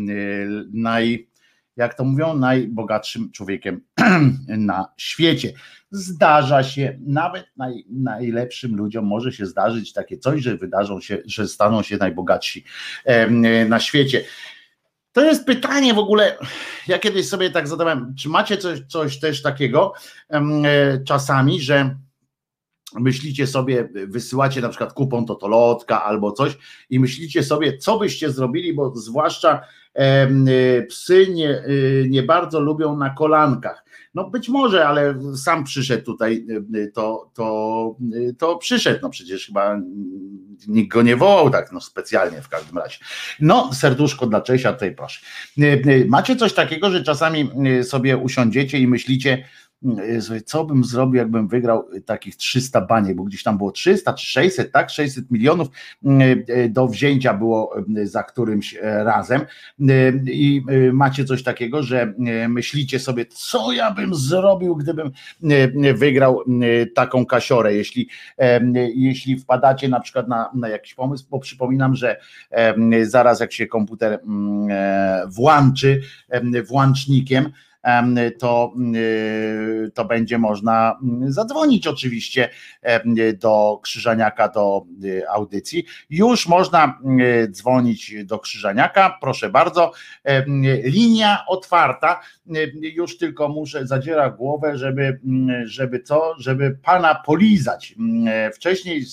naj 0.74 1.28
jak 1.76 1.94
to 1.94 2.04
mówią, 2.04 2.38
najbogatszym 2.38 3.32
człowiekiem 3.32 3.82
na 4.48 4.86
świecie. 4.98 5.54
Zdarza 5.92 6.64
się, 6.64 7.00
nawet 7.08 7.46
naj, 7.58 7.86
najlepszym 7.90 8.76
ludziom 8.76 9.06
może 9.06 9.32
się 9.32 9.46
zdarzyć 9.46 9.94
takie 9.94 10.18
coś, 10.18 10.42
że 10.42 10.58
wydarzą 10.58 11.02
się, 11.02 11.18
że 11.26 11.48
staną 11.48 11.82
się 11.82 11.98
najbogatsi 11.98 12.64
na 13.68 13.80
świecie. 13.80 14.24
To 15.12 15.24
jest 15.24 15.46
pytanie 15.46 15.94
w 15.94 15.98
ogóle, 15.98 16.38
ja 16.88 17.00
kiedyś 17.00 17.30
sobie 17.30 17.50
tak 17.50 17.68
zadałem, 17.68 18.16
czy 18.20 18.30
macie 18.30 18.58
coś, 18.58 18.80
coś 18.88 19.20
też 19.20 19.42
takiego 19.42 19.94
czasami, 21.06 21.62
że 21.62 21.96
myślicie 23.00 23.48
sobie, 23.48 23.90
wysyłacie 24.08 24.62
na 24.62 24.70
przykład 24.70 24.94
kupon 24.94 25.26
totolotka 25.26 26.04
albo 26.04 26.32
coś 26.32 26.58
i 26.90 27.00
myślicie 27.00 27.44
sobie, 27.44 27.78
co 27.78 28.00
byście 28.00 28.32
zrobili, 28.32 28.74
bo 28.74 28.96
zwłaszcza 28.96 29.62
psy 30.90 31.28
nie, 31.34 31.50
y, 31.50 32.08
nie 32.10 32.24
bardzo 32.24 32.60
lubią 32.60 32.98
na 32.98 33.10
kolankach. 33.10 33.84
No 34.14 34.30
być 34.30 34.50
może, 34.50 34.88
ale 34.88 35.20
sam 35.36 35.64
przyszedł 35.64 36.06
tutaj, 36.06 36.46
y, 36.76 36.92
to, 36.92 37.32
to, 37.34 37.96
to 38.38 38.58
przyszedł, 38.58 39.00
no 39.02 39.10
przecież 39.10 39.46
chyba 39.46 39.80
nikt 40.68 40.92
go 40.92 41.02
nie 41.02 41.16
wołał 41.16 41.50
tak 41.50 41.72
no 41.72 41.82
specjalnie 41.82 42.42
w 42.42 42.50
każdym 42.50 42.78
razie. 42.78 42.98
No 43.40 43.74
serduszko 43.74 44.28
dla 44.28 44.42
Czesia 44.42 44.74
tutaj 44.74 44.96
proszę. 44.96 45.20
Macie 46.08 46.36
coś 46.36 46.54
takiego, 46.54 46.92
że 46.92 47.04
czasami 47.04 47.50
sobie 47.84 48.18
usiądziecie 48.18 48.80
i 48.80 48.88
myślicie, 48.88 49.46
co 50.46 50.66
bym 50.66 50.84
zrobił, 50.84 51.16
jakbym 51.16 51.48
wygrał 51.48 51.86
takich 52.06 52.36
300 52.36 52.82
baniek, 52.82 53.16
bo 53.16 53.24
gdzieś 53.24 53.44
tam 53.44 53.58
było 53.58 53.72
300 53.72 54.14
czy 54.14 54.26
600, 54.26 54.72
tak? 54.72 54.90
600 54.90 55.32
milionów 55.32 55.68
do 56.70 56.88
wzięcia 56.88 57.34
było 57.34 57.76
za 58.04 58.24
którymś 58.24 58.78
razem. 58.82 59.42
I 60.32 60.62
macie 60.94 61.26
coś 61.26 61.44
takiego, 61.44 61.84
że 61.84 62.14
myślicie 62.50 63.00
sobie, 63.00 63.26
co 63.26 63.72
ja 63.72 63.92
bym 63.92 64.16
zrobił, 64.16 64.76
gdybym 64.76 65.12
wygrał 65.96 66.44
taką 66.96 67.26
kasiorę, 67.26 67.74
jeśli, 67.74 68.10
jeśli 68.96 69.40
wpadacie 69.40 69.90
na 69.90 70.00
przykład 70.00 70.28
na, 70.28 70.50
na 70.56 70.70
jakiś 70.70 70.94
pomysł, 70.94 71.26
bo 71.30 71.40
przypominam, 71.40 71.96
że 71.96 72.18
zaraz 73.04 73.40
jak 73.40 73.54
się 73.54 73.68
komputer 73.68 74.20
włączy 75.28 76.02
włącznikiem, 76.68 77.52
to, 78.40 78.74
y, 78.96 79.92
to 79.94 80.06
będzie 80.06 80.38
można 80.38 81.00
mm, 81.04 81.32
zadzwonić 81.32 81.88
oczywiście 81.88 82.50
do 83.40 83.80
Krzyżaniaka, 83.84 84.50
do 84.50 84.86
y, 85.04 85.30
audycji. 85.30 85.86
Już 86.10 86.48
można 86.48 87.00
y, 87.44 87.48
dzwonić 87.52 88.16
do 88.26 88.40
Krzyżaniaka, 88.40 89.18
proszę 89.22 89.50
bardzo. 89.50 89.92
Linia 90.84 91.46
otwarta, 91.48 92.22
już 92.82 93.18
tylko 93.18 93.50
muszę 93.50 93.88
zadziera 93.88 94.30
głowę, 94.30 94.78
żeby, 94.78 95.20
mm, 95.26 95.68
żeby 95.68 96.00
co, 96.00 96.36
żeby 96.38 96.78
pana 96.84 97.16
polizać. 97.16 97.96
Wcześniej 98.54 99.04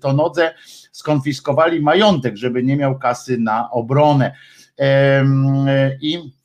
to 0.00 0.12
nodze 0.12 0.54
skonfiskowali 0.92 1.80
majątek, 1.80 2.36
żeby 2.36 2.62
nie 2.62 2.76
miał 2.76 2.98
kasy 2.98 3.38
na 3.38 3.70
obronę. 3.70 4.34
I 6.00 6.39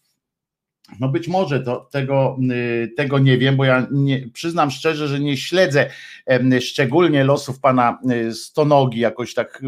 no 1.00 1.10
być 1.10 1.28
może 1.28 1.60
to, 1.60 1.88
tego, 1.92 2.38
y, 2.52 2.94
tego 2.98 3.20
nie 3.20 3.38
wiem, 3.38 3.56
bo 3.56 3.66
ja 3.66 3.88
nie, 3.92 4.30
przyznam 4.34 4.72
szczerze, 4.72 5.08
że 5.08 5.20
nie 5.20 5.38
śledzę 5.38 5.90
szczególnie 6.62 7.24
losów 7.24 7.60
pana 7.60 8.00
y, 8.12 8.34
Stonogi, 8.34 9.00
jakoś 9.00 9.34
tak 9.34 9.62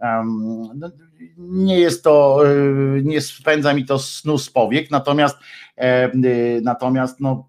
um, 0.00 0.80
nie 1.38 1.78
jest 1.78 2.04
to, 2.04 2.42
y, 2.96 3.02
nie 3.04 3.20
spędza 3.20 3.74
mi 3.74 3.84
to 3.84 3.98
snu 3.98 4.38
z 4.38 4.50
powiek, 4.50 4.90
natomiast 4.90 5.36
natomiast 6.62 7.20
no 7.20 7.48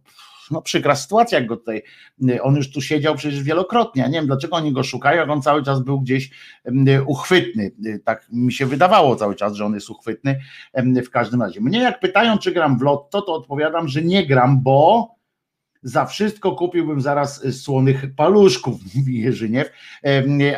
no 0.52 0.62
przykra 0.62 0.96
sytuacja, 0.96 1.40
jak 1.40 1.48
go 1.48 1.58
tutaj, 1.58 1.84
y, 2.30 2.42
on 2.42 2.56
już 2.56 2.72
tu 2.72 2.82
siedział 2.82 3.16
przecież 3.16 3.44
wielokrotnie, 3.44 4.02
ja 4.02 4.08
nie 4.08 4.18
wiem 4.18 4.28
dlaczego 4.28 4.56
oni 4.56 4.74
go 4.74 4.84
szukają, 4.84 5.18
jak 5.18 5.30
on 5.30 5.42
cały 5.42 5.64
czas 5.64 5.82
był 5.82 6.02
gdzieś 6.02 6.30
y, 6.88 7.04
uchwytny, 7.06 7.72
y, 7.86 8.02
tak 8.06 8.28
mi 8.32 8.54
się 8.54 8.66
wydawało 8.66 9.16
cały 9.16 9.36
czas, 9.36 9.54
że 9.54 9.66
on 9.66 9.74
jest 9.74 9.90
uchwytny, 9.90 10.40
w 11.06 11.10
każdym 11.10 11.42
razie. 11.42 11.62
Mnie 11.62 11.80
jak 11.80 12.00
pytają, 12.00 12.38
czy 12.38 12.52
gram 12.52 12.80
w 12.80 12.82
lotto, 12.82 13.22
to 13.22 13.34
odpowiadam, 13.34 13.88
że 13.88 14.02
nie 14.02 14.28
gram, 14.28 14.64
bo 14.64 15.10
za 15.84 16.06
wszystko 16.06 16.52
kupiłbym 16.52 17.02
zaraz 17.02 17.62
słonych 17.62 18.16
paluszków, 18.16 18.80
mówi 18.96 19.20
Jerzyniew, 19.20 19.72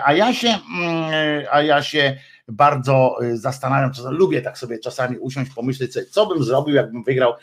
a 0.06 0.14
ja 0.14 0.34
się, 0.34 0.48
mm, 0.48 1.45
a 1.52 1.62
ja 1.62 1.84
się 1.84 2.18
bardzo 2.48 3.18
zastanawiam, 3.34 3.91
lubię 4.10 4.41
tak 4.41 4.57
sobie 4.57 4.80
czasami 4.80 5.18
usiąść, 5.18 5.52
pomyśleć 5.53 6.12
co 6.12 6.26
bym 6.26 6.44
zrobił, 6.44 6.76
jakbym 6.76 7.03
wygrał 7.03 7.34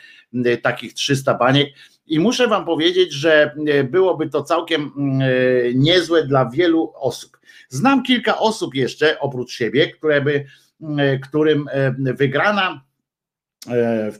takich 0.62 0.94
300 0.94 1.34
baniek, 1.34 1.68
i 2.06 2.20
muszę 2.20 2.48
Wam 2.48 2.64
powiedzieć, 2.64 3.12
że 3.12 3.54
e, 3.66 3.84
byłoby 3.84 4.28
to 4.28 4.42
całkiem 4.42 4.92
mm, 4.96 5.20
e, 5.20 5.26
niezłe 5.74 6.26
dla 6.26 6.50
wielu 6.50 6.92
osób. 6.94 7.38
Znam 7.68 8.02
kilka 8.02 8.38
osób 8.38 8.74
jeszcze 8.74 9.20
oprócz 9.20 9.52
siebie, 9.52 9.90
które 9.90 10.20
by, 10.20 10.44
mm, 10.80 10.98
e, 11.00 11.18
którym 11.18 11.66
wygrana, 11.98 12.84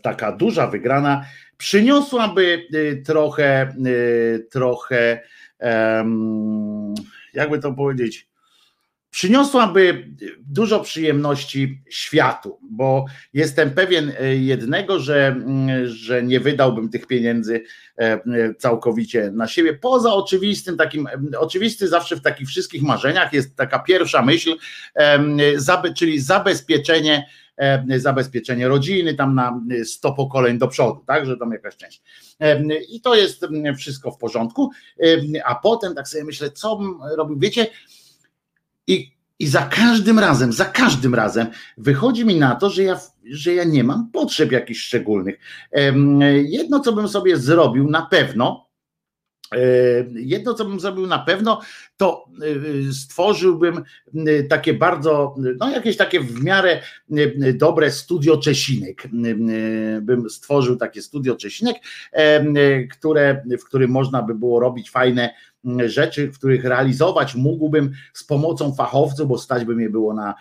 taka 0.02 0.32
duża 0.32 0.66
wygrana, 0.66 1.24
przyniosłaby 1.56 2.66
trochę, 3.06 3.74
trochę, 4.50 5.20
jakby 7.34 7.58
to 7.58 7.72
powiedzieć, 7.72 8.28
przyniosłaby 9.12 10.08
dużo 10.38 10.80
przyjemności 10.80 11.82
światu, 11.90 12.58
bo 12.70 13.04
jestem 13.34 13.70
pewien 13.70 14.12
e, 14.20 14.36
jednego, 14.36 15.00
że, 15.00 15.36
że 15.84 16.22
nie 16.22 16.40
wydałbym 16.40 16.88
tych 16.88 17.06
pieniędzy 17.06 17.64
e, 17.98 18.02
e, 18.02 18.20
całkowicie 18.58 19.30
na 19.30 19.46
siebie. 19.46 19.74
Poza 19.74 20.14
oczywistym 20.14 20.76
takim, 20.76 21.08
oczywisty 21.38 21.88
zawsze 21.88 22.16
w 22.16 22.22
takich 22.22 22.48
wszystkich 22.48 22.82
marzeniach 22.82 23.32
jest 23.32 23.56
taka 23.56 23.78
pierwsza 23.78 24.22
myśl, 24.22 24.56
czyli 25.96 26.20
zabezpieczenie 26.20 27.26
zabezpieczenie 27.96 28.68
rodziny 28.68 29.14
tam 29.14 29.34
na 29.34 29.60
100 29.84 30.12
pokoleń 30.12 30.58
do 30.58 30.68
przodu, 30.68 31.04
tak, 31.06 31.26
że 31.26 31.36
tam 31.36 31.52
jakaś 31.52 31.76
część. 31.76 32.02
I 32.88 33.00
to 33.00 33.14
jest 33.14 33.46
wszystko 33.78 34.10
w 34.10 34.18
porządku, 34.18 34.70
a 35.44 35.54
potem 35.54 35.94
tak 35.94 36.08
sobie 36.08 36.24
myślę, 36.24 36.50
co 36.50 36.80
robił, 37.16 37.38
wiecie, 37.38 37.66
i, 38.86 39.12
I 39.38 39.46
za 39.46 39.62
każdym 39.62 40.18
razem, 40.18 40.52
za 40.52 40.64
każdym 40.64 41.14
razem 41.14 41.46
wychodzi 41.78 42.24
mi 42.24 42.38
na 42.38 42.54
to, 42.54 42.70
że 42.70 42.82
ja, 42.82 43.00
że 43.24 43.54
ja 43.54 43.64
nie 43.64 43.84
mam 43.84 44.10
potrzeb 44.10 44.52
jakichś 44.52 44.80
szczególnych. 44.80 45.38
Jedno, 46.44 46.80
co 46.80 46.92
bym 46.92 47.08
sobie 47.08 47.36
zrobił 47.36 47.90
na 47.90 48.06
pewno, 48.06 48.72
Jedno, 50.14 50.54
co 50.54 50.64
bym 50.64 50.80
zrobił 50.80 51.06
na 51.06 51.18
pewno, 51.18 51.60
to 51.96 52.24
stworzyłbym 52.92 53.82
takie 54.48 54.74
bardzo, 54.74 55.34
no 55.58 55.70
jakieś 55.70 55.96
takie 55.96 56.20
w 56.20 56.42
miarę 56.42 56.82
dobre 57.54 57.90
studio 57.90 58.38
Czesinek. 58.38 59.08
Bym 60.02 60.30
stworzył 60.30 60.76
takie 60.76 61.02
studio 61.02 61.36
Czesinek, 61.36 61.76
które, 62.90 63.42
w 63.60 63.64
którym 63.64 63.90
można 63.90 64.22
by 64.22 64.34
było 64.34 64.60
robić 64.60 64.90
fajne 64.90 65.34
rzeczy, 65.86 66.28
których 66.28 66.64
realizować 66.64 67.34
mógłbym 67.34 67.92
z 68.12 68.24
pomocą 68.24 68.74
fachowców, 68.74 69.28
bo 69.28 69.38
stać 69.38 69.64
by 69.64 69.74
mnie 69.74 69.90
było 69.90 70.14
na 70.14 70.34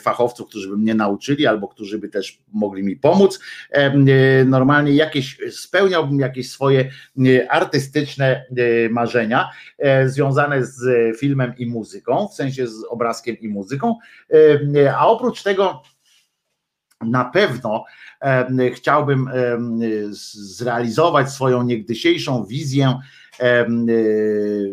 fachowców, 0.00 0.48
którzy 0.48 0.68
by 0.68 0.76
mnie 0.76 0.94
nauczyli 0.94 1.46
albo 1.46 1.68
którzy 1.68 1.98
by 1.98 2.08
też 2.08 2.42
mogli 2.52 2.82
mi 2.82 2.96
pomóc. 2.96 3.40
E, 3.70 4.44
normalnie 4.44 4.92
jakieś 4.92 5.38
spełniałbym 5.50 6.20
jakieś 6.20 6.50
swoje 6.50 6.90
artystyczne 7.48 8.44
e, 8.56 8.88
marzenia 8.88 9.50
e, 9.78 10.08
związane 10.08 10.64
z 10.64 10.88
filmem 11.18 11.52
i 11.58 11.66
muzyką, 11.66 12.28
w 12.28 12.34
sensie 12.34 12.66
z 12.66 12.84
obrazkiem 12.88 13.38
i 13.40 13.48
muzyką, 13.48 13.94
a 14.96 15.08
oprócz 15.08 15.42
tego 15.42 15.82
na 17.00 17.24
pewno 17.24 17.84
chciałbym 18.74 19.30
zrealizować 20.10 21.30
swoją 21.30 21.62
niegdysiejszą 21.62 22.44
wizję 22.44 22.98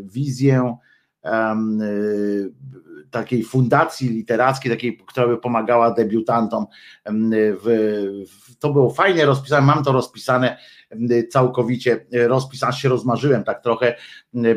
wizję 0.04 0.78
y, 1.26 2.54
takiej 3.12 3.44
fundacji 3.44 4.10
literackiej, 4.10 4.72
takiej, 4.72 4.98
która 4.98 5.28
by 5.28 5.38
pomagała 5.38 5.92
debiutantom. 5.92 6.66
To 8.60 8.74
było 8.74 8.90
fajnie 8.90 9.26
rozpisane, 9.26 9.66
mam 9.66 9.84
to 9.84 9.92
rozpisane 9.92 10.58
całkowicie, 11.30 12.06
rozpisane 12.28 12.74
się 12.74 12.90
rozmarzyłem 12.90 13.44
tak 13.44 13.64
trochę, 13.64 13.96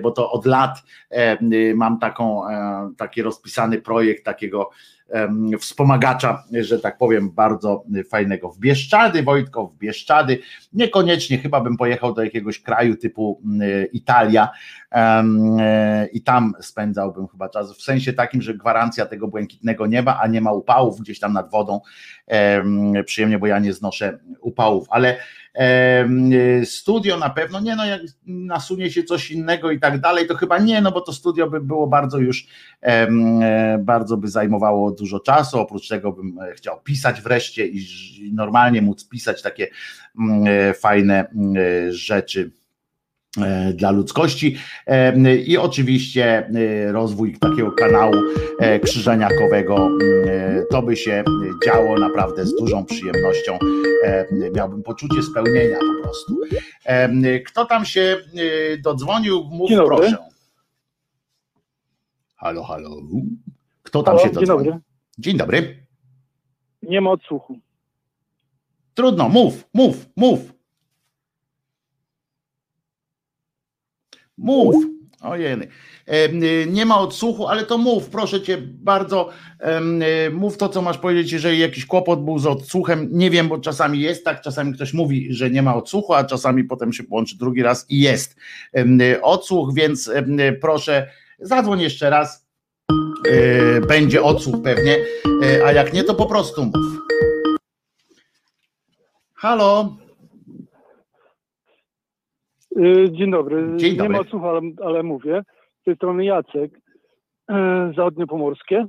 bo 0.03 0.11
to 0.11 0.31
od 0.31 0.47
lat 0.47 0.83
mam 1.75 1.99
taką, 1.99 2.49
e, 2.49 2.91
taki 2.97 3.23
rozpisany 3.23 3.83
projekt 3.83 4.25
takiego 4.25 4.71
wspomagacza, 5.61 6.45
że 6.53 6.79
tak 6.79 6.99
powiem, 6.99 7.31
bardzo 7.31 7.85
fajnego. 8.11 8.51
W 8.51 8.59
Bieszczady, 8.59 9.23
Wojtko, 9.23 9.67
w 9.67 9.79
Bieszczady. 9.79 10.39
Niekoniecznie 10.73 11.39
chyba 11.39 11.61
bym 11.61 11.77
pojechał 11.77 12.15
do 12.15 12.25
jakiegoś 12.25 12.63
kraju 12.63 12.97
typu 12.97 13.43
Italia 13.93 14.49
e, 14.93 15.25
i 16.13 16.23
tam 16.23 16.53
spędzałbym 16.61 17.29
chyba 17.29 17.49
czas, 17.49 17.79
w 17.79 17.83
sensie 17.83 18.13
takim, 18.13 18.43
że 18.43 18.55
gwarancja 18.55 19.07
tego 19.07 19.29
błękitnego 19.29 19.87
nieba, 19.87 20.19
a 20.23 20.27
nie 20.27 20.41
ma 20.41 20.53
upałów 20.53 21.01
gdzieś 21.01 21.21
tam 21.21 21.33
nad 21.33 21.51
wodą. 21.51 21.81
Przyjemnie, 23.05 23.39
bo 23.39 23.47
ja 23.47 23.59
nie 23.59 23.73
znoszę 23.73 24.19
upałów, 24.41 24.87
ale 24.91 25.17
studio 26.65 27.17
na 27.17 27.31
pewno 27.31 27.61
nie, 27.61 27.77
no 27.77 27.87
jak 27.87 28.01
nasunie 28.27 28.91
się 28.91 29.03
coś 29.03 29.31
innego 29.31 29.71
i 29.71 29.81
tak 29.81 30.01
dalej, 30.01 30.27
to 30.27 30.35
chyba 30.35 30.59
nie, 30.59 30.81
no 30.81 30.93
bo 30.93 31.01
to 31.01 31.13
studio 31.13 31.51
by 31.51 31.61
było 31.61 31.87
bardzo 31.87 32.19
już, 32.19 32.47
e, 32.83 33.79
bardzo 33.79 34.17
by 34.17 34.29
zajmowało 34.29 34.91
dużo 34.91 35.21
czasu, 35.21 35.61
oprócz 35.61 35.89
tego 35.89 36.13
bym 36.13 36.39
e, 36.39 36.53
chciał 36.53 36.81
pisać 36.81 37.21
wreszcie 37.21 37.67
i 37.67 37.87
normalnie 38.33 38.83
móc 38.83 39.09
pisać 39.09 39.43
takie 39.43 39.69
mm, 40.19 40.45
e, 40.47 40.75
fajne 40.75 41.29
mm, 41.29 41.93
rzeczy 41.93 42.51
dla 43.75 43.91
ludzkości. 43.91 44.57
E, 44.87 45.37
i 45.37 45.59
oczywiście 45.59 46.25
e, 46.47 46.93
rozwój 46.93 47.39
takiego 47.41 47.73
kanału 47.73 48.15
krzyżeniakowego 48.83 49.91
to 50.71 50.83
by 50.83 50.97
się 50.97 51.25
działo 51.67 51.99
naprawdę 51.99 52.47
z 52.47 52.55
dużą 52.55 52.85
przyjemnością. 52.85 53.59
Miałbym 54.55 54.83
poczucie 54.83 55.23
spełnienia 55.23 55.79
po 55.79 56.03
prostu. 56.03 56.41
Kto 57.47 57.65
tam 57.65 57.85
się 57.85 58.17
dodzwonił 58.83 59.45
mów 59.45 59.71
proszę. 59.87 60.17
Halo 62.37 62.63
halo. 62.63 62.91
Kto 63.83 64.03
tam 64.03 64.17
halo, 64.17 64.29
się 64.29 64.35
dodzwonił? 64.35 64.73
dzień 65.19 65.37
dobry. 65.37 65.63
dzień 65.63 65.63
dobry. 65.63 65.87
Nie 66.83 67.01
ma 67.01 67.11
odsłuchu. 67.11 67.59
Trudno 68.95 69.29
mów 69.29 69.69
mów 69.75 70.07
mów 70.17 70.58
Mów. 74.39 74.75
Ojej. 75.21 75.57
Nie 76.67 76.87
ma 76.87 77.01
odsłuchu, 77.01 77.49
ale 77.49 77.65
to 77.65 77.79
mów, 77.79 78.09
proszę 78.09 78.43
cię 78.43 78.59
bardzo. 78.63 79.29
Mów 80.33 80.57
to, 80.57 80.69
co 80.69 80.83
masz 80.83 80.99
powiedzieć, 80.99 81.33
jeżeli 81.33 81.59
jakiś 81.59 81.87
kłopot 81.87 82.25
był 82.25 82.39
z 82.39 82.47
odsłuchem. 82.47 83.09
Nie 83.13 83.31
wiem, 83.31 83.49
bo 83.49 83.59
czasami 83.59 84.01
jest 84.01 84.25
tak, 84.25 84.41
czasami 84.41 84.75
ktoś 84.75 84.95
mówi, 84.95 85.27
że 85.31 85.51
nie 85.51 85.63
ma 85.63 85.77
odsłuchu, 85.77 86.15
a 86.15 86.25
czasami 86.25 86.65
potem 86.65 86.93
się 86.93 87.05
połączy 87.05 87.39
drugi 87.39 87.63
raz 87.63 87.87
i 87.91 88.01
jest 88.01 88.37
odsłuch, 89.23 89.75
więc 89.75 90.11
proszę, 90.61 91.11
zadzwoń 91.41 91.81
jeszcze 91.81 92.11
raz. 92.11 92.49
E, 93.29 93.81
będzie 93.81 94.23
odsłuch 94.23 94.63
pewnie, 94.63 94.97
e, 95.43 95.67
a 95.67 95.73
jak 95.73 95.93
nie, 95.93 96.05
to 96.05 96.15
po 96.15 96.27
prostu 96.27 96.65
mów. 96.65 96.75
Halo. 99.35 99.97
Y, 102.79 103.13
dzień 103.13 103.31
dobry. 103.31 103.77
Dzień 103.77 103.97
dobry. 103.97 104.13
Nie 104.13 104.19
ma 104.19 104.29
słuchu, 104.29 104.47
ale, 104.47 104.61
ale 104.85 105.03
mówię. 105.03 105.43
Z 105.81 105.85
tej 105.85 105.97
strony 105.97 106.25
Jacek, 106.25 106.81
e, 107.51 107.93
zachodniopomorskie. 107.97 108.87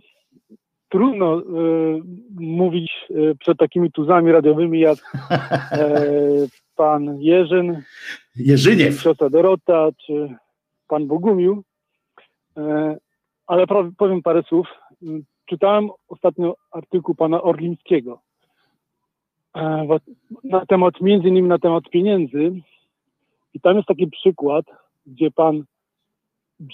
Trudno 0.89 1.39
y, 1.39 1.43
mówić 2.39 2.91
y, 3.11 3.35
przed 3.39 3.57
takimi 3.57 3.91
tuzami 3.91 4.31
radiowymi 4.31 4.79
jak 4.79 4.97
e, 5.71 5.91
pan 6.75 7.21
Jerzyn, 7.21 7.81
Jerzyniew, 8.35 9.01
siostra 9.01 9.29
Dorota 9.29 9.89
czy 10.05 10.35
pan 10.87 11.07
Bogumił. 11.07 11.63
E, 12.57 12.97
ale 13.47 13.65
powiem 13.97 14.21
parę 14.21 14.43
słów. 14.43 14.67
Czytałem 15.45 15.89
ostatnio 16.07 16.55
artykuł 16.71 17.15
pana 17.15 17.41
Orlińskiego 17.41 18.21
na 20.43 20.65
temat, 20.65 21.01
między 21.01 21.27
innymi 21.27 21.47
na 21.47 21.59
temat 21.59 21.83
pieniędzy 21.89 22.51
i 23.53 23.59
tam 23.59 23.75
jest 23.75 23.87
taki 23.87 24.07
przykład, 24.07 24.65
gdzie 25.05 25.31
pan 25.31 25.63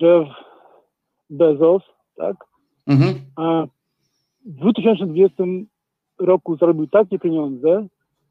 Jeff 0.01 0.27
Bezos, 1.29 1.83
tak, 2.15 2.35
mhm. 2.87 3.15
w 4.45 4.55
2020 4.59 5.43
roku 6.19 6.57
zarobił 6.57 6.87
takie 6.87 7.19
pieniądze, 7.19 7.87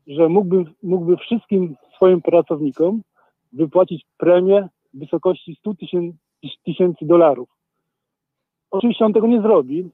że 0.07 0.29
mógłby, 0.29 0.65
mógłby 0.83 1.17
wszystkim 1.17 1.77
swoim 1.97 2.23
pracownikom 2.23 3.03
wypłacić 3.53 4.07
premię 4.17 4.69
w 4.95 4.99
wysokości 4.99 5.57
100 5.61 5.75
tysięcy 6.65 7.07
dolarów. 7.07 7.49
Oczywiście 8.71 9.05
on 9.05 9.13
tego 9.13 9.27
nie 9.27 9.43
zrobi, 9.43 9.91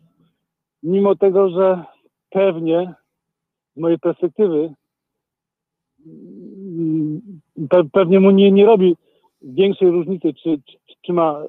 mimo 0.83 1.17
tego, 1.17 1.51
że 1.51 1.85
pewnie 2.31 2.95
z 3.77 3.81
mojej 3.81 3.99
perspektywy 3.99 4.75
pe, 7.71 7.85
pewnie 7.93 8.21
mu 8.21 8.31
nie, 8.31 8.53
nie 8.53 8.67
robi 8.67 8.97
większej 9.43 9.91
różnicy, 9.91 10.35
czy, 10.35 10.61
czy, 10.67 10.79
czy 11.07 11.13
ma 11.13 11.43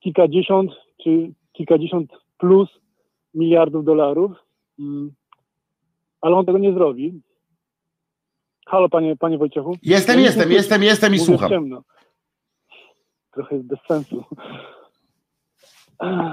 kilkadziesiąt, 0.00 0.70
czy 1.02 1.32
kilkadziesiąt 1.52 2.12
plus 2.38 2.68
miliardów 3.34 3.84
dolarów, 3.84 4.32
ale 6.20 6.36
on 6.36 6.46
tego 6.46 6.58
nie 6.58 6.72
zrobi. 6.72 7.20
Halo, 8.66 8.88
panie, 8.88 9.16
panie 9.16 9.38
Wojciechu. 9.38 9.76
Jestem, 9.82 10.18
ja 10.18 10.24
jestem, 10.26 10.52
jestem, 10.52 10.82
jestem 10.82 11.14
i 11.14 11.18
słucham. 11.18 11.48
Ciemno. 11.48 11.82
Trochę 13.32 13.58
bez 13.58 13.78
sensu. 13.88 14.24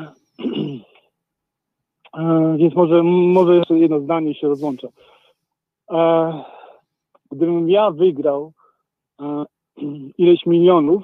Więc 2.58 2.76
może, 2.76 3.04
może 3.04 3.56
jeszcze 3.56 3.78
jedno 3.78 4.00
zdanie 4.00 4.36
się 4.36 4.48
rozłącza 4.48 4.88
gdybym 7.32 7.70
ja 7.70 7.92
wygrał 7.92 8.54
e, 9.22 9.46
ileś 10.18 10.46
milionów, 10.46 11.04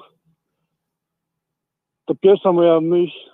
to 2.04 2.14
pierwsza 2.14 2.52
moja 2.52 2.80
myśl, 2.80 3.30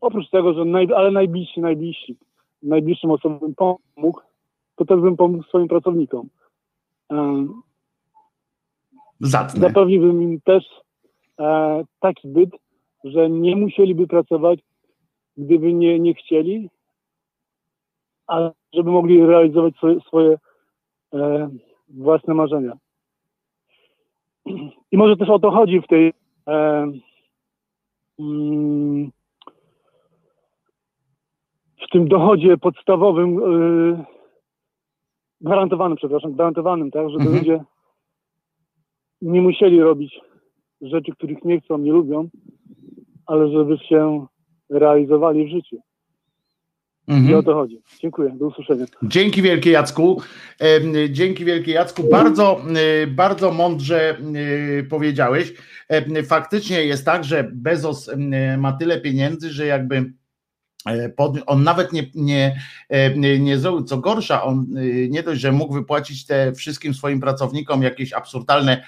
oprócz 0.00 0.30
tego, 0.30 0.54
że 0.54 0.64
naj, 0.64 0.88
ale 0.96 1.10
najbliżsi, 1.10 1.60
najbliżsi, 1.60 2.16
najbliższym 2.62 3.10
osobom 3.10 3.38
bym 3.38 3.54
pomógł, 3.54 4.20
to 4.76 4.84
też 4.84 5.00
bym 5.00 5.16
pomógł 5.16 5.44
swoim 5.44 5.68
pracownikom. 5.68 6.28
E. 7.12 7.46
Zapewniłbym 9.60 10.22
im 10.22 10.40
też 10.40 10.64
e, 11.40 11.84
taki 12.00 12.28
byt, 12.28 12.50
że 13.04 13.30
nie 13.30 13.56
musieliby 13.56 14.06
pracować, 14.06 14.60
gdyby 15.36 15.72
nie, 15.72 16.00
nie 16.00 16.14
chcieli, 16.14 16.70
ale 18.28 18.52
żeby 18.72 18.90
mogli 18.90 19.26
realizować 19.26 19.76
swoje, 19.76 20.00
swoje 20.00 20.38
e, 21.14 21.48
własne 21.88 22.34
marzenia. 22.34 22.72
I 24.92 24.96
może 24.96 25.16
też 25.16 25.28
o 25.28 25.38
to 25.38 25.50
chodzi 25.50 25.80
w 25.80 25.86
tej 25.86 26.12
e, 26.48 26.92
mm, 28.18 29.10
w 31.88 31.90
tym 31.92 32.08
dochodzie 32.08 32.58
podstawowym 32.58 33.38
e, 33.38 34.04
gwarantowanym, 35.40 35.96
przepraszam, 35.96 36.32
gwarantowanym, 36.32 36.90
tak, 36.90 37.10
żeby 37.10 37.24
mhm. 37.24 37.38
ludzie 37.38 37.64
nie 39.22 39.42
musieli 39.42 39.80
robić 39.80 40.20
rzeczy, 40.80 41.12
których 41.12 41.44
nie 41.44 41.60
chcą, 41.60 41.78
nie 41.78 41.92
lubią, 41.92 42.28
ale 43.26 43.50
żeby 43.50 43.78
się 43.78 44.26
realizowali 44.70 45.46
w 45.46 45.50
życiu. 45.50 45.76
Mhm. 47.08 47.30
I 47.30 47.34
o 47.34 47.42
to 47.42 47.54
chodzi. 47.54 47.80
Dziękuję, 48.00 48.30
do 48.30 48.46
usłyszenia. 48.46 48.84
Dzięki 49.02 49.42
wielkie 49.42 49.70
Jacku. 49.70 50.22
Dzięki 51.10 51.44
wielkie 51.44 51.72
Jacku. 51.72 52.04
Bardzo, 52.10 52.60
e, 53.02 53.06
bardzo 53.06 53.52
mądrze 53.52 54.10
e, 54.10 54.82
powiedziałeś. 54.82 55.52
Faktycznie 56.26 56.84
jest 56.84 57.04
tak, 57.04 57.24
że 57.24 57.50
Bezos 57.52 58.10
ma 58.58 58.72
tyle 58.72 59.00
pieniędzy, 59.00 59.50
że 59.50 59.66
jakby 59.66 59.96
E, 59.96 60.27
on 61.46 61.62
nawet 61.62 61.92
nie, 61.92 62.06
nie, 62.14 62.60
e, 62.88 63.16
nie, 63.16 63.38
nie 63.38 63.58
zrobił, 63.58 63.84
co 63.84 63.98
gorsza, 63.98 64.42
on 64.42 64.66
e, 64.76 65.08
nie 65.08 65.22
dość, 65.22 65.40
że 65.40 65.52
mógł 65.52 65.74
wypłacić 65.74 66.26
te 66.26 66.52
wszystkim 66.52 66.94
swoim 66.94 67.20
pracownikom 67.20 67.82
jakieś 67.82 68.12
absurdalne 68.12 68.84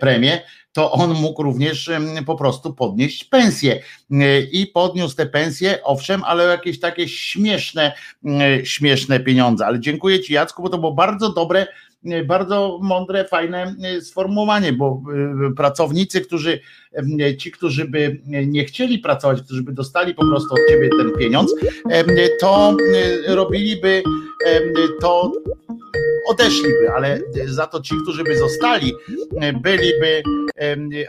premie, 0.00 0.40
to 0.72 0.92
on 0.92 1.14
mógł 1.14 1.42
również 1.42 1.90
po 2.26 2.36
prostu 2.36 2.74
podnieść 2.74 3.24
pensję. 3.24 3.82
I 4.52 4.66
podniósł 4.66 5.16
te 5.16 5.26
pensje, 5.26 5.84
owszem, 5.84 6.24
ale 6.24 6.44
jakieś 6.44 6.80
takie 6.80 7.08
śmieszne, 7.08 7.92
śmieszne 8.64 9.20
pieniądze. 9.20 9.66
Ale 9.66 9.80
dziękuję 9.80 10.20
Ci, 10.20 10.32
Jacku, 10.32 10.62
bo 10.62 10.68
to 10.68 10.78
było 10.78 10.92
bardzo 10.92 11.32
dobre 11.32 11.66
bardzo 12.25 12.79
mądre, 12.81 13.25
fajne 13.25 13.75
e, 13.83 14.01
sformułowanie, 14.01 14.73
bo 14.73 15.01
e, 15.49 15.55
pracownicy, 15.55 16.21
którzy, 16.21 16.59
e, 17.19 17.37
ci, 17.37 17.51
którzy 17.51 17.85
by 17.85 18.21
nie 18.27 18.65
chcieli 18.65 18.99
pracować, 18.99 19.41
którzy 19.41 19.63
by 19.63 19.73
dostali 19.73 20.15
po 20.15 20.25
prostu 20.25 20.53
od 20.53 20.59
ciebie 20.69 20.89
ten 20.97 21.11
pieniądz, 21.11 21.55
to 22.39 22.77
robiliby 23.27 24.03
to 25.01 25.31
odeszliby, 26.27 26.91
ale 26.95 27.21
za 27.45 27.67
to 27.67 27.81
ci, 27.81 27.95
którzy 28.03 28.23
by 28.23 28.37
zostali, 28.37 28.93
byliby, 29.61 30.23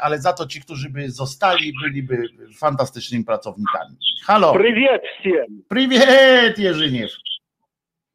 ale 0.01 0.19
za 0.19 0.33
to 0.33 0.47
ci, 0.47 0.61
którzy 0.61 0.91
by 0.91 1.11
zostali, 1.11 1.73
byliby 1.83 2.23
fantastycznymi 2.57 3.25
pracownikami. 3.25 3.97
Halo. 4.25 4.53
Привет 4.53 5.03
всем. 5.21 5.63
Привет, 5.69 6.59
Jerzyniew. 6.59 7.11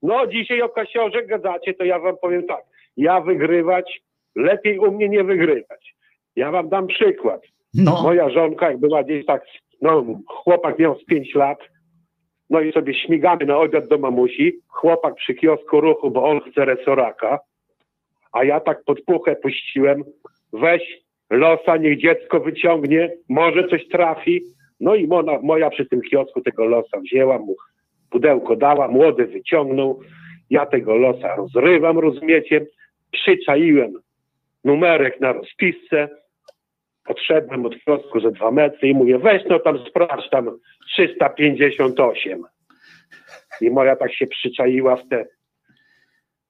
No 0.04 0.26
dzisiaj 0.26 0.62
o 0.62 0.68
kasiorze 0.68 1.26
gadacie, 1.26 1.74
to 1.74 1.84
ja 1.84 1.98
wam 1.98 2.16
powiem 2.22 2.46
tak. 2.46 2.64
Ja 2.96 3.20
wygrywać, 3.20 4.00
lepiej 4.36 4.78
u 4.78 4.92
mnie 4.92 5.08
nie 5.08 5.24
wygrywać. 5.24 5.94
Ja 6.36 6.50
wam 6.50 6.68
dam 6.68 6.86
przykład. 6.86 7.40
No. 7.74 8.02
Moja 8.02 8.30
żonka, 8.30 8.70
jak 8.70 8.78
była 8.78 9.02
gdzieś 9.02 9.26
tak, 9.26 9.46
no 9.82 10.04
chłopak 10.26 10.78
miał 10.78 10.98
z 10.98 11.04
5 11.04 11.34
lat, 11.34 11.58
no 12.50 12.60
i 12.60 12.72
sobie 12.72 12.94
śmigamy 12.94 13.46
na 13.46 13.58
obiad 13.58 13.88
do 13.88 13.98
mamusi, 13.98 14.52
chłopak 14.68 15.14
przy 15.14 15.34
kiosku 15.34 15.80
ruchu, 15.80 16.10
bo 16.10 16.24
on 16.24 16.40
chce 16.40 16.64
resoraka, 16.64 17.38
a 18.32 18.44
ja 18.44 18.60
tak 18.60 18.84
pod 18.84 19.00
puchę 19.00 19.36
puściłem, 19.36 20.04
weź 20.52 20.82
losa, 21.30 21.76
niech 21.76 22.00
dziecko 22.00 22.40
wyciągnie, 22.40 23.10
może 23.28 23.68
coś 23.68 23.88
trafi. 23.88 24.42
No 24.80 24.94
i 24.94 25.06
moja, 25.06 25.38
moja 25.42 25.70
przy 25.70 25.86
tym 25.86 26.00
kiosku 26.00 26.40
tego 26.40 26.64
losa 26.64 27.00
wzięła 27.00 27.38
mu 27.38 27.56
pudełko 28.14 28.56
dała, 28.56 28.88
młody 28.88 29.26
wyciągnął, 29.26 30.00
ja 30.50 30.66
tego 30.66 30.96
losa 30.96 31.36
rozrywam, 31.36 31.98
rozumiecie, 31.98 32.66
przyczaiłem 33.12 33.92
numerek 34.64 35.20
na 35.20 35.32
rozpisce, 35.32 36.08
odszedłem 37.08 37.66
od 37.66 37.78
kiosku 37.84 38.20
ze 38.20 38.30
dwa 38.30 38.50
metry 38.50 38.88
i 38.88 38.94
mówię, 38.94 39.18
weź 39.18 39.42
no 39.48 39.58
tam 39.58 39.78
sprawdź 39.88 40.30
tam 40.30 40.50
358. 40.86 42.44
I 43.60 43.70
moja 43.70 43.96
tak 43.96 44.14
się 44.14 44.26
przyczaiła 44.26 44.96
w 44.96 45.08
te 45.08 45.26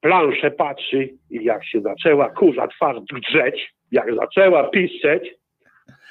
plansze, 0.01 0.51
patrzy 0.51 1.09
i 1.29 1.43
jak 1.43 1.65
się 1.65 1.81
zaczęła 1.81 2.29
kurza 2.29 2.67
twarz 2.67 2.97
drzeć, 3.29 3.73
jak 3.91 4.15
zaczęła 4.15 4.69
piszczeć, 4.69 5.35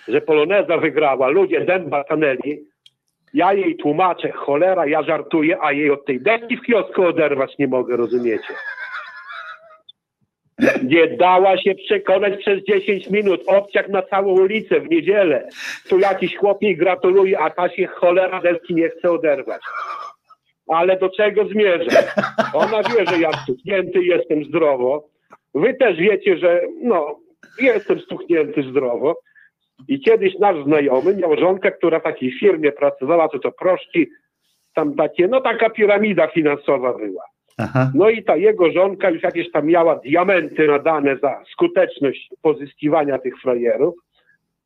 że 0.09 0.21
Poloneza 0.21 0.79
wygrała, 0.79 1.29
ludzie 1.29 1.61
dęba 1.61 2.05
stanęli, 2.05 2.74
ja 3.35 3.53
jej 3.53 3.77
tłumaczę, 3.77 4.33
cholera, 4.33 4.87
ja 4.87 5.03
żartuję, 5.03 5.59
a 5.61 5.73
jej 5.73 5.91
od 5.91 6.05
tej 6.05 6.21
deski 6.21 6.57
w 6.57 6.63
kiosku 6.63 7.03
oderwać 7.03 7.59
nie 7.59 7.69
mogę, 7.69 7.97
rozumiecie? 7.97 8.55
Nie 10.83 11.07
dała 11.17 11.59
się 11.59 11.75
przekonać 11.75 12.41
przez 12.41 12.65
10 12.65 13.11
minut. 13.11 13.41
Obciak 13.47 13.89
na 13.89 14.03
całą 14.03 14.33
ulicę 14.33 14.81
w 14.81 14.91
niedzielę. 14.91 15.49
Tu 15.89 15.99
jakiś 15.99 16.37
chłopnik 16.37 16.79
gratuluje, 16.79 17.39
a 17.39 17.51
ta 17.51 17.69
się 17.69 17.87
cholera 17.87 18.41
deski 18.41 18.75
nie 18.75 18.89
chce 18.89 19.11
oderwać. 19.11 19.63
Ale 20.69 20.97
do 20.97 21.11
czego 21.11 21.49
zmierzę? 21.49 22.13
Ona 22.55 22.83
wie, 22.83 23.07
że 23.07 23.19
ja 23.19 23.31
stuknięty 23.33 24.05
jestem 24.05 24.45
zdrowo. 24.45 25.09
Wy 25.55 25.75
też 25.75 25.97
wiecie, 25.97 26.39
że 26.39 26.61
no, 26.83 27.19
jestem 27.61 28.01
stuknięty 28.01 28.63
zdrowo. 28.63 29.17
I 29.89 30.01
kiedyś 30.01 30.39
nasz 30.39 30.65
znajomy 30.65 31.17
miał 31.17 31.37
żonkę, 31.37 31.73
która 31.73 32.01
w 32.01 32.03
takiej 32.03 32.33
firmie 32.41 32.73
pracowała, 32.73 33.29
to 33.29 33.39
to 33.39 33.53
proszki, 33.53 34.07
tam 34.75 34.95
takie, 34.95 35.29
no 35.29 35.41
taka 35.41 35.71
piramida 35.71 36.27
finansowa 36.27 36.99
była. 36.99 37.23
Aha. 37.59 37.91
No 37.95 38.11
i 38.11 38.25
ta 38.25 38.37
jego 38.37 38.73
żonka 38.73 39.11
już 39.11 39.23
jakieś 39.23 39.51
tam 39.51 39.67
miała 39.67 39.97
diamenty 39.97 40.67
nadane 40.67 41.17
za 41.17 41.43
skuteczność 41.53 42.31
pozyskiwania 42.43 43.19
tych 43.19 43.41
frajerów. 43.41 43.95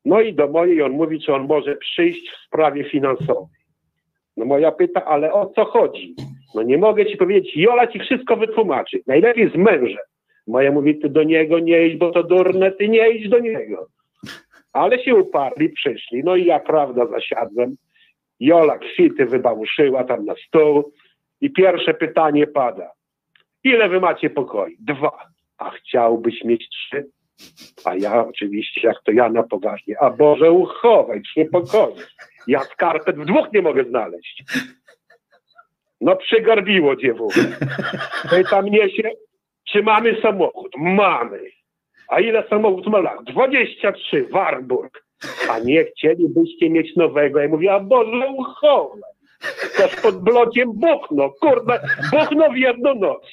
No 0.05 0.21
i 0.21 0.33
do 0.33 0.47
mojej 0.47 0.81
on 0.81 0.91
mówi, 0.91 1.21
czy 1.21 1.33
on 1.33 1.47
może 1.47 1.75
przyjść 1.75 2.31
w 2.31 2.45
sprawie 2.47 2.83
finansowej. 2.83 3.59
No 4.37 4.45
moja 4.45 4.71
pyta, 4.71 5.05
ale 5.05 5.33
o 5.33 5.45
co 5.55 5.65
chodzi? 5.65 6.15
No 6.55 6.63
nie 6.63 6.77
mogę 6.77 7.05
ci 7.05 7.17
powiedzieć, 7.17 7.57
Jola 7.57 7.87
ci 7.87 7.99
wszystko 7.99 8.37
wytłumaczy. 8.37 8.99
Najlepiej 9.07 9.51
z 9.51 9.55
mężem. 9.55 10.03
Moja 10.47 10.71
mówi, 10.71 10.99
ty 10.99 11.09
do 11.09 11.23
niego 11.23 11.59
nie 11.59 11.87
idź, 11.87 11.97
bo 11.97 12.11
to 12.11 12.23
durne, 12.23 12.71
ty 12.71 12.89
nie 12.89 13.09
idź 13.09 13.29
do 13.29 13.39
niego. 13.39 13.87
Ale 14.73 15.03
się 15.03 15.15
uparli, 15.15 15.69
przyszli. 15.69 16.23
No 16.23 16.35
i 16.35 16.45
ja, 16.45 16.59
prawda, 16.59 17.05
zasiadłem. 17.05 17.75
Jola 18.39 18.77
kwity 18.77 19.25
wybałuszyła 19.25 20.03
tam 20.03 20.25
na 20.25 20.33
stół 20.47 20.93
i 21.41 21.51
pierwsze 21.51 21.93
pytanie 21.93 22.47
pada. 22.47 22.91
Ile 23.63 23.89
wy 23.89 23.99
macie 23.99 24.29
pokoi? 24.29 24.77
Dwa. 24.79 25.25
A 25.57 25.69
chciałbyś 25.69 26.43
mieć 26.43 26.69
trzy? 26.69 27.05
A 27.85 27.95
ja 27.95 28.27
oczywiście, 28.27 28.87
jak 28.87 29.03
to 29.03 29.11
ja 29.11 29.29
na 29.29 29.43
poważnie. 29.43 29.95
A 29.99 30.09
Boże, 30.09 30.51
uchowaj 30.51 31.21
trzy 31.21 31.45
pokoje. 31.45 31.95
Ja 32.47 32.59
skarpet 32.59 33.17
w 33.17 33.25
dwóch 33.25 33.53
nie 33.53 33.61
mogę 33.61 33.83
znaleźć. 33.83 34.43
No 36.01 36.15
przygarbiło 36.15 36.95
dziewuchę. 36.95 37.41
Pyta 38.29 38.61
mnie 38.61 38.89
się, 38.89 39.11
czy 39.71 39.83
mamy 39.83 40.21
samochód? 40.21 40.71
Mamy. 40.77 41.39
A 42.09 42.19
ile 42.19 42.43
samochód 42.49 42.87
ma 42.87 42.99
lat? 42.99 43.23
23, 43.23 44.27
Warburg. 44.31 45.05
A 45.49 45.59
nie 45.59 45.85
chcielibyście 45.85 46.69
mieć 46.69 46.95
nowego? 46.95 47.39
Ja 47.39 47.47
mówię, 47.47 47.73
a 47.73 47.79
Boże, 47.79 48.27
uchowaj. 48.37 49.01
Też 49.77 49.95
pod 49.95 50.23
blokiem 50.23 50.71
buchno, 50.73 51.29
kurde, 51.41 51.79
buchno 52.11 52.49
w 52.49 52.57
jedną 52.57 52.95
noc. 52.95 53.27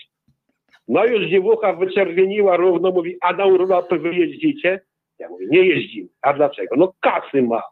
No 0.88 1.04
już 1.04 1.30
dziewucha 1.30 1.72
wyczerwieniła 1.72 2.56
równo, 2.56 2.90
mówi, 2.90 3.16
a 3.20 3.32
na 3.32 3.46
urlopy 3.46 3.98
wy 3.98 4.14
jeździcie? 4.14 4.80
Ja 5.18 5.28
mówię, 5.28 5.46
nie 5.50 5.66
jeździmy. 5.66 6.08
A 6.22 6.32
dlaczego? 6.32 6.76
No 6.76 6.92
kasy 7.00 7.42
ma. 7.42 7.62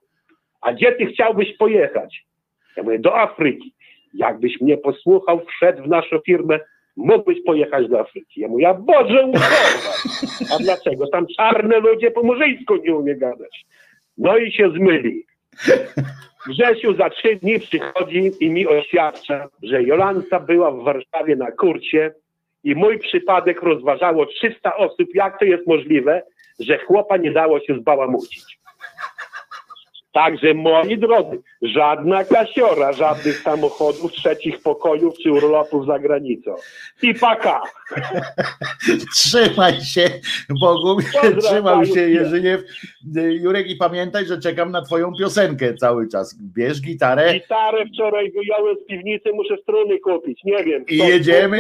A 0.60 0.72
gdzie 0.72 0.92
ty 0.92 1.06
chciałbyś 1.06 1.56
pojechać? 1.56 2.24
Ja 2.76 2.82
mówię, 2.82 2.98
do 2.98 3.18
Afryki. 3.18 3.74
Jakbyś 4.14 4.60
mnie 4.60 4.76
posłuchał, 4.76 5.40
wszedł 5.46 5.82
w 5.82 5.88
naszą 5.88 6.18
firmę, 6.26 6.60
mógłbyś 6.96 7.38
pojechać 7.46 7.88
do 7.88 8.00
Afryki. 8.00 8.40
Ja 8.40 8.48
mówię, 8.48 8.76
Boże 8.80 9.26
uchować. 9.26 10.06
A 10.54 10.62
dlaczego? 10.62 11.06
Tam 11.06 11.26
czarne 11.36 11.78
ludzie 11.78 12.10
po 12.10 12.22
murzyńsku 12.22 12.76
nie 12.76 12.94
umie 12.94 13.16
gadać. 13.16 13.66
No 14.18 14.36
i 14.36 14.52
się 14.52 14.70
zmyli. 14.70 15.26
Grzesiu 16.48 16.96
za 16.96 17.10
trzy 17.10 17.36
dni 17.36 17.60
przychodzi 17.60 18.32
i 18.40 18.50
mi 18.50 18.66
oświadcza, 18.66 19.48
że 19.62 19.82
Jolanta 19.82 20.40
była 20.40 20.70
w 20.70 20.82
Warszawie 20.82 21.36
na 21.36 21.52
kurcie 21.52 22.14
i 22.64 22.74
mój 22.74 22.98
przypadek 22.98 23.62
rozważało 23.62 24.26
300 24.26 24.76
osób, 24.76 25.08
jak 25.14 25.38
to 25.38 25.44
jest 25.44 25.66
możliwe, 25.66 26.22
że 26.60 26.78
chłopa 26.78 27.16
nie 27.16 27.32
dało 27.32 27.60
się 27.60 27.74
zbałamucić. 27.74 28.58
Także 30.14 30.54
moi 30.54 30.98
drodzy, 30.98 31.42
żadna 31.62 32.24
kasiora, 32.24 32.92
żadnych 32.92 33.38
samochodów, 33.38 34.12
trzecich 34.12 34.62
pokojów 34.62 35.14
czy 35.22 35.32
urlopów 35.32 35.86
za 35.86 35.98
granicą. 35.98 36.54
I 37.02 37.14
paka. 37.14 37.62
Trzymaj 39.16 39.80
się, 39.80 40.10
Bogu, 40.60 40.96
trzymał 41.40 41.86
się 41.86 42.00
Jerzyniew. 42.00 42.60
Jurek 43.14 43.66
i 43.70 43.76
pamiętaj, 43.76 44.26
że 44.26 44.40
czekam 44.40 44.70
na 44.70 44.82
twoją 44.82 45.12
piosenkę 45.18 45.74
cały 45.74 46.08
czas. 46.08 46.38
Bierz 46.54 46.80
gitarę. 46.80 47.34
Gitarę 47.34 47.86
wczoraj 47.86 48.32
wyjąłem 48.32 48.76
z 48.84 48.86
piwnicy, 48.86 49.32
muszę 49.32 49.56
struny 49.62 49.98
kupić, 49.98 50.44
nie 50.44 50.64
wiem. 50.64 50.84
I 50.88 50.96
jedziemy, 50.96 51.58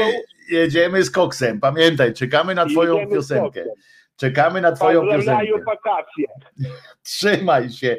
jedziemy 0.50 1.02
z 1.02 1.10
koksem. 1.10 1.60
Pamiętaj, 1.60 2.12
czekamy 2.12 2.54
na 2.54 2.66
twoją 2.66 3.06
piosenkę. 3.10 3.64
Czekamy 4.16 4.60
na 4.60 4.72
Twoją 4.72 5.02
piosenkę. 5.02 5.64
wakacje. 5.66 6.24
Trzymaj 7.02 7.70
się, 7.70 7.96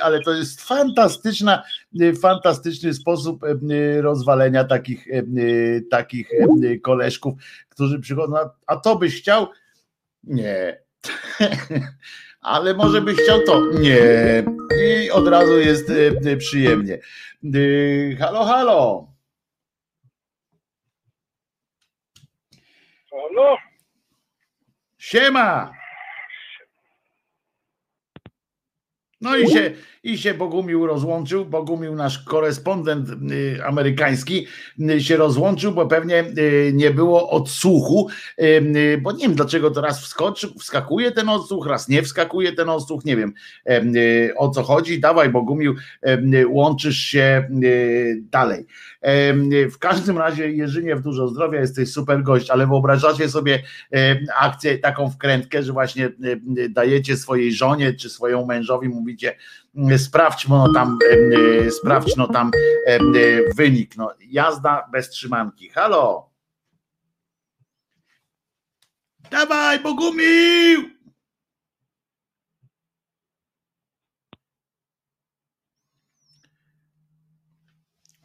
ale 0.00 0.20
to 0.20 0.32
jest 0.32 0.62
fantastyczna, 0.62 1.62
fantastyczny 2.22 2.94
sposób 2.94 3.44
y, 3.44 4.02
rozwalenia 4.02 4.64
takich, 4.64 5.06
takich 5.90 6.30
koleżków, 6.82 7.34
którzy 7.68 8.00
przychodzą, 8.00 8.36
a 8.66 8.76
to 8.76 8.96
byś 8.96 9.20
chciał? 9.20 9.46
Nie, 10.24 10.82
Ale 12.40 12.74
może 12.74 13.00
byś 13.00 13.16
chciał 13.18 13.40
to? 13.46 13.66
Nie. 13.80 14.44
I 15.04 15.10
od 15.10 15.28
razu 15.28 15.58
jest 15.58 15.90
e, 16.26 16.36
przyjemnie. 16.36 16.98
Halo, 18.18 18.44
halo. 18.44 19.08
Halo? 23.10 23.56
Siema. 25.12 25.74
No 29.20 29.36
i 29.36 29.50
się, 29.50 29.74
i 30.02 30.18
się 30.18 30.34
Bogumił 30.34 30.86
rozłączył. 30.86 31.44
Bogumił, 31.44 31.94
nasz 31.94 32.18
korespondent 32.18 33.08
y, 33.32 33.64
amerykański, 33.64 34.46
y, 34.90 35.00
się 35.00 35.16
rozłączył, 35.16 35.72
bo 35.72 35.86
pewnie 35.86 36.24
y, 36.38 36.72
nie 36.74 36.90
było 36.90 37.30
odsłuchu, 37.30 38.08
bo 39.02 39.12
nie 39.12 39.18
wiem 39.18 39.34
dlaczego 39.34 39.70
to 39.70 39.80
raz 39.80 40.02
wskoczy, 40.04 40.48
wskakuje 40.58 41.12
ten 41.12 41.28
odsłuch, 41.28 41.66
raz 41.66 41.88
nie 41.88 42.02
wskakuje 42.02 42.52
ten 42.52 42.68
odsłuch, 42.68 43.04
nie 43.04 43.16
wiem 43.16 43.34
o 44.36 44.48
co 44.48 44.62
chodzi. 44.62 45.00
Dawaj, 45.00 45.28
Bogumił, 45.28 45.74
łączysz 46.48 46.98
się 46.98 47.48
dalej. 48.30 48.66
W 49.72 49.78
każdym 49.78 50.18
razie, 50.18 50.52
Jerzyniew, 50.52 51.02
dużo 51.02 51.28
zdrowia, 51.28 51.60
jesteś 51.60 51.92
super 51.92 52.22
gość, 52.22 52.50
ale 52.50 52.66
wyobrażacie 52.66 53.28
sobie 53.28 53.62
akcję, 54.40 54.78
taką 54.78 55.10
wkrętkę, 55.10 55.62
że 55.62 55.72
właśnie 55.72 56.10
dajecie 56.70 57.16
swojej 57.16 57.52
żonie 57.54 57.94
czy 57.94 58.10
swojemu 58.10 58.46
mężowi, 58.46 58.88
mówicie, 58.88 59.36
sprawdź 59.98 60.48
no 60.48 60.72
tam, 60.72 60.98
sprawdź 61.70 62.16
no 62.16 62.26
tam 62.28 62.50
wynik. 63.56 63.96
No, 63.96 64.14
jazda 64.20 64.88
bez 64.92 65.10
trzymanki. 65.10 65.68
Halo! 65.68 66.30
Dawaj, 69.30 69.80
Bogumił! 69.80 70.90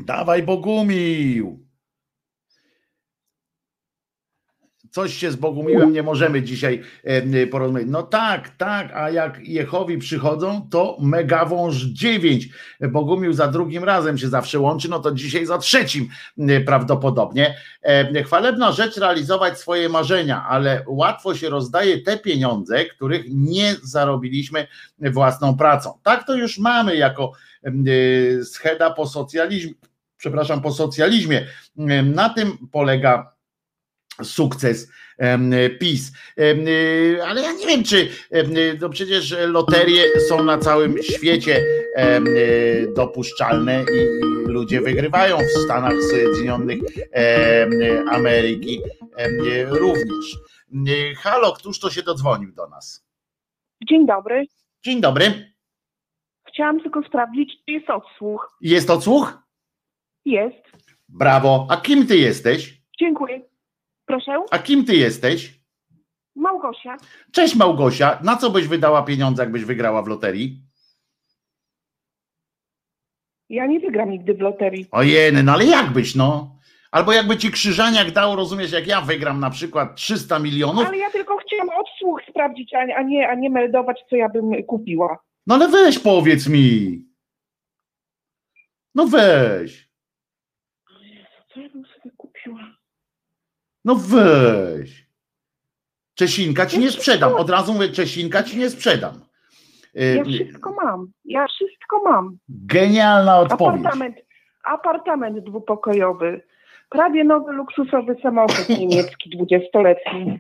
Dawaj, 0.06 0.44
Bogumił! 0.44 1.67
Coś 4.98 5.14
się 5.14 5.32
z 5.32 5.36
Bogumiłem 5.36 5.94
nie 5.94 6.04
możemy 6.04 6.42
dzisiaj 6.42 6.82
porozmawiać. 7.52 7.90
No 7.92 8.04
tak, 8.04 8.50
tak, 8.50 8.92
a 8.94 9.10
jak 9.10 9.40
Jehowi 9.40 9.98
przychodzą, 9.98 10.68
to 10.72 10.98
megawąż 11.02 11.76
9. 11.76 12.50
Bogumił 12.82 13.34
za 13.34 13.48
drugim 13.48 13.84
razem 13.84 14.18
się 14.18 14.28
zawsze 14.28 14.60
łączy, 14.60 14.90
no 14.90 15.00
to 15.00 15.12
dzisiaj 15.12 15.46
za 15.46 15.58
trzecim 15.58 16.10
prawdopodobnie. 16.66 17.58
Chwalebna 18.26 18.72
rzecz 18.72 18.98
realizować 18.98 19.60
swoje 19.60 19.90
marzenia, 19.90 20.46
ale 20.50 20.84
łatwo 20.88 21.36
się 21.36 21.50
rozdaje 21.50 22.02
te 22.02 22.18
pieniądze, 22.18 22.86
których 22.86 23.26
nie 23.30 23.76
zarobiliśmy 23.84 24.68
własną 25.00 25.58
pracą. 25.58 26.00
Tak 26.04 26.28
to 26.28 26.36
już 26.36 26.60
mamy 26.60 26.96
jako 26.96 27.32
scheda 28.44 28.94
po 28.94 29.08
socjalizmie, 29.08 29.74
przepraszam, 30.18 30.62
po 30.62 30.72
socjalizmie. 30.72 31.48
Na 32.04 32.30
tym 32.30 32.58
polega 32.72 33.37
sukces 34.24 34.88
PiS. 35.80 36.12
Y, 36.40 37.24
ale 37.28 37.42
ja 37.42 37.54
nie 37.54 37.68
wiem, 37.68 37.84
czy 37.84 38.10
no 38.82 38.90
przecież 38.90 39.36
loterie 39.48 40.04
są 40.30 40.44
na 40.44 40.58
całym 40.58 41.04
świecie 41.04 41.64
y, 41.98 42.94
dopuszczalne 42.96 43.84
i 43.84 44.52
ludzie 44.52 44.82
wygrywają 44.82 45.38
w 45.38 45.64
Stanach 45.66 45.94
Zjednoczonych 46.02 46.80
Ameryki 48.12 48.82
również. 49.70 50.38
Y, 50.90 51.16
halo, 51.16 51.54
któż 51.54 51.80
to 51.80 51.90
się 51.90 52.04
dodzwonił 52.04 52.52
do 52.52 52.68
nas? 52.68 53.08
Dzień 53.90 54.08
dobry. 54.08 54.46
Dzień 54.84 55.02
dobry. 55.02 55.54
Chciałam 56.48 56.82
tylko 56.82 57.04
sprawdzić, 57.04 57.54
czy 57.66 57.72
jest 57.72 57.90
odsłuch. 57.90 58.58
Jest 58.62 58.90
odsłuch? 58.90 59.38
Jest. 60.26 60.68
Brawo. 61.10 61.68
A 61.70 61.78
kim 61.78 62.08
ty 62.08 62.18
jesteś? 62.18 62.82
Dziękuję. 63.00 63.42
Proszę? 64.08 64.32
A 64.52 64.60
kim 64.60 64.86
ty 64.86 64.96
jesteś? 64.96 65.60
Małgosia. 66.36 66.98
Cześć 67.32 67.56
Małgosia. 67.56 68.20
Na 68.24 68.36
co 68.36 68.50
byś 68.50 68.68
wydała 68.68 69.04
pieniądze, 69.04 69.44
jakbyś 69.44 69.64
wygrała 69.66 70.02
w 70.02 70.08
loterii? 70.08 70.62
Ja 73.50 73.66
nie 73.66 73.80
wygram 73.80 74.10
nigdy 74.10 74.34
w 74.34 74.40
loterii. 74.42 74.88
Ojej, 74.92 75.34
no 75.44 75.52
ale 75.52 75.66
jakbyś, 75.66 76.16
no? 76.16 76.58
Albo 76.92 77.12
jakby 77.14 77.38
ci 77.38 77.52
Krzyżaniak 77.52 78.12
dał, 78.12 78.36
rozumiesz, 78.36 78.72
jak 78.72 78.88
ja 78.88 79.02
wygram 79.02 79.40
na 79.40 79.50
przykład 79.50 79.96
300 79.96 80.40
milionów. 80.40 80.88
Ale 80.88 80.98
ja 80.98 81.12
tylko 81.12 81.38
chciałam 81.38 81.70
odsłuch 81.70 82.22
sprawdzić, 82.30 82.74
a 82.74 83.02
nie, 83.02 83.30
a 83.30 83.36
nie 83.36 83.50
meldować, 83.50 84.00
co 84.10 84.16
ja 84.16 84.30
bym 84.30 84.64
kupiła. 84.68 85.20
No 85.48 85.56
ale 85.56 85.68
weź 85.68 86.00
powiedz 86.00 86.48
mi. 86.50 87.06
No 88.96 89.08
weź. 89.08 89.90
Co 91.54 91.60
ja 91.62 91.70
bym 91.70 91.86
sobie 91.86 92.12
kupiła? 92.18 92.78
No 93.88 93.96
weź. 93.96 95.08
Czesinka 96.16 96.66
ci 96.66 96.80
nie 96.80 96.92
sprzedam. 96.92 97.34
Od 97.34 97.50
razu 97.50 97.74
mówię, 97.74 97.90
Czesinka 97.90 98.44
ci 98.44 98.58
nie 98.58 98.70
sprzedam. 98.70 99.14
Ja 99.94 100.24
wszystko 100.24 100.76
mam. 100.84 101.08
Ja 101.26 101.48
wszystko 101.48 102.02
mam. 102.04 102.38
Genialna 102.50 103.40
odpowiedź. 103.40 103.80
Apartament, 103.80 104.16
apartament 104.64 105.40
dwupokojowy. 105.40 106.42
Prawie 106.90 107.24
nowy, 107.24 107.52
luksusowy 107.54 108.16
samochód 108.22 108.70
niemiecki, 108.80 109.30
dwudziestoletni. 109.30 110.40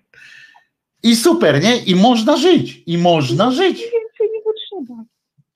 I 1.03 1.15
super, 1.15 1.63
nie? 1.63 1.77
I 1.77 1.95
można 1.95 2.37
żyć. 2.37 2.83
I 2.85 2.97
można 2.97 3.51
żyć. 3.51 3.83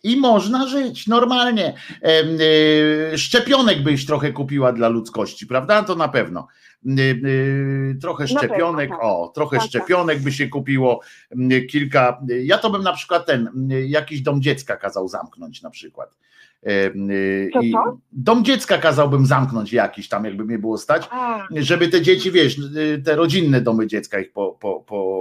I 0.04 0.18
można 0.18 0.68
żyć 0.68 1.08
normalnie. 1.08 1.74
E, 2.04 3.18
szczepionek 3.18 3.84
byś 3.84 4.06
trochę 4.06 4.34
kupiła 4.34 4.74
dla 4.74 4.90
ludzkości, 4.90 5.48
prawda? 5.48 5.84
To 5.84 5.96
na 5.96 6.08
pewno. 6.08 6.48
Y, 6.86 7.02
y, 7.02 7.98
trochę 8.02 8.28
szczepionek, 8.28 8.90
tak. 8.90 9.00
o, 9.02 9.32
trochę 9.36 9.58
tak, 9.58 9.64
tak. 9.64 9.70
szczepionek 9.70 10.20
by 10.20 10.32
się 10.32 10.48
kupiło, 10.48 11.02
kilka, 11.70 12.22
ja 12.44 12.58
to 12.58 12.70
bym 12.70 12.84
na 12.84 12.94
przykład 12.94 13.26
ten, 13.26 13.50
jakiś 13.88 14.22
dom 14.22 14.42
dziecka 14.42 14.78
kazał 14.78 15.08
zamknąć 15.08 15.62
na 15.62 15.70
przykład. 15.70 16.16
Co? 17.74 17.98
Dom 18.12 18.46
dziecka 18.46 18.78
kazałbym 18.78 19.26
zamknąć 19.26 19.74
jakiś 19.74 20.10
tam, 20.10 20.26
jakby 20.26 20.46
mnie 20.46 20.60
było 20.60 20.78
stać, 20.78 21.10
żeby 21.56 21.88
te 21.88 22.02
dzieci, 22.02 22.32
wiesz, 22.32 22.58
te 23.06 23.16
rodzinne 23.16 23.62
domy 23.62 23.88
dziecka 23.88 24.20
ich 24.20 24.32
po, 24.32 24.52
po, 24.52 24.80
po 24.80 25.21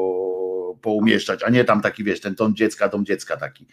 poumieszczać, 0.83 1.43
a 1.43 1.51
nie 1.51 1.65
tam 1.65 1.81
taki, 1.81 2.05
wiesz, 2.05 2.21
ten 2.21 2.35
dom 2.35 2.55
dziecka, 2.55 2.89
dom 2.89 3.05
dziecka 3.05 3.37
taki, 3.37 3.67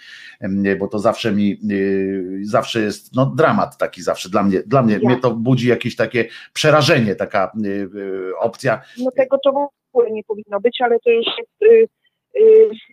bo 0.79 0.87
to 0.87 0.99
zawsze 0.99 1.31
mi, 1.31 1.59
y, 1.71 2.39
zawsze 2.41 2.81
jest, 2.81 3.15
no 3.15 3.25
dramat 3.25 3.77
taki 3.77 4.01
zawsze 4.01 4.29
dla 4.29 4.43
mnie, 4.43 4.63
dla 4.65 4.83
mnie, 4.83 4.99
ja. 5.01 5.09
mnie 5.09 5.19
to 5.19 5.31
budzi 5.31 5.67
jakieś 5.67 5.95
takie 5.95 6.25
przerażenie, 6.53 7.15
taka 7.15 7.51
y, 7.65 7.67
y, 7.67 8.37
opcja. 8.39 8.81
No 8.97 9.11
tego 9.11 9.37
to 9.43 9.51
w 9.51 9.95
ogóle 9.97 10.11
nie 10.11 10.23
powinno 10.23 10.59
być, 10.59 10.77
ale 10.81 10.99
to 10.99 11.09
już 11.09 11.25
jest 11.61 11.96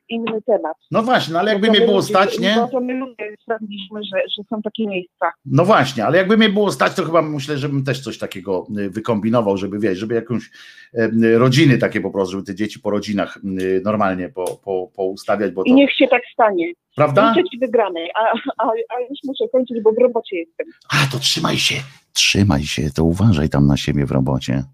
inny 0.08 0.42
temat. 0.46 0.76
No 0.90 1.02
właśnie, 1.02 1.32
no 1.32 1.40
ale 1.40 1.52
jakby 1.52 1.70
mnie 1.70 1.80
było 1.80 2.02
stać, 2.02 2.38
nie? 2.38 2.56
No 2.56 2.68
to 2.68 2.80
my 2.80 2.94
ludzie 2.94 3.36
sprawdziliśmy, 3.42 4.00
że, 4.04 4.22
że 4.36 4.42
są 4.50 4.62
takie 4.62 4.86
miejsca. 4.86 5.32
No 5.46 5.64
właśnie, 5.64 6.04
ale 6.06 6.18
jakby 6.18 6.36
mnie 6.36 6.48
było 6.48 6.72
stać, 6.72 6.94
to 6.94 7.04
chyba 7.04 7.22
myślę, 7.22 7.58
żebym 7.58 7.84
też 7.84 8.00
coś 8.00 8.18
takiego 8.18 8.66
y, 8.78 8.90
wykombinował, 8.90 9.56
żeby 9.56 9.78
wiesz, 9.78 9.98
żeby 9.98 10.14
jakąś 10.14 10.50
y, 10.94 11.38
rodziny 11.38 11.78
takie 11.78 12.00
po 12.00 12.10
prostu, 12.10 12.32
żeby 12.32 12.44
te 12.44 12.54
dzieci 12.54 12.80
po 12.80 12.90
rodzinach 12.90 13.38
normalnie 13.84 14.28
po, 14.28 14.44
po, 14.64 14.90
poustawiać. 14.96 15.52
Bo 15.52 15.64
to... 15.64 15.70
I 15.70 15.74
niech 15.74 15.96
się 15.96 16.08
tak 16.08 16.22
stanie. 16.32 16.72
Prawda? 16.96 17.34
Życzę 17.34 17.48
ci 17.48 17.58
wygranej, 17.58 18.10
a, 18.14 18.32
a, 18.58 18.66
a 18.66 19.00
już 19.00 19.18
muszę 19.24 19.48
kończyć, 19.52 19.82
bo 19.82 19.92
w 19.92 19.98
robocie 19.98 20.36
jestem. 20.36 20.66
A, 20.90 21.12
to 21.12 21.18
trzymaj 21.18 21.56
się, 21.56 21.74
trzymaj 22.12 22.62
się, 22.62 22.90
to 22.94 23.04
uważaj 23.04 23.48
tam 23.48 23.66
na 23.66 23.76
siebie 23.76 24.06
w 24.06 24.10
robocie. 24.10 24.64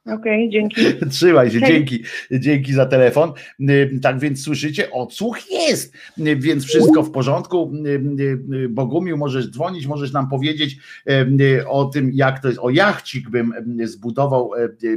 Okej, 0.00 0.14
okay, 0.14 0.48
dzięki. 0.48 0.80
Trzymaj 1.10 1.50
się, 1.50 1.60
dzięki, 1.60 2.04
dzięki 2.30 2.72
za 2.72 2.86
telefon. 2.86 3.32
Tak 4.02 4.18
więc 4.18 4.44
słyszycie, 4.44 4.90
odsłuch 4.90 5.50
jest, 5.50 5.94
więc 6.16 6.64
wszystko 6.64 7.02
w 7.02 7.10
porządku. 7.10 7.72
Bogumił, 8.70 9.16
możesz 9.16 9.50
dzwonić, 9.50 9.86
możesz 9.86 10.12
nam 10.12 10.28
powiedzieć 10.28 10.76
o 11.66 11.84
tym, 11.84 12.10
jak 12.14 12.42
to 12.42 12.48
jest. 12.48 12.60
O 12.60 12.70
jachcik 12.70 13.30
bym 13.30 13.52
zbudował, 13.84 14.50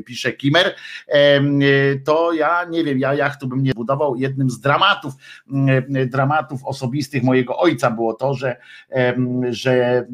pisze 0.05 0.33
Kimer. 0.33 0.75
To 2.03 2.33
ja 2.33 2.65
nie 2.69 2.83
wiem, 2.83 2.99
ja 2.99 3.13
jachtu 3.13 3.47
bym 3.47 3.63
nie 3.63 3.71
zbudował. 3.71 4.15
Jednym 4.15 4.49
z 4.49 4.59
dramatów, 4.59 5.13
dramatów 6.07 6.65
osobistych 6.65 7.23
mojego 7.23 7.57
ojca 7.57 7.91
było 7.91 8.13
to, 8.13 8.33
że, 8.33 8.55
że 9.49 10.05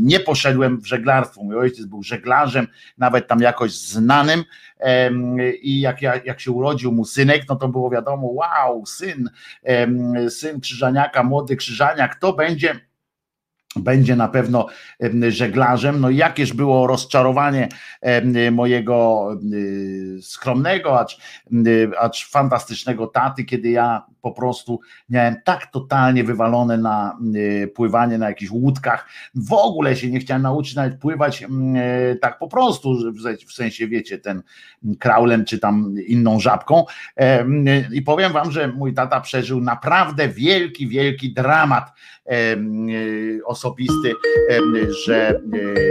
nie 0.00 0.20
poszedłem 0.20 0.80
w 0.80 0.86
żeglarstwo. 0.86 1.42
Mój 1.42 1.56
ojciec 1.56 1.86
był 1.86 2.02
żeglarzem, 2.02 2.66
nawet 2.98 3.28
tam 3.28 3.40
jakoś 3.40 3.78
znanym 3.94 4.44
i 5.62 5.80
jak, 5.80 6.02
jak, 6.02 6.40
się 6.40 6.50
urodził 6.50 6.92
mu 6.92 7.04
synek, 7.04 7.42
no 7.48 7.56
to 7.56 7.68
było 7.68 7.90
wiadomo, 7.90 8.26
wow, 8.26 8.86
syn, 8.86 9.30
syn 10.28 10.60
Krzyżaniaka, 10.60 11.22
młody 11.22 11.56
Krzyżaniak, 11.56 12.14
to 12.14 12.32
będzie 12.32 12.80
będzie 13.76 14.16
na 14.16 14.28
pewno 14.28 14.66
żeglarzem. 15.28 16.00
No 16.00 16.10
jakież 16.10 16.52
było 16.52 16.86
rozczarowanie 16.86 17.68
mojego 18.52 19.28
skromnego, 20.20 21.00
acz, 21.00 21.18
acz 21.98 22.30
fantastycznego 22.30 23.06
taty, 23.06 23.44
kiedy 23.44 23.70
ja 23.70 24.02
po 24.24 24.32
prostu 24.32 24.80
miałem 25.08 25.36
tak 25.44 25.66
totalnie 25.66 26.24
wywalone 26.24 26.78
na 26.78 27.18
pływanie 27.74 28.18
na 28.18 28.28
jakichś 28.28 28.50
łódkach. 28.50 29.08
W 29.34 29.52
ogóle 29.52 29.96
się 29.96 30.10
nie 30.10 30.18
chciałem 30.18 30.42
nauczyć 30.42 30.74
nawet 30.74 30.98
pływać 30.98 31.44
tak 32.20 32.38
po 32.38 32.48
prostu, 32.48 32.96
w 33.48 33.52
sensie 33.52 33.88
wiecie, 33.88 34.18
ten 34.18 34.42
kraulem 34.98 35.44
czy 35.44 35.58
tam 35.58 35.94
inną 36.06 36.40
żabką. 36.40 36.84
I 37.92 38.02
powiem 38.02 38.32
wam, 38.32 38.50
że 38.50 38.68
mój 38.68 38.94
tata 38.94 39.20
przeżył 39.20 39.60
naprawdę 39.60 40.28
wielki, 40.28 40.88
wielki 40.88 41.34
dramat 41.34 41.92
osobisty, 43.44 44.12
że 45.06 45.40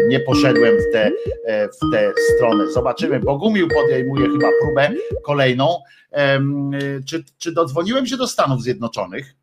nie 0.09 0.19
poszedłem 0.19 0.75
w 0.77 0.93
tę 0.93 1.11
w 1.47 1.91
tę 1.91 2.11
stronę. 2.35 2.71
Zobaczymy. 2.71 3.19
Bogumił 3.19 3.67
podejmuje 3.67 4.25
chyba 4.25 4.47
próbę 4.61 4.91
kolejną. 5.23 5.77
Czy, 7.05 7.23
czy 7.37 7.51
dodzwoniłem 7.51 8.05
się 8.05 8.17
do 8.17 8.27
Stanów 8.27 8.63
Zjednoczonych? 8.63 9.35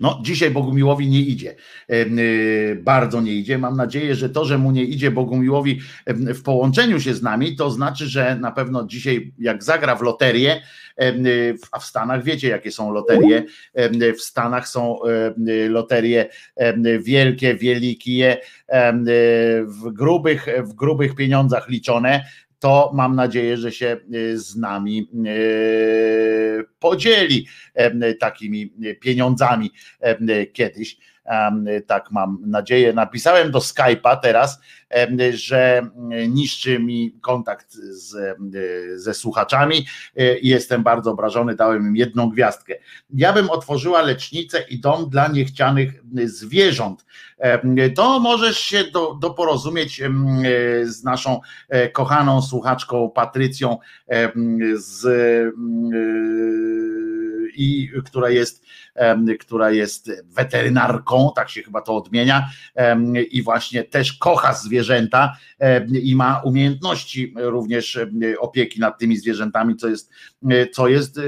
No, 0.00 0.20
dzisiaj 0.22 0.50
Bogumiłowi 0.50 1.08
nie 1.08 1.20
idzie. 1.20 1.56
Y, 1.90 2.80
bardzo 2.82 3.20
nie 3.20 3.32
idzie. 3.32 3.58
Mam 3.58 3.76
nadzieję, 3.76 4.14
że 4.14 4.30
to, 4.30 4.44
że 4.44 4.58
mu 4.58 4.70
nie 4.70 4.84
idzie 4.84 5.10
Bogumiłowi 5.10 5.80
w 6.06 6.42
połączeniu 6.42 7.00
się 7.00 7.14
z 7.14 7.22
nami, 7.22 7.56
to 7.56 7.70
znaczy, 7.70 8.06
że 8.06 8.36
na 8.36 8.52
pewno 8.52 8.86
dzisiaj, 8.86 9.32
jak 9.38 9.64
zagra 9.64 9.96
w 9.96 10.02
loterię, 10.02 10.62
a 11.72 11.78
w 11.78 11.84
Stanach 11.84 12.24
wiecie, 12.24 12.48
jakie 12.48 12.70
są 12.70 12.92
loterie. 12.92 13.44
W 14.18 14.20
Stanach 14.20 14.68
są 14.68 14.98
loterie 15.68 16.28
wielkie, 17.00 17.54
wielikie, 17.54 18.36
w 19.64 19.92
grubych, 19.92 20.46
w 20.62 20.72
grubych 20.72 21.14
pieniądzach 21.14 21.68
liczone 21.68 22.24
to 22.58 22.90
mam 22.94 23.16
nadzieję, 23.16 23.56
że 23.56 23.72
się 23.72 23.96
y, 24.14 24.38
z 24.38 24.56
nami 24.56 25.10
y, 25.26 26.64
podzieli 26.78 27.46
takimi 28.20 28.72
pieniądzami 29.00 29.70
kiedyś. 30.52 30.98
Tak 31.86 32.10
mam 32.10 32.38
nadzieję. 32.46 32.92
Napisałem 32.92 33.50
do 33.50 33.58
Skype'a 33.58 34.16
teraz, 34.22 34.60
że 35.32 35.90
niszczy 36.28 36.78
mi 36.78 37.18
kontakt 37.20 37.72
z, 37.72 38.36
ze 39.02 39.14
słuchaczami 39.14 39.86
i 40.42 40.48
jestem 40.48 40.82
bardzo 40.82 41.10
obrażony. 41.10 41.54
Dałem 41.54 41.86
im 41.86 41.96
jedną 41.96 42.30
gwiazdkę. 42.30 42.74
Ja 43.10 43.32
bym 43.32 43.50
otworzyła 43.50 44.02
lecznicę 44.02 44.60
i 44.60 44.80
dom 44.80 45.10
dla 45.10 45.28
niechcianych 45.28 46.02
zwierząt. 46.24 47.04
To 47.96 48.20
możesz 48.20 48.58
się 48.58 48.84
do, 48.84 49.14
doporozumieć 49.14 50.02
z 50.84 51.04
naszą 51.04 51.40
e, 51.68 51.88
kochaną 51.88 52.42
słuchaczką 52.42 53.10
Patrycją 53.10 53.78
z 54.74 55.06
i 57.58 57.90
która 58.04 58.30
jest, 58.30 58.64
która 59.40 59.70
jest 59.70 60.10
weterynarką, 60.24 61.30
tak 61.36 61.50
się 61.50 61.62
chyba 61.62 61.82
to 61.82 61.96
odmienia, 61.96 62.48
i 63.30 63.42
właśnie 63.42 63.84
też 63.84 64.12
kocha 64.12 64.54
zwierzęta 64.54 65.36
i 66.02 66.16
ma 66.16 66.42
umiejętności 66.44 67.34
również 67.36 67.98
opieki 68.38 68.80
nad 68.80 68.98
tymi 68.98 69.16
zwierzętami, 69.16 69.76
co 69.76 69.88
jest, 69.88 70.10
co 70.72 70.88
jest 70.88 71.18
e, 71.18 71.22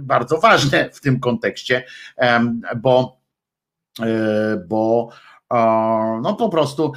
bardzo 0.00 0.38
ważne 0.38 0.90
w 0.92 1.00
tym 1.00 1.20
kontekście, 1.20 1.84
bo 2.76 3.20
e, 4.00 4.64
bo 4.68 5.10
no 6.22 6.36
po 6.38 6.48
prostu 6.48 6.92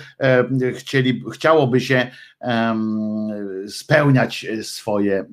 chcieli, 0.75 1.23
chciałoby 1.33 1.81
się 1.81 2.11
spełniać 3.67 4.47
swoje 4.61 5.25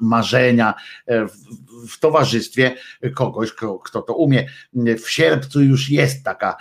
marzenia 0.00 0.74
w 1.88 2.00
towarzystwie 2.00 2.74
kogoś, 3.14 3.52
kto 3.84 4.02
to 4.02 4.14
umie. 4.14 4.46
W 5.02 5.10
sierpcu 5.10 5.62
już 5.62 5.90
jest 5.90 6.24
taka 6.24 6.56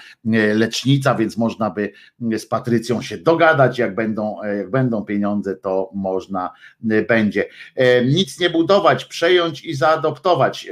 lecznica, 0.54 1.16
więc 1.16 1.38
można 1.38 1.70
by 1.70 1.92
z 2.38 2.46
Patrycją 2.46 3.02
się 3.02 3.18
dogadać, 3.18 3.80
jak 3.80 3.96
będą, 3.96 4.44
jak 4.58 4.70
będą 4.70 5.06
pieniądze, 5.06 5.56
to 5.56 5.92
można 5.94 6.54
będzie. 7.08 7.46
Nic 8.06 8.40
nie 8.40 8.50
budować, 8.50 9.06
przejąć 9.06 9.66
i 9.66 9.74
zaadoptować, 9.74 10.70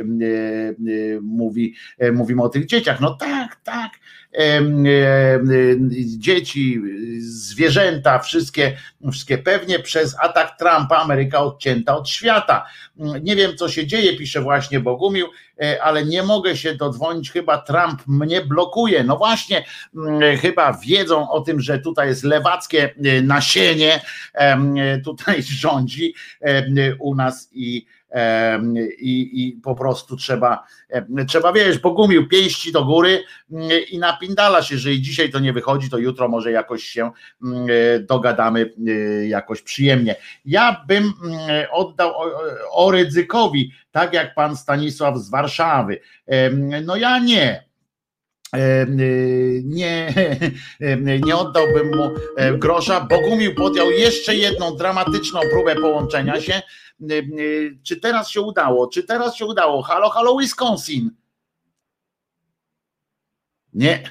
mówi, 1.21 1.75
mówimy 2.13 2.43
o 2.43 2.49
tych 2.49 2.65
dzieciach. 2.65 2.99
No 3.01 3.15
tak, 3.15 3.55
tak, 3.55 3.91
dzieci, 6.17 6.81
zwierzęta, 7.19 8.19
wszystkie, 8.19 8.77
wszystkie 9.11 9.37
pewnie 9.37 9.79
przez 9.79 10.15
atak 10.19 10.57
Trumpa 10.57 10.95
Ameryka 10.95 11.39
odcięta 11.39 11.97
od 11.97 12.09
świata. 12.09 12.65
Nie 13.21 13.35
wiem, 13.35 13.57
co 13.57 13.69
się 13.69 13.87
dzieje, 13.87 14.17
pisze 14.17 14.41
właśnie 14.41 14.79
Bogumił, 14.79 15.27
e, 15.61 15.83
ale 15.83 16.05
nie 16.05 16.23
mogę 16.23 16.57
się 16.57 16.75
dodzwonić, 16.75 17.31
chyba 17.31 17.57
Trump 17.57 18.01
mnie 18.07 18.41
blokuje. 18.41 19.03
No 19.03 19.17
właśnie, 19.17 19.65
chyba 20.41 20.73
wiedzą 20.73 21.29
o 21.29 21.41
tym, 21.41 21.61
że 21.61 21.79
tutaj 21.79 22.07
jest 22.07 22.23
lewackie 22.23 22.93
e, 23.05 23.21
nasienie, 23.21 24.01
tutaj 25.05 25.43
rządzi 25.43 26.13
u 26.99 27.15
nas 27.15 27.49
i 27.51 27.85
i, 28.99 29.47
i 29.47 29.61
po 29.63 29.75
prostu 29.75 30.17
trzeba, 30.17 30.63
trzeba 31.27 31.53
wiesz, 31.53 31.79
pogumił 31.79 32.27
pięści 32.27 32.71
do 32.71 32.85
góry 32.85 33.23
mm, 33.51 33.69
i 33.89 33.99
napindala 33.99 34.61
się, 34.61 34.77
że 34.77 34.99
dzisiaj 34.99 35.29
to 35.29 35.39
nie 35.39 35.53
wychodzi, 35.53 35.89
to 35.89 35.97
jutro 35.97 36.27
może 36.27 36.51
jakoś 36.51 36.83
się 36.83 37.11
mm, 37.43 37.67
dogadamy 38.05 38.73
y, 38.87 39.27
jakoś 39.29 39.61
przyjemnie. 39.61 40.15
Ja 40.45 40.85
bym 40.87 41.13
mm, 41.23 41.65
oddał 41.71 42.13
Oryzykowi, 42.71 43.71
tak 43.91 44.13
jak 44.13 44.35
pan 44.35 44.57
Stanisław 44.57 45.17
z 45.17 45.29
Warszawy. 45.29 45.99
No 46.85 46.95
ja 46.95 47.19
nie, 47.19 47.63
y, 48.55 49.61
nie, 49.63 50.13
nie 51.25 51.35
oddałbym 51.35 51.97
mu 51.97 52.11
e, 52.37 52.57
grosza. 52.57 53.01
Bogumił 53.01 53.55
podjął 53.55 53.91
jeszcze 53.91 54.35
jedną 54.35 54.75
dramatyczną 54.75 55.39
próbę 55.51 55.75
połączenia 55.75 56.41
się 56.41 56.61
czy 57.83 57.97
teraz 57.97 58.29
się 58.29 58.41
udało? 58.41 58.87
Czy 58.87 59.03
teraz 59.03 59.35
się 59.35 59.45
udało? 59.45 59.81
Halo, 59.81 60.09
halo, 60.09 60.37
Wisconsin. 60.37 61.11
Nie, 63.73 64.03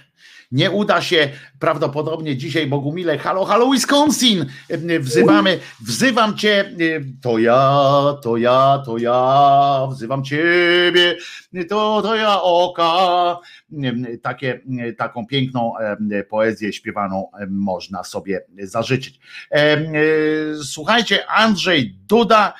nie 0.52 0.70
uda 0.70 1.02
się 1.02 1.32
prawdopodobnie 1.58 2.36
dzisiaj 2.36 2.66
Bogumile. 2.66 3.18
Halo, 3.18 3.44
halo, 3.44 3.70
Wisconsin! 3.70 4.46
Wzywamy, 5.00 5.58
wzywam 5.80 6.36
cię, 6.36 6.72
to 7.22 7.38
ja, 7.38 7.82
to 8.22 8.36
ja, 8.36 8.82
to 8.86 8.98
ja, 8.98 9.86
wzywam 9.90 10.24
ciebie, 10.24 11.16
to, 11.68 12.02
to 12.02 12.16
ja 12.16 12.42
oka. 12.42 13.38
Takie, 14.22 14.60
taką 14.98 15.26
piękną 15.26 15.72
poezję 16.28 16.72
śpiewaną 16.72 17.30
można 17.48 18.04
sobie 18.04 18.40
zażyczyć. 18.58 19.20
Słuchajcie, 20.62 21.26
Andrzej 21.30 21.94
Duda 22.08 22.54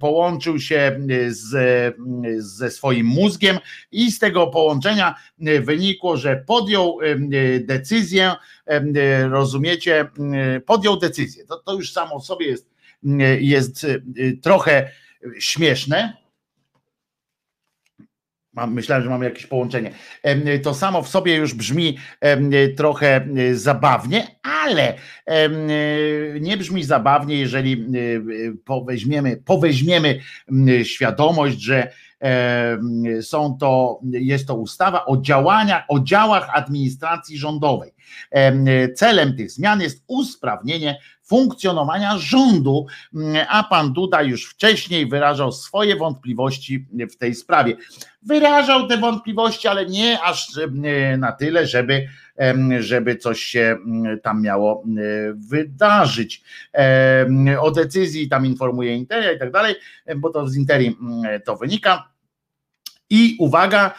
połączył 0.00 0.58
się 0.58 1.00
z, 1.28 1.94
ze 2.38 2.70
swoim 2.70 3.06
mózgiem 3.06 3.58
i 3.92 4.10
z 4.10 4.18
tego 4.18 4.46
połączenia 4.46 5.14
wynikło, 5.60 6.16
że 6.16 6.36
podjął 6.46 6.98
decyzję, 7.70 8.34
rozumiecie, 9.30 10.10
podjął 10.66 10.98
decyzję. 10.98 11.44
To, 11.44 11.56
to 11.56 11.74
już 11.74 11.92
samo 11.92 12.20
w 12.20 12.24
sobie 12.24 12.46
jest, 12.46 12.66
jest 13.40 13.86
trochę 14.42 14.90
śmieszne, 15.38 16.20
Myślałem, 18.68 19.04
że 19.04 19.10
mamy 19.10 19.24
jakieś 19.24 19.46
połączenie. 19.46 19.90
To 20.62 20.74
samo 20.74 21.02
w 21.02 21.08
sobie 21.08 21.34
już 21.34 21.54
brzmi 21.54 21.98
trochę 22.76 23.28
zabawnie, 23.52 24.26
ale 24.42 24.94
nie 26.40 26.56
brzmi 26.56 26.84
zabawnie, 26.84 27.38
jeżeli 27.38 27.86
poweźmiemy, 28.64 29.36
poweźmiemy 29.36 30.20
świadomość, 30.82 31.60
że 31.60 31.92
są 33.22 33.56
to, 33.60 34.00
jest 34.12 34.46
to 34.46 34.54
ustawa 34.54 35.04
o 35.04 35.16
działaniach, 35.16 35.84
o 35.88 36.00
działach 36.00 36.50
administracji 36.54 37.38
rządowej. 37.38 37.94
Celem 38.96 39.36
tych 39.36 39.50
zmian 39.50 39.80
jest 39.80 40.04
usprawnienie 40.06 40.98
funkcjonowania 41.22 42.18
rządu, 42.18 42.86
a 43.48 43.64
pan 43.64 43.92
Duda 43.92 44.22
już 44.22 44.46
wcześniej 44.46 45.08
wyrażał 45.08 45.52
swoje 45.52 45.96
wątpliwości 45.96 46.86
w 47.10 47.16
tej 47.16 47.34
sprawie. 47.34 47.76
Wyrażał 48.22 48.88
te 48.88 48.98
wątpliwości, 48.98 49.68
ale 49.68 49.86
nie 49.86 50.22
aż 50.22 50.50
na 51.18 51.32
tyle, 51.32 51.66
żeby, 51.66 52.08
żeby 52.78 53.16
coś 53.16 53.40
się 53.40 53.78
tam 54.22 54.42
miało 54.42 54.84
wydarzyć. 55.34 56.42
O 57.60 57.70
decyzji 57.70 58.28
tam 58.28 58.46
informuje 58.46 58.96
Interia 58.96 59.32
i 59.32 59.38
tak 59.38 59.50
dalej, 59.52 59.74
bo 60.16 60.30
to 60.30 60.48
z 60.48 60.56
Interi 60.56 60.96
to 61.44 61.56
wynika. 61.56 62.08
I 63.10 63.36
uwaga, 63.38 63.94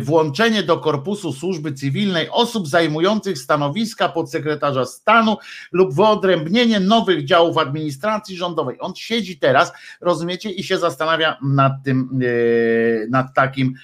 włączenie 0.00 0.62
do 0.62 0.78
korpusu 0.78 1.32
służby 1.32 1.72
cywilnej 1.72 2.28
osób 2.30 2.68
zajmujących 2.68 3.38
stanowiska 3.38 4.08
podsekretarza 4.08 4.84
stanu 4.84 5.36
lub 5.72 5.94
wyodrębnienie 5.94 6.80
nowych 6.80 7.24
działów 7.24 7.58
administracji 7.58 8.36
rządowej. 8.36 8.76
On 8.80 8.94
siedzi 8.94 9.38
teraz, 9.38 9.72
rozumiecie, 10.00 10.50
i 10.50 10.64
się 10.64 10.78
zastanawia 10.78 11.38
nad 11.42 11.72
tym, 11.84 12.20
e, 12.22 13.08
nad 13.08 13.34
takim, 13.34 13.74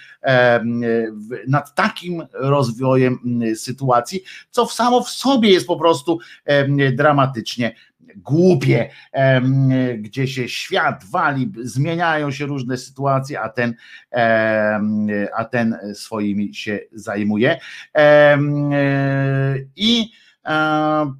nad 1.48 1.74
takim 1.74 2.26
rozwojem 2.32 3.18
sytuacji, 3.54 4.22
co 4.50 4.66
samo 4.66 5.02
w 5.02 5.10
sobie 5.10 5.50
jest 5.50 5.66
po 5.66 5.76
prostu 5.76 6.18
dramatycznie 6.92 7.74
głupie, 8.16 8.90
gdzie 9.98 10.28
się 10.28 10.48
świat 10.48 11.04
wali, 11.10 11.52
zmieniają 11.62 12.30
się 12.30 12.46
różne 12.46 12.76
sytuacje, 12.76 13.40
a 13.40 13.48
ten, 13.48 13.74
a 15.36 15.44
ten 15.44 15.78
swoimi 15.94 16.54
się 16.54 16.80
zajmuje. 16.92 17.58
I 19.76 20.10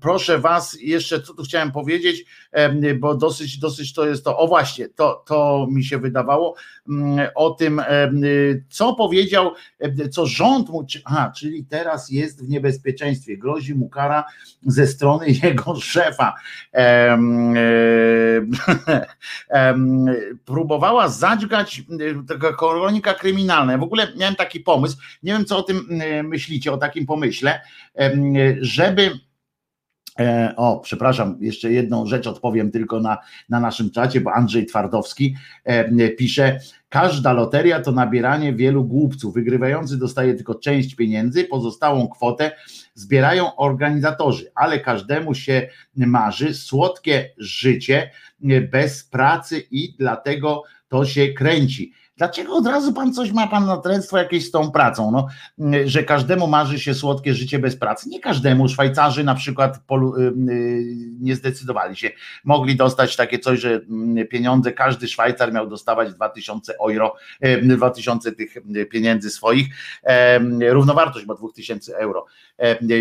proszę 0.00 0.38
Was, 0.38 0.78
jeszcze 0.80 1.22
co 1.22 1.34
tu 1.34 1.42
chciałem 1.42 1.72
powiedzieć, 1.72 2.24
e, 2.52 2.94
bo 2.94 3.14
dosyć, 3.14 3.58
dosyć 3.58 3.94
to 3.94 4.06
jest 4.06 4.24
to. 4.24 4.38
O 4.38 4.48
właśnie, 4.48 4.88
to, 4.88 5.24
to 5.26 5.66
mi 5.70 5.84
się 5.84 5.98
wydawało 5.98 6.54
mm, 6.88 7.28
o 7.34 7.50
tym, 7.50 7.80
e, 7.80 8.10
co 8.68 8.94
powiedział, 8.94 9.52
co 10.10 10.26
rząd 10.26 10.68
mu. 10.68 10.86
Aha, 11.04 11.32
czyli 11.36 11.64
teraz 11.64 12.10
jest 12.10 12.46
w 12.46 12.48
niebezpieczeństwie, 12.48 13.38
grozi 13.38 13.74
mu 13.74 13.88
kara 13.88 14.24
ze 14.66 14.86
strony 14.86 15.26
jego 15.42 15.80
szefa. 15.80 16.34
Próbowała 20.44 21.08
zadźgać 21.08 21.82
taka 22.28 22.52
kronika 22.52 23.14
kryminalna. 23.14 23.78
W 23.78 23.82
ogóle 23.82 24.08
miałem 24.16 24.34
taki 24.34 24.60
pomysł, 24.60 24.96
nie 25.22 25.32
wiem 25.32 25.44
co 25.44 25.58
o 25.58 25.62
tym 25.62 26.00
myślicie, 26.22 26.72
o 26.72 26.76
takim 26.76 27.06
pomyśle, 27.06 27.60
żeby 28.60 29.11
E, 29.11 29.11
o, 30.56 30.80
przepraszam, 30.80 31.36
jeszcze 31.40 31.72
jedną 31.72 32.06
rzecz 32.06 32.26
odpowiem 32.26 32.70
tylko 32.70 33.00
na, 33.00 33.18
na 33.48 33.60
naszym 33.60 33.90
czacie, 33.90 34.20
bo 34.20 34.32
Andrzej 34.32 34.66
Twardowski 34.66 35.34
e, 35.64 36.10
pisze, 36.10 36.60
każda 36.88 37.32
loteria 37.32 37.80
to 37.80 37.92
nabieranie 37.92 38.52
wielu 38.52 38.84
głupców. 38.84 39.34
Wygrywający 39.34 39.98
dostaje 39.98 40.34
tylko 40.34 40.54
część 40.54 40.94
pieniędzy, 40.94 41.44
pozostałą 41.44 42.08
kwotę 42.08 42.52
zbierają 42.94 43.56
organizatorzy, 43.56 44.50
ale 44.54 44.80
każdemu 44.80 45.34
się 45.34 45.68
marzy 45.96 46.54
słodkie 46.54 47.30
życie 47.38 48.10
bez 48.70 49.04
pracy 49.04 49.62
i 49.70 49.94
dlatego 49.98 50.62
to 50.88 51.04
się 51.04 51.28
kręci. 51.28 51.92
Dlaczego 52.16 52.54
od 52.54 52.66
razu 52.66 52.92
pan 52.92 53.12
coś 53.12 53.32
ma 53.32 53.46
pan 53.46 53.66
natręctwo 53.66 54.18
jakieś 54.18 54.48
z 54.48 54.50
tą 54.50 54.70
pracą? 54.70 55.10
No, 55.10 55.26
że 55.84 56.02
każdemu 56.02 56.46
marzy 56.46 56.80
się 56.80 56.94
słodkie 56.94 57.34
życie 57.34 57.58
bez 57.58 57.76
pracy. 57.76 58.08
Nie 58.08 58.20
każdemu. 58.20 58.68
Szwajcarzy 58.68 59.24
na 59.24 59.34
przykład 59.34 59.78
polu, 59.86 60.16
y, 60.16 60.20
y, 60.20 60.84
nie 61.20 61.36
zdecydowali 61.36 61.96
się. 61.96 62.10
Mogli 62.44 62.76
dostać 62.76 63.16
takie 63.16 63.38
coś, 63.38 63.60
że 63.60 63.70
mm, 63.70 64.28
pieniądze, 64.28 64.72
każdy 64.72 65.08
Szwajcar 65.08 65.52
miał 65.52 65.68
dostawać 65.68 66.14
2000 66.14 66.74
euro, 66.78 67.14
2000 67.62 68.32
tych 68.32 68.54
pieniędzy 68.90 69.30
swoich. 69.30 69.66
Równowartość, 70.60 71.26
bo 71.26 71.34
2000 71.34 71.96
euro 71.96 72.26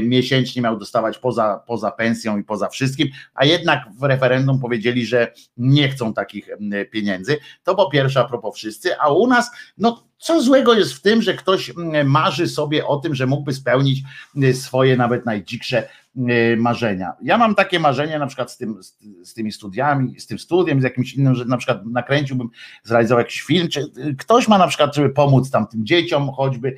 miesięcznie 0.04 0.62
miał 0.62 0.78
dostawać 0.78 1.18
poza, 1.18 1.64
poza 1.68 1.92
pensją 1.92 2.38
i 2.38 2.44
poza 2.44 2.70
wszystkim, 2.70 3.08
a 3.34 3.46
jednak 3.46 3.80
w 4.00 4.04
referendum 4.04 4.60
powiedzieli, 4.60 5.06
że 5.06 5.34
nie 5.58 5.90
chcą 5.90 6.14
takich 6.14 6.50
pieniędzy. 6.92 7.38
To 7.64 7.76
po 7.76 7.90
pierwsze 7.90 8.20
a 8.20 8.24
propos 8.24 8.56
wszyscy, 8.56 9.00
a 9.00 9.11
u 9.14 9.28
nas, 9.28 9.52
no 9.78 10.11
co 10.22 10.42
złego 10.42 10.74
jest 10.74 10.94
w 10.94 11.02
tym, 11.02 11.22
że 11.22 11.34
ktoś 11.34 11.70
mm, 11.70 12.10
marzy 12.10 12.48
sobie 12.48 12.88
o 12.88 12.98
tym, 12.98 13.16
że 13.16 13.28
mógłby 13.28 13.54
spełnić 13.54 14.04
y, 14.44 14.54
swoje 14.54 14.98
nawet 14.98 15.26
najdziksze 15.26 15.88
y, 16.18 16.58
marzenia. 16.58 17.14
Ja 17.24 17.38
mam 17.38 17.56
takie 17.56 17.80
marzenie 17.80 18.20
na 18.20 18.28
przykład 18.28 18.52
z, 18.52 18.58
tym, 18.58 18.84
z, 19.24 19.34
tymi 19.34 19.52
studiami, 19.52 20.20
z 20.20 20.28
tym 20.28 20.40
studiem, 20.40 20.82
z 20.82 20.84
jakimś 20.84 21.14
innym, 21.14 21.36
że 21.36 21.46
na 21.46 21.58
przykład 21.58 21.86
nakręciłbym, 21.86 22.50
zrealizował 22.84 23.20
jakiś 23.20 23.42
film, 23.42 23.68
czy 23.68 23.80
y, 23.80 24.16
ktoś 24.18 24.48
ma 24.48 24.58
na 24.58 24.68
przykład, 24.68 24.96
żeby 24.96 25.10
pomóc 25.10 25.52
tam 25.52 25.68
tym 25.68 25.86
dzieciom 25.86 26.32
choćby 26.32 26.76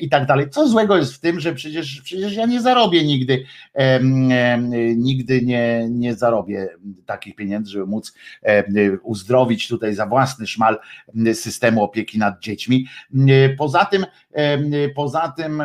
i 0.00 0.08
tak 0.08 0.26
dalej. 0.26 0.50
Co 0.50 0.68
złego 0.68 0.96
jest 0.96 1.14
w 1.14 1.20
tym, 1.20 1.40
że 1.40 1.54
przecież, 1.54 2.00
przecież 2.04 2.32
ja 2.32 2.46
nie 2.46 2.60
zarobię 2.60 3.04
nigdy, 3.04 3.44
nigdy 4.96 5.42
nie, 5.42 5.86
nie 5.90 6.14
zarobię 6.14 6.68
takich 7.06 7.34
pieniędzy, 7.34 7.70
żeby 7.70 7.86
móc 7.86 8.14
uzdrowić 9.02 9.68
tutaj 9.68 9.94
za 9.94 10.06
własny 10.06 10.46
szmal 10.46 10.78
systemu 11.34 11.82
opieki 11.82 12.18
nad 12.18 12.40
dziećmi 12.40 12.67
dziećmi. 12.68 12.86
Poza 13.58 13.84
tym, 13.84 14.06
poza 14.94 15.32
tym, 15.36 15.62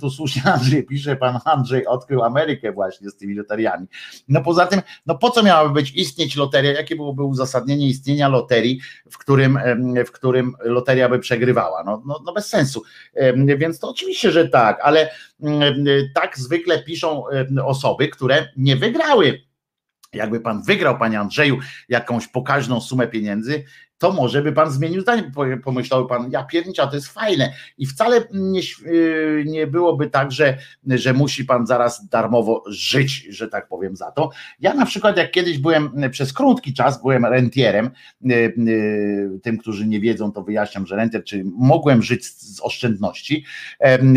tu 0.00 0.10
słusznie 0.10 0.42
Andrzej 0.54 0.86
pisze, 0.86 1.16
pan 1.16 1.38
Andrzej 1.44 1.86
odkrył 1.86 2.22
Amerykę 2.22 2.72
właśnie 2.72 3.10
z 3.10 3.16
tymi 3.16 3.34
loteriami. 3.34 3.86
No 4.28 4.42
poza 4.42 4.66
tym, 4.66 4.82
no 5.06 5.18
po 5.18 5.30
co 5.30 5.42
miałaby 5.42 5.74
być 5.74 5.92
istnieć 5.94 6.36
loteria? 6.36 6.72
Jakie 6.72 6.96
byłoby 6.96 7.22
uzasadnienie 7.22 7.88
istnienia 7.88 8.28
loterii, 8.28 8.80
w 9.10 9.18
którym, 9.18 9.58
w 10.06 10.10
którym 10.10 10.54
loteria 10.64 11.08
by 11.08 11.18
przegrywała? 11.18 11.84
No, 11.84 12.02
no, 12.06 12.20
no 12.24 12.32
bez 12.32 12.48
sensu. 12.48 12.82
Więc 13.58 13.78
to 13.78 13.90
oczywiście, 13.90 14.30
że 14.30 14.48
tak, 14.48 14.80
ale 14.82 15.10
tak 16.14 16.38
zwykle 16.38 16.82
piszą 16.82 17.24
osoby, 17.64 18.08
które 18.08 18.48
nie 18.56 18.76
wygrały 18.76 19.40
jakby 20.14 20.40
pan 20.40 20.62
wygrał, 20.62 20.98
panie 20.98 21.20
Andrzeju, 21.20 21.58
jakąś 21.88 22.28
pokaźną 22.28 22.80
sumę 22.80 23.08
pieniędzy, 23.08 23.64
to 23.98 24.12
może 24.12 24.42
by 24.42 24.52
pan 24.52 24.70
zmienił 24.70 25.00
zdanie, 25.00 25.30
pomyślał 25.64 26.06
pan, 26.06 26.30
ja 26.30 26.44
piernicza, 26.44 26.86
to 26.86 26.94
jest 26.94 27.08
fajne 27.08 27.52
i 27.78 27.86
wcale 27.86 28.28
nie, 28.32 28.60
y, 28.86 29.44
nie 29.46 29.66
byłoby 29.66 30.10
tak, 30.10 30.32
że, 30.32 30.58
że 30.86 31.12
musi 31.12 31.44
pan 31.44 31.66
zaraz 31.66 32.08
darmowo 32.08 32.62
żyć, 32.66 33.26
że 33.28 33.48
tak 33.48 33.68
powiem 33.68 33.96
za 33.96 34.10
to. 34.10 34.30
Ja 34.60 34.74
na 34.74 34.86
przykład 34.86 35.16
jak 35.16 35.30
kiedyś 35.30 35.58
byłem, 35.58 36.10
przez 36.10 36.32
krótki 36.32 36.74
czas 36.74 37.02
byłem 37.02 37.24
rentierem, 37.24 37.90
y, 38.30 38.34
y, 38.34 39.40
tym, 39.42 39.58
którzy 39.58 39.86
nie 39.86 40.00
wiedzą, 40.00 40.32
to 40.32 40.42
wyjaśniam, 40.42 40.86
że 40.86 40.96
rentier, 40.96 41.24
czyli 41.24 41.42
mogłem 41.44 42.02
żyć 42.02 42.26
z 42.26 42.60
oszczędności 42.60 43.44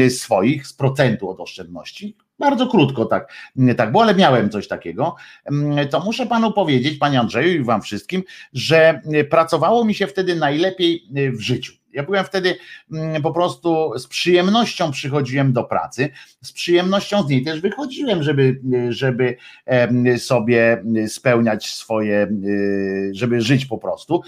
swoich, 0.10 0.68
z 0.68 0.74
procentu 0.74 1.30
od 1.30 1.40
oszczędności, 1.40 2.18
bardzo 2.40 2.68
krótko 2.68 3.06
tak, 3.06 3.34
tak 3.78 3.92
było, 3.92 4.04
ale 4.04 4.16
miałem 4.16 4.50
coś 4.50 4.68
takiego. 4.68 5.16
Mm, 5.46 5.88
to 5.88 6.00
muszę 6.00 6.26
panu 6.26 6.52
powiedzieć, 6.52 6.98
panie 6.98 7.20
Andrzeju 7.20 7.62
i 7.62 7.64
wam 7.64 7.82
wszystkim, 7.82 8.24
że 8.54 9.02
pracowało 9.30 9.86
mi 9.86 9.96
się 9.96 10.08
wtedy 10.08 10.36
najlepiej 10.36 11.08
w 11.34 11.40
życiu. 11.40 11.74
Ja 11.98 12.04
byłem 12.04 12.26
wtedy 12.26 12.58
mm, 12.92 13.22
po 13.22 13.32
prostu 13.32 13.92
z 14.00 14.08
przyjemnością 14.08 14.92
przychodziłem 14.92 15.54
do 15.54 15.64
pracy, 15.64 16.10
z 16.44 16.52
przyjemnością 16.52 17.24
z 17.24 17.30
niej 17.30 17.44
też 17.44 17.62
wychodziłem, 17.62 18.24
żeby, 18.24 18.62
żeby 18.90 19.38
sobie 20.18 20.84
spełniać 21.08 21.68
swoje, 21.68 22.28
żeby 23.12 23.42
żyć 23.42 23.66
po 23.66 23.78
prostu, 23.78 24.22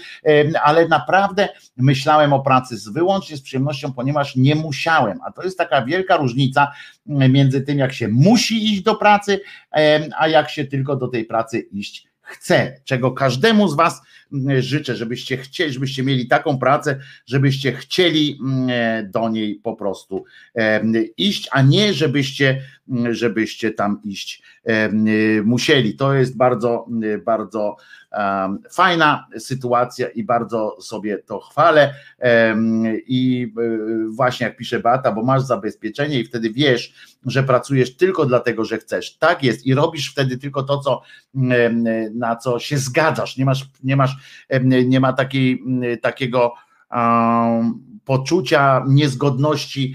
ale 0.62 0.88
naprawdę 0.88 1.48
myślałem 1.76 2.32
o 2.32 2.40
pracy 2.40 2.76
z, 2.76 2.88
wyłącznie 2.88 3.36
z 3.36 3.42
przyjemnością, 3.42 3.92
ponieważ 3.92 4.36
nie 4.36 4.54
musiałem, 4.54 5.18
a 5.26 5.32
to 5.32 5.42
jest 5.42 5.58
taka 5.58 5.84
wielka 5.84 6.16
różnica 6.16 6.72
między 7.06 7.60
tym, 7.60 7.78
jak 7.78 7.92
się 7.92 8.08
musi 8.08 8.72
iść 8.72 8.82
do 8.82 8.94
pracy, 8.94 9.40
a 10.18 10.28
jak 10.28 10.50
się 10.50 10.64
tylko 10.64 10.96
do 10.96 11.08
tej 11.08 11.24
pracy 11.24 11.60
iść 11.60 12.10
chce, 12.30 12.80
czego 12.84 13.12
każdemu 13.12 13.68
z 13.68 13.74
Was 13.74 13.94
mm, 13.94 14.04
życzę, 14.58 14.96
żebyście 14.96 15.36
chcieli, 15.36 15.72
żebyście 15.72 16.02
mieli 16.02 16.28
taką 16.28 16.58
pracę, 16.58 16.98
żebyście 17.26 17.72
chcieli 17.72 18.38
mm, 18.40 19.10
do 19.10 19.28
niej 19.28 19.54
po 19.54 19.76
prostu 19.76 20.24
iść, 21.16 21.48
a 21.52 21.62
nie 21.62 21.94
żebyście, 21.94 22.62
mm, 22.88 23.14
żebyście 23.14 23.70
tam 23.70 24.00
iść 24.04 24.42
musieli. 25.44 25.96
To 25.96 26.14
jest 26.14 26.36
bardzo, 26.36 26.86
bardzo 27.24 27.76
Fajna 28.72 29.26
sytuacja 29.38 30.08
i 30.08 30.24
bardzo 30.24 30.76
sobie 30.80 31.18
to 31.18 31.40
chwalę. 31.40 31.94
I 33.06 33.52
e, 33.58 34.12
właśnie 34.12 34.46
jak 34.46 34.56
pisze 34.56 34.80
Beata, 34.80 35.12
bo 35.12 35.22
masz 35.22 35.42
zabezpieczenie 35.42 36.20
i 36.20 36.24
wtedy 36.24 36.50
wiesz, 36.50 36.94
że 37.26 37.42
pracujesz 37.42 37.96
tylko 37.96 38.26
dlatego, 38.26 38.64
że 38.64 38.78
chcesz. 38.78 39.16
Tak 39.16 39.42
jest 39.42 39.66
i 39.66 39.74
robisz 39.74 40.12
wtedy 40.12 40.38
tylko 40.38 40.62
to, 40.62 40.78
co, 40.78 41.02
na 42.14 42.36
co 42.36 42.58
się 42.58 42.78
zgadzasz. 42.78 43.36
Nie 43.36 43.44
masz, 43.44 43.68
nie 43.84 43.96
masz, 43.96 44.16
nie 44.86 45.00
ma 45.00 45.12
takiej, 45.12 45.62
takiego 46.02 46.54
poczucia 48.04 48.84
niezgodności 48.88 49.94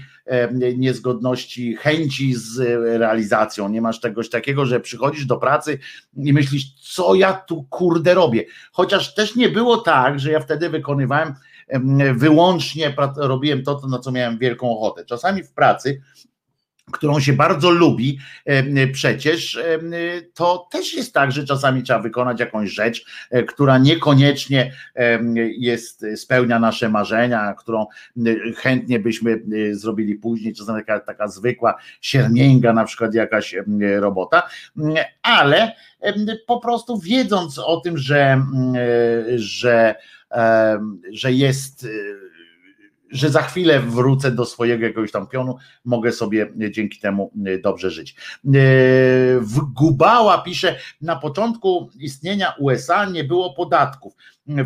niezgodności 0.76 1.76
chęci 1.76 2.34
z 2.34 2.58
realizacją. 3.00 3.68
Nie 3.68 3.80
masz 3.80 4.00
czegoś 4.00 4.30
takiego, 4.30 4.66
że 4.66 4.80
przychodzisz 4.80 5.26
do 5.26 5.36
pracy 5.36 5.78
i 6.16 6.32
myślisz, 6.32 6.74
co 6.74 7.14
ja 7.14 7.32
tu 7.34 7.66
kurde 7.70 8.14
robię. 8.14 8.44
Chociaż 8.72 9.14
też 9.14 9.36
nie 9.36 9.48
było 9.48 9.76
tak, 9.76 10.20
że 10.20 10.32
ja 10.32 10.40
wtedy 10.40 10.70
wykonywałem 10.70 11.34
wyłącznie, 12.14 12.96
robiłem 13.16 13.62
to, 13.62 13.80
na 13.88 13.98
co 13.98 14.12
miałem 14.12 14.38
wielką 14.38 14.78
ochotę. 14.78 15.04
Czasami 15.04 15.42
w 15.42 15.52
pracy 15.52 16.02
którą 16.92 17.20
się 17.20 17.32
bardzo 17.32 17.70
lubi 17.70 18.18
przecież, 18.92 19.60
to 20.34 20.68
też 20.70 20.94
jest 20.94 21.14
tak, 21.14 21.32
że 21.32 21.44
czasami 21.44 21.82
trzeba 21.82 21.98
wykonać 21.98 22.40
jakąś 22.40 22.70
rzecz, 22.70 23.04
e, 23.30 23.42
która 23.42 23.78
niekoniecznie 23.78 24.72
jest, 25.58 26.04
spełnia 26.16 26.58
nasze 26.58 26.88
marzenia, 26.88 27.54
którą 27.58 27.86
chętnie 28.56 28.98
byśmy 28.98 29.32
e, 29.32 29.74
zrobili 29.74 30.14
później, 30.14 30.54
czasami 30.54 30.80
taka, 30.80 31.00
taka 31.00 31.28
zwykła 31.28 31.74
siermięga, 32.00 32.72
na 32.72 32.84
przykład 32.84 33.14
jakaś 33.14 33.54
robota, 33.98 34.42
ale 35.22 35.72
po 36.46 36.60
prostu 36.60 36.98
wiedząc 36.98 37.58
o 37.58 37.80
tym, 37.80 37.98
że, 37.98 38.42
że, 39.36 39.94
że 41.12 41.32
jest 41.32 41.86
że 43.10 43.30
za 43.30 43.42
chwilę 43.42 43.80
wrócę 43.80 44.30
do 44.30 44.44
swojego 44.44 44.84
jakiegoś 44.84 45.12
tam 45.12 45.26
pionu, 45.26 45.56
mogę 45.84 46.12
sobie 46.12 46.52
dzięki 46.70 47.00
temu 47.00 47.32
e, 47.46 47.58
dobrze 47.58 47.90
żyć. 47.90 48.14
E, 48.46 48.58
Gubała 49.74 50.38
pisze, 50.38 50.78
na 51.00 51.16
początku 51.16 51.90
istnienia 51.98 52.54
USA 52.58 53.04
nie 53.04 53.24
było 53.24 53.54
podatków. 53.54 54.12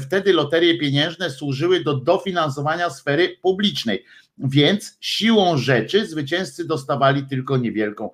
Wtedy 0.01 0.33
loterie 0.33 0.79
pieniężne 0.79 1.31
służyły 1.31 1.85
do 1.85 1.97
dofinansowania 1.97 2.91
sfery 2.91 3.37
publicznej, 3.43 4.05
więc 4.39 4.97
siłą 5.01 5.57
rzeczy 5.57 6.07
zwycięzcy 6.07 6.67
dostawali 6.67 7.27
tylko 7.27 7.57
niewielką 7.57 8.11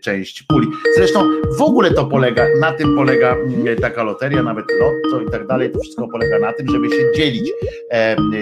część 0.00 0.42
puli. 0.42 0.66
Zresztą 0.96 1.30
w 1.58 1.62
ogóle 1.62 1.90
to 1.90 2.04
polega, 2.06 2.46
na 2.60 2.72
tym 2.72 2.96
polega 2.96 3.36
y, 3.66 3.76
taka 3.80 4.02
loteria, 4.02 4.42
nawet 4.42 4.64
lotto 4.80 5.20
i 5.20 5.30
tak 5.30 5.46
dalej, 5.46 5.72
to 5.72 5.78
wszystko 5.80 6.08
polega 6.08 6.38
na 6.38 6.52
tym, 6.52 6.66
żeby 6.68 6.90
się 6.90 7.12
dzielić 7.16 7.52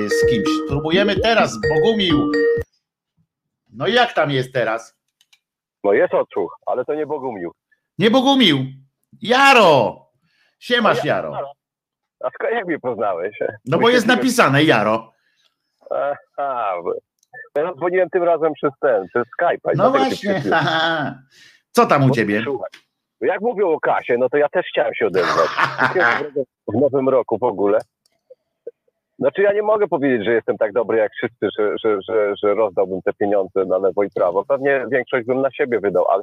z 0.08 0.30
kimś. 0.30 0.46
Spróbujemy 0.66 1.20
teraz, 1.20 1.58
Bogumił. 1.68 2.32
No 3.72 3.86
i 3.86 3.92
jak 3.94 4.12
tam 4.12 4.30
jest 4.30 4.52
teraz? 4.52 4.98
No 5.84 5.92
jest 5.92 6.14
odsłuch, 6.14 6.56
ale 6.66 6.84
to 6.84 6.94
nie 6.94 7.06
Bogumił. 7.06 7.52
Nie 7.98 8.10
Bogumił. 8.10 8.58
Jaro! 9.22 10.06
Siemasz, 10.58 10.98
no 10.98 11.08
Jaro. 11.08 11.52
A 12.24 12.50
jak 12.50 12.66
mnie 12.66 12.78
poznałeś? 12.78 13.38
No 13.64 13.78
bo 13.78 13.90
jest 13.90 14.06
napisane 14.06 14.64
Jaro. 14.64 15.12
Aha, 15.90 16.74
ja 17.56 17.74
dzwoniłem 17.74 18.10
tym 18.10 18.22
razem 18.22 18.52
przez 18.52 18.70
ten, 18.80 19.08
przez 19.08 19.24
Skype. 19.32 19.70
No 19.74 19.90
właśnie. 19.90 20.42
Co 21.72 21.86
tam 21.86 22.10
u 22.10 22.10
ciebie? 22.10 22.44
jak 23.20 23.40
mówią 23.40 23.68
o 23.68 23.80
kasie, 23.80 24.16
no 24.18 24.28
to 24.28 24.36
ja 24.36 24.48
też 24.48 24.66
chciałem 24.66 24.94
się 24.94 25.06
odezwać. 25.06 25.48
w 26.68 26.80
nowym 26.80 27.08
roku 27.08 27.38
w 27.38 27.42
ogóle. 27.42 27.78
Znaczy 29.18 29.42
ja 29.42 29.52
nie 29.52 29.62
mogę 29.62 29.88
powiedzieć, 29.88 30.24
że 30.24 30.32
jestem 30.32 30.58
tak 30.58 30.72
dobry 30.72 30.98
jak 30.98 31.12
wszyscy, 31.12 31.48
że, 31.58 31.74
że, 31.84 31.98
że, 32.08 32.34
że 32.42 32.54
rozdałbym 32.54 33.02
te 33.02 33.12
pieniądze 33.12 33.64
na 33.64 33.78
lewo 33.78 34.04
i 34.04 34.10
prawo. 34.10 34.44
Pewnie 34.44 34.86
większość 34.90 35.26
bym 35.26 35.40
na 35.40 35.50
siebie 35.50 35.80
wydał, 35.80 36.08
ale, 36.08 36.22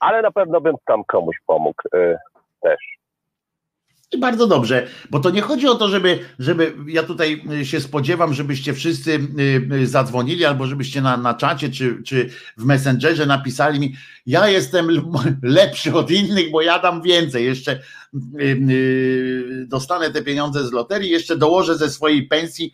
ale 0.00 0.22
na 0.22 0.30
pewno 0.30 0.60
bym 0.60 0.74
tam 0.86 1.04
komuś 1.04 1.36
pomógł 1.46 1.82
y, 1.94 2.16
też. 2.60 2.97
I 4.12 4.18
bardzo 4.18 4.46
dobrze, 4.46 4.86
bo 5.10 5.20
to 5.20 5.30
nie 5.30 5.40
chodzi 5.40 5.66
o 5.68 5.74
to, 5.74 5.88
żeby, 5.88 6.18
żeby 6.38 6.74
ja 6.86 7.02
tutaj 7.02 7.42
y, 7.60 7.66
się 7.66 7.80
spodziewam, 7.80 8.34
żebyście 8.34 8.74
wszyscy 8.74 9.10
y, 9.12 9.74
y, 9.74 9.86
zadzwonili 9.86 10.44
albo 10.44 10.66
żebyście 10.66 11.02
na, 11.02 11.16
na 11.16 11.34
czacie 11.34 11.70
czy, 11.70 12.02
czy 12.02 12.30
w 12.56 12.64
Messengerze 12.64 13.26
napisali 13.26 13.80
mi, 13.80 13.94
ja 14.26 14.48
jestem 14.48 14.88
lepszy 15.42 15.94
od 15.94 16.10
innych, 16.10 16.50
bo 16.50 16.62
ja 16.62 16.78
dam 16.78 17.02
więcej, 17.02 17.44
jeszcze 17.44 17.80
dostanę 19.66 20.10
te 20.10 20.22
pieniądze 20.22 20.66
z 20.66 20.72
loterii, 20.72 21.10
jeszcze 21.10 21.36
dołożę 21.36 21.76
ze 21.76 21.90
swojej 21.90 22.26
pensji, 22.26 22.72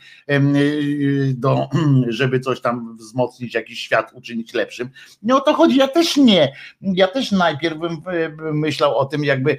do, 1.34 1.68
żeby 2.08 2.40
coś 2.40 2.60
tam 2.60 2.96
wzmocnić, 2.96 3.54
jakiś 3.54 3.80
świat 3.80 4.10
uczynić 4.14 4.54
lepszym. 4.54 4.90
Nie 5.22 5.36
o 5.36 5.40
to 5.40 5.54
chodzi, 5.54 5.76
ja 5.76 5.88
też 5.88 6.16
nie. 6.16 6.52
Ja 6.80 7.08
też 7.08 7.32
najpierw 7.32 7.78
bym 7.78 8.02
myślał 8.52 8.98
o 8.98 9.04
tym, 9.04 9.24
jakby 9.24 9.58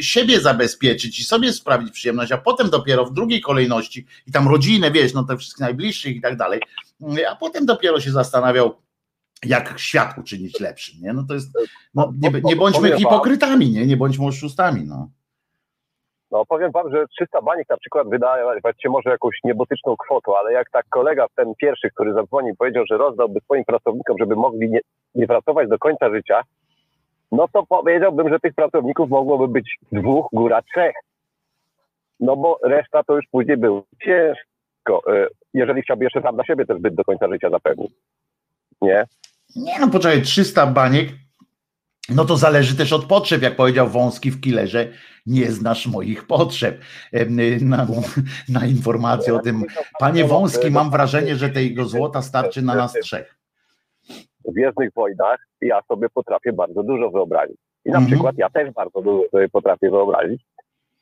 siebie 0.00 0.40
zabezpieczyć 0.40 1.20
i 1.20 1.24
sobie 1.24 1.52
sprawić 1.52 1.90
przyjemność, 1.90 2.32
a 2.32 2.38
potem 2.38 2.70
dopiero 2.70 3.04
w 3.04 3.12
drugiej 3.12 3.40
kolejności 3.40 4.06
i 4.26 4.32
tam 4.32 4.48
rodzinę, 4.48 4.90
wiesz, 4.90 5.14
no 5.14 5.24
te 5.24 5.36
wszystkich 5.36 5.60
najbliższych 5.60 6.16
i 6.16 6.20
tak 6.20 6.36
dalej, 6.36 6.60
a 7.30 7.36
potem 7.36 7.66
dopiero 7.66 8.00
się 8.00 8.10
zastanawiał, 8.10 8.74
jak 9.46 9.78
świat 9.78 10.18
uczynić 10.18 10.60
lepszym, 10.60 11.00
nie? 11.02 11.12
No 11.12 11.22
to 11.28 11.34
jest, 11.34 11.58
no, 11.94 12.12
nie, 12.18 12.40
nie 12.44 12.56
bądźmy 12.56 12.96
hipokrytami, 12.96 13.70
nie? 13.70 13.86
Nie 13.86 13.96
bądźmy 13.96 14.26
oszustami, 14.26 14.84
no. 14.86 15.08
No 16.30 16.46
powiem 16.46 16.70
wam, 16.70 16.90
że 16.90 17.06
300 17.06 17.42
banik 17.42 17.68
na 17.68 17.76
przykład 17.76 18.08
wydaje 18.08 18.60
się 18.82 18.88
może 18.88 19.10
jakąś 19.10 19.34
niebotyczną 19.44 19.96
kwotą, 19.96 20.36
ale 20.36 20.52
jak 20.52 20.70
tak 20.70 20.86
kolega, 20.88 21.26
ten 21.34 21.54
pierwszy, 21.54 21.90
który 21.90 22.12
zadzwonił, 22.12 22.56
powiedział, 22.56 22.84
że 22.90 22.96
rozdałby 22.96 23.40
swoim 23.40 23.64
pracownikom, 23.64 24.16
żeby 24.18 24.36
mogli 24.36 24.70
nie, 24.70 24.80
nie 25.14 25.26
pracować 25.26 25.68
do 25.68 25.78
końca 25.78 26.10
życia, 26.10 26.42
no 27.32 27.48
to 27.52 27.66
powiedziałbym, 27.66 28.28
że 28.28 28.40
tych 28.40 28.54
pracowników 28.54 29.10
mogłoby 29.10 29.48
być 29.48 29.76
dwóch, 29.92 30.26
góra 30.32 30.62
trzech. 30.62 30.94
No 32.20 32.36
bo 32.36 32.58
reszta 32.62 33.02
to 33.02 33.16
już 33.16 33.24
później 33.30 33.56
był 33.56 33.82
ciężko, 34.04 35.12
e, 35.14 35.26
jeżeli 35.54 35.82
chciałby 35.82 36.04
jeszcze 36.04 36.22
sam 36.22 36.34
dla 36.34 36.44
siebie 36.44 36.66
też 36.66 36.78
być 36.78 36.94
do 36.94 37.04
końca 37.04 37.28
życia 37.28 37.50
zapewnić. 37.50 37.92
Nie? 38.82 39.04
Nie 39.56 39.80
no, 39.80 39.88
poczekaj, 39.88 40.22
300 40.22 40.66
baniek, 40.66 41.08
no 42.08 42.24
to 42.24 42.36
zależy 42.36 42.76
też 42.76 42.92
od 42.92 43.04
potrzeb, 43.04 43.42
jak 43.42 43.56
powiedział 43.56 43.88
Wąski 43.88 44.30
w 44.30 44.40
Killerze, 44.40 44.88
nie 45.26 45.50
znasz 45.50 45.86
moich 45.86 46.26
potrzeb. 46.26 46.80
Na, 47.60 47.86
na 48.48 48.66
informację 48.66 49.34
o 49.34 49.38
tym, 49.38 49.64
panie 49.98 50.24
Wąski, 50.24 50.70
mam 50.70 50.90
wrażenie, 50.90 51.36
że 51.36 51.48
tego 51.48 51.84
złota 51.84 52.22
starczy 52.22 52.62
na 52.62 52.74
nas 52.74 52.92
trzech. 52.92 53.38
W 54.44 54.52
Gwiezdnych 54.52 54.90
Wojnach 54.96 55.38
ja 55.60 55.80
sobie 55.88 56.08
potrafię 56.08 56.52
bardzo 56.52 56.82
dużo 56.82 57.10
wyobrazić. 57.10 57.56
I 57.84 57.90
na 57.90 57.98
mhm. 57.98 58.06
przykład 58.06 58.38
ja 58.38 58.50
też 58.50 58.70
bardzo 58.70 59.02
dużo 59.02 59.28
sobie 59.30 59.48
potrafię 59.48 59.90
wyobrazić, 59.90 60.42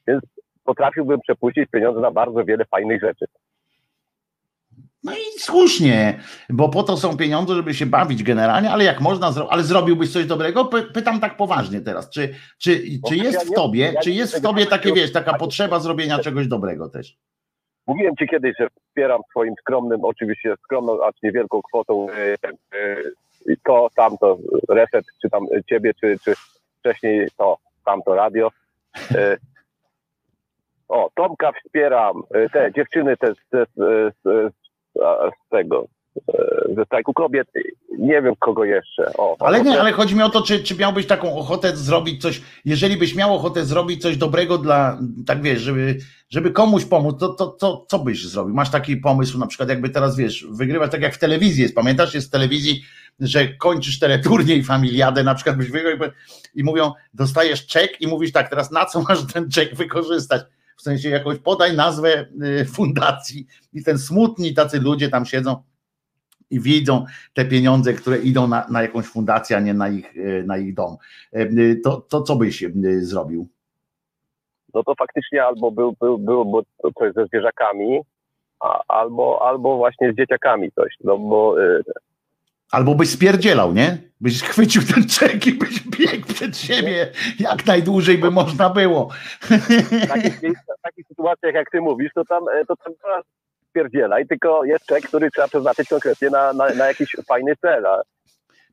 więc 0.06 0.22
potrafiłbym 0.64 1.20
przepuścić 1.20 1.70
pieniądze 1.70 2.00
na 2.00 2.10
bardzo 2.10 2.44
wiele 2.44 2.64
fajnych 2.64 3.00
rzeczy. 3.00 3.26
No 5.04 5.12
i 5.12 5.38
słusznie, 5.38 6.20
bo 6.50 6.68
po 6.68 6.82
to 6.82 6.96
są 6.96 7.16
pieniądze, 7.16 7.54
żeby 7.54 7.74
się 7.74 7.86
bawić 7.86 8.22
generalnie, 8.22 8.70
ale 8.70 8.84
jak 8.84 9.00
można 9.00 9.32
zrobić, 9.32 9.52
ale 9.52 9.62
zrobiłbyś 9.62 10.12
coś 10.12 10.26
dobrego? 10.26 10.64
Pytam 10.94 11.20
tak 11.20 11.36
poważnie 11.36 11.80
teraz, 11.80 12.10
czy, 12.10 12.34
czy, 12.58 12.82
czy 13.08 13.16
jest 13.16 13.50
w 13.50 13.54
tobie, 13.54 13.94
czy 14.02 14.10
jest 14.10 14.38
w 14.38 14.42
tobie 14.42 14.66
takie, 14.66 14.92
wiesz, 14.92 15.12
taka 15.12 15.34
potrzeba 15.34 15.80
zrobienia 15.80 16.18
czegoś 16.18 16.46
dobrego 16.46 16.88
też? 16.88 17.18
Mówiłem 17.86 18.16
ci 18.16 18.28
kiedyś, 18.28 18.56
że 18.60 18.68
wspieram 18.70 19.20
swoim 19.30 19.54
skromnym, 19.60 20.04
oczywiście 20.04 20.54
skromną, 20.64 21.04
acz 21.04 21.22
niewielką 21.22 21.62
kwotą 21.62 22.06
e, 22.10 22.34
e, 22.42 23.56
to, 23.64 23.88
tamto, 23.96 24.38
reset, 24.68 25.04
czy 25.22 25.30
tam 25.30 25.46
ciebie, 25.68 25.94
czy, 26.00 26.18
czy 26.24 26.34
wcześniej 26.78 27.28
to, 27.36 27.58
tamto 27.84 28.14
radio. 28.14 28.50
E, 29.14 29.36
o, 30.88 31.10
Tomka 31.14 31.52
wspieram, 31.52 32.22
te 32.52 32.72
dziewczyny 32.72 33.16
te, 33.16 33.34
z 34.24 34.65
tego, 35.50 35.86
e, 36.28 36.74
ze 36.76 36.84
strajku 36.84 37.14
kobiet, 37.14 37.48
nie 37.98 38.22
wiem 38.22 38.34
kogo 38.38 38.64
jeszcze. 38.64 39.12
O, 39.18 39.36
ale 39.40 39.62
nie, 39.62 39.80
ale 39.80 39.92
chodzi 39.92 40.14
mi 40.14 40.22
o 40.22 40.28
to, 40.28 40.42
czy, 40.42 40.62
czy 40.62 40.76
miałbyś 40.76 41.06
taką 41.06 41.36
ochotę 41.36 41.76
zrobić 41.76 42.22
coś, 42.22 42.42
jeżeli 42.64 42.96
byś 42.96 43.14
miał 43.14 43.34
ochotę 43.34 43.64
zrobić 43.64 44.02
coś 44.02 44.16
dobrego 44.16 44.58
dla, 44.58 44.98
tak 45.26 45.42
wiesz, 45.42 45.60
żeby, 45.60 45.96
żeby 46.28 46.50
komuś 46.50 46.84
pomóc, 46.84 47.20
to, 47.20 47.28
to, 47.28 47.46
to 47.46 47.84
co 47.88 47.98
byś 47.98 48.26
zrobił? 48.26 48.54
Masz 48.54 48.70
taki 48.70 48.96
pomysł, 48.96 49.38
na 49.38 49.46
przykład 49.46 49.68
jakby 49.68 49.88
teraz, 49.88 50.16
wiesz, 50.16 50.46
wygrywać 50.50 50.90
tak 50.90 51.02
jak 51.02 51.14
w 51.14 51.18
telewizji 51.18 51.62
jest, 51.62 51.74
pamiętasz, 51.74 52.14
jest 52.14 52.28
w 52.28 52.30
telewizji, 52.30 52.82
że 53.20 53.48
kończysz 53.48 53.98
teleturniej 53.98 54.64
familiadę, 54.64 55.24
na 55.24 55.34
przykład 55.34 55.56
byś 55.56 55.70
wygrał 55.70 55.92
i, 55.94 56.60
i 56.60 56.64
mówią, 56.64 56.92
dostajesz 57.14 57.66
czek 57.66 58.00
i 58.00 58.06
mówisz 58.06 58.32
tak, 58.32 58.50
teraz 58.50 58.70
na 58.70 58.84
co 58.84 59.02
masz 59.02 59.32
ten 59.32 59.50
czek 59.50 59.74
wykorzystać? 59.74 60.42
W 60.76 60.82
sensie 60.82 61.08
jakąś 61.08 61.38
podaj 61.38 61.76
nazwę 61.76 62.26
y, 62.60 62.64
fundacji 62.64 63.46
i 63.72 63.84
ten 63.84 63.98
smutni 63.98 64.54
tacy 64.54 64.80
ludzie 64.80 65.08
tam 65.08 65.26
siedzą 65.26 65.62
i 66.50 66.60
widzą 66.60 67.04
te 67.34 67.44
pieniądze, 67.44 67.92
które 67.92 68.18
idą 68.18 68.48
na, 68.48 68.66
na 68.70 68.82
jakąś 68.82 69.06
fundację, 69.06 69.56
a 69.56 69.60
nie 69.60 69.74
na 69.74 69.88
ich, 69.88 70.16
y, 70.16 70.44
na 70.46 70.58
ich 70.58 70.74
dom. 70.74 70.96
Y, 71.34 71.80
to, 71.84 72.00
to 72.00 72.22
co 72.22 72.36
byś 72.36 72.64
zrobił? 72.98 73.48
No 74.74 74.82
to 74.82 74.94
faktycznie 74.94 75.44
albo 75.44 75.70
był, 75.70 75.94
był, 76.00 76.18
było 76.18 76.62
coś 76.98 77.12
ze 77.14 77.26
zwierzakami, 77.26 78.00
a, 78.60 78.82
albo, 78.88 79.48
albo 79.48 79.76
właśnie 79.76 80.12
z 80.12 80.16
dzieciakami 80.16 80.72
coś, 80.72 80.94
no 81.04 81.18
bo 81.18 81.56
Albo 82.70 82.94
byś 82.94 83.10
spierdzielał, 83.10 83.72
nie? 83.72 83.98
Byś 84.20 84.42
chwycił 84.42 84.82
ten 84.94 85.08
czek 85.08 85.46
i 85.46 85.52
byś 85.52 85.80
biegł 85.80 86.26
przed 86.34 86.58
siebie 86.58 87.12
jak 87.38 87.66
najdłużej 87.66 88.18
by 88.18 88.30
można 88.30 88.70
było. 88.70 89.08
W 89.40 90.08
takich, 90.08 90.40
w 90.40 90.82
takich 90.82 91.06
sytuacjach, 91.08 91.54
jak 91.54 91.70
ty 91.70 91.80
mówisz, 91.80 92.12
to 92.14 92.24
tam, 92.24 92.44
e, 92.48 92.64
to 92.64 92.76
tam 92.76 92.92
spierdzielaj, 93.70 94.26
tylko 94.26 94.64
jest 94.64 94.86
czek, 94.86 95.08
który 95.08 95.30
trzeba 95.30 95.48
przeznaczyć 95.48 95.88
konkretnie 95.88 96.30
na, 96.30 96.52
na, 96.52 96.68
na 96.68 96.86
jakiś 96.86 97.16
fajny 97.28 97.56
cel. 97.56 97.86
A... 97.86 98.02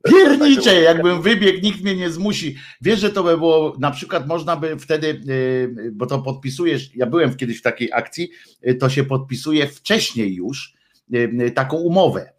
Piernicze, 0.09 0.81
jakbym 0.81 1.22
wybiegł, 1.22 1.59
nikt 1.63 1.83
mnie 1.83 1.95
nie 1.95 2.09
zmusi. 2.09 2.55
Wiesz, 2.81 2.99
że 2.99 3.09
to 3.09 3.23
by 3.23 3.38
było, 3.38 3.75
na 3.80 3.91
przykład 3.91 4.27
można 4.27 4.55
by 4.55 4.80
wtedy, 4.80 5.09
e, 5.09 5.91
bo 5.91 6.05
to 6.05 6.22
podpisujesz, 6.22 6.95
ja 6.95 7.05
byłem 7.05 7.35
kiedyś 7.35 7.59
w 7.59 7.63
takiej 7.63 7.93
akcji, 7.93 8.30
e, 8.61 8.73
to 8.73 8.89
się 8.89 9.03
podpisuje 9.03 9.67
wcześniej 9.67 10.35
już 10.35 10.73
taką 11.55 11.77
umowę 11.77 12.33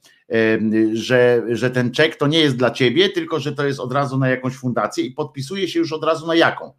że, 0.92 1.42
że 1.48 1.70
ten 1.70 1.90
czek 1.90 2.16
to 2.16 2.26
nie 2.26 2.38
jest 2.38 2.56
dla 2.56 2.70
ciebie, 2.70 3.08
tylko 3.08 3.40
że 3.40 3.52
to 3.52 3.66
jest 3.66 3.80
od 3.80 3.92
razu 3.92 4.18
na 4.18 4.28
jakąś 4.28 4.54
fundację 4.54 5.04
i 5.04 5.10
podpisuje 5.10 5.68
się 5.68 5.78
już 5.78 5.92
od 5.92 6.04
razu 6.04 6.26
na 6.26 6.34
jaką. 6.34 6.72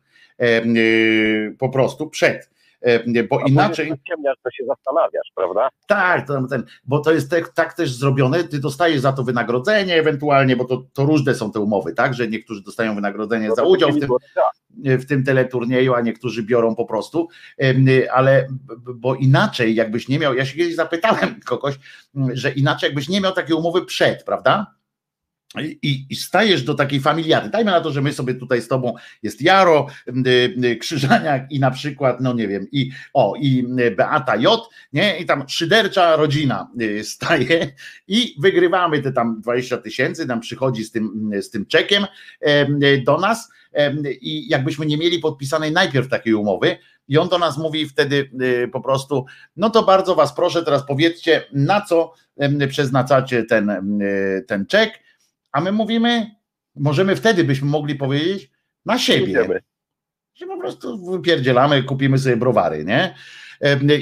Po 1.57 1.69
prostu 1.69 2.09
przed. 2.09 2.49
E, 2.85 3.23
bo 3.23 3.39
A 3.43 3.47
inaczej. 3.47 3.93
Ciemniasz, 4.07 4.38
to 4.43 4.51
się 4.51 4.65
zastanawiasz, 4.65 5.31
prawda? 5.35 5.69
Tak, 5.88 6.27
to, 6.27 6.47
ten, 6.47 6.64
bo 6.85 6.99
to 6.99 7.11
jest 7.11 7.31
tak, 7.31 7.49
tak, 7.49 7.73
też 7.73 7.93
zrobione, 7.93 8.43
ty 8.43 8.59
dostajesz 8.59 8.99
za 8.99 9.14
to 9.14 9.23
wynagrodzenie 9.23 9.95
ewentualnie, 9.95 10.55
bo 10.55 10.65
to, 10.65 10.83
to 10.93 11.05
różne 11.05 11.35
są 11.35 11.51
te 11.51 11.59
umowy, 11.59 11.93
tak, 11.93 12.14
że 12.14 12.27
niektórzy 12.27 12.64
dostają 12.64 12.95
wynagrodzenie 12.95 13.47
no 13.47 13.55
za 13.55 13.64
udział 13.64 13.91
w 13.91 13.99
tym, 13.99 14.09
w 14.99 15.05
tym 15.05 15.23
teleturnieju, 15.23 15.93
a 15.93 16.01
niektórzy 16.01 16.43
biorą 16.43 16.75
po 16.75 16.85
prostu, 16.85 17.27
ale 18.14 18.47
bo 18.95 19.15
inaczej 19.15 19.75
jakbyś 19.75 20.07
nie 20.07 20.19
miał, 20.19 20.35
ja 20.35 20.45
się 20.45 20.57
kiedyś 20.57 20.75
zapytałem 20.75 21.39
kogoś, 21.45 21.80
że 22.33 22.51
inaczej 22.51 22.88
jakbyś 22.88 23.09
nie 23.09 23.22
miał 23.22 23.31
takiej 23.31 23.55
umowy 23.55 23.85
przed, 23.85 24.23
prawda? 24.23 24.74
I, 25.61 26.06
I, 26.09 26.15
stajesz 26.15 26.64
do 26.64 26.74
takiej 26.74 26.99
familiady. 26.99 27.49
Dajmy 27.49 27.72
na 27.72 27.82
to, 27.82 27.91
że 27.91 28.01
my 28.01 28.14
sobie 28.14 28.33
tutaj 28.33 28.61
z 28.61 28.67
tobą 28.67 28.93
jest 29.24 29.41
Jaro, 29.41 29.88
Krzyżaniak 30.80 31.51
i 31.51 31.59
na 31.59 31.72
przykład, 31.72 32.22
no 32.22 32.33
nie 32.33 32.48
wiem, 32.48 32.67
i 32.72 32.91
o, 33.14 33.33
i 33.40 33.65
Beata 33.98 34.35
J, 34.35 34.69
nie? 34.93 35.17
I 35.17 35.25
tam 35.25 35.43
szydercza 35.49 36.15
rodzina 36.15 36.67
y, 36.82 37.03
staje 37.03 37.72
i 38.07 38.35
wygrywamy 38.40 39.01
te 39.01 39.11
tam 39.11 39.41
20 39.41 39.77
tysięcy, 39.77 40.27
tam 40.27 40.40
przychodzi 40.40 40.83
z 40.83 40.91
tym, 40.91 41.32
z 41.41 41.49
tym 41.49 41.65
czekiem 41.65 42.06
do 43.06 43.17
nas 43.17 43.49
i 44.22 44.49
jakbyśmy 44.49 44.85
nie 44.85 44.98
mieli 44.98 45.19
podpisanej 45.19 45.72
najpierw 45.72 46.09
takiej 46.09 46.33
umowy, 46.33 46.77
i 47.07 47.17
on 47.17 47.30
do 47.30 47.38
nas 47.38 47.57
mówi 47.57 47.90
wtedy 47.90 48.30
y, 48.41 48.67
po 48.67 48.82
prostu, 48.82 49.25
no 49.57 49.69
to 49.69 49.83
bardzo 49.83 50.15
was 50.15 50.35
proszę, 50.35 50.64
teraz 50.64 50.85
powiedzcie, 50.85 51.43
na 51.53 51.82
co 51.82 52.14
przeznaczacie 52.67 53.43
ten, 53.43 53.69
y, 54.01 54.45
ten 54.48 54.65
czek 54.65 55.05
a 55.56 55.61
my 55.61 55.72
mówimy, 55.72 56.32
możemy 56.75 57.16
wtedy 57.16 57.43
byśmy 57.43 57.67
mogli 57.67 57.95
powiedzieć 57.95 58.51
na 58.85 59.00
siebie. 59.00 59.61
Że 60.35 60.45
po 60.45 60.58
prostu 60.58 61.11
wypierdzielamy, 61.11 61.84
kupimy 61.84 62.17
sobie 62.17 62.38
browary, 62.38 62.85
nie? 62.85 63.16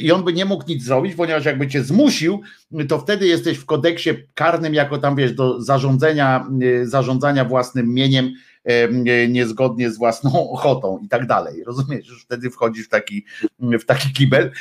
I 0.01 0.11
on 0.11 0.23
by 0.23 0.33
nie 0.33 0.45
mógł 0.45 0.64
nic 0.67 0.83
zrobić, 0.83 1.15
ponieważ 1.15 1.45
jakby 1.45 1.67
cię 1.67 1.83
zmusił, 1.83 2.41
to 2.88 2.99
wtedy 2.99 3.27
jesteś 3.27 3.57
w 3.57 3.65
kodeksie 3.65 4.09
karnym, 4.33 4.73
jako 4.73 4.98
tam 4.98 5.15
wiesz, 5.15 5.33
do 5.33 5.61
zarządzania, 5.61 6.48
e, 6.82 6.85
zarządzania 6.85 7.45
własnym 7.45 7.93
mieniem 7.93 8.33
niezgodnie 9.30 9.91
z 9.91 9.98
własną 9.98 10.32
ochotą 10.56 10.99
i 11.06 11.07
tak 11.07 11.27
dalej. 11.27 11.64
Rozumiesz, 11.64 12.07
już 12.07 12.23
wtedy 12.23 12.49
wchodzisz 12.49 12.85
w 12.85 12.90
taki, 12.90 13.25
w 13.59 13.85
taki 13.85 14.14
kibel, 14.14 14.51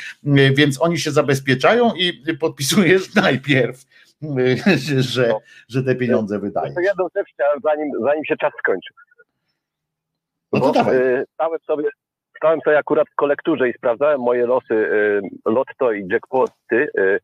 więc 0.53 0.81
oni 0.81 0.99
się 0.99 1.11
zabezpieczają 1.11 1.93
i 1.95 2.37
podpisujesz 2.39 3.13
najpierw 3.23 3.85
że, 5.13 5.27
no. 5.27 5.39
że 5.69 5.83
te 5.83 5.95
pieniądze 5.95 6.39
wydaje. 6.39 6.73
To 6.73 6.79
jedną 6.79 7.07
rzecz 7.15 7.27
chciałem, 7.33 7.59
zanim, 7.63 7.91
zanim 8.03 8.25
się 8.25 8.37
czas 8.37 8.51
skończy. 8.59 8.93
No 10.53 10.59
to 10.59 10.71
dawaj. 10.71 10.97
Y, 10.97 11.25
stałem 11.33 11.59
sobie, 11.67 11.89
stałem 12.37 12.61
sobie 12.61 12.77
akurat 12.77 13.09
w 13.09 13.15
kolekturze 13.15 13.69
i 13.69 13.73
sprawdzałem 13.73 14.21
moje 14.21 14.45
losy 14.45 14.73
y, 14.73 15.21
lotto 15.45 15.91
i 15.91 16.07
jackpoty. 16.07 16.87
Y, 16.97 17.19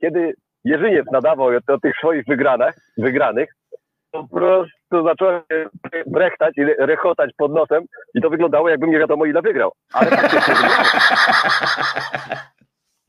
kiedy 0.00 0.34
Jerzyniew 0.64 1.06
nadawał 1.12 1.48
o 1.68 1.78
tych 1.78 1.96
swoich 1.96 2.24
wygranych, 2.26 2.74
wygranych, 2.98 3.54
po 4.10 4.28
prostu 4.28 5.04
zacząłem 5.08 5.42
brechtać 6.06 6.58
i 6.58 6.64
rechotać 6.64 7.30
pod 7.36 7.52
nosem 7.52 7.84
i 8.14 8.20
to 8.20 8.30
wyglądało 8.30 8.68
jakbym 8.68 8.90
nie 8.90 8.98
wiadomo 8.98 9.24
ile 9.24 9.42
wygrał. 9.42 9.72
Ale 9.92 10.10
w 12.59 12.59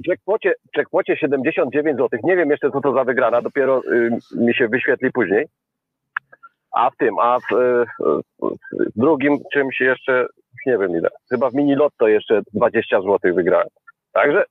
jackpocie, 0.07 0.53
jackpocie 0.77 1.17
79 1.17 1.97
zł. 1.97 2.19
Nie 2.23 2.35
wiem 2.35 2.49
jeszcze, 2.49 2.71
co 2.71 2.81
to 2.81 2.93
za 2.93 3.03
wygrana, 3.03 3.41
dopiero 3.41 3.81
y, 3.85 4.19
mi 4.35 4.55
się 4.55 4.67
wyświetli 4.67 5.11
później. 5.11 5.45
A 6.71 6.89
w 6.89 6.97
tym, 6.97 7.19
a 7.19 7.39
w, 7.39 7.53
y, 7.53 7.85
w 8.95 8.99
drugim 8.99 9.38
czymś 9.53 9.81
jeszcze, 9.81 10.27
nie 10.65 10.77
wiem 10.77 10.91
ile. 10.91 11.09
Chyba 11.30 11.49
w 11.49 11.53
mini 11.53 11.75
lotto 11.75 12.07
jeszcze 12.07 12.41
20 12.53 13.01
zł 13.01 13.35
wygrałem. 13.35 13.67
Także 14.11 14.45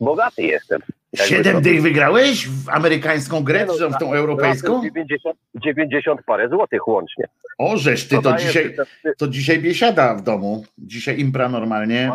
bogaty 0.00 0.42
jestem. 0.42 0.80
Siedem 1.14 1.62
dych 1.62 1.82
wygrałeś 1.82 2.48
w 2.48 2.68
amerykańską 2.68 3.44
grę, 3.44 3.66
czy 3.78 3.88
w 3.88 3.98
tą 4.00 4.12
europejską? 4.14 4.82
90, 4.82 5.36
90 5.54 6.20
parę 6.26 6.48
złotych 6.48 6.88
łącznie. 6.88 7.24
O, 7.58 7.76
żeś 7.76 8.08
ty, 8.08 8.22
to 8.22 8.36
dzisiaj, 8.36 8.76
to 9.18 9.28
dzisiaj 9.28 9.58
biesiada 9.58 10.14
w 10.14 10.22
domu. 10.22 10.64
Dzisiaj 10.78 11.20
impra 11.20 11.48
normalnie. 11.48 12.12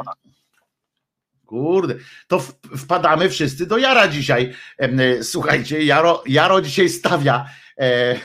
Kurde, 1.45 1.95
to 2.27 2.39
wpadamy 2.77 3.29
wszyscy 3.29 3.65
do 3.65 3.77
Jara 3.77 4.07
dzisiaj. 4.07 4.53
E, 4.77 5.23
słuchajcie, 5.23 5.83
Jaro, 5.83 6.23
Jaro 6.27 6.61
dzisiaj 6.61 6.89
stawia. 6.89 7.45
E, 7.77 7.85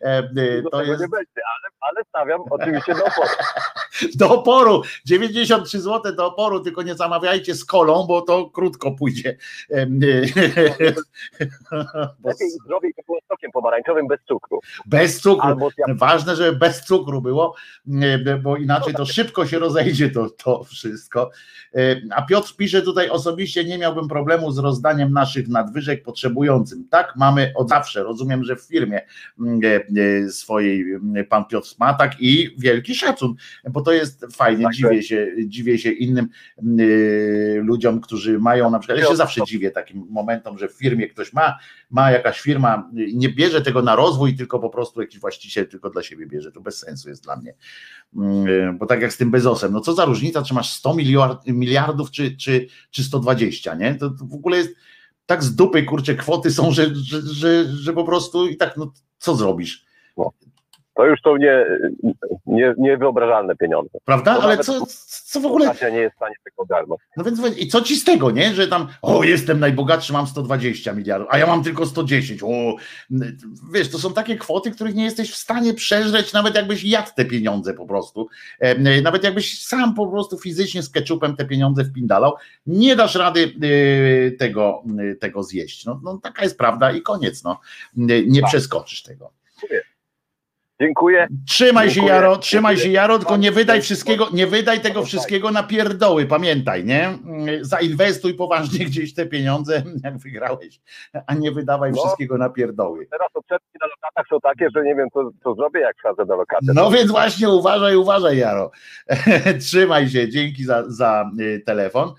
e, 0.00 0.62
to 0.70 0.82
jest... 0.82 1.00
nie 1.00 1.08
będzie, 1.08 1.40
ale, 1.54 1.67
ale 1.88 2.04
stawiam 2.08 2.40
oczywiście 2.50 2.94
do 2.94 3.04
oporu. 3.04 3.28
Do 4.14 4.30
oporu, 4.30 4.82
93 5.04 5.80
zł 5.80 6.14
do 6.16 6.26
oporu, 6.26 6.60
tylko 6.60 6.82
nie 6.82 6.94
zamawiajcie 6.94 7.54
z 7.54 7.64
kolą, 7.64 8.06
bo 8.06 8.22
to 8.22 8.50
krótko 8.50 8.90
pójdzie. 8.90 9.36
Lepiej 12.24 12.50
zdrowiej 12.50 12.94
było 13.06 13.18
sokiem 13.28 13.50
pomarańczowym 13.52 14.06
bez 14.06 14.20
cukru. 14.28 14.60
Bez 14.86 15.20
cukru. 15.20 15.56
Ważne, 15.88 16.36
żeby 16.36 16.58
bez 16.58 16.84
cukru 16.84 17.22
było, 17.22 17.54
bo 18.42 18.56
inaczej 18.56 18.94
to 18.94 19.06
szybko 19.06 19.46
się 19.46 19.58
rozejdzie 19.58 20.10
to, 20.10 20.30
to 20.30 20.64
wszystko. 20.64 21.30
A 22.10 22.22
Piotr 22.22 22.56
pisze 22.56 22.82
tutaj 22.82 23.10
osobiście 23.10 23.64
nie 23.64 23.78
miałbym 23.78 24.08
problemu 24.08 24.50
z 24.50 24.58
rozdaniem 24.58 25.12
naszych 25.12 25.48
nadwyżek 25.48 26.02
potrzebującym. 26.02 26.88
Tak 26.90 27.12
mamy 27.16 27.52
od 27.56 27.68
zawsze. 27.68 28.02
Rozumiem, 28.02 28.44
że 28.44 28.56
w 28.56 28.60
firmie 28.60 29.00
swojej 30.30 30.84
pan 31.28 31.44
Piotr 31.44 31.68
ma 31.78 31.94
tak 31.94 32.20
i 32.20 32.54
wielki 32.58 32.94
szacun, 32.94 33.34
bo 33.70 33.80
to 33.80 33.92
jest 33.92 34.26
fajnie, 34.32 34.64
tak, 34.64 34.72
dziwię, 34.72 35.02
się, 35.02 35.28
dziwię 35.46 35.78
się 35.78 35.90
innym 35.90 36.28
y, 36.80 37.60
ludziom, 37.64 38.00
którzy 38.00 38.38
mają 38.38 38.70
na 38.70 38.78
przykład, 38.78 38.98
ja 38.98 39.06
się 39.06 39.16
zawsze 39.16 39.44
dziwię 39.44 39.70
takim 39.70 40.06
momentom, 40.10 40.58
że 40.58 40.68
w 40.68 40.72
firmie 40.72 41.08
ktoś 41.08 41.32
ma, 41.32 41.58
ma 41.90 42.10
jakaś 42.10 42.40
firma, 42.40 42.90
nie 43.14 43.28
bierze 43.28 43.62
tego 43.62 43.82
na 43.82 43.96
rozwój, 43.96 44.36
tylko 44.36 44.58
po 44.58 44.70
prostu 44.70 45.00
jakiś 45.00 45.20
właściciel 45.20 45.68
tylko 45.68 45.90
dla 45.90 46.02
siebie 46.02 46.26
bierze, 46.26 46.52
to 46.52 46.60
bez 46.60 46.78
sensu 46.78 47.08
jest 47.08 47.24
dla 47.24 47.36
mnie, 47.36 47.54
y, 48.14 48.72
bo 48.78 48.86
tak 48.86 49.02
jak 49.02 49.12
z 49.12 49.16
tym 49.16 49.30
Bezosem, 49.30 49.72
no 49.72 49.80
co 49.80 49.94
za 49.94 50.04
różnica, 50.04 50.42
czy 50.42 50.54
masz 50.54 50.72
100 50.72 50.94
miliard, 50.94 51.46
miliardów, 51.46 52.10
czy, 52.10 52.36
czy, 52.36 52.66
czy 52.90 53.04
120, 53.04 53.74
nie, 53.74 53.94
to, 53.94 54.10
to 54.10 54.24
w 54.24 54.34
ogóle 54.34 54.56
jest 54.56 54.74
tak 55.26 55.44
z 55.44 55.54
dupy, 55.54 55.82
kurczę, 55.82 56.14
kwoty 56.14 56.50
są, 56.50 56.72
że, 56.72 56.94
że, 56.94 57.22
że, 57.22 57.64
że 57.64 57.92
po 57.92 58.04
prostu 58.04 58.46
i 58.46 58.56
tak, 58.56 58.76
no 58.76 58.92
co 59.18 59.36
zrobisz? 59.36 59.87
To 60.98 61.06
już 61.06 61.20
są 61.20 61.36
nie, 61.36 61.66
nie, 62.46 62.74
niewyobrażalne 62.78 63.56
pieniądze. 63.56 63.98
Prawda? 64.04 64.38
Ale 64.42 64.58
co, 64.58 64.86
co 65.24 65.40
w 65.40 65.46
ogóle. 65.46 65.74
nie 65.92 65.98
jest 65.98 66.14
w 66.14 66.16
stanie 66.16 66.34
tego 66.44 66.62
ogarnąć. 66.62 67.00
No 67.16 67.24
więc 67.24 67.58
i 67.58 67.68
co 67.68 67.80
ci 67.80 67.96
z 67.96 68.04
tego, 68.04 68.30
nie? 68.30 68.54
Że 68.54 68.68
tam, 68.68 68.88
o, 69.02 69.24
jestem 69.24 69.60
najbogatszy, 69.60 70.12
mam 70.12 70.26
120 70.26 70.92
miliardów, 70.92 71.28
a 71.30 71.38
ja 71.38 71.46
mam 71.46 71.62
tylko 71.64 71.86
110. 71.86 72.42
O, 72.42 72.76
wiesz, 73.72 73.90
to 73.90 73.98
są 73.98 74.12
takie 74.12 74.36
kwoty, 74.36 74.70
których 74.70 74.94
nie 74.94 75.04
jesteś 75.04 75.32
w 75.32 75.36
stanie 75.36 75.74
przeżreć, 75.74 76.32
nawet 76.32 76.54
jakbyś 76.54 76.84
jadł 76.84 77.08
te 77.16 77.24
pieniądze 77.24 77.74
po 77.74 77.86
prostu. 77.86 78.28
Nawet 79.02 79.24
jakbyś 79.24 79.64
sam 79.64 79.94
po 79.94 80.06
prostu 80.06 80.38
fizycznie 80.38 80.82
z 80.82 80.90
ketchupem 80.90 81.36
te 81.36 81.44
pieniądze 81.44 81.84
wpindalał, 81.84 82.34
nie 82.66 82.96
dasz 82.96 83.14
rady 83.14 83.52
y, 83.64 84.36
tego, 84.38 84.82
y, 85.00 85.16
tego 85.16 85.42
zjeść. 85.42 85.84
No, 85.84 86.00
no 86.04 86.18
taka 86.22 86.42
jest 86.42 86.58
prawda 86.58 86.92
i 86.92 87.02
koniec. 87.02 87.44
No. 87.44 87.60
Nie 87.96 88.40
tak. 88.40 88.50
przeskoczysz 88.50 89.02
tego. 89.02 89.30
Dziękuję. 89.60 89.82
Dziękuję. 90.80 91.26
Trzymaj 91.46 91.88
Dziękuję. 91.88 92.08
się 92.08 92.14
Jaro, 92.14 92.36
trzymaj 92.36 92.76
się 92.76 92.88
Jaro, 92.88 93.18
tylko 93.18 93.36
nie 93.36 93.52
wydaj 93.52 93.82
wszystkiego, 93.82 94.28
nie 94.32 94.46
wydaj 94.46 94.80
tego 94.80 95.04
wszystkiego 95.04 95.50
na 95.50 95.62
pierdoły, 95.62 96.26
pamiętaj, 96.26 96.84
nie? 96.84 97.18
Zainwestuj 97.60 98.34
poważnie 98.34 98.84
gdzieś 98.84 99.14
te 99.14 99.26
pieniądze, 99.26 99.82
jak 100.04 100.18
wygrałeś, 100.18 100.80
a 101.26 101.34
nie 101.34 101.52
wydawaj 101.52 101.92
no, 101.92 101.96
wszystkiego 101.96 102.38
na 102.38 102.48
pierdoły. 102.48 103.06
Teraz 103.10 103.28
odsetki 103.34 103.78
na 103.80 103.86
lokatach 103.86 104.26
są 104.30 104.40
takie, 104.40 104.68
że 104.74 104.84
nie 104.84 104.94
wiem, 104.94 105.08
co, 105.12 105.30
co 105.44 105.54
zrobię, 105.54 105.80
jak 105.80 105.96
wsadzę 105.98 106.26
do 106.26 106.36
lokaty. 106.36 106.66
No 106.74 106.90
więc 106.90 107.10
właśnie 107.10 107.48
uważaj, 107.48 107.96
uważaj 107.96 108.38
Jaro. 108.38 108.70
trzymaj 109.66 110.08
się, 110.08 110.28
dzięki 110.28 110.64
za, 110.64 110.84
za 110.90 111.30
y, 111.40 111.62
telefon. 111.66 112.12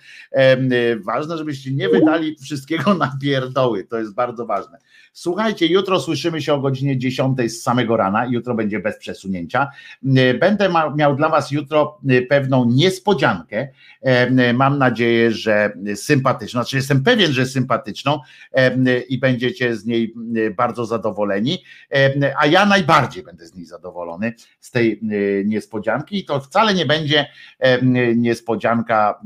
Y, 0.71 0.99
ważne, 0.99 1.37
żebyście 1.37 1.71
nie 1.71 1.89
wydali 1.89 2.35
wszystkiego 2.43 2.93
na 2.93 3.11
pierdoły, 3.21 3.83
to 3.83 3.99
jest 3.99 4.15
bardzo 4.15 4.45
ważne. 4.45 4.77
Słuchajcie, 5.13 5.67
jutro 5.67 5.99
słyszymy 5.99 6.41
się 6.41 6.53
o 6.53 6.59
godzinie 6.59 6.97
10 6.97 7.51
z 7.51 7.61
samego 7.61 7.97
rana, 7.97 8.25
jutro 8.25 8.48
będzie 8.53 8.79
bez 8.79 8.97
przesunięcia. 8.97 9.67
E, 10.17 10.33
będę 10.33 10.69
miał 10.95 11.15
dla 11.15 11.29
Was 11.29 11.51
jutro 11.51 11.99
e, 12.09 12.21
pewną 12.21 12.65
niespodziankę. 12.65 13.67
E, 14.01 14.53
mam 14.53 14.77
nadzieję, 14.77 15.31
że 15.31 15.73
sympatyczną, 15.95 16.61
znaczy 16.61 16.75
jestem 16.77 17.03
pewien, 17.03 17.31
że 17.31 17.45
sympatyczną 17.45 18.19
i 19.09 19.17
będziecie 19.17 19.75
z 19.75 19.85
niej 19.85 20.13
bardzo 20.57 20.85
zadowoleni, 20.85 21.63
a 22.37 22.45
ja 22.45 22.65
najbardziej 22.65 23.23
będę 23.23 23.47
z 23.47 23.55
niej 23.55 23.65
zadowolony 23.65 24.33
z 24.59 24.71
tej 24.71 24.99
niespodzianki 25.45 26.19
i 26.19 26.25
to 26.25 26.39
wcale 26.39 26.73
nie 26.73 26.85
będzie 26.85 27.25
niespodzianka 28.15 29.21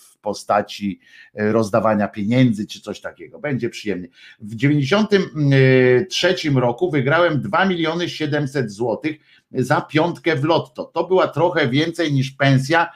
w 0.00 0.17
w 0.18 0.20
postaci 0.20 1.00
rozdawania 1.34 2.08
pieniędzy 2.08 2.66
czy 2.66 2.80
coś 2.80 3.00
takiego. 3.00 3.38
Będzie 3.38 3.70
przyjemnie. 3.70 4.08
W 4.40 4.54
93 4.54 6.34
roku 6.54 6.90
wygrałem 6.90 7.40
2 7.40 7.64
miliony 7.64 8.08
700 8.08 8.72
złotych 8.72 9.16
za 9.52 9.80
piątkę 9.80 10.36
w 10.36 10.44
lotto. 10.44 10.84
To 10.84 11.06
była 11.06 11.28
trochę 11.28 11.68
więcej 11.68 12.12
niż 12.12 12.30
pensja 12.30 12.92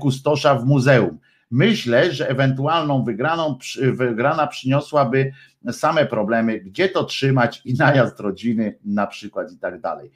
kustosza 0.00 0.54
w 0.54 0.64
muzeum. 0.64 1.18
Myślę, 1.50 2.12
że 2.12 2.28
ewentualną 2.28 3.04
wygraną, 3.04 3.58
wygrana 3.92 4.46
przyniosłaby 4.46 5.32
same 5.72 6.06
problemy, 6.06 6.60
gdzie 6.60 6.88
to 6.88 7.04
trzymać 7.04 7.62
i 7.64 7.74
najazd 7.74 8.20
rodziny 8.20 8.78
na 8.84 9.06
przykład 9.06 9.52
i 9.52 9.58
tak 9.58 9.80
dalej. 9.80 10.10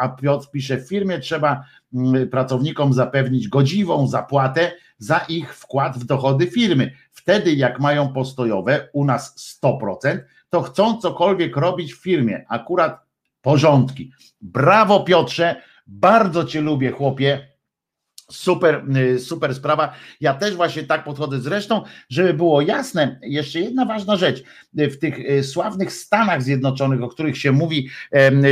A 0.00 0.08
Piotr 0.08 0.50
pisze, 0.50 0.78
w 0.78 0.88
firmie 0.88 1.18
trzeba 1.18 1.64
mm, 1.94 2.28
pracownikom 2.28 2.92
zapewnić 2.92 3.48
godziwą 3.48 4.06
zapłatę 4.06 4.72
za 4.98 5.18
ich 5.18 5.56
wkład 5.56 5.98
w 5.98 6.04
dochody 6.04 6.46
firmy. 6.46 6.92
Wtedy 7.10 7.54
jak 7.54 7.80
mają 7.80 8.12
postojowe, 8.12 8.88
u 8.92 9.04
nas 9.04 9.58
100%, 9.62 10.18
to 10.50 10.62
chcą 10.62 10.98
cokolwiek 10.98 11.56
robić 11.56 11.94
w 11.94 12.02
firmie, 12.02 12.44
akurat 12.48 13.00
porządki. 13.42 14.12
Brawo 14.40 15.00
Piotrze, 15.00 15.62
bardzo 15.86 16.44
Cię 16.44 16.60
lubię 16.60 16.90
chłopie, 16.90 17.53
Super, 18.30 18.84
y, 18.96 19.18
super 19.18 19.54
sprawa. 19.54 19.92
Ja 20.20 20.34
też 20.34 20.54
właśnie 20.56 20.82
tak 20.82 21.04
podchodzę. 21.04 21.40
Zresztą, 21.40 21.82
żeby 22.08 22.34
było 22.34 22.60
jasne, 22.60 23.18
jeszcze 23.22 23.60
jedna 23.60 23.84
ważna 23.84 24.16
rzecz. 24.16 24.44
W 24.74 24.96
tych 24.96 25.18
y, 25.18 25.44
sławnych 25.44 25.92
Stanach 25.92 26.42
Zjednoczonych, 26.42 27.02
o 27.02 27.08
których 27.08 27.38
się 27.38 27.52
mówi, 27.52 27.88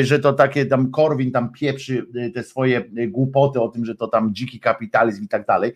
że 0.02 0.18
to 0.18 0.32
takie 0.32 0.66
tam 0.66 0.90
Korwin 0.90 1.32
tam 1.32 1.52
pieprzy 1.52 2.06
y, 2.16 2.30
te 2.30 2.44
swoje 2.44 2.84
głupoty 3.08 3.60
o 3.60 3.68
tym, 3.68 3.84
że 3.84 3.94
to 3.94 4.08
tam 4.08 4.34
dziki 4.34 4.60
kapitalizm 4.60 5.24
i 5.24 5.28
tak 5.28 5.46
dalej, 5.46 5.72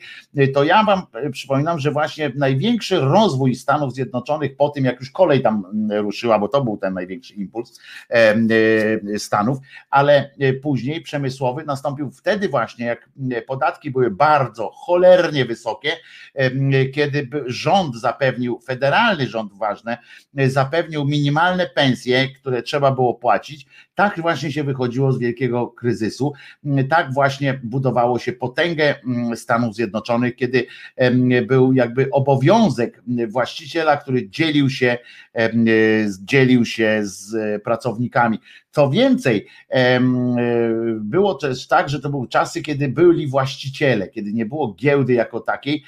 to 0.54 0.64
ja 0.64 0.84
wam 0.84 1.02
przypominam, 1.32 1.78
że 1.78 1.90
właśnie 1.90 2.32
największy 2.36 3.00
rozwój 3.00 3.54
Stanów 3.54 3.94
Zjednoczonych 3.94 4.56
po 4.56 4.68
tym, 4.68 4.84
jak 4.84 5.00
już 5.00 5.10
kolej 5.10 5.42
tam 5.42 5.64
mm, 5.72 6.04
ruszyła, 6.04 6.38
bo 6.38 6.48
to 6.48 6.64
był 6.64 6.76
ten 6.76 6.94
największy 6.94 7.34
impuls 7.34 7.80
Stanów, 9.18 9.58
ale 9.90 10.30
później 10.62 11.00
przemysłowy 11.00 11.64
nastąpił 11.64 12.10
wtedy 12.10 12.48
właśnie, 12.48 12.86
jak 12.86 13.08
podatki 13.46 13.90
były 13.96 14.10
bardzo 14.10 14.70
cholernie 14.70 15.44
wysokie, 15.44 15.92
kiedy 16.94 17.28
rząd 17.46 17.96
zapewnił, 17.96 18.60
federalny 18.66 19.26
rząd 19.26 19.52
ważne, 19.58 19.98
zapewnił 20.46 21.04
minimalne 21.04 21.66
pensje, 21.66 22.28
które 22.28 22.62
trzeba 22.62 22.90
było 22.90 23.14
płacić, 23.14 23.66
tak 23.94 24.20
właśnie 24.20 24.52
się 24.52 24.64
wychodziło 24.64 25.12
z 25.12 25.18
wielkiego 25.18 25.66
kryzysu, 25.68 26.32
tak 26.90 27.14
właśnie 27.14 27.60
budowało 27.64 28.18
się 28.18 28.32
potęgę 28.32 28.94
Stanów 29.34 29.74
Zjednoczonych, 29.74 30.36
kiedy 30.36 30.66
był 31.46 31.72
jakby 31.72 32.10
obowiązek 32.10 33.02
właściciela, 33.28 33.96
który 33.96 34.28
dzielił 34.28 34.70
się, 34.70 34.98
dzielił 36.20 36.64
się 36.64 37.00
z 37.02 37.62
pracownikami. 37.62 38.38
Co 38.76 38.90
więcej, 38.90 39.46
było 41.00 41.34
też 41.34 41.66
tak, 41.66 41.88
że 41.88 42.00
to 42.00 42.10
były 42.10 42.28
czasy, 42.28 42.62
kiedy 42.62 42.88
byli 42.88 43.26
właściciele, 43.26 44.08
kiedy 44.08 44.32
nie 44.32 44.46
było 44.46 44.74
giełdy 44.74 45.12
jako 45.12 45.40
takiej 45.40 45.84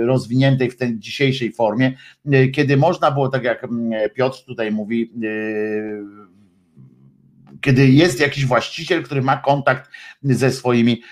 rozwiniętej 0.00 0.70
w 0.70 0.76
tej 0.76 0.98
dzisiejszej 0.98 1.52
formie, 1.52 1.92
kiedy 2.52 2.76
można 2.76 3.10
było, 3.10 3.28
tak 3.28 3.44
jak 3.44 3.66
Piotr 4.14 4.44
tutaj 4.44 4.72
mówi, 4.72 5.12
kiedy 7.60 7.86
jest 7.86 8.20
jakiś 8.20 8.46
właściciel, 8.46 9.02
który 9.02 9.22
ma 9.22 9.36
kontakt 9.36 9.90
ze 10.22 10.50
swoimi 10.50 11.02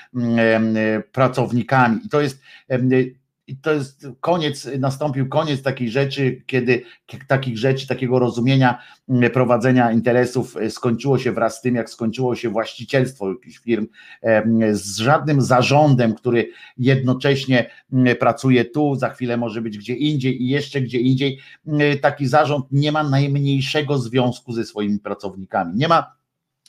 pracownikami. 1.12 2.00
I 2.04 2.08
to 2.08 2.20
jest 2.20 2.42
i 3.48 3.56
to 3.56 3.72
jest 3.72 4.06
koniec, 4.20 4.68
nastąpił 4.78 5.28
koniec 5.28 5.62
takiej 5.62 5.90
rzeczy, 5.90 6.42
kiedy 6.46 6.82
takich 7.28 7.58
rzeczy, 7.58 7.86
takiego 7.86 8.18
rozumienia 8.18 8.78
mm, 9.08 9.30
prowadzenia 9.30 9.92
interesów 9.92 10.56
e, 10.56 10.70
skończyło 10.70 11.18
się 11.18 11.32
wraz 11.32 11.58
z 11.58 11.60
tym, 11.60 11.74
jak 11.74 11.90
skończyło 11.90 12.36
się 12.36 12.50
właścicielstwo 12.50 13.28
jakichś 13.28 13.58
firm, 13.58 13.86
z 14.72 14.98
żadnym 14.98 15.40
zarządem, 15.40 16.14
który 16.14 16.50
jednocześnie 16.78 17.70
pracuje 18.20 18.64
tu, 18.64 18.94
za 18.94 19.08
chwilę 19.08 19.36
może 19.36 19.62
być 19.62 19.78
gdzie 19.78 19.94
indziej 19.94 20.42
i 20.42 20.48
jeszcze 20.48 20.80
gdzie 20.80 20.98
indziej. 20.98 21.38
Taki 22.00 22.26
zarząd 22.26 22.66
nie 22.72 22.92
ma 22.92 23.02
najmniejszego 23.02 23.98
związku 23.98 24.52
ze 24.52 24.64
swoimi 24.64 24.98
pracownikami. 24.98 25.76
Nie 25.76 25.88
ma 25.88 26.17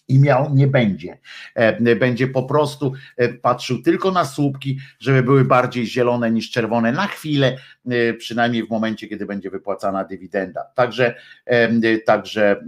i 0.09 0.19
miał 0.19 0.55
nie 0.55 0.67
będzie. 0.67 1.17
E, 1.55 1.95
będzie 1.95 2.27
po 2.27 2.43
prostu 2.43 2.93
e, 3.17 3.29
patrzył 3.29 3.81
tylko 3.81 4.11
na 4.11 4.25
słupki, 4.25 4.79
żeby 4.99 5.23
były 5.23 5.45
bardziej 5.45 5.87
zielone 5.87 6.31
niż 6.31 6.51
czerwone 6.51 6.91
na 6.91 7.07
chwilę, 7.07 7.57
e, 7.89 8.13
przynajmniej 8.13 8.67
w 8.67 8.69
momencie, 8.69 9.07
kiedy 9.07 9.25
będzie 9.25 9.49
wypłacana 9.49 10.03
dywidenda. 10.03 10.61
Także, 10.75 11.15
także 12.05 12.63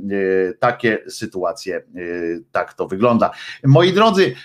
takie 0.60 0.98
sytuacje, 1.08 1.82
tak 2.52 2.74
to 2.74 2.88
wygląda. 2.88 3.32
Moi 3.64 3.94
drodzy, 3.94 4.36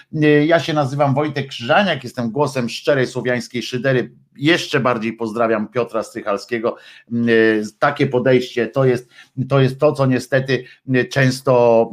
ja 0.46 0.60
się 0.60 0.72
nazywam 0.72 1.14
Wojtek 1.14 1.46
Krzyżaniak, 1.46 2.04
jestem 2.04 2.30
głosem 2.30 2.68
szczerej 2.68 3.06
słowiańskiej 3.06 3.62
szydery 3.62 4.10
jeszcze 4.36 4.80
bardziej 4.80 5.12
pozdrawiam 5.12 5.68
Piotra 5.68 6.02
Strychalskiego. 6.02 6.76
Takie 7.78 8.06
podejście 8.06 8.66
to 8.66 8.84
jest 8.84 9.08
to, 9.48 9.60
jest 9.60 9.80
to 9.80 9.92
co 9.92 10.06
niestety 10.06 10.64
często 11.10 11.90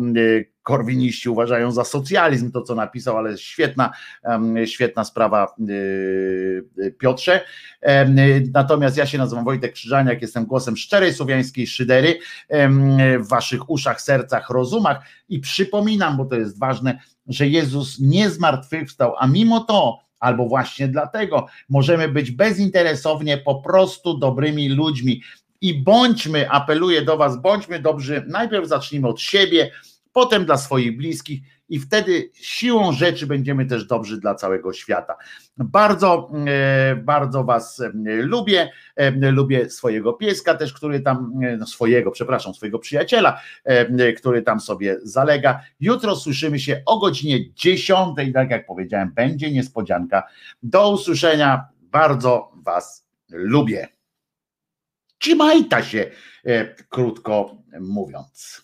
korwiniści 0.64 1.30
uważają 1.30 1.72
za 1.72 1.84
socjalizm, 1.84 2.52
to 2.52 2.62
co 2.62 2.76
napisał, 2.76 3.18
ale 3.18 3.38
świetna, 3.38 3.92
świetna 4.66 5.04
sprawa 5.04 5.56
y, 5.70 6.96
Piotrze. 7.00 7.42
Natomiast 8.54 8.98
ja 8.98 9.06
się 9.06 9.18
nazywam 9.18 9.46
Wojtek 9.46 9.74
Krzyżaniak, 9.74 10.22
jestem 10.22 10.46
głosem 10.46 10.78
szczerej 10.78 11.14
słowiańskiej 11.14 11.68
szydery 11.68 12.20
w 13.20 13.28
waszych 13.28 13.70
uszach, 13.70 14.02
sercach, 14.02 14.50
rozumach 14.50 15.06
i 15.30 15.40
przypominam, 15.40 16.18
bo 16.18 16.26
to 16.26 16.36
jest 16.36 16.60
ważne, 16.60 17.00
że 17.28 17.48
Jezus 17.48 18.00
nie 18.00 18.30
zmartwychwstał, 18.30 19.14
a 19.18 19.28
mimo 19.28 19.60
to 19.60 20.04
albo 20.20 20.46
właśnie 20.46 20.88
dlatego 20.88 21.48
możemy 21.70 22.10
być 22.10 22.32
bezinteresownie 22.32 23.38
po 23.38 23.56
prostu 23.56 24.18
dobrymi 24.18 24.70
ludźmi. 24.70 25.22
I 25.62 25.74
bądźmy, 25.74 26.50
apeluję 26.50 27.02
do 27.02 27.18
Was, 27.18 27.42
bądźmy 27.42 27.80
dobrzy. 27.80 28.26
Najpierw 28.28 28.68
zacznijmy 28.68 29.08
od 29.08 29.22
siebie, 29.22 29.72
potem 30.14 30.46
dla 30.46 30.58
swoich 30.58 30.98
bliskich 30.98 31.42
i 31.70 31.80
wtedy 31.80 32.30
siłą 32.34 32.92
rzeczy 32.92 33.28
będziemy 33.28 33.66
też 33.66 33.86
dobrzy 33.86 34.20
dla 34.20 34.36
całego 34.36 34.74
świata. 34.74 35.16
Bardzo, 35.58 36.32
e, 36.48 36.96
bardzo 36.96 37.44
Was 37.44 37.80
e, 37.80 37.92
lubię. 38.06 38.72
E, 38.96 39.32
lubię 39.32 39.70
swojego 39.70 40.14
pieska 40.14 40.56
też, 40.56 40.74
który 40.74 41.00
tam, 41.00 41.34
no 41.58 41.66
swojego, 41.66 42.12
przepraszam, 42.12 42.54
swojego 42.54 42.80
przyjaciela, 42.80 43.42
który 44.18 44.42
tam 44.42 44.60
sobie 44.60 44.98
zalega. 45.04 45.62
Jutro 45.80 46.16
słyszymy 46.16 46.60
się 46.60 46.82
o 46.86 47.00
godzinie 47.00 47.54
10, 47.54 48.18
tak 48.34 48.50
jak 48.50 48.66
powiedziałem, 48.66 49.12
będzie 49.14 49.52
niespodzianka. 49.52 50.24
Do 50.64 50.90
usłyszenia. 50.90 51.66
Bardzo 51.82 52.52
Was 52.56 53.08
lubię. 53.30 53.88
Trzymajta 55.18 55.84
się, 55.84 56.12
krótko 56.90 57.56
mówiąc. 57.80 58.64